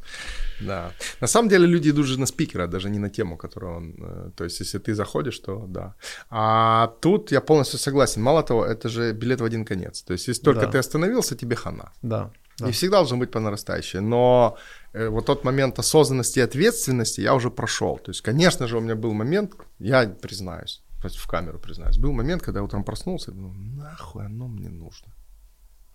Да. 0.62 0.92
На 1.22 1.28
самом 1.28 1.50
деле 1.50 1.68
люди 1.68 1.90
идут 1.90 2.06
же 2.06 2.20
на 2.20 2.26
спикера, 2.26 2.68
даже 2.68 2.90
не 2.90 3.00
на 3.00 3.10
тему, 3.10 3.38
которую 3.38 3.78
он... 3.78 3.96
э, 4.00 4.32
То 4.36 4.44
есть, 4.44 4.60
если 4.62 4.80
ты 4.80 4.94
заходишь, 4.96 5.40
то 5.40 5.66
да. 5.68 5.94
А 6.30 6.88
тут 7.02 7.32
я 7.32 7.42
полностью 7.42 7.80
согласен. 7.80 8.22
Мало 8.22 8.42
того, 8.44 8.66
это 8.66 8.90
же 8.90 9.14
билет 9.14 9.42
в 9.42 9.44
один 9.44 9.66
конец. 9.66 10.02
То 10.02 10.14
есть, 10.14 10.28
если 10.28 10.44
только 10.44 10.62
Да. 10.66 10.72
ты 10.72 10.78
остановился, 10.78 11.36
тебе 11.36 11.56
хана. 11.56 11.92
Да. 12.02 12.30
да. 12.60 12.70
И 12.70 12.72
всегда 12.72 12.98
должен 12.98 13.20
быть 13.20 13.32
по 13.32 13.40
нарастающей. 13.40 14.00
Но 14.02 14.58
э, 14.94 15.10
вот 15.10 15.26
тот 15.26 15.44
момент 15.44 15.80
осознанности 15.80 16.40
и 16.40 16.44
ответственности 16.44 17.22
я 17.22 17.34
уже 17.34 17.50
прошел. 17.50 17.98
То 17.98 18.12
есть, 18.12 18.22
конечно 18.22 18.68
же, 18.68 18.78
у 18.78 18.82
меня 18.82 18.96
был 18.96 19.14
момент, 19.14 19.54
я 19.80 20.08
признаюсь, 20.22 20.82
в 21.04 21.28
камеру 21.28 21.60
признаюсь, 21.60 21.98
был 21.98 22.12
момент, 22.14 22.42
когда 22.42 22.60
я 22.60 22.64
утром 22.64 22.84
проснулся 22.84 23.32
и 23.32 23.34
думал, 23.34 23.54
нахуй 23.54 24.26
оно 24.26 24.48
мне 24.48 24.70
нужно. 24.70 25.14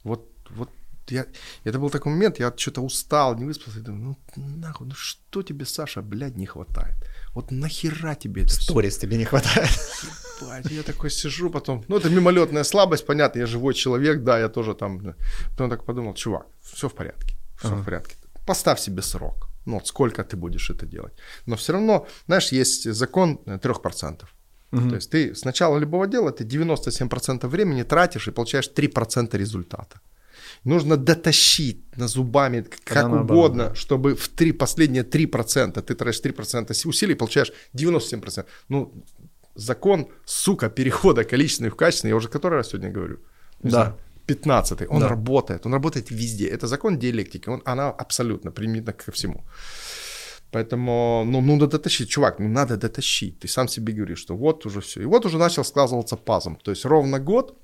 Вот, 0.05 0.29
вот 0.51 0.69
я, 1.11 1.27
это 1.65 1.79
был 1.79 1.91
такой 1.91 2.13
момент, 2.13 2.39
я 2.41 2.53
что-то 2.57 2.81
устал, 2.81 3.37
не 3.37 3.45
выспался, 3.45 3.79
и 3.79 3.83
думаю, 3.83 4.17
ну 4.37 4.47
нахуй, 4.57 4.87
ну 4.87 4.95
что 4.95 5.43
тебе, 5.43 5.65
Саша, 5.65 6.03
блядь, 6.03 6.37
не 6.37 6.47
хватает? 6.47 6.95
Вот 7.35 7.51
нахера 7.51 8.15
тебе 8.15 8.43
это? 8.43 8.53
Сторис 8.53 8.99
тебе 8.99 9.17
не 9.17 9.25
хватает. 9.25 9.71
Ебать, 10.41 10.71
Я 10.71 10.83
такой 10.83 11.11
сижу 11.11 11.51
потом, 11.51 11.85
ну 11.89 11.97
это 11.97 12.11
мимолетная 12.11 12.65
слабость, 12.65 13.07
понятно, 13.07 13.41
я 13.41 13.47
живой 13.47 13.75
человек, 13.75 14.23
да, 14.23 14.39
я 14.39 14.49
тоже 14.49 14.75
там. 14.75 15.15
Потом 15.51 15.71
так 15.71 15.85
подумал, 15.85 16.15
чувак, 16.15 16.47
все 16.63 16.89
в 16.89 16.95
порядке, 16.95 17.35
все 17.59 17.69
Ага. 17.69 17.83
в 17.83 17.85
порядке. 17.85 18.15
Поставь 18.47 18.81
себе 18.81 19.03
срок, 19.03 19.49
ну 19.67 19.75
вот 19.75 19.87
сколько 19.87 20.23
ты 20.25 20.37
будешь 20.37 20.71
это 20.71 20.87
делать. 20.87 21.13
Но 21.47 21.57
все 21.57 21.73
равно, 21.73 22.07
знаешь, 22.27 22.53
есть 22.53 22.93
закон 22.93 23.39
э, 23.47 23.59
3%. 23.59 24.25
То 24.71 24.95
есть 24.95 25.11
ты 25.11 25.35
с 25.35 25.45
начала 25.45 25.79
любого 25.79 26.07
дела 26.07 26.31
ты 26.31 26.45
97% 26.45 27.49
времени 27.49 27.83
тратишь 27.83 28.29
и 28.29 28.31
получаешь 28.31 28.71
3% 28.73 29.37
результата. 29.39 30.01
Нужно 30.65 30.97
дотащить 30.97 31.97
на 31.97 32.07
зубами, 32.09 32.67
как 32.85 32.97
наоборот, 33.09 33.31
угодно, 33.31 33.65
да. 33.69 33.75
чтобы 33.75 34.15
в 34.15 34.29
три, 34.29 34.53
последние 34.53 35.03
3% 35.05 35.81
ты 35.83 35.95
тратишь 35.95 36.21
3% 36.21 36.75
си- 36.75 36.89
усилий, 36.89 37.15
получаешь 37.15 37.53
97%. 37.73 38.45
Ну, 38.69 38.93
закон, 39.55 40.07
сука, 40.27 40.69
перехода 40.69 41.25
количественный 41.25 41.71
в 41.71 41.77
качественный, 41.77 42.11
я 42.11 42.17
уже 42.17 42.29
который 42.29 42.57
раз 42.57 42.69
сегодня 42.69 42.91
говорю. 42.91 43.17
Не 43.63 43.71
Да. 43.71 43.83
знаю, 43.83 43.97
15 44.27 44.87
он 44.91 45.01
Да. 45.01 45.09
работает, 45.09 45.67
он 45.67 45.73
работает 45.73 46.11
везде. 46.11 46.47
Это 46.49 46.67
закон 46.67 46.99
диалектики, 46.99 47.49
он, 47.49 47.63
она 47.65 47.89
абсолютно 47.91 48.51
примитна 48.53 48.93
ко 48.93 49.11
всему. 49.13 49.45
Поэтому, 50.53 51.25
ну, 51.27 51.41
надо 51.41 51.67
дотащить, 51.67 52.09
чувак, 52.09 52.39
ну, 52.41 52.49
надо 52.49 52.77
дотащить. 52.77 53.39
Ты 53.39 53.49
сам 53.49 53.69
себе 53.69 53.93
говоришь, 53.93 54.19
что 54.19 54.37
вот 54.37 54.67
уже 54.67 54.81
все. 54.81 55.01
И 55.03 55.05
вот 55.07 55.25
уже 55.27 55.39
начал 55.39 55.65
складываться 55.65 56.17
пазом. 56.17 56.57
То 56.57 56.71
есть 56.73 56.85
ровно 56.85 57.19
год, 57.21 57.55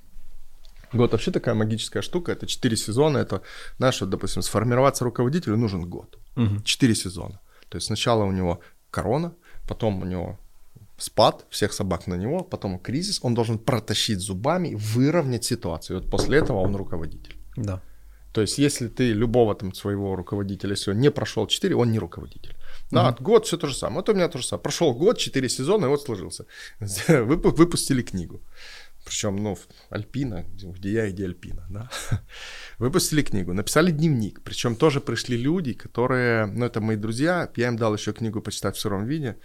Год 0.92 1.12
вообще 1.12 1.30
такая 1.30 1.54
магическая 1.54 2.02
штука, 2.02 2.32
это 2.32 2.46
4 2.46 2.76
сезона, 2.76 3.18
это, 3.18 3.40
знаешь, 3.78 4.00
вот, 4.00 4.10
допустим, 4.10 4.42
сформироваться 4.42 5.04
руководителю 5.04 5.56
нужен 5.56 5.90
год. 5.90 6.18
4 6.64 6.94
сезона. 6.94 7.40
То 7.68 7.76
есть 7.76 7.86
сначала 7.86 8.24
у 8.24 8.32
него 8.32 8.60
корона, 8.90 9.32
потом 9.68 10.02
у 10.02 10.04
него 10.04 10.38
спад 10.98 11.44
всех 11.50 11.72
собак 11.72 12.06
на 12.06 12.16
него, 12.16 12.44
потом 12.44 12.78
кризис, 12.78 13.18
он 13.22 13.34
должен 13.34 13.58
протащить 13.58 14.18
зубами, 14.20 14.74
выровнять 14.74 15.44
ситуацию. 15.44 15.98
И 15.98 16.00
вот 16.00 16.10
после 16.10 16.38
этого 16.38 16.60
он 16.60 16.76
руководитель. 16.76 17.34
Да. 17.56 17.80
То 18.32 18.42
есть, 18.42 18.58
если 18.58 18.88
ты 18.88 19.14
любого 19.14 19.54
там 19.54 19.72
своего 19.72 20.14
руководителя 20.16 20.76
сегодня 20.76 21.00
не 21.00 21.10
прошел 21.10 21.46
4, 21.46 21.74
он 21.74 21.90
не 21.90 21.98
руководитель. 21.98 22.54
Да, 22.90 23.16
год 23.20 23.46
все 23.46 23.56
то 23.56 23.66
же 23.66 23.74
самое. 23.74 23.96
Вот 23.96 24.08
у 24.08 24.14
меня 24.14 24.28
то 24.28 24.38
же 24.38 24.44
самое. 24.46 24.62
Прошел 24.62 24.94
год, 24.94 25.18
4 25.18 25.48
сезона, 25.48 25.86
и 25.86 25.88
вот 25.88 26.02
сложился. 26.02 26.44
Выпу- 26.80 27.56
Выпустили 27.56 28.02
книгу. 28.02 28.40
Причем, 29.06 29.36
ну, 29.36 29.56
Альпина, 29.88 30.44
где- 30.52 30.92
я 30.92 31.06
и 31.06 31.12
где 31.12 31.24
Альпина, 31.26 31.64
да. 31.70 31.88
Выпустили 32.78 33.22
книгу, 33.22 33.52
написали 33.54 33.92
дневник. 33.92 34.42
Причем 34.42 34.74
тоже 34.74 35.00
пришли 35.00 35.36
люди, 35.36 35.74
которые, 35.74 36.46
ну, 36.46 36.66
это 36.66 36.80
мои 36.80 36.96
друзья, 36.96 37.48
я 37.56 37.68
им 37.68 37.76
дал 37.76 37.94
еще 37.94 38.12
книгу 38.12 38.40
почитать 38.42 38.76
в 38.76 38.80
сыром 38.80 39.06
виде. 39.06 39.38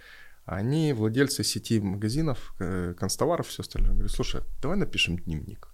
Они 0.44 0.92
владельцы 0.92 1.44
сети 1.44 1.80
магазинов, 1.80 2.54
э, 2.60 2.94
констоваров, 2.98 3.46
все 3.46 3.62
остальное. 3.62 3.90
Я 3.90 3.94
говорю, 3.94 4.08
слушай, 4.08 4.40
давай 4.60 4.76
напишем 4.76 5.16
дневник. 5.16 5.68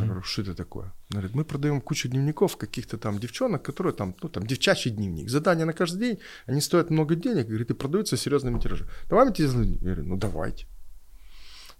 Я 0.00 0.06
говорю, 0.06 0.22
что 0.22 0.42
это 0.42 0.54
такое? 0.54 0.84
Он 0.86 0.92
говорит, 1.20 1.34
мы 1.34 1.44
продаем 1.44 1.80
кучу 1.80 2.08
дневников 2.08 2.56
каких-то 2.56 2.96
там 2.96 3.18
девчонок, 3.18 3.62
которые 3.62 3.92
там, 3.92 4.14
ну 4.22 4.28
там, 4.28 4.46
девчачий 4.46 4.90
дневник. 4.92 5.28
Задания 5.30 5.64
на 5.66 5.72
каждый 5.72 5.98
день, 6.00 6.18
они 6.46 6.60
стоят 6.60 6.90
много 6.90 7.14
денег, 7.14 7.46
говорит, 7.46 7.70
и 7.70 7.74
продаются 7.74 8.16
серьезными 8.16 8.60
тиражами. 8.60 8.90
Давай 9.08 9.26
мы 9.26 9.32
тебе. 9.32 9.48
Я 9.48 9.78
говорю, 9.80 10.04
ну 10.04 10.16
давайте. 10.16 10.66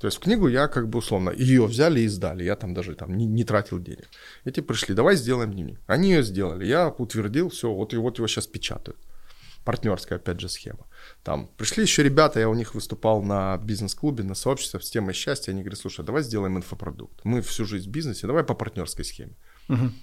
То 0.02 0.08
есть 0.08 0.16
в 0.16 0.20
книгу 0.20 0.48
я 0.48 0.66
как 0.66 0.88
бы 0.88 0.98
условно, 0.98 1.30
ее 1.30 1.64
взяли 1.64 2.00
и 2.00 2.06
издали, 2.06 2.42
я 2.42 2.56
там 2.56 2.74
даже 2.74 2.96
там 2.96 3.16
не, 3.16 3.24
не 3.24 3.44
тратил 3.44 3.78
денег. 3.78 4.08
Эти 4.44 4.58
пришли, 4.58 4.96
давай 4.96 5.14
сделаем 5.14 5.52
дневник. 5.52 5.80
Они 5.86 6.10
ее 6.10 6.24
сделали, 6.24 6.66
я 6.66 6.88
утвердил, 6.88 7.50
все, 7.50 7.72
вот, 7.72 7.94
и 7.94 7.96
вот 7.96 8.18
его 8.18 8.26
сейчас 8.26 8.48
печатают. 8.48 8.98
Партнерская, 9.64 10.18
опять 10.18 10.40
же, 10.40 10.48
схема. 10.48 10.88
Там 11.22 11.48
пришли 11.56 11.84
еще 11.84 12.02
ребята, 12.02 12.40
я 12.40 12.48
у 12.48 12.54
них 12.54 12.74
выступал 12.74 13.22
на 13.22 13.56
бизнес-клубе, 13.58 14.24
на 14.24 14.34
сообществе 14.34 14.80
с 14.80 14.90
темой 14.90 15.14
счастья. 15.14 15.52
Они 15.52 15.62
говорят, 15.62 15.78
слушай, 15.78 16.04
давай 16.04 16.24
сделаем 16.24 16.56
инфопродукт. 16.56 17.24
Мы 17.24 17.40
всю 17.40 17.64
жизнь 17.64 17.88
в 17.88 17.92
бизнесе, 17.92 18.26
давай 18.26 18.42
по 18.42 18.54
партнерской 18.54 19.04
схеме. 19.04 19.36
Мгм. 19.68 19.94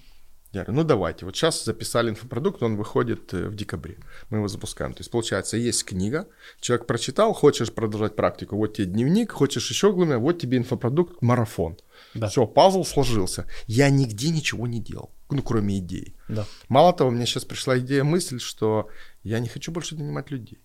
Я 0.52 0.64
говорю, 0.64 0.82
ну 0.82 0.84
давайте. 0.84 1.26
Вот 1.26 1.36
сейчас 1.36 1.64
записали 1.64 2.10
инфопродукт, 2.10 2.62
он 2.62 2.76
выходит 2.76 3.32
э, 3.34 3.48
в 3.48 3.54
декабре. 3.54 3.98
Мы 4.30 4.38
его 4.38 4.48
запускаем. 4.48 4.92
То 4.94 5.00
есть, 5.00 5.10
получается, 5.10 5.56
есть 5.56 5.84
книга, 5.84 6.26
человек 6.60 6.86
прочитал, 6.86 7.32
хочешь 7.32 7.72
продолжать 7.72 8.16
практику, 8.16 8.56
вот 8.56 8.74
тебе 8.74 8.86
дневник, 8.86 9.30
хочешь 9.30 9.70
еще 9.70 9.92
глубже, 9.92 10.18
вот 10.18 10.40
тебе 10.40 10.58
инфопродукт, 10.58 11.22
марафон. 11.22 11.76
Да. 12.14 12.28
Все, 12.28 12.46
пазл 12.46 12.84
сложился. 12.84 13.46
Я 13.66 13.90
нигде 13.90 14.30
ничего 14.30 14.66
не 14.66 14.80
делал, 14.80 15.14
ну, 15.30 15.42
кроме 15.42 15.78
идей. 15.78 16.16
Да. 16.28 16.46
Мало 16.68 16.92
того, 16.92 17.10
мне 17.10 17.26
сейчас 17.26 17.44
пришла 17.44 17.78
идея, 17.78 18.02
мысль, 18.02 18.40
что 18.40 18.88
я 19.22 19.38
не 19.38 19.48
хочу 19.48 19.70
больше 19.70 19.94
нанимать 19.94 20.32
людей. 20.32 20.58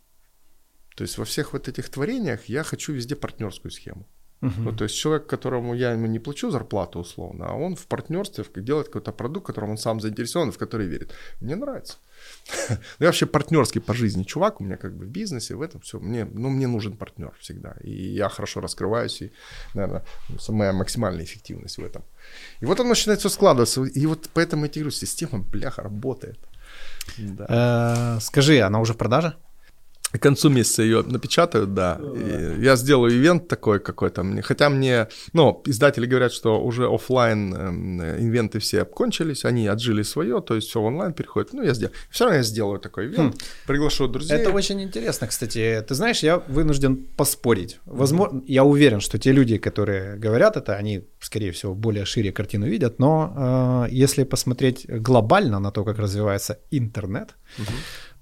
То 0.96 1.04
есть 1.04 1.18
во 1.18 1.26
всех 1.26 1.54
вот 1.54 1.68
этих 1.68 1.90
творениях 1.90 2.46
я 2.46 2.64
хочу 2.64 2.94
везде 2.94 3.16
партнерскую 3.16 3.70
схему. 3.72 4.08
Мгм. 4.42 4.64
Ну, 4.64 4.72
то 4.72 4.84
есть 4.84 4.96
человек, 4.96 5.28
которому 5.28 5.76
я 5.76 5.92
ему 5.92 6.08
не 6.08 6.20
плачу 6.20 6.52
зарплату 6.52 7.00
условно, 7.00 7.46
а 7.50 7.54
он 7.54 7.76
в 7.76 7.86
партнерстве 7.88 8.44
делает 8.56 8.88
какой-то 8.88 9.12
продукт, 9.12 9.48
которым 9.48 9.72
он 9.72 9.78
сам 9.78 10.00
заинтересован, 10.00 10.52
в 10.52 10.58
который 10.58 10.88
верит. 10.88 11.14
Мне 11.42 11.56
нравится. 11.56 11.98
Ну, 12.70 12.78
Я 13.00 13.08
вообще 13.08 13.26
партнерский 13.26 13.82
по 13.82 13.94
жизни 13.94 14.24
чувак, 14.24 14.62
у 14.62 14.64
меня 14.64 14.78
как 14.78 14.94
бы 14.94 15.06
в 15.06 15.10
бизнесе, 15.10 15.56
в 15.56 15.62
этом 15.62 15.80
все. 15.82 16.00
Мне, 16.00 16.26
ну, 16.26 16.50
мне 16.50 16.68
нужен 16.68 16.98
партнер 16.98 17.32
всегда. 17.40 17.76
И 17.84 17.92
я 17.92 18.30
хорошо 18.30 18.62
раскрываюсь, 18.62 19.22
и, 19.22 19.32
наверное, 19.74 20.04
моя 20.50 20.74
максимальная 20.74 21.24
эффективность 21.24 21.78
в 21.78 21.84
этом. 21.84 22.04
И 22.62 22.66
вот 22.66 22.80
оно 22.80 22.90
начинает 22.90 23.20
все 23.20 23.30
складываться. 23.30 23.84
И 23.84 24.06
вот 24.06 24.30
поэтому 24.34 24.64
я 24.64 24.70
тебе 24.70 24.82
говорю, 24.84 24.92
система, 24.92 25.40
бляха, 25.40 25.84
работает. 25.84 26.40
Да. 27.18 28.18
Э, 28.18 28.22
Скажи, 28.22 28.60
она 28.62 28.80
уже 28.80 28.94
в 28.94 28.98
продаже? 28.98 29.34
К 30.18 30.22
концу 30.22 30.50
месяца 30.50 30.84
ее 30.84 31.02
напечатают, 31.02 31.74
да. 31.74 32.00
И 32.16 32.62
я 32.64 32.76
сделаю 32.76 33.12
ивент 33.14 33.48
такой 33.48 33.80
какой-то. 33.80 34.24
Мне- 34.24 34.42
Хотя 34.42 34.70
мне, 34.70 35.08
ну, 35.34 35.62
издатели 35.66 36.06
говорят, 36.06 36.32
что 36.32 36.62
уже 36.62 36.88
оффлайн 36.88 37.54
эм, 37.54 38.02
ивенты 38.02 38.60
все 38.60 38.82
обкончились, 38.82 39.46
они 39.46 39.68
отжили 39.68 40.04
свое, 40.04 40.42
то 40.42 40.56
есть 40.56 40.68
все 40.70 40.80
в 40.82 40.86
онлайн 40.86 41.14
переходит. 41.14 41.54
Ну, 41.54 41.64
я 41.64 41.74
сделаю. 41.74 41.94
Все 42.10 42.24
равно 42.26 42.38
я 42.38 42.44
сделаю 42.44 42.80
такой 42.80 43.06
ивент, 43.08 43.36
приглашу 43.68 44.08
друзей. 44.08 44.38
Это 44.38 44.52
очень 44.52 44.82
интересно, 44.82 45.28
кстати. 45.28 45.84
Ты 45.88 45.96
знаешь, 45.96 46.24
я 46.24 46.38
вынужден 46.38 46.96
поспорить. 47.18 47.80
Возможно, 47.86 48.42
я 48.48 48.64
уверен, 48.64 49.00
что 49.02 49.18
те 49.18 49.32
люди, 49.32 49.58
которые 49.58 50.18
говорят 50.18 50.58
это, 50.58 50.76
они, 50.76 51.02
скорее 51.20 51.52
всего, 51.52 51.74
более 51.76 52.06
шире 52.06 52.32
картину 52.32 52.68
видят. 52.68 53.00
Но 53.00 53.86
э, 53.88 53.92
если 53.92 54.24
посмотреть 54.24 54.86
глобально 54.88 55.60
на 55.60 55.72
то, 55.72 55.84
как 55.84 56.00
развивается 56.00 56.60
интернет, 56.72 57.36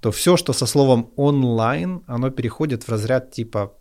то 0.04 0.12
все, 0.12 0.36
что 0.38 0.54
со 0.54 0.66
словом 0.66 1.12
онлайн, 1.16 2.02
оно 2.08 2.30
переходит 2.30 2.84
в 2.84 2.90
разряд 2.90 3.32
типа 3.32 3.72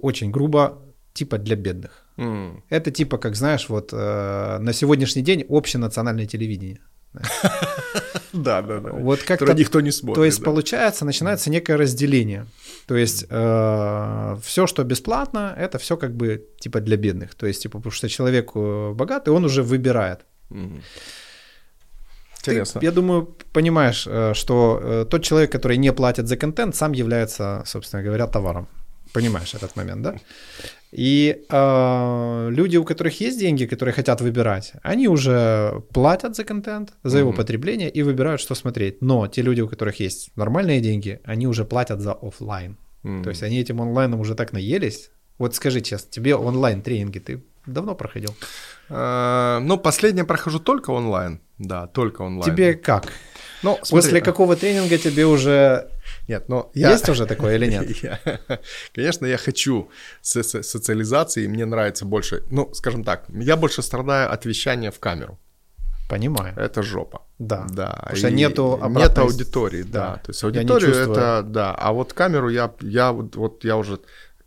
очень 0.00 0.32
грубо, 0.32 0.82
типа 1.12 1.38
для 1.38 1.54
бедных. 1.54 1.90
М. 2.16 2.64
Это 2.68 2.90
типа, 2.90 3.16
как 3.18 3.36
знаешь, 3.36 3.68
вот 3.68 3.92
э, 3.92 4.58
на 4.58 4.72
сегодняшний 4.72 5.22
день 5.22 5.44
общенациональное 5.48 6.26
телевидение. 6.26 6.80
Да, 8.32 8.62
да, 8.62 8.78
да. 8.80 8.90
Вот 8.90 9.22
как-то 9.22 9.54
никто 9.54 9.80
не 9.80 9.90
смотрит. 9.90 10.16
То 10.16 10.24
есть, 10.24 10.44
получается, 10.44 11.04
начинается 11.04 11.50
некое 11.50 11.76
разделение. 11.76 12.44
То 12.86 12.94
есть, 12.94 13.26
все, 13.26 14.66
что 14.66 14.84
бесплатно, 14.84 15.54
это 15.58 15.78
все 15.78 15.96
как 15.96 16.14
бы 16.14 16.46
типа 16.60 16.80
для 16.80 16.96
бедных. 16.96 17.34
То 17.34 17.46
есть, 17.46 17.62
типа, 17.62 17.78
потому 17.78 17.92
что 17.92 18.08
человек 18.08 18.50
э, 18.54 18.92
богатый, 18.94 19.30
он 19.30 19.44
уже 19.44 19.62
выбирает. 19.62 20.20
Мгм. 22.50 22.54
Ты, 22.54 22.60
Интересно. 22.60 22.80
я 22.82 22.90
думаю, 22.92 23.36
понимаешь, 23.52 24.06
э, 24.10 24.34
что 24.34 24.80
э, 24.82 25.06
тот 25.10 25.22
человек, 25.22 25.52
который 25.52 25.78
не 25.78 25.92
платит 25.92 26.26
за 26.28 26.36
контент, 26.36 26.74
сам 26.76 26.92
является, 26.92 27.62
собственно 27.66 28.02
говоря, 28.02 28.26
товаром. 28.26 28.66
Понимаешь 29.12 29.54
этот 29.54 29.76
момент, 29.76 30.02
да? 30.02 30.14
И 30.92 31.36
э, 31.50 32.48
люди, 32.50 32.76
у 32.78 32.84
которых 32.84 33.20
есть 33.20 33.38
деньги, 33.38 33.66
которые 33.66 33.92
хотят 33.92 34.20
выбирать, 34.20 34.72
они 34.82 35.08
уже 35.08 35.82
платят 35.92 36.36
за 36.36 36.44
контент, 36.44 36.92
за 37.04 37.18
его 37.18 37.30
Мгм. 37.30 37.36
потребление 37.36 37.90
и 37.90 38.02
выбирают, 38.02 38.40
что 38.40 38.54
смотреть. 38.54 39.02
Но 39.02 39.26
те 39.26 39.42
люди, 39.42 39.62
у 39.62 39.68
которых 39.68 40.00
есть 40.00 40.30
нормальные 40.36 40.80
деньги, 40.80 41.20
они 41.24 41.46
уже 41.46 41.64
платят 41.64 42.00
за 42.00 42.12
оффлайн. 42.12 42.76
М. 43.04 43.22
То 43.22 43.30
есть 43.30 43.42
они 43.42 43.60
этим 43.60 43.80
онлайном 43.80 44.20
уже 44.20 44.34
так 44.34 44.52
наелись. 44.52 45.10
Вот 45.38 45.54
скажи 45.54 45.80
честно, 45.80 46.10
тебе 46.10 46.34
онлайн-тренинги 46.34 47.18
ты 47.18 47.42
давно 47.66 47.94
проходил? 47.94 48.34
Э, 48.90 49.58
Ну, 49.60 49.78
последнее 49.78 50.24
прохожу 50.24 50.58
только 50.58 50.90
онлайн. 50.90 51.40
Да, 51.58 51.86
только 51.86 52.22
онлайн. 52.22 52.52
Тебе 52.54 52.74
как? 52.74 53.12
Ну, 53.62 53.76
После 53.76 54.00
смотри, 54.02 54.20
какого 54.20 54.54
тренинга 54.56 54.98
тебе 54.98 55.24
уже 55.26 55.90
Нет, 56.28 56.48
но 56.48 56.70
я... 56.74 56.90
есть 56.92 57.08
уже 57.08 57.26
такое 57.26 57.56
или 57.56 57.66
нет? 57.66 57.90
Я- 58.02 58.20
Конечно, 58.94 59.26
я 59.26 59.36
хочу 59.36 59.88
со- 60.22 60.42
со- 60.44 60.62
социализации, 60.62 61.44
и 61.44 61.48
мне 61.48 61.64
нравится 61.66 62.04
больше, 62.04 62.42
ну, 62.50 62.70
скажем 62.74 63.02
так, 63.04 63.24
я 63.28 63.56
больше 63.56 63.82
страдаю 63.82 64.32
от 64.32 64.44
вещания 64.46 64.90
в 64.90 64.98
камеру. 65.00 65.38
Понимаю. 66.08 66.54
Это 66.56 66.82
жопа. 66.82 67.22
Да. 67.40 67.66
Да. 67.70 67.98
Потому 68.02 68.16
что 68.16 68.30
нету 68.30 68.72
Нет 68.76 68.82
обратной 68.84 69.28
с- 69.28 69.32
аудитории, 69.32 69.82
да. 69.82 70.00
да. 70.00 70.16
То 70.22 70.30
есть 70.30 70.44
аудиторию 70.44 70.94
это, 70.94 71.42
да. 71.42 71.74
А 71.74 71.92
вот 71.92 72.12
камеру 72.12 72.50
я, 72.50 72.70
я 72.80 73.10
вот, 73.12 73.36
вот 73.36 73.64
я 73.64 73.76
уже, 73.76 73.98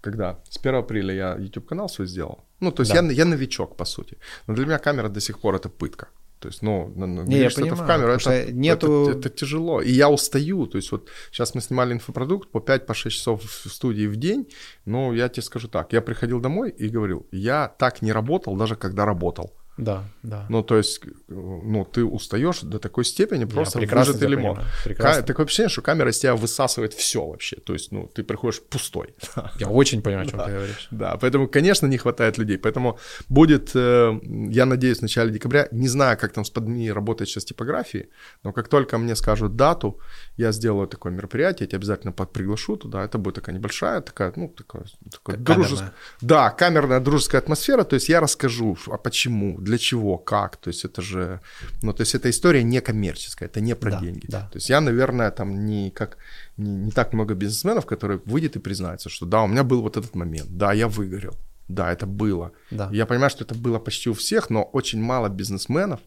когда? 0.01 0.39
С 0.49 0.57
1 0.57 0.75
апреля 0.75 1.13
я 1.13 1.35
YouTube 1.35 1.67
канал 1.67 1.89
свой 1.89 2.07
сделал. 2.07 2.39
Ну, 2.61 2.71
то 2.71 2.83
есть 2.83 2.93
Да. 2.93 3.01
я, 3.01 3.11
я 3.11 3.25
новичок, 3.25 3.75
по 3.75 3.85
сути. 3.85 4.17
Но 4.47 4.53
для 4.55 4.65
меня 4.65 4.77
камера 4.79 5.09
до 5.09 5.19
сих 5.19 5.39
пор 5.39 5.55
это 5.55 5.69
пытка. 5.69 6.07
То 6.39 6.47
есть, 6.49 6.63
ну, 6.63 6.91
Не, 6.95 7.11
я 7.11 7.15
говоришь 7.15 7.51
что-то 7.51 7.67
в 7.67 7.69
понимаю, 7.77 7.87
камеру, 7.87 8.11
это, 8.13 8.51
нету- 8.51 9.09
это, 9.09 9.19
это 9.19 9.29
тяжело. 9.29 9.81
И 9.81 9.91
я 9.91 10.09
устаю. 10.09 10.65
То 10.67 10.77
есть 10.77 10.91
вот 10.91 11.09
сейчас 11.31 11.55
мы 11.55 11.61
снимали 11.61 11.93
инфопродукт 11.93 12.49
по 12.51 12.59
5-6 12.59 13.09
часов 13.13 13.43
в 13.43 13.69
студии 13.69 14.07
в 14.07 14.15
день. 14.15 14.47
Но 14.85 15.13
я 15.13 15.29
тебе 15.29 15.43
скажу 15.43 15.67
так, 15.67 15.93
я 15.93 16.01
приходил 16.01 16.39
домой 16.39 16.71
и 16.71 16.89
говорил, 16.89 17.27
я 17.31 17.67
так 17.67 18.01
не 18.01 18.11
работал, 18.13 18.55
даже 18.57 18.75
когда 18.75 19.05
работал. 19.05 19.53
Да, 19.77 20.03
да. 20.23 20.45
Ну, 20.49 20.63
то 20.63 20.77
есть, 20.77 21.01
ну, 21.27 21.85
ты 21.85 22.03
устаешь 22.05 22.59
до 22.61 22.77
такой 22.77 23.03
степени, 23.05 23.45
просто 23.45 23.79
прекрасно 23.79 24.13
выжатый 24.13 24.29
лимон. 24.29 24.59
прекрасно. 24.83 25.23
Такое 25.23 25.45
ощущение, 25.45 25.69
что 25.69 25.81
камера 25.81 26.09
из 26.09 26.19
тебя 26.19 26.35
высасывает 26.35 26.93
все 26.93 27.25
вообще. 27.25 27.55
То 27.55 27.73
есть, 27.73 27.91
ну, 27.91 28.07
ты 28.13 28.23
приходишь 28.23 28.61
пустой. 28.61 29.15
Я 29.59 29.67
очень 29.69 30.01
понимаю, 30.01 30.27
о 30.27 30.29
чем 30.29 30.39
Да. 30.39 30.45
ты 30.45 30.51
говоришь. 30.51 30.87
Да, 30.91 31.17
поэтому, 31.17 31.47
конечно, 31.47 31.87
не 31.87 31.97
хватает 31.97 32.37
людей. 32.37 32.57
Поэтому 32.57 32.99
будет, 33.29 33.71
э, 33.75 34.19
я 34.51 34.65
надеюсь, 34.65 34.99
в 34.99 35.01
начале 35.01 35.31
декабря, 35.31 35.67
не 35.71 35.87
знаю, 35.87 36.17
как 36.17 36.33
там 36.33 36.43
с 36.45 36.49
подми 36.49 36.91
работает 36.91 37.29
сейчас 37.29 37.45
типографии, 37.45 38.09
но 38.43 38.53
как 38.53 38.67
только 38.67 38.97
мне 38.97 39.15
скажут 39.15 39.55
дату, 39.55 39.99
я 40.37 40.51
сделаю 40.51 40.87
такое 40.87 41.11
мероприятие, 41.13 41.65
я 41.65 41.67
тебя 41.67 41.77
обязательно 41.77 42.11
приглашу 42.13 42.75
туда. 42.77 43.03
Это 43.03 43.17
будет 43.17 43.35
такая 43.35 43.55
небольшая, 43.55 44.01
такая, 44.01 44.33
ну, 44.35 44.49
такая, 44.49 44.83
такая 45.11 45.37
дружеская. 45.37 45.93
Да, 46.21 46.49
камерная 46.51 46.99
дружеская 46.99 47.41
атмосфера. 47.41 47.83
То 47.83 47.95
есть 47.95 48.09
я 48.09 48.19
расскажу, 48.19 48.77
а 48.87 48.97
почему, 48.97 49.60
для 49.63 49.77
чего, 49.77 50.17
как. 50.17 50.57
То 50.57 50.69
есть 50.69 50.85
это 50.85 51.01
же, 51.01 51.39
ну, 51.81 51.93
то 51.93 52.01
есть 52.01 52.15
эта 52.15 52.29
история 52.29 52.63
не 52.63 52.81
коммерческая, 52.81 53.49
это 53.49 53.61
не 53.61 53.75
про 53.75 53.91
Да, 53.91 53.99
деньги. 53.99 54.25
да. 54.27 54.41
То 54.51 54.57
есть 54.57 54.69
я, 54.69 54.81
наверное, 54.81 55.31
там 55.31 55.65
не 55.65 55.91
как 55.91 56.17
не, 56.57 56.71
не 56.71 56.91
так 56.91 57.13
много 57.13 57.33
бизнесменов, 57.33 57.85
которые 57.85 58.19
выйдет 58.25 58.55
и 58.55 58.59
признается, 58.59 59.09
что 59.09 59.25
да, 59.25 59.43
у 59.43 59.47
меня 59.47 59.63
был 59.63 59.81
вот 59.81 59.97
этот 59.97 60.15
момент, 60.15 60.49
да, 60.57 60.73
я 60.73 60.87
выгорел, 60.87 61.35
да, 61.67 61.91
это 61.91 62.05
было. 62.05 62.51
Да. 62.71 62.89
Я 62.91 63.05
понимаю, 63.05 63.29
что 63.29 63.43
это 63.43 63.55
было 63.55 63.79
почти 63.79 64.09
у 64.09 64.13
всех, 64.13 64.49
но 64.49 64.63
очень 64.63 65.01
мало 65.01 65.29
бизнесменов 65.29 65.99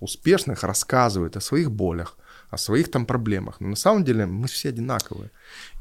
успешных 0.00 0.62
рассказывают 0.62 1.36
о 1.36 1.40
своих 1.40 1.70
болях, 1.70 2.16
о 2.50 2.56
своих 2.58 2.90
там 2.90 3.04
проблемах. 3.06 3.60
Но 3.60 3.68
на 3.68 3.76
самом 3.76 4.04
деле 4.04 4.26
мы 4.26 4.46
все 4.46 4.68
одинаковые. 4.68 5.30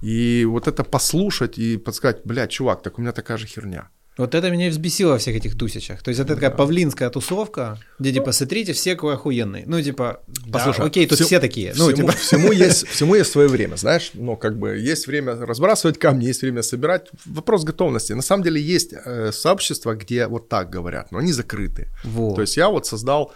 И 0.02 0.46
вот 0.46 0.68
это 0.68 0.84
послушать 0.84 1.60
и 1.60 1.78
подсказать, 1.78 2.22
блядь, 2.26 2.50
чувак, 2.50 2.82
так 2.82 2.98
у 2.98 3.02
меня 3.02 3.12
такая 3.12 3.38
же 3.38 3.46
херня. 3.48 3.90
Вот 4.18 4.34
это 4.34 4.50
меня 4.50 4.68
и 4.68 4.70
взбесило 4.70 5.12
во 5.12 5.18
всех 5.20 5.36
этих 5.36 5.58
тусичах. 5.58 6.02
То 6.02 6.10
есть 6.10 6.20
это 6.20 6.34
такая 6.36 6.50
павлинская 6.50 7.10
тусовка, 7.10 7.78
где 8.00 8.12
типа 8.14 8.32
смотрите, 8.32 8.74
все 8.74 8.96
какой 8.96 9.14
охуенный. 9.14 9.64
Ну 9.68 9.82
типа, 9.82 10.22
да, 10.28 10.52
Послушай, 10.60 10.86
окей, 10.88 11.06
тут 11.08 11.18
всё- 11.20 11.26
все 11.26 11.40
такие. 11.40 11.74
Ну 11.76 11.86
всему, 11.92 11.96
типа, 11.96 12.12
всему, 12.14 12.52
есть, 12.68 12.88
всему 12.88 13.16
есть 13.16 13.32
свое 13.32 13.48
время, 13.48 13.76
знаешь, 13.76 14.12
ну, 14.16 14.36
как 14.36 14.58
бы 14.58 14.78
есть 14.78 15.08
время 15.08 15.36
разбрасывать 15.36 16.00
камни, 16.00 16.26
есть 16.26 16.42
время 16.42 16.62
собирать. 16.64 17.08
Вопрос 17.26 17.64
готовности. 17.64 18.14
На 18.14 18.22
самом 18.24 18.44
деле 18.44 18.60
есть 18.60 18.94
э, 18.94 19.32
сообщества, 19.32 19.94
где 19.96 20.28
вот 20.28 20.50
так 20.50 20.70
говорят, 20.70 21.12
но 21.12 21.20
они 21.20 21.32
закрыты. 21.32 21.88
вот. 22.04 22.36
То 22.36 22.42
есть 22.42 22.58
я 22.58 22.70
вот 22.70 22.86
создал 22.88 23.34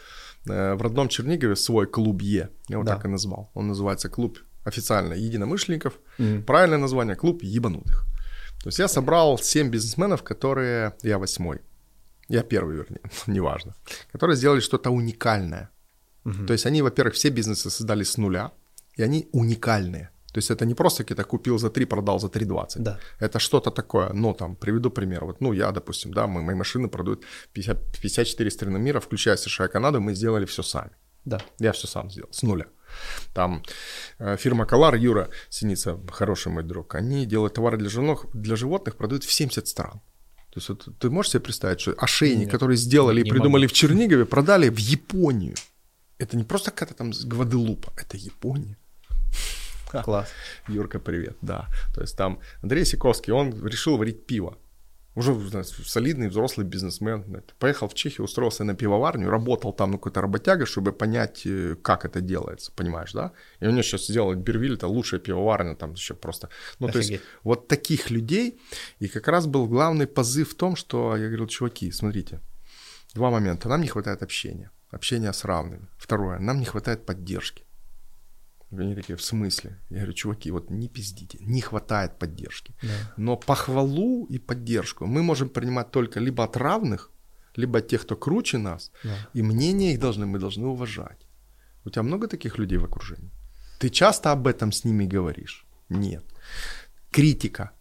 э, 0.47 0.73
в 0.73 0.82
родном 0.82 1.07
Чернигове 1.09 1.55
свой 1.55 1.86
клуб 1.86 2.21
Е, 2.23 2.49
я 2.69 2.73
его 2.75 2.84
Да. 2.84 2.95
так 2.95 3.05
и 3.05 3.07
назвал. 3.07 3.51
Он 3.53 3.67
называется 3.67 4.09
клуб 4.09 4.39
официально 4.63 5.13
единомышленников, 5.13 5.93
Мгм. 6.17 6.43
правильное 6.43 6.77
название 6.79 7.15
клуб 7.15 7.43
ебанутых. 7.43 8.05
То 8.64 8.68
есть 8.68 8.80
я 8.80 8.88
собрал 8.88 9.38
7 9.38 9.70
бизнесменов, 9.70 10.24
которые, 10.24 10.93
я 11.03 11.18
восьмой, 11.18 11.62
я 12.28 12.43
первый, 12.43 12.78
вернее, 12.78 13.01
неважно, 13.28 13.74
которые 14.12 14.38
сделали 14.38 14.59
что-то 14.62 14.91
уникальное. 14.91 15.70
Мгм. 16.24 16.45
То 16.45 16.53
есть 16.53 16.66
они, 16.66 16.82
во-первых, 16.82 17.14
все 17.14 17.30
бизнесы 17.30 17.70
создали 17.70 18.03
с 18.03 18.18
нуля, 18.18 18.51
и 18.99 19.03
они 19.03 19.28
уникальные. 19.32 20.09
То 20.34 20.38
есть 20.38 20.51
это 20.51 20.66
не 20.66 20.76
просто 20.76 21.03
какие-то 21.03 21.24
купил 21.24 21.57
за 21.57 21.70
3, 21.70 21.86
продал 21.86 22.20
за 22.20 22.28
3,20. 22.28 22.80
Да. 22.80 22.99
Это 23.20 23.39
что-то 23.39 23.72
такое. 23.72 24.14
Ну, 24.14 24.34
там, 24.34 24.55
приведу 24.55 24.89
пример. 24.89 25.26
Вот, 25.26 25.41
ну, 25.41 25.53
я, 25.53 25.72
допустим, 25.72 26.14
да, 26.14 26.28
мы, 26.28 26.41
мои 26.41 26.55
машины 26.55 26.88
продают 26.88 27.26
50, 27.53 28.01
54 28.01 28.51
страны 28.51 28.80
мира, 28.80 28.99
включая 28.99 29.36
США 29.36 29.66
и 29.66 29.70
Канаду, 29.70 29.99
мы 29.99 30.16
сделали 30.16 30.45
все 30.45 30.64
сами. 30.64 30.91
Да. 31.26 31.39
Я 31.59 31.72
все 31.72 31.88
сам 31.88 32.09
сделал, 32.09 32.30
с 32.32 32.43
нуля. 32.43 32.66
Там 33.33 33.63
э, 34.19 34.37
фирма 34.37 34.65
Колар, 34.65 34.95
Юра 34.95 35.29
Синица, 35.49 35.99
хороший 36.11 36.51
мой 36.51 36.63
друг, 36.63 36.95
они 36.95 37.25
делают 37.25 37.53
товары 37.53 37.77
для, 37.77 37.89
женох, 37.89 38.25
для 38.33 38.55
животных, 38.55 38.95
продают 38.95 39.23
в 39.23 39.31
70 39.31 39.67
стран. 39.67 40.01
То 40.51 40.57
есть 40.57 40.69
вот 40.69 40.87
ты 40.99 41.09
можешь 41.09 41.31
себе 41.31 41.39
представить, 41.41 41.79
что 41.79 41.93
ошейник, 41.97 42.45
Нет, 42.45 42.51
который 42.51 42.75
сделали 42.75 43.21
и 43.21 43.29
придумали 43.29 43.63
могу. 43.63 43.69
в 43.69 43.73
Чернигове, 43.73 44.25
продали 44.25 44.69
в 44.69 44.77
Японию. 44.77 45.55
Это 46.17 46.37
не 46.37 46.43
просто 46.43 46.71
какая-то 46.71 46.93
там 46.93 47.11
Гваделупа, 47.11 47.93
это 47.97 48.17
Япония. 48.17 48.77
Класс. 50.03 50.29
Юрка, 50.67 50.99
привет, 50.99 51.37
да. 51.41 51.67
То 51.93 52.01
есть 52.01 52.17
там 52.17 52.39
Андрей 52.61 52.85
Сиковский, 52.85 53.33
он 53.33 53.65
решил 53.65 53.97
варить 53.97 54.25
пиво. 54.25 54.57
Уже 55.14 55.34
знаешь, 55.34 55.68
солидный 55.68 56.30
взрослый 56.30 56.66
бизнесмен. 56.66 57.26
знаете, 57.26 57.53
Поехал 57.59 57.89
в 57.89 57.93
Чехию, 57.93 58.24
устроился 58.24 58.64
на 58.64 58.76
пивоварню, 58.76 59.30
работал 59.30 59.74
там 59.74 59.91
на 59.91 59.97
какой-то 59.97 60.22
работяге, 60.22 60.66
чтобы 60.66 60.93
понять, 60.93 61.45
э, 61.45 61.76
как 61.82 62.05
это 62.05 62.22
делается, 62.22 62.72
понимаешь, 62.72 63.12
да? 63.12 63.34
И 63.59 63.68
у 63.68 63.72
него 63.72 63.82
сейчас 63.82 64.07
сделали 64.07 64.38
Бервиль, 64.38 64.76
это 64.76 64.88
лучшая 64.88 65.20
пивоварня, 65.20 65.76
там 65.76 65.93
еще 65.93 66.14
просто... 66.14 66.47
Ну, 66.80 66.88
то 66.88 66.99
есть 66.99 67.09
Офигеть. 67.09 67.27
вот 67.44 67.68
таких 67.68 68.10
людей, 68.10 68.61
и 68.99 69.10
как 69.10 69.27
раз 69.27 69.48
был 69.48 69.68
главный 69.68 70.07
позыв 70.07 70.52
в 70.52 70.56
том, 70.56 70.77
что 70.77 71.18
я 71.18 71.27
говорил, 71.27 71.48
чуваки, 71.48 71.91
смотрите, 71.91 72.40
два 73.14 73.31
момента. 73.31 73.68
Нам 73.68 73.81
не 73.81 73.88
хватает 73.88 74.23
общения, 74.23 74.72
общения 74.91 75.34
с 75.34 75.44
равными. 75.44 75.88
Второе, 75.98 76.40
нам 76.40 76.60
не 76.60 76.65
хватает 76.65 77.06
поддержки. 77.06 77.65
Они 78.72 78.95
такие, 78.95 79.15
в 79.15 79.22
смысле? 79.22 79.77
Я 79.89 79.98
говорю, 79.98 80.14
чуваки, 80.14 80.52
вот 80.52 80.69
не 80.72 80.88
пиздите, 80.88 81.38
не 81.41 81.61
хватает 81.61 82.18
поддержки. 82.19 82.73
Да. 82.81 83.14
Но 83.18 83.38
похвалу 83.38 84.26
и 84.26 84.39
поддержку 84.39 85.06
мы 85.06 85.22
можем 85.23 85.49
принимать 85.49 85.91
только 85.91 86.19
либо 86.22 86.43
от 86.43 86.57
равных, 86.57 87.11
либо 87.57 87.80
от 87.80 87.88
тех, 87.88 88.02
кто 88.02 88.15
круче 88.15 88.57
нас, 88.57 88.91
Да. 89.03 89.30
и 89.34 89.41
мнение 89.43 89.93
их 89.93 89.99
должны, 89.99 90.26
мы 90.26 90.39
должны 90.39 90.68
уважать. 90.68 91.27
У 91.85 91.89
тебя 91.89 92.03
много 92.03 92.27
таких 92.27 92.57
людей 92.60 92.77
в 92.77 92.85
окружении? 92.85 93.31
Ты 93.80 93.89
часто 93.89 94.31
об 94.31 94.48
этом 94.48 94.72
с 94.72 94.85
ними 94.85 95.06
говоришь? 95.06 95.65
Нет. 95.89 96.23
Критика. 97.11 97.72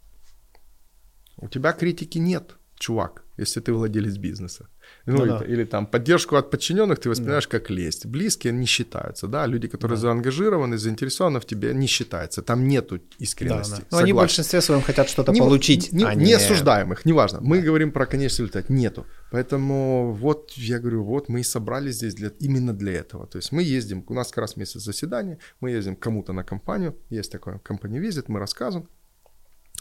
У 1.37 1.49
тебя 1.49 1.73
критики 1.73 2.19
нет, 2.19 2.57
чувак, 2.79 3.25
если 3.39 3.61
ты 3.61 3.73
владелец 3.73 4.17
бизнеса. 4.17 4.69
Ну, 5.07 5.17
Ну 5.19 5.23
или, 5.25 5.31
да. 5.31 5.45
или 5.45 5.65
там 5.65 5.87
поддержку 5.87 6.37
от 6.37 6.51
подчиненных 6.51 6.99
ты 6.99 7.09
воспринимаешь 7.09 7.49
как 7.49 7.71
лесть. 7.71 8.07
Близкие 8.07 8.53
не 8.53 8.67
считаются, 8.67 9.27
да, 9.29 9.47
люди, 9.47 9.67
которые 9.69 9.97
заангажированы, 9.99 10.77
заинтересованы 10.79 11.41
в 11.41 11.47
тебе, 11.47 11.73
не 11.75 11.87
считаются. 11.87 12.43
Там 12.43 12.69
нету 12.69 12.99
Да, 12.99 13.05
искренности. 13.19 13.81
да. 13.81 13.87
Но 13.91 13.99
они 13.99 14.13
в 14.13 14.17
большинстве 14.17 14.61
своем 14.61 14.83
хотят 14.83 15.09
что-то 15.09 15.33
Не- 15.33 15.41
получить, 15.41 15.93
Не, 15.93 16.05
а 16.05 16.15
не 16.15 16.33
осуждаем 16.35 16.93
их, 16.93 17.05
неважно. 17.05 17.41
Мы 17.41 17.61
говорим 17.61 17.93
про 17.93 18.07
конечный 18.07 18.43
результат. 18.43 18.69
Нету. 18.69 19.07
Поэтому 19.31 20.13
вот 20.13 20.53
я 20.57 20.79
говорю, 20.79 21.03
вот 21.05 21.29
мы 21.29 21.41
и 21.41 21.45
собрались 21.45 21.97
здесь 21.97 22.15
для, 22.15 22.31
именно 22.41 22.73
для 22.73 22.93
этого. 22.95 23.27
То 23.27 23.39
есть 23.39 23.53
мы 23.53 23.63
ездим, 23.63 24.05
у 24.09 24.15
нас 24.15 24.29
как 24.29 24.39
раз 24.39 24.57
месяц 24.57 24.83
заседания, 24.83 25.39
мы 25.61 25.71
ездим 25.71 25.97
кому-то 25.97 26.33
на 26.33 26.45
компанию, 26.45 26.97
есть 27.11 27.33
такое 27.33 27.59
компания 27.59 28.01
визит, 28.01 28.29
мы 28.29 28.39
рассказываем. 28.39 28.89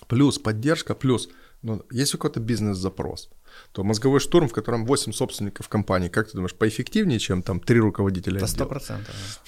Плюс 0.07 0.39
поддержка, 0.39 0.95
плюс, 0.95 1.29
ну, 1.61 1.83
если 1.91 2.17
у 2.17 2.19
кого-то 2.19 2.39
бизнес-запрос, 2.39 3.29
то 3.71 3.83
мозговой 3.83 4.19
штурм, 4.19 4.47
в 4.47 4.53
котором 4.53 4.85
8 4.85 5.11
собственников 5.13 5.67
компании, 5.69 6.09
как 6.09 6.27
ты 6.27 6.33
думаешь, 6.33 6.53
поэффективнее, 6.55 7.19
чем 7.19 7.41
там 7.43 7.59
3 7.59 7.79
руководителя 7.79 8.37
Это 8.37 8.47
сто 8.47 8.63
отдела? 8.63 8.69
процентов. 8.69 9.15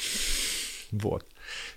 Вот. 0.92 1.26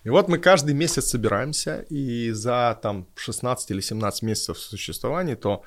И 0.07 0.11
вот 0.11 0.29
мы 0.29 0.39
каждый 0.39 0.75
месяц 0.75 1.05
собираемся, 1.05 1.85
и 1.93 2.33
за 2.33 2.77
там 2.83 3.07
16 3.15 3.71
или 3.71 3.81
17 3.81 4.23
месяцев 4.23 4.59
существования, 4.59 5.37
то 5.37 5.63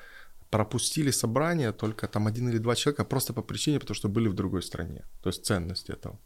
пропустили 0.50 1.10
собрание 1.10 1.72
только 1.72 2.06
там 2.08 2.26
один 2.26 2.48
или 2.48 2.58
два 2.58 2.74
человека 2.74 3.04
просто 3.04 3.32
по 3.32 3.42
причине, 3.42 3.78
потому 3.80 3.94
что 3.94 4.08
были 4.08 4.28
в 4.28 4.34
другой 4.34 4.62
стране. 4.62 5.04
То 5.22 5.30
есть 5.30 5.46
ценность 5.46 5.90
этого. 5.90 6.18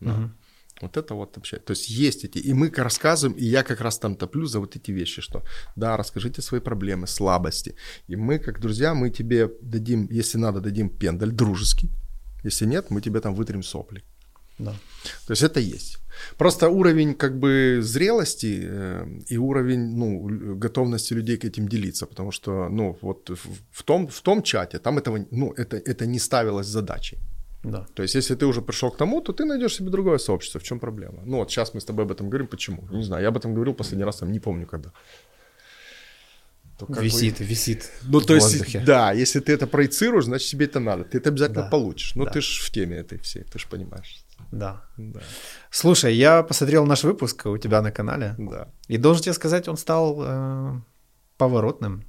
Да. 0.00 0.12
Мгм. 0.12 0.36
Вот 0.80 0.96
это 0.96 1.14
вот 1.14 1.36
вообще. 1.36 1.58
То 1.58 1.72
есть 1.72 1.90
есть 1.90 2.24
эти. 2.24 2.38
И 2.38 2.54
мы 2.54 2.70
рассказываем, 2.76 3.38
и 3.38 3.44
я 3.44 3.62
как 3.62 3.80
раз 3.80 3.98
там 3.98 4.14
топлю 4.14 4.46
за 4.46 4.60
вот 4.60 4.76
эти 4.76 4.92
вещи, 4.92 5.22
что 5.22 5.42
да, 5.76 5.96
расскажите 5.96 6.42
свои 6.42 6.60
проблемы, 6.60 7.06
слабости. 7.06 7.74
И 8.08 8.16
мы, 8.16 8.38
как 8.38 8.60
друзья, 8.60 8.94
мы 8.94 9.10
тебе 9.10 9.48
дадим, 9.62 10.08
если 10.10 10.38
надо, 10.38 10.60
дадим 10.60 10.88
пендаль 10.88 11.32
дружеский. 11.32 11.90
Если 12.44 12.66
нет, 12.66 12.90
мы 12.90 13.00
тебе 13.00 13.20
там 13.20 13.34
вытрем 13.34 13.62
сопли. 13.62 14.02
Да. 14.58 14.74
То 15.26 15.32
есть 15.32 15.42
это 15.42 15.60
есть. 15.60 15.98
Просто 16.36 16.68
уровень 16.68 17.14
как 17.14 17.38
бы 17.38 17.80
зрелости 17.82 18.60
э, 18.62 19.06
и 19.28 19.38
уровень 19.38 19.96
ну, 19.96 20.56
готовности 20.58 21.14
людей 21.14 21.36
к 21.36 21.44
этим 21.44 21.68
делиться, 21.68 22.06
потому 22.06 22.32
что 22.32 22.68
ну 22.68 22.98
вот 23.00 23.30
в, 23.30 23.38
в 23.70 23.82
том 23.82 24.06
в 24.06 24.20
том 24.20 24.42
чате 24.42 24.78
там 24.78 24.98
этого 24.98 25.26
ну 25.30 25.52
это 25.56 25.76
это 25.76 26.06
не 26.06 26.18
ставилось 26.18 26.66
задачей. 26.66 27.18
Да. 27.62 27.86
То 27.94 28.02
есть 28.02 28.14
если 28.14 28.34
ты 28.34 28.46
уже 28.46 28.62
пришел 28.62 28.90
к 28.90 28.96
тому, 28.96 29.20
то 29.20 29.32
ты 29.32 29.44
найдешь 29.44 29.74
себе 29.76 29.90
другое 29.90 30.18
сообщество. 30.18 30.58
В 30.60 30.62
чем 30.62 30.78
проблема? 30.80 31.22
Ну 31.26 31.36
вот 31.38 31.50
сейчас 31.50 31.74
мы 31.74 31.80
с 31.80 31.84
тобой 31.84 32.04
об 32.04 32.10
этом 32.12 32.30
говорим. 32.30 32.46
Почему? 32.46 32.88
Не 32.90 33.02
знаю. 33.04 33.22
Я 33.22 33.28
об 33.28 33.36
этом 33.36 33.54
говорил 33.54 33.74
последний 33.74 34.04
раз, 34.04 34.16
там 34.16 34.32
не 34.32 34.40
помню 34.40 34.66
когда. 34.66 34.92
То 36.78 36.86
как 36.86 36.96
бы- 36.96 37.04
Висит, 37.04 37.40
висит 37.40 37.90
Ну, 38.04 38.20
то 38.22 38.34
есть, 38.34 38.84
да, 38.84 39.12
если 39.12 39.40
ты 39.40 39.52
это 39.52 39.66
проецируешь, 39.66 40.24
значит, 40.24 40.48
тебе 40.48 40.64
это 40.64 40.80
надо. 40.80 41.04
Ты 41.04 41.18
это 41.18 41.28
обязательно 41.28 41.62
Да. 41.64 41.68
получишь. 41.68 42.14
Ну, 42.14 42.24
Да. 42.24 42.30
ты 42.30 42.40
ж 42.40 42.60
в 42.62 42.70
теме 42.72 42.96
этой 42.96 43.18
всей, 43.18 43.44
ты 43.44 43.58
ж 43.58 43.66
понимаешь. 43.68 44.24
Да. 44.50 44.82
Да. 44.96 45.20
Слушай, 45.70 46.14
я 46.14 46.42
посмотрел 46.42 46.86
наш 46.86 47.04
выпуск 47.04 47.44
у 47.46 47.58
тебя 47.58 47.82
на 47.82 47.92
канале, 47.92 48.34
Да. 48.38 48.68
и 48.88 48.96
должен 48.96 49.22
тебе 49.22 49.34
сказать, 49.34 49.68
он 49.68 49.76
стал 49.76 50.22
э, 50.24 50.80
поворотным. 51.36 52.04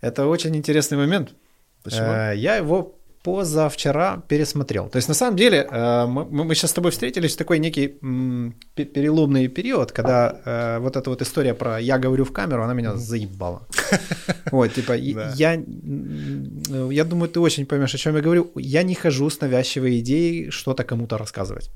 Это 0.00 0.26
очень 0.26 0.56
интересный 0.56 0.96
момент. 0.96 1.34
Почему? 1.82 2.06
Э, 2.06 2.32
я 2.34 2.56
его 2.56 2.95
позавчера 3.26 4.22
пересмотрел. 4.28 4.88
То 4.88 4.98
есть, 4.98 5.08
на 5.08 5.14
самом 5.14 5.36
деле, 5.36 5.66
э, 5.70 6.06
мы, 6.06 6.44
мы 6.44 6.54
сейчас 6.54 6.70
с 6.70 6.74
тобой 6.74 6.90
встретились 6.90 7.34
в 7.34 7.38
такой 7.38 7.58
некий 7.58 7.88
переломный 8.74 9.48
период, 9.48 9.90
когда 9.90 10.40
э, 10.44 10.78
вот 10.80 10.96
эта 10.96 11.10
вот 11.10 11.22
история 11.22 11.54
про 11.54 11.80
«я 11.80 11.98
говорю 11.98 12.24
в 12.24 12.32
камеру», 12.32 12.62
она 12.62 12.74
меня 12.74 12.94
заебала. 12.94 13.66
Вот, 14.52 14.74
типа, 14.74 14.92
я, 14.96 15.62
я 16.90 17.04
думаю, 17.04 17.28
ты 17.28 17.40
очень 17.40 17.66
поймешь, 17.66 17.94
о 17.94 17.98
чем 17.98 18.16
я 18.16 18.22
говорю. 18.22 18.52
Я 18.54 18.84
не 18.84 18.94
хожу 18.94 19.28
с 19.28 19.40
навязчивой 19.40 19.98
идеей 19.98 20.50
что-то 20.50 20.84
кому-то 20.84 21.18
рассказывать. 21.18 21.70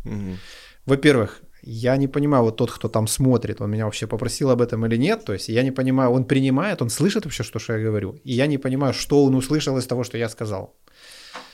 Во-первых, 0.86 1.42
я 1.62 1.96
не 1.96 2.08
понимаю, 2.08 2.44
вот 2.44 2.56
тот, 2.56 2.70
кто 2.70 2.88
там 2.88 3.08
смотрит, 3.08 3.60
он 3.60 3.70
меня 3.70 3.84
вообще 3.84 4.06
попросил 4.06 4.50
об 4.50 4.60
этом 4.60 4.86
или 4.86 4.98
нет. 4.98 5.24
То 5.24 5.32
есть 5.32 5.48
я 5.48 5.62
не 5.62 5.72
понимаю, 5.72 6.10
он 6.10 6.24
принимает, 6.24 6.82
он 6.82 6.90
слышит 6.90 7.24
вообще, 7.24 7.42
что, 7.42 7.58
что 7.58 7.76
я 7.76 7.84
говорю. 7.84 8.20
И 8.24 8.32
я 8.32 8.46
не 8.46 8.58
понимаю, 8.58 8.94
что 8.94 9.24
он 9.24 9.34
услышал 9.34 9.78
из 9.78 9.86
того, 9.86 10.04
что 10.04 10.18
я 10.18 10.28
сказал. 10.28 10.74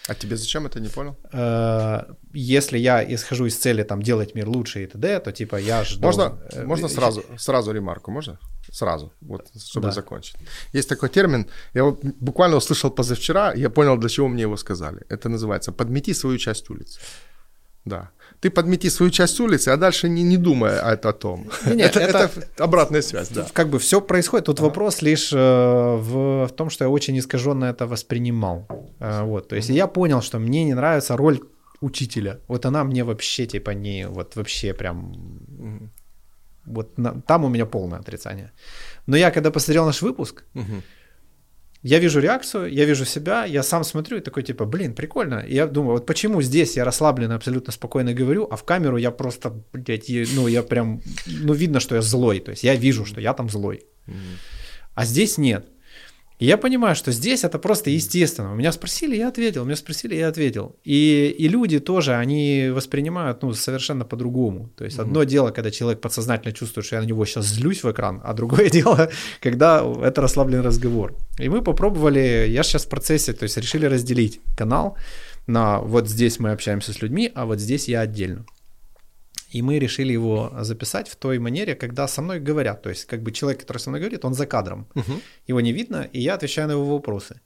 А 0.09 0.15
тебе 0.15 0.37
зачем 0.37 0.67
это, 0.67 0.81
не 0.81 0.89
понял? 0.89 1.17
Э, 1.33 2.15
Если 2.33 2.79
я 2.79 3.03
исхожу 3.15 3.47
из 3.47 3.57
цели 3.57 3.83
там 3.85 4.03
делать 4.03 4.35
мир 4.35 4.49
лучше 4.49 4.83
и 4.83 4.87
т.д., 4.87 5.21
то 5.21 5.33
типа 5.33 5.57
я 5.57 5.85
жду... 5.85 6.07
Можно, 6.07 6.39
э, 6.53 6.65
можно 6.65 6.89
сразу, 6.89 7.23
сразу 7.39 7.73
ремарку, 7.73 8.11
можно? 8.11 8.39
Сразу, 8.73 9.13
вот, 9.21 9.49
чтобы 9.59 9.87
Да. 9.89 9.93
закончить. 9.93 10.37
Есть 10.75 10.89
такой 10.89 11.09
термин, 11.09 11.47
я 11.75 11.83
вот 11.85 12.05
буквально 12.21 12.57
услышал 12.57 12.91
позавчера, 12.91 13.53
и 13.53 13.61
я 13.61 13.71
понял, 13.71 13.97
для 13.99 14.09
чего 14.09 14.29
мне 14.29 14.43
его 14.43 14.57
сказали. 14.57 14.99
Это 15.09 15.29
называется 15.29 15.73
«подмети 15.73 16.15
свою 16.15 16.39
часть 16.39 16.71
улицы». 16.71 17.01
Да. 17.85 18.11
Ты 18.41 18.51
подмети 18.51 18.91
свою 18.91 19.11
часть 19.11 19.41
улицы, 19.41 19.71
а 19.71 19.77
дальше 19.77 20.09
не, 20.09 20.23
не 20.23 20.37
думай 20.37 20.79
о, 20.79 20.93
о 20.93 21.13
том. 21.13 21.47
Не-не, 21.67 21.85
это, 21.85 22.01
это- 22.01 22.31
это 22.37 22.65
обратная 22.65 23.03
связь, 23.03 23.29
да. 23.31 23.47
Как 23.53 23.69
бы 23.69 23.79
все 23.79 24.01
происходит. 24.01 24.47
Тут 24.47 24.61
вопрос 24.61 25.03
лишь 25.03 25.33
э, 25.33 25.37
в, 25.37 26.47
в 26.47 26.53
том, 26.57 26.71
что 26.71 26.85
я 26.85 26.91
очень 26.91 27.17
искаженно 27.19 27.65
это 27.67 27.87
воспринимал. 27.87 28.67
Э, 29.01 29.23
вот, 29.25 29.49
то 29.49 29.57
есть 29.57 29.69
я 29.71 29.87
понял, 29.87 30.21
что 30.23 30.39
мне 30.39 30.65
не 30.65 30.75
нравится 30.75 31.17
роль 31.17 31.39
учителя. 31.81 32.39
Вот 32.49 32.67
она 32.67 32.85
мне 32.85 33.05
вообще 33.05 33.47
типа 33.47 33.71
не, 33.71 34.07
вот 34.09 34.37
вообще 34.37 34.73
прям, 34.75 35.13
Мгм. 35.59 35.91
вот 36.67 36.99
на- 36.99 37.21
там 37.27 37.45
у 37.45 37.49
меня 37.49 37.65
полное 37.67 37.99
отрицание. 38.01 38.51
Но 39.07 39.17
я 39.17 39.31
когда 39.31 39.51
посмотрел 39.51 39.87
наш 39.87 40.03
выпуск, 40.03 40.45
Мгм. 40.55 40.83
Я 41.83 41.99
вижу 41.99 42.21
реакцию, 42.21 42.73
я 42.73 42.85
вижу 42.85 43.05
себя, 43.05 43.45
я 43.45 43.63
сам 43.63 43.85
смотрю 43.85 44.19
и 44.19 44.21
такой 44.21 44.43
типа, 44.43 44.65
блин, 44.65 44.95
прикольно. 44.95 45.41
И 45.41 45.55
я 45.55 45.67
думаю, 45.67 45.93
вот 45.93 46.07
почему 46.07 46.43
здесь 46.43 46.77
я 46.77 46.85
расслабленно, 46.85 47.35
абсолютно 47.37 47.73
спокойно 47.73 48.13
говорю, 48.15 48.49
а 48.51 48.57
в 48.57 48.65
камеру 48.65 48.97
я 48.97 49.11
просто, 49.11 49.63
блядь, 49.73 50.09
ну 50.35 50.49
я 50.49 50.63
прям, 50.63 51.03
ну 51.27 51.53
видно, 51.53 51.81
что 51.81 51.95
я 51.95 52.03
злой. 52.03 52.41
То 52.41 52.51
есть 52.51 52.65
я 52.65 52.75
вижу, 52.75 53.05
что 53.05 53.21
я 53.21 53.35
там 53.35 53.49
злой. 53.49 53.85
А 54.95 55.05
здесь 55.05 55.39
нет. 55.39 55.69
И 56.39 56.45
я 56.45 56.59
понимаю, 56.59 56.95
что 56.95 57.13
здесь 57.13 57.45
это 57.45 57.59
просто 57.59 57.91
естественно. 57.91 58.55
Меня 58.55 58.73
спросили, 58.73 59.17
я 59.17 59.29
ответил. 59.29 59.65
Меня 59.65 59.77
спросили, 59.77 60.15
я 60.15 60.29
ответил. 60.29 60.77
И, 60.85 61.35
и 61.39 61.49
люди 61.49 61.81
тоже, 61.81 62.15
они 62.15 62.69
воспринимают 62.73 63.43
ну, 63.43 63.55
совершенно 63.55 64.05
по-другому. 64.05 64.71
То 64.77 64.85
есть 64.85 64.99
одно 64.99 65.25
дело, 65.25 65.51
когда 65.51 65.71
человек 65.71 66.01
подсознательно 66.01 66.53
чувствует, 66.53 66.87
что 66.87 66.97
я 66.97 67.03
на 67.03 67.07
него 67.07 67.25
сейчас 67.25 67.47
злюсь 67.47 67.83
в 67.83 67.91
экран, 67.91 68.21
а 68.23 68.35
другое 68.35 68.69
дело, 68.71 69.11
когда 69.41 69.83
это 70.03 70.21
расслабленный 70.21 70.63
разговор. 70.63 71.15
И 71.39 71.49
мы 71.49 71.63
попробовали, 71.63 72.47
я 72.49 72.63
сейчас 72.63 72.85
в 72.85 72.89
процессе, 72.89 73.33
то 73.33 73.45
есть 73.45 73.57
решили 73.57 73.87
разделить 73.87 74.41
канал 74.57 74.97
на 75.47 75.79
вот 75.81 76.09
здесь 76.09 76.41
мы 76.41 76.51
общаемся 76.51 76.93
с 76.93 77.01
людьми, 77.01 77.31
а 77.35 77.47
вот 77.47 77.61
здесь 77.61 77.89
я 77.89 78.01
отдельно. 78.01 78.45
И 79.55 79.63
мы 79.63 79.79
решили 79.79 80.13
его 80.13 80.53
записать 80.61 81.09
в 81.09 81.17
той 81.17 81.39
манере, 81.39 81.75
когда 81.75 82.09
со 82.09 82.23
мной 82.23 82.41
говорят. 82.41 82.83
То 82.83 82.91
есть, 82.91 83.07
как 83.07 83.23
бы 83.23 83.33
человек, 83.33 83.61
который 83.61 83.79
со 83.79 83.91
мной 83.91 84.01
говорит, 84.01 84.25
он 84.25 84.35
за 84.35 84.47
кадром. 84.47 84.87
Мгм. 84.95 85.21
Его 85.49 85.61
не 85.61 85.73
видно, 85.73 86.09
и 86.13 86.21
я 86.21 86.35
отвечаю 86.35 86.69
на 86.69 86.73
его 86.73 86.85
вопросы. 86.85 87.41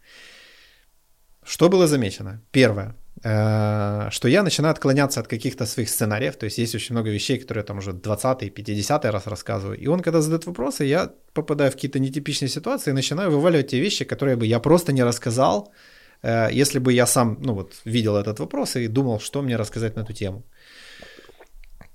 Что 1.45 1.69
было 1.69 1.87
замечено? 1.87 2.41
Первое, 2.53 2.95
э, 3.25 4.11
что 4.11 4.29
я 4.29 4.43
начинаю 4.43 4.73
отклоняться 4.73 5.21
от 5.21 5.27
каких-то 5.27 5.67
своих 5.67 5.89
сценариев, 5.89 6.37
то 6.37 6.45
есть 6.45 6.59
есть 6.59 6.75
очень 6.75 6.95
много 6.95 7.11
вещей, 7.11 7.39
которые 7.39 7.63
я 7.63 7.67
там 7.67 7.79
уже 7.79 7.93
20-й, 7.93 8.51
50-й 8.51 9.11
раз 9.11 9.27
рассказываю, 9.27 9.79
и 9.79 9.89
он, 9.89 10.01
когда 10.01 10.21
задает 10.21 10.47
вопросы, 10.47 10.85
я 10.85 11.11
попадаю 11.33 11.71
в 11.71 11.75
какие-то 11.75 11.99
нетипичные 11.99 12.49
ситуации 12.49 12.91
и 12.91 12.95
начинаю 12.95 13.31
вываливать 13.31 13.69
те 13.69 13.81
вещи, 13.81 14.05
которые 14.05 14.37
бы 14.37 14.47
я 14.47 14.61
просто 14.61 14.93
не 14.93 15.05
рассказал, 15.05 15.73
э, 16.23 16.49
если 16.53 16.79
бы 16.79 16.93
я 16.93 17.07
сам, 17.07 17.39
ну 17.41 17.55
вот, 17.55 17.81
видел 17.85 18.17
этот 18.17 18.39
вопрос 18.39 18.77
и 18.77 18.89
думал, 18.89 19.19
что 19.21 19.43
мне 19.43 19.57
рассказать 19.57 19.97
на 19.97 20.03
эту 20.03 20.13
тему. 20.13 20.45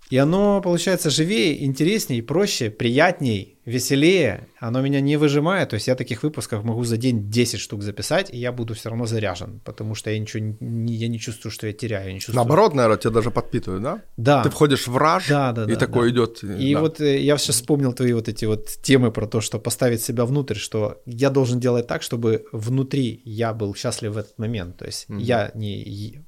И 0.09 0.17
оно 0.17 0.61
получается 0.61 1.09
живее, 1.09 1.65
интереснее, 1.65 2.21
проще, 2.21 2.69
приятней, 2.69 3.57
веселее. 3.65 4.47
Оно 4.59 4.81
меня 4.81 5.01
не 5.01 5.17
выжимает. 5.17 5.69
То 5.69 5.75
есть 5.75 5.87
я 5.87 5.95
таких 5.95 6.21
выпусков 6.21 6.63
могу 6.63 6.83
за 6.83 6.97
день 6.97 7.31
10 7.31 7.59
штук 7.59 7.81
записать, 7.81 8.31
и 8.31 8.37
я 8.37 8.51
буду 8.51 8.75
все 8.75 8.89
равно 8.89 9.07
заряжен, 9.07 9.61
потому 9.65 9.95
что 9.95 10.11
я 10.11 10.19
ничего 10.19 10.55
не, 10.59 10.93
я 10.93 11.07
не 11.07 11.19
чувствую, 11.19 11.51
что 11.51 11.65
я 11.65 11.73
теряю. 11.73 12.07
Я 12.07 12.13
не 12.13 12.19
чувствую. 12.19 12.35
Наоборот, 12.35 12.75
наверное, 12.75 12.97
тебя 12.97 13.11
даже 13.11 13.31
подпитывают, 13.31 13.81
да? 13.81 14.03
Да. 14.15 14.43
Ты 14.43 14.51
входишь 14.51 14.87
в 14.87 14.95
раж, 14.95 15.27
Да, 15.27 15.51
да, 15.51 15.63
и 15.63 15.73
да, 15.73 15.75
такой 15.75 16.11
да. 16.11 16.15
идет. 16.15 16.43
И 16.43 16.75
вот 16.75 17.01
э, 17.01 17.19
я 17.21 17.37
сейчас 17.37 17.55
вспомнил 17.55 17.91
твои 17.93 18.13
вот 18.13 18.29
эти 18.29 18.45
вот 18.45 18.67
темы 18.83 19.11
про 19.11 19.25
то, 19.25 19.41
что 19.41 19.57
поставить 19.57 20.03
себя 20.03 20.25
внутрь, 20.25 20.55
что 20.55 21.01
я 21.07 21.31
должен 21.31 21.59
делать 21.59 21.87
так, 21.87 22.03
чтобы 22.03 22.45
внутри 22.51 23.21
я 23.25 23.53
был 23.53 23.73
счастлив 23.73 24.13
в 24.13 24.17
этот 24.17 24.37
момент. 24.37 24.77
То 24.77 24.85
есть 24.85 25.09
Мгм. 25.09 25.17
я 25.17 25.51
не 25.55 26.23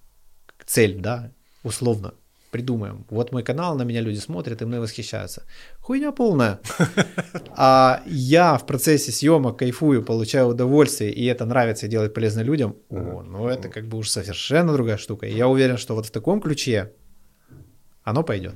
цель, 0.65 0.95
да, 0.99 1.31
условно 1.63 2.15
придумаем. 2.51 3.05
Вот 3.09 3.31
мой 3.31 3.43
канал, 3.43 3.77
на 3.77 3.83
меня 3.83 4.01
люди 4.01 4.19
смотрят 4.19 4.61
и 4.61 4.65
мной 4.65 4.79
восхищаются. 4.79 5.43
Хуйня 5.79 6.11
полная. 6.11 6.59
А 7.59 8.01
я 8.05 8.57
в 8.57 8.65
процессе 8.65 9.11
съемок 9.11 9.57
кайфую, 9.57 10.03
получаю 10.03 10.47
удовольствие, 10.47 11.11
и 11.11 11.25
это 11.25 11.45
нравится 11.45 11.85
и 11.85 11.89
делает 11.89 12.13
полезно 12.13 12.43
людям. 12.43 12.75
О, 12.89 13.23
ну 13.23 13.47
это 13.47 13.69
как 13.69 13.87
бы 13.87 13.97
уже 13.97 14.11
совершенно 14.11 14.73
другая 14.73 14.97
штука. 14.97 15.25
И 15.25 15.35
я 15.35 15.47
уверен, 15.47 15.77
что 15.77 15.95
вот 15.95 16.05
в 16.05 16.11
таком 16.11 16.39
ключе 16.39 16.91
оно 18.03 18.23
пойдет. 18.23 18.53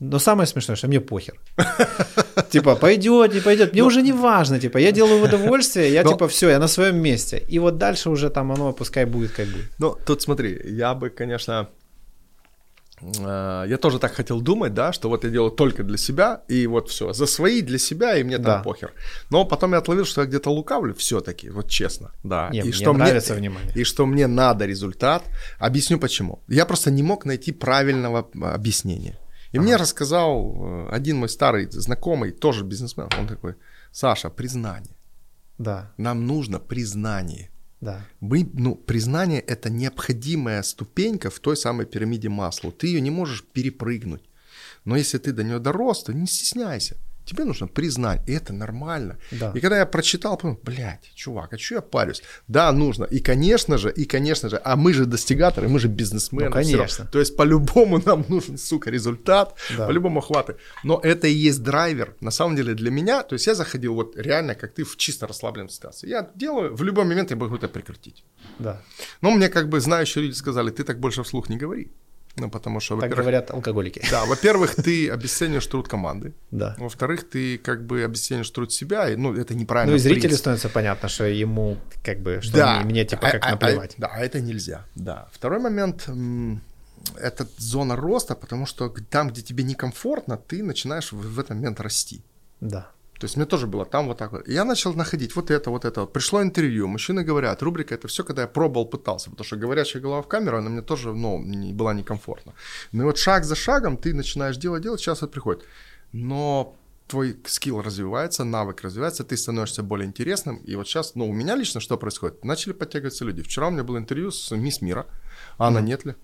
Но 0.00 0.18
самое 0.18 0.46
смешное, 0.46 0.76
что 0.76 0.88
мне 0.88 1.00
похер. 1.00 1.40
Типа, 2.50 2.76
пойдет, 2.76 3.34
не 3.34 3.40
пойдет. 3.40 3.72
Мне 3.72 3.82
уже 3.82 4.02
не 4.02 4.12
важно. 4.12 4.60
Типа, 4.60 4.78
я 4.78 4.92
делаю 4.92 5.24
удовольствие, 5.24 5.92
я 5.92 6.04
типа, 6.10 6.28
все, 6.28 6.50
я 6.50 6.58
на 6.58 6.68
своем 6.68 6.96
месте. 6.96 7.42
И 7.48 7.58
вот 7.58 7.78
дальше 7.78 8.10
уже 8.10 8.28
там 8.28 8.52
оно 8.52 8.72
пускай 8.72 9.06
будет 9.06 9.30
как 9.30 9.46
будет. 9.46 9.70
Ну, 9.78 9.96
тут 10.06 10.22
смотри, 10.22 10.60
я 10.64 10.94
бы, 10.94 11.08
конечно, 11.08 11.68
я 13.02 13.78
тоже 13.80 13.98
так 13.98 14.14
хотел 14.14 14.40
думать, 14.40 14.72
да, 14.74 14.92
что 14.92 15.08
вот 15.08 15.24
я 15.24 15.30
делаю 15.30 15.50
только 15.50 15.82
для 15.82 15.98
себя, 15.98 16.42
и 16.48 16.66
вот 16.66 16.88
все, 16.88 17.12
за 17.12 17.26
свои 17.26 17.60
для 17.62 17.78
себя, 17.78 18.16
и 18.16 18.24
мне 18.24 18.36
там 18.36 18.44
Да. 18.44 18.62
похер. 18.62 18.92
Но 19.30 19.44
потом 19.44 19.72
я 19.72 19.78
отловил, 19.78 20.04
что 20.06 20.22
я 20.22 20.26
где-то 20.26 20.50
лукавлю 20.50 20.94
все-таки, 20.94 21.50
вот 21.50 21.68
честно, 21.68 22.10
да. 22.24 22.48
Не, 22.50 22.60
и 22.60 22.62
мне 22.62 22.72
что 22.72 22.92
нравится 22.92 23.34
внимание. 23.34 23.72
И 23.74 23.84
что 23.84 24.06
мне 24.06 24.26
надо 24.26 24.66
результат. 24.66 25.22
Объясню 25.58 25.98
почему. 25.98 26.42
Я 26.48 26.64
просто 26.64 26.90
не 26.90 27.02
мог 27.02 27.26
найти 27.26 27.52
правильного 27.52 28.28
а, 28.40 28.54
объяснения. 28.54 29.18
И 29.52 29.58
мне 29.58 29.76
рассказал 29.76 30.54
э, 30.56 30.88
один 30.90 31.16
мой 31.16 31.28
старый 31.28 31.70
знакомый, 31.70 32.32
тоже 32.32 32.64
бизнесмен, 32.64 33.08
он 33.18 33.26
такой, 33.26 33.54
Саша, 33.92 34.30
признание. 34.30 34.96
Да, 35.58 35.92
Нам 35.98 36.26
нужно 36.26 36.58
признание. 36.58 37.50
Да. 37.86 38.04
Мы, 38.20 38.50
ну, 38.52 38.74
признание– 38.74 39.40
это 39.46 39.70
необходимая 39.70 40.62
ступенька 40.62 41.30
в 41.30 41.38
той 41.38 41.56
самой 41.56 41.86
пирамиде 41.86 42.28
масла. 42.28 42.72
Ты 42.72 42.88
ее 42.88 43.00
не 43.00 43.10
можешь 43.10 43.44
перепрыгнуть. 43.44 44.22
Но 44.84 44.96
если 44.96 45.18
ты 45.18 45.32
до 45.32 45.44
нее 45.44 45.60
дорос, 45.60 46.02
то 46.02 46.12
не 46.12 46.26
стесняйся. 46.26 46.96
Тебе 47.26 47.44
нужно 47.44 47.66
признать, 47.66 48.20
и 48.28 48.32
это 48.32 48.52
нормально. 48.52 49.18
Да. 49.32 49.50
И 49.54 49.60
когда 49.60 49.78
я 49.78 49.86
прочитал, 49.86 50.36
подумал, 50.36 50.60
блядь, 50.62 51.10
чувак, 51.14 51.52
а 51.52 51.58
что 51.58 51.74
я 51.74 51.80
парюсь? 51.80 52.22
Да, 52.48 52.70
нужно. 52.72 53.04
И, 53.04 53.18
конечно 53.18 53.78
же, 53.78 53.90
и, 53.90 54.04
конечно 54.04 54.48
же, 54.48 54.60
а 54.64 54.76
мы 54.76 54.92
же 54.92 55.06
достигаторы, 55.06 55.68
мы 55.68 55.80
же 55.80 55.88
бизнесмены. 55.88 56.46
Ну, 56.46 56.52
конечно. 56.52 57.04
То 57.06 57.18
есть, 57.18 57.36
по-любому 57.36 58.00
нам 58.06 58.24
нужен, 58.28 58.56
сука, 58.58 58.90
результат, 58.90 59.54
Да. 59.76 59.86
по-любому 59.86 60.20
хваты. 60.20 60.54
Но 60.84 61.00
это 61.02 61.26
и 61.26 61.32
есть 61.48 61.62
драйвер. 61.64 62.14
На 62.20 62.30
самом 62.30 62.54
деле 62.56 62.74
для 62.74 62.90
меня, 62.92 63.22
то 63.24 63.34
есть 63.34 63.46
я 63.48 63.54
заходил 63.54 63.94
вот 63.94 64.16
реально, 64.16 64.54
как 64.54 64.72
ты, 64.74 64.84
в 64.84 64.96
чисто 64.96 65.26
расслабленной 65.26 65.70
ситуации. 65.70 66.08
Я 66.08 66.30
делаю, 66.36 66.76
в 66.76 66.82
любой 66.84 67.04
момент 67.04 67.30
я 67.30 67.36
могу 67.36 67.56
это 67.56 67.66
прекратить. 67.68 68.24
Да. 68.60 68.80
Но 69.20 69.30
мне 69.32 69.48
как 69.48 69.68
бы 69.68 69.80
знающие 69.80 70.22
люди 70.24 70.34
сказали, 70.36 70.70
ты 70.70 70.84
так 70.84 71.00
больше 71.00 71.22
вслух 71.24 71.48
не 71.48 71.56
говори. 71.56 71.90
Ну, 72.36 72.50
потому 72.50 72.80
что, 72.80 73.00
Так 73.00 73.10
говорят 73.16 73.50
алкоголики. 73.50 74.02
да, 74.10 74.24
во-первых, 74.26 74.74
ты 74.74 75.08
обесцениваешь 75.10 75.66
труд 75.66 75.88
команды. 75.88 76.34
Да. 76.50 76.74
Во-вторых, 76.78 77.28
ты 77.28 77.56
как 77.58 77.86
бы 77.86 78.04
обесцениваешь 78.04 78.50
труд 78.50 78.72
себя, 78.72 79.08
и, 79.08 79.16
ну, 79.16 79.34
это 79.34 79.54
неправильно. 79.54 79.92
Ну 79.92 79.96
и 79.96 80.00
зрителю 80.00 80.36
становится 80.36 80.68
понятно, 80.68 81.08
что 81.08 81.24
ему 81.24 81.78
как 82.04 82.20
бы, 82.20 82.40
что 82.42 82.56
Да. 82.56 82.76
мне, 82.80 82.84
мне, 82.90 83.04
типа 83.06 83.28
А- 83.28 83.30
как 83.30 83.44
а- 83.44 83.48
а- 83.48 83.50
наплевать. 83.52 83.94
да, 83.96 84.08
а 84.08 84.20
это 84.20 84.40
нельзя, 84.40 84.84
да. 84.94 85.28
Второй 85.32 85.60
момент, 85.60 86.08
это 87.16 87.46
зона 87.58 87.96
роста, 87.96 88.34
потому 88.34 88.66
что 88.66 88.92
там, 89.10 89.28
где 89.30 89.40
тебе 89.42 89.64
некомфортно, 89.64 90.36
ты 90.36 90.62
начинаешь 90.62 91.12
в, 91.12 91.16
в 91.16 91.38
этот 91.40 91.50
момент 91.56 91.80
расти. 91.80 92.20
Да. 92.60 92.90
То 93.18 93.24
есть 93.24 93.36
мне 93.36 93.46
тоже 93.46 93.66
было 93.66 93.84
там 93.84 94.06
вот 94.06 94.18
так 94.18 94.32
вот. 94.32 94.48
И 94.48 94.52
я 94.52 94.64
начал 94.64 94.94
находить 94.94 95.36
вот 95.36 95.50
это, 95.50 95.70
вот 95.70 95.84
это. 95.84 96.06
Пришло 96.06 96.42
интервью, 96.42 96.86
мужчины 96.86 97.24
говорят, 97.24 97.62
рубрика 97.62 97.94
это 97.94 98.08
все, 98.08 98.24
когда 98.24 98.42
я 98.42 98.48
пробовал, 98.48 98.86
пытался, 98.86 99.30
потому 99.30 99.44
что 99.44 99.56
говорящая 99.56 100.02
голова 100.02 100.22
в 100.22 100.28
камеру, 100.28 100.58
она 100.58 100.68
мне 100.70 100.82
тоже, 100.82 101.12
ну, 101.12 101.42
не, 101.42 101.72
была 101.72 101.94
некомфортна. 101.94 102.52
Ну 102.92 103.02
и 103.02 103.06
вот 103.06 103.18
шаг 103.18 103.44
за 103.44 103.54
шагом 103.54 103.96
ты 103.96 104.14
начинаешь 104.14 104.56
делать, 104.56 104.82
делать, 104.82 105.00
сейчас 105.00 105.18
это 105.18 105.28
приходит. 105.28 105.64
Но 106.12 106.76
твой 107.06 107.36
скилл 107.46 107.82
развивается, 107.82 108.44
навык 108.44 108.82
развивается, 108.82 109.24
ты 109.24 109.36
становишься 109.36 109.82
более 109.82 110.06
интересным. 110.06 110.56
И 110.56 110.76
вот 110.76 110.86
сейчас, 110.86 111.14
ну, 111.14 111.28
у 111.28 111.32
меня 111.32 111.56
лично 111.56 111.80
что 111.80 111.96
происходит? 111.96 112.44
Начали 112.44 112.72
подтягиваться 112.72 113.24
люди. 113.24 113.42
Вчера 113.42 113.68
у 113.68 113.70
меня 113.70 113.84
было 113.84 113.98
интервью 113.98 114.30
с 114.30 114.50
мисс 114.54 114.82
Мира, 114.82 115.06
Анна 115.58 115.78
Нетли. 115.78 116.16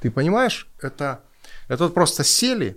Ты 0.00 0.10
понимаешь, 0.10 0.68
это, 0.80 1.24
это 1.68 1.84
вот 1.84 1.94
просто 1.94 2.22
сели, 2.22 2.76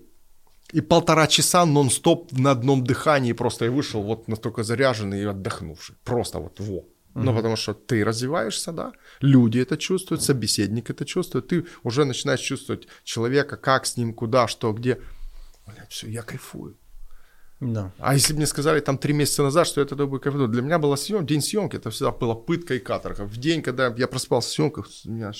и 0.73 0.81
полтора 0.81 1.27
часа 1.27 1.65
нон-стоп 1.65 2.31
на 2.31 2.51
одном 2.51 2.83
дыхании 2.83 3.33
просто 3.33 3.65
я 3.65 3.71
вышел 3.71 4.01
вот 4.03 4.27
настолько 4.27 4.63
заряженный 4.63 5.21
и 5.21 5.25
отдохнувший. 5.25 5.95
Просто 6.03 6.39
вот 6.39 6.59
во. 6.59 6.85
Ну, 7.13 7.35
потому 7.35 7.57
что 7.57 7.73
ты 7.73 8.05
развиваешься, 8.05 8.71
да, 8.71 8.93
люди 9.19 9.59
это 9.59 9.77
чувствуют, 9.77 10.23
собеседник 10.23 10.89
это 10.89 11.05
чувствует, 11.05 11.47
ты 11.47 11.65
уже 11.83 12.05
начинаешь 12.05 12.39
чувствовать 12.39 12.87
человека, 13.03 13.57
как 13.57 13.85
с 13.85 13.97
ним, 13.97 14.13
куда, 14.13 14.47
что, 14.47 14.71
где. 14.71 14.97
Блядь, 15.67 15.91
все, 15.91 16.07
я 16.07 16.21
кайфую. 16.21 16.77
Да. 17.61 17.91
А 17.99 18.15
если 18.15 18.33
бы 18.33 18.37
мне 18.37 18.47
сказали 18.47 18.79
там 18.79 18.97
три 18.97 19.13
месяца 19.13 19.43
назад, 19.43 19.67
что 19.67 19.85
тогда 19.85 20.07
бы 20.07 20.19
кайфанул, 20.19 20.47
для 20.47 20.63
меня 20.63 20.79
была 20.79 20.97
съем, 20.97 21.25
день 21.25 21.41
съемки, 21.41 21.75
это 21.75 21.91
всегда 21.91 22.11
была 22.11 22.33
пытка 22.33 22.73
и 22.73 22.79
каторга. 22.79 23.23
В 23.23 23.37
день, 23.37 23.61
когда 23.61 23.93
я 23.95 24.07
проспал 24.07 24.41
в 24.41 24.45
съемках, 24.45 24.89
меня, 25.05 25.31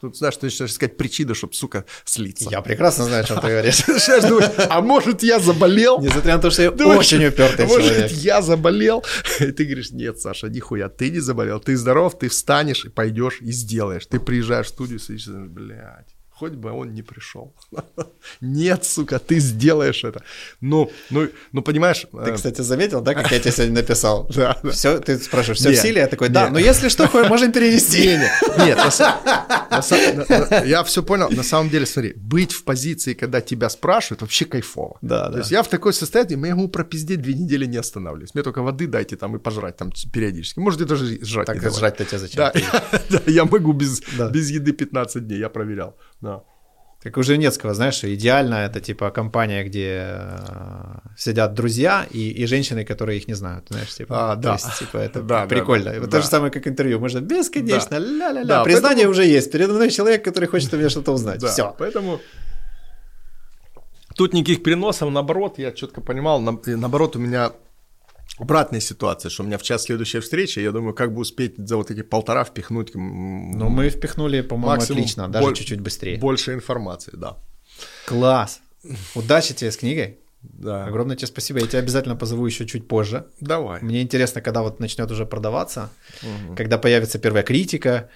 тут 0.00 0.16
знаешь, 0.16 0.36
ты 0.36 0.46
начинаешь 0.46 0.70
искать 0.70 0.96
причины, 0.96 1.34
чтобы, 1.34 1.54
сука, 1.54 1.84
слиться. 2.04 2.48
Я 2.48 2.62
прекрасно 2.62 3.04
знаю, 3.04 3.24
о 3.24 3.26
чем 3.26 3.40
ты 3.40 3.48
говоришь. 3.48 3.82
А 4.70 4.80
может 4.80 5.22
я 5.22 5.40
заболел? 5.40 6.00
Несмотря 6.00 6.36
на 6.36 6.42
то, 6.42 6.50
что 6.50 6.62
я 6.62 6.70
очень 6.70 7.26
упертый 7.26 7.66
может, 7.66 7.88
человек. 7.88 8.10
я 8.12 8.40
заболел? 8.40 9.04
И 9.40 9.50
ты 9.50 9.64
говоришь, 9.64 9.90
нет, 9.90 10.20
Саша, 10.20 10.48
нихуя, 10.48 10.88
ты 10.88 11.10
не 11.10 11.20
заболел, 11.20 11.58
ты 11.60 11.76
здоров, 11.76 12.18
ты 12.18 12.28
встанешь 12.28 12.84
и 12.84 12.88
пойдешь 12.88 13.40
и 13.40 13.50
сделаешь. 13.50 14.06
Ты 14.06 14.20
приезжаешь 14.20 14.66
в 14.66 14.70
студию, 14.70 15.00
думаешь, 15.00 15.50
блядь, 15.50 16.13
хоть 16.34 16.52
бы 16.52 16.72
он 16.72 16.94
не 16.94 17.02
пришел. 17.02 17.54
Нет, 18.40 18.84
сука, 18.84 19.18
ты 19.18 19.38
сделаешь 19.38 20.04
это. 20.04 20.22
Ну, 20.60 20.90
ну, 21.10 21.28
ну 21.52 21.62
понимаешь... 21.62 22.06
Ты, 22.10 22.30
э, 22.30 22.34
кстати, 22.34 22.60
заметил, 22.60 23.00
да, 23.00 23.14
как 23.14 23.30
я 23.30 23.38
тебе 23.38 23.52
сегодня 23.52 23.74
написал? 23.74 24.28
Да. 24.34 24.58
Все, 24.72 24.98
ты 24.98 25.18
спрашиваешь, 25.18 25.58
все 25.58 25.70
в 25.70 25.76
силе? 25.76 26.00
Я 26.00 26.08
такой, 26.08 26.28
да, 26.28 26.50
ну 26.50 26.58
если 26.58 26.88
что, 26.88 27.08
можем 27.28 27.52
перевести. 27.52 28.18
Нет, 28.58 28.78
я 30.66 30.82
все 30.82 31.02
понял. 31.02 31.30
На 31.30 31.42
самом 31.42 31.70
деле, 31.70 31.86
смотри, 31.86 32.14
быть 32.16 32.52
в 32.52 32.64
позиции, 32.64 33.14
когда 33.14 33.40
тебя 33.40 33.68
спрашивают, 33.68 34.22
вообще 34.22 34.44
кайфово. 34.44 34.98
Да, 35.02 35.30
То 35.30 35.38
есть 35.38 35.52
я 35.52 35.62
в 35.62 35.68
такой 35.68 35.92
состоянии, 35.92 36.46
я 36.46 36.56
могу 36.56 36.68
пропиздеть 36.68 37.22
две 37.22 37.34
недели 37.34 37.66
не 37.66 37.76
останавливаюсь. 37.76 38.34
Мне 38.34 38.42
только 38.42 38.62
воды 38.62 38.86
дайте 38.86 39.16
там 39.16 39.36
и 39.36 39.38
пожрать 39.38 39.76
там 39.76 39.92
периодически. 40.12 40.58
Можете 40.58 40.84
даже 40.84 41.24
жрать. 41.24 41.46
Так 41.46 41.60
жрать-то 41.72 42.04
тебе 42.04 42.18
зачем? 42.18 42.52
Да, 43.10 43.20
я 43.26 43.44
могу 43.44 43.72
без 43.72 44.50
еды 44.50 44.72
15 44.72 45.26
дней, 45.26 45.38
я 45.38 45.48
проверял. 45.48 45.96
Да. 46.24 46.40
Как 47.02 47.18
у 47.18 47.22
Женецкого, 47.22 47.74
знаешь, 47.74 48.02
идеально 48.02 48.54
это 48.54 48.80
типа 48.80 49.10
компания, 49.10 49.62
где 49.64 50.06
э, 50.08 50.98
сидят 51.18 51.52
друзья 51.52 52.06
и, 52.10 52.30
и 52.30 52.46
женщины, 52.46 52.82
которые 52.86 53.18
их 53.18 53.28
не 53.28 53.34
знают, 53.34 53.66
знаешь, 53.68 53.94
типа. 53.94 54.32
А, 54.32 54.36
да. 54.36 54.54
есть, 54.54 54.78
типа, 54.78 54.96
это 54.96 55.20
Да, 55.22 55.42
да, 55.42 55.46
прикольно. 55.46 55.92
да, 55.92 56.00
Вот 56.00 56.08
да. 56.08 56.16
То 56.16 56.22
же 56.22 56.28
самое, 56.28 56.50
как 56.50 56.66
интервью. 56.66 56.98
Можно 57.00 57.20
бесконечно, 57.20 57.96
ля-ля-ля. 57.98 58.44
Да, 58.44 58.64
Признание 58.64 59.04
поэтому- 59.06 59.10
уже 59.10 59.24
есть. 59.26 59.52
Передо 59.52 59.74
мной 59.74 59.90
человек, 59.90 60.24
который 60.24 60.48
хочет 60.48 60.72
у 60.72 60.78
меня 60.78 60.88
что-то 60.88 61.12
узнать. 61.12 61.40
Да, 61.42 61.48
Все. 61.48 61.74
Поэтому 61.78 62.20
тут 64.16 64.32
никаких 64.32 64.62
переносов, 64.62 65.10
наоборот, 65.10 65.58
я 65.58 65.72
четко 65.72 66.00
понимал, 66.00 66.40
на- 66.40 66.58
наоборот, 66.64 67.16
у 67.16 67.18
меня 67.18 67.52
обратная 68.38 68.80
ситуация, 68.80 69.30
что 69.30 69.42
у 69.42 69.46
меня 69.46 69.58
в 69.58 69.62
час 69.62 69.84
следующая 69.84 70.20
встреча, 70.20 70.60
я 70.60 70.72
думаю, 70.72 70.94
как 70.94 71.12
бы 71.12 71.20
успеть 71.20 71.54
за 71.56 71.76
вот 71.76 71.90
эти 71.90 72.02
полтора 72.02 72.44
впихнуть 72.44 72.94
Но 72.94 73.68
мы 73.68 73.88
впихнули, 73.90 74.40
по-моему, 74.42 74.82
отлично, 74.82 75.28
даже 75.28 75.46
боль- 75.46 75.54
чуть-чуть 75.54 75.80
быстрее. 75.80 76.18
больше 76.18 76.52
информации, 76.54 77.12
да. 77.14 77.36
Класс. 78.06 78.60
Удачи 79.14 79.54
тебе 79.54 79.70
с 79.70 79.76
книгой. 79.76 80.18
Да. 80.42 80.84
Огромное 80.84 81.16
тебе 81.16 81.26
спасибо. 81.26 81.60
Я 81.60 81.66
тебя 81.66 81.78
обязательно 81.78 82.16
позову 82.16 82.44
еще 82.46 82.66
чуть 82.66 82.86
позже. 82.86 83.24
Давай. 83.40 83.80
Мне 83.80 84.02
интересно, 84.02 84.42
когда 84.42 84.60
вот 84.62 84.78
начнет 84.78 85.10
уже 85.10 85.24
продаваться, 85.24 85.90
когда 86.56 86.76
появится 86.76 87.18
первая 87.18 87.42
критика. 87.42 88.10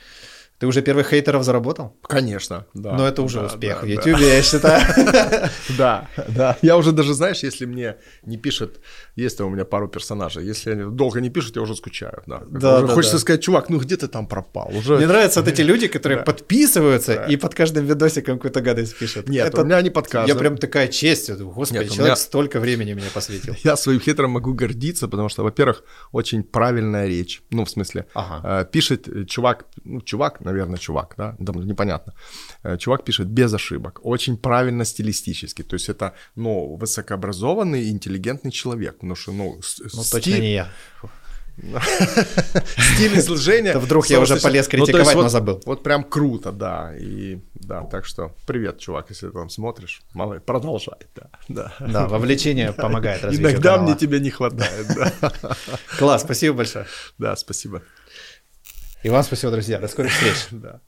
Ты 0.59 0.66
уже 0.66 0.82
первых 0.82 1.09
хейтеров 1.10 1.44
заработал? 1.44 1.97
Конечно, 2.02 2.66
да. 2.74 2.93
Но 2.97 3.06
это 3.06 3.22
уже 3.22 3.40
Да, 3.40 3.47
успех 3.47 3.76
да, 3.76 3.82
в 3.82 3.89
да. 3.89 3.93
YouTube, 3.93 4.18
я 4.20 4.43
считаю. 4.43 4.82
Да, 5.78 6.09
да. 6.28 6.56
Я 6.62 6.76
уже 6.76 6.93
даже, 6.93 7.14
знаешь, 7.14 7.43
если 7.44 7.66
мне 7.66 7.97
не 8.24 8.39
пишет, 8.39 8.80
есть 9.14 9.40
у 9.40 9.48
меня 9.48 9.64
пару 9.64 9.89
персонажей, 9.89 10.44
если 10.44 10.72
они 10.72 10.97
долго 10.97 11.20
не 11.20 11.30
пишут, 11.30 11.56
я 11.56 11.62
уже 11.62 11.76
скучаю. 11.76 12.22
Да, 12.26 12.43
Да, 12.51 12.78
Уже 12.78 12.86
да, 12.86 12.94
хочется 12.94 13.16
да. 13.16 13.20
сказать, 13.20 13.43
чувак, 13.43 13.68
ну 13.68 13.78
где 13.78 13.97
ты 13.97 14.09
там 14.09 14.26
пропал? 14.26 14.70
Уже... 14.76 14.97
Мне 14.97 15.06
нравятся 15.06 15.40
вот 15.43 15.48
эти 15.48 15.62
люди, 15.62 15.86
которые 15.97 16.18
Да. 16.18 16.24
подписываются 16.24 17.14
Да. 17.14 17.26
и 17.26 17.36
под 17.36 17.55
каждым 17.55 17.86
видосиком 17.86 18.36
какую-то 18.39 18.60
гадость 18.60 18.98
пишут. 18.98 19.28
Нет, 19.28 19.56
у 19.59 19.64
меня 19.64 19.80
не 19.82 19.90
подкаст. 19.90 20.28
Я 20.28 20.35
прям 20.35 20.56
такая 20.56 20.89
честь. 20.89 21.30
Господи, 21.30 21.89
человек 21.89 22.18
столько 22.18 22.59
времени 22.60 22.94
мне 22.94 23.06
посвятил. 23.14 23.55
Я 23.64 23.76
своим 23.76 24.01
хитром 24.01 24.32
могу 24.32 24.55
гордиться, 24.55 25.06
потому 25.09 25.28
что, 25.28 25.44
во-первых, 25.44 25.85
очень 26.12 26.43
правильная 26.43 27.06
речь. 27.06 27.43
Ну, 27.51 27.64
в 27.64 27.70
смысле, 27.70 28.06
э, 28.14 28.64
пишет 28.72 29.09
чувак, 29.28 29.66
ну, 29.85 30.01
чувак, 30.01 30.40
наверное, 30.48 30.78
чувак, 30.78 31.14
да, 31.18 31.36
там 31.46 31.66
непонятно. 31.66 32.12
Э, 32.64 32.76
Чувак 32.78 33.04
пишет 33.04 33.26
без 33.28 33.54
ошибок, 33.54 34.00
очень 34.02 34.36
правильно 34.36 34.84
стилистически. 34.84 35.62
То 35.62 35.74
есть 35.74 35.88
это, 35.90 36.12
ну, 36.36 36.76
высокообразованный, 36.80 37.90
интеллигентный 37.90 38.50
человек. 38.50 38.94
Потому 38.94 39.14
что, 39.16 39.32
ну, 39.32 39.60
с- 39.62 39.80
Ну, 39.94 40.02
стиль- 40.02 40.10
точно 40.10 40.40
не 40.40 40.52
я. 40.52 40.68
стиль 42.94 43.18
изложения. 43.18 43.78
Вдруг 43.78 44.06
я 44.10 44.20
уже 44.20 44.36
полез 44.36 44.66
Ну, 44.66 44.70
критиковать, 44.70 45.16
но 45.16 45.28
забыл. 45.28 45.60
Вот 45.66 45.82
прям 45.82 46.04
круто, 46.04 46.52
да. 46.52 46.94
И 46.96 47.38
да, 47.54 47.82
так 47.84 48.06
что 48.06 48.32
привет, 48.46 48.78
чувак, 48.78 49.06
если 49.10 49.26
ты 49.28 49.32
там 49.32 49.50
смотришь. 49.50 50.02
Мало, 50.14 50.38
продолжай, 50.38 50.98
да. 51.16 51.28
да. 51.48 51.72
Да, 51.80 52.06
вовлечение 52.06 52.72
помогает 52.72 53.24
Иногда 53.34 53.78
мне 53.78 53.94
тебя 53.96 54.18
не 54.20 54.30
хватает, 54.30 54.86
да. 54.96 55.12
Класс, 55.98 56.22
спасибо 56.22 56.56
большое. 56.58 56.86
Да, 57.18 57.36
спасибо. 57.36 57.82
И 59.02 59.08
вам 59.08 59.22
спасибо, 59.22 59.52
друзья. 59.52 59.78
До 59.78 59.88
скорых 59.88 60.12
встреч. 60.12 60.48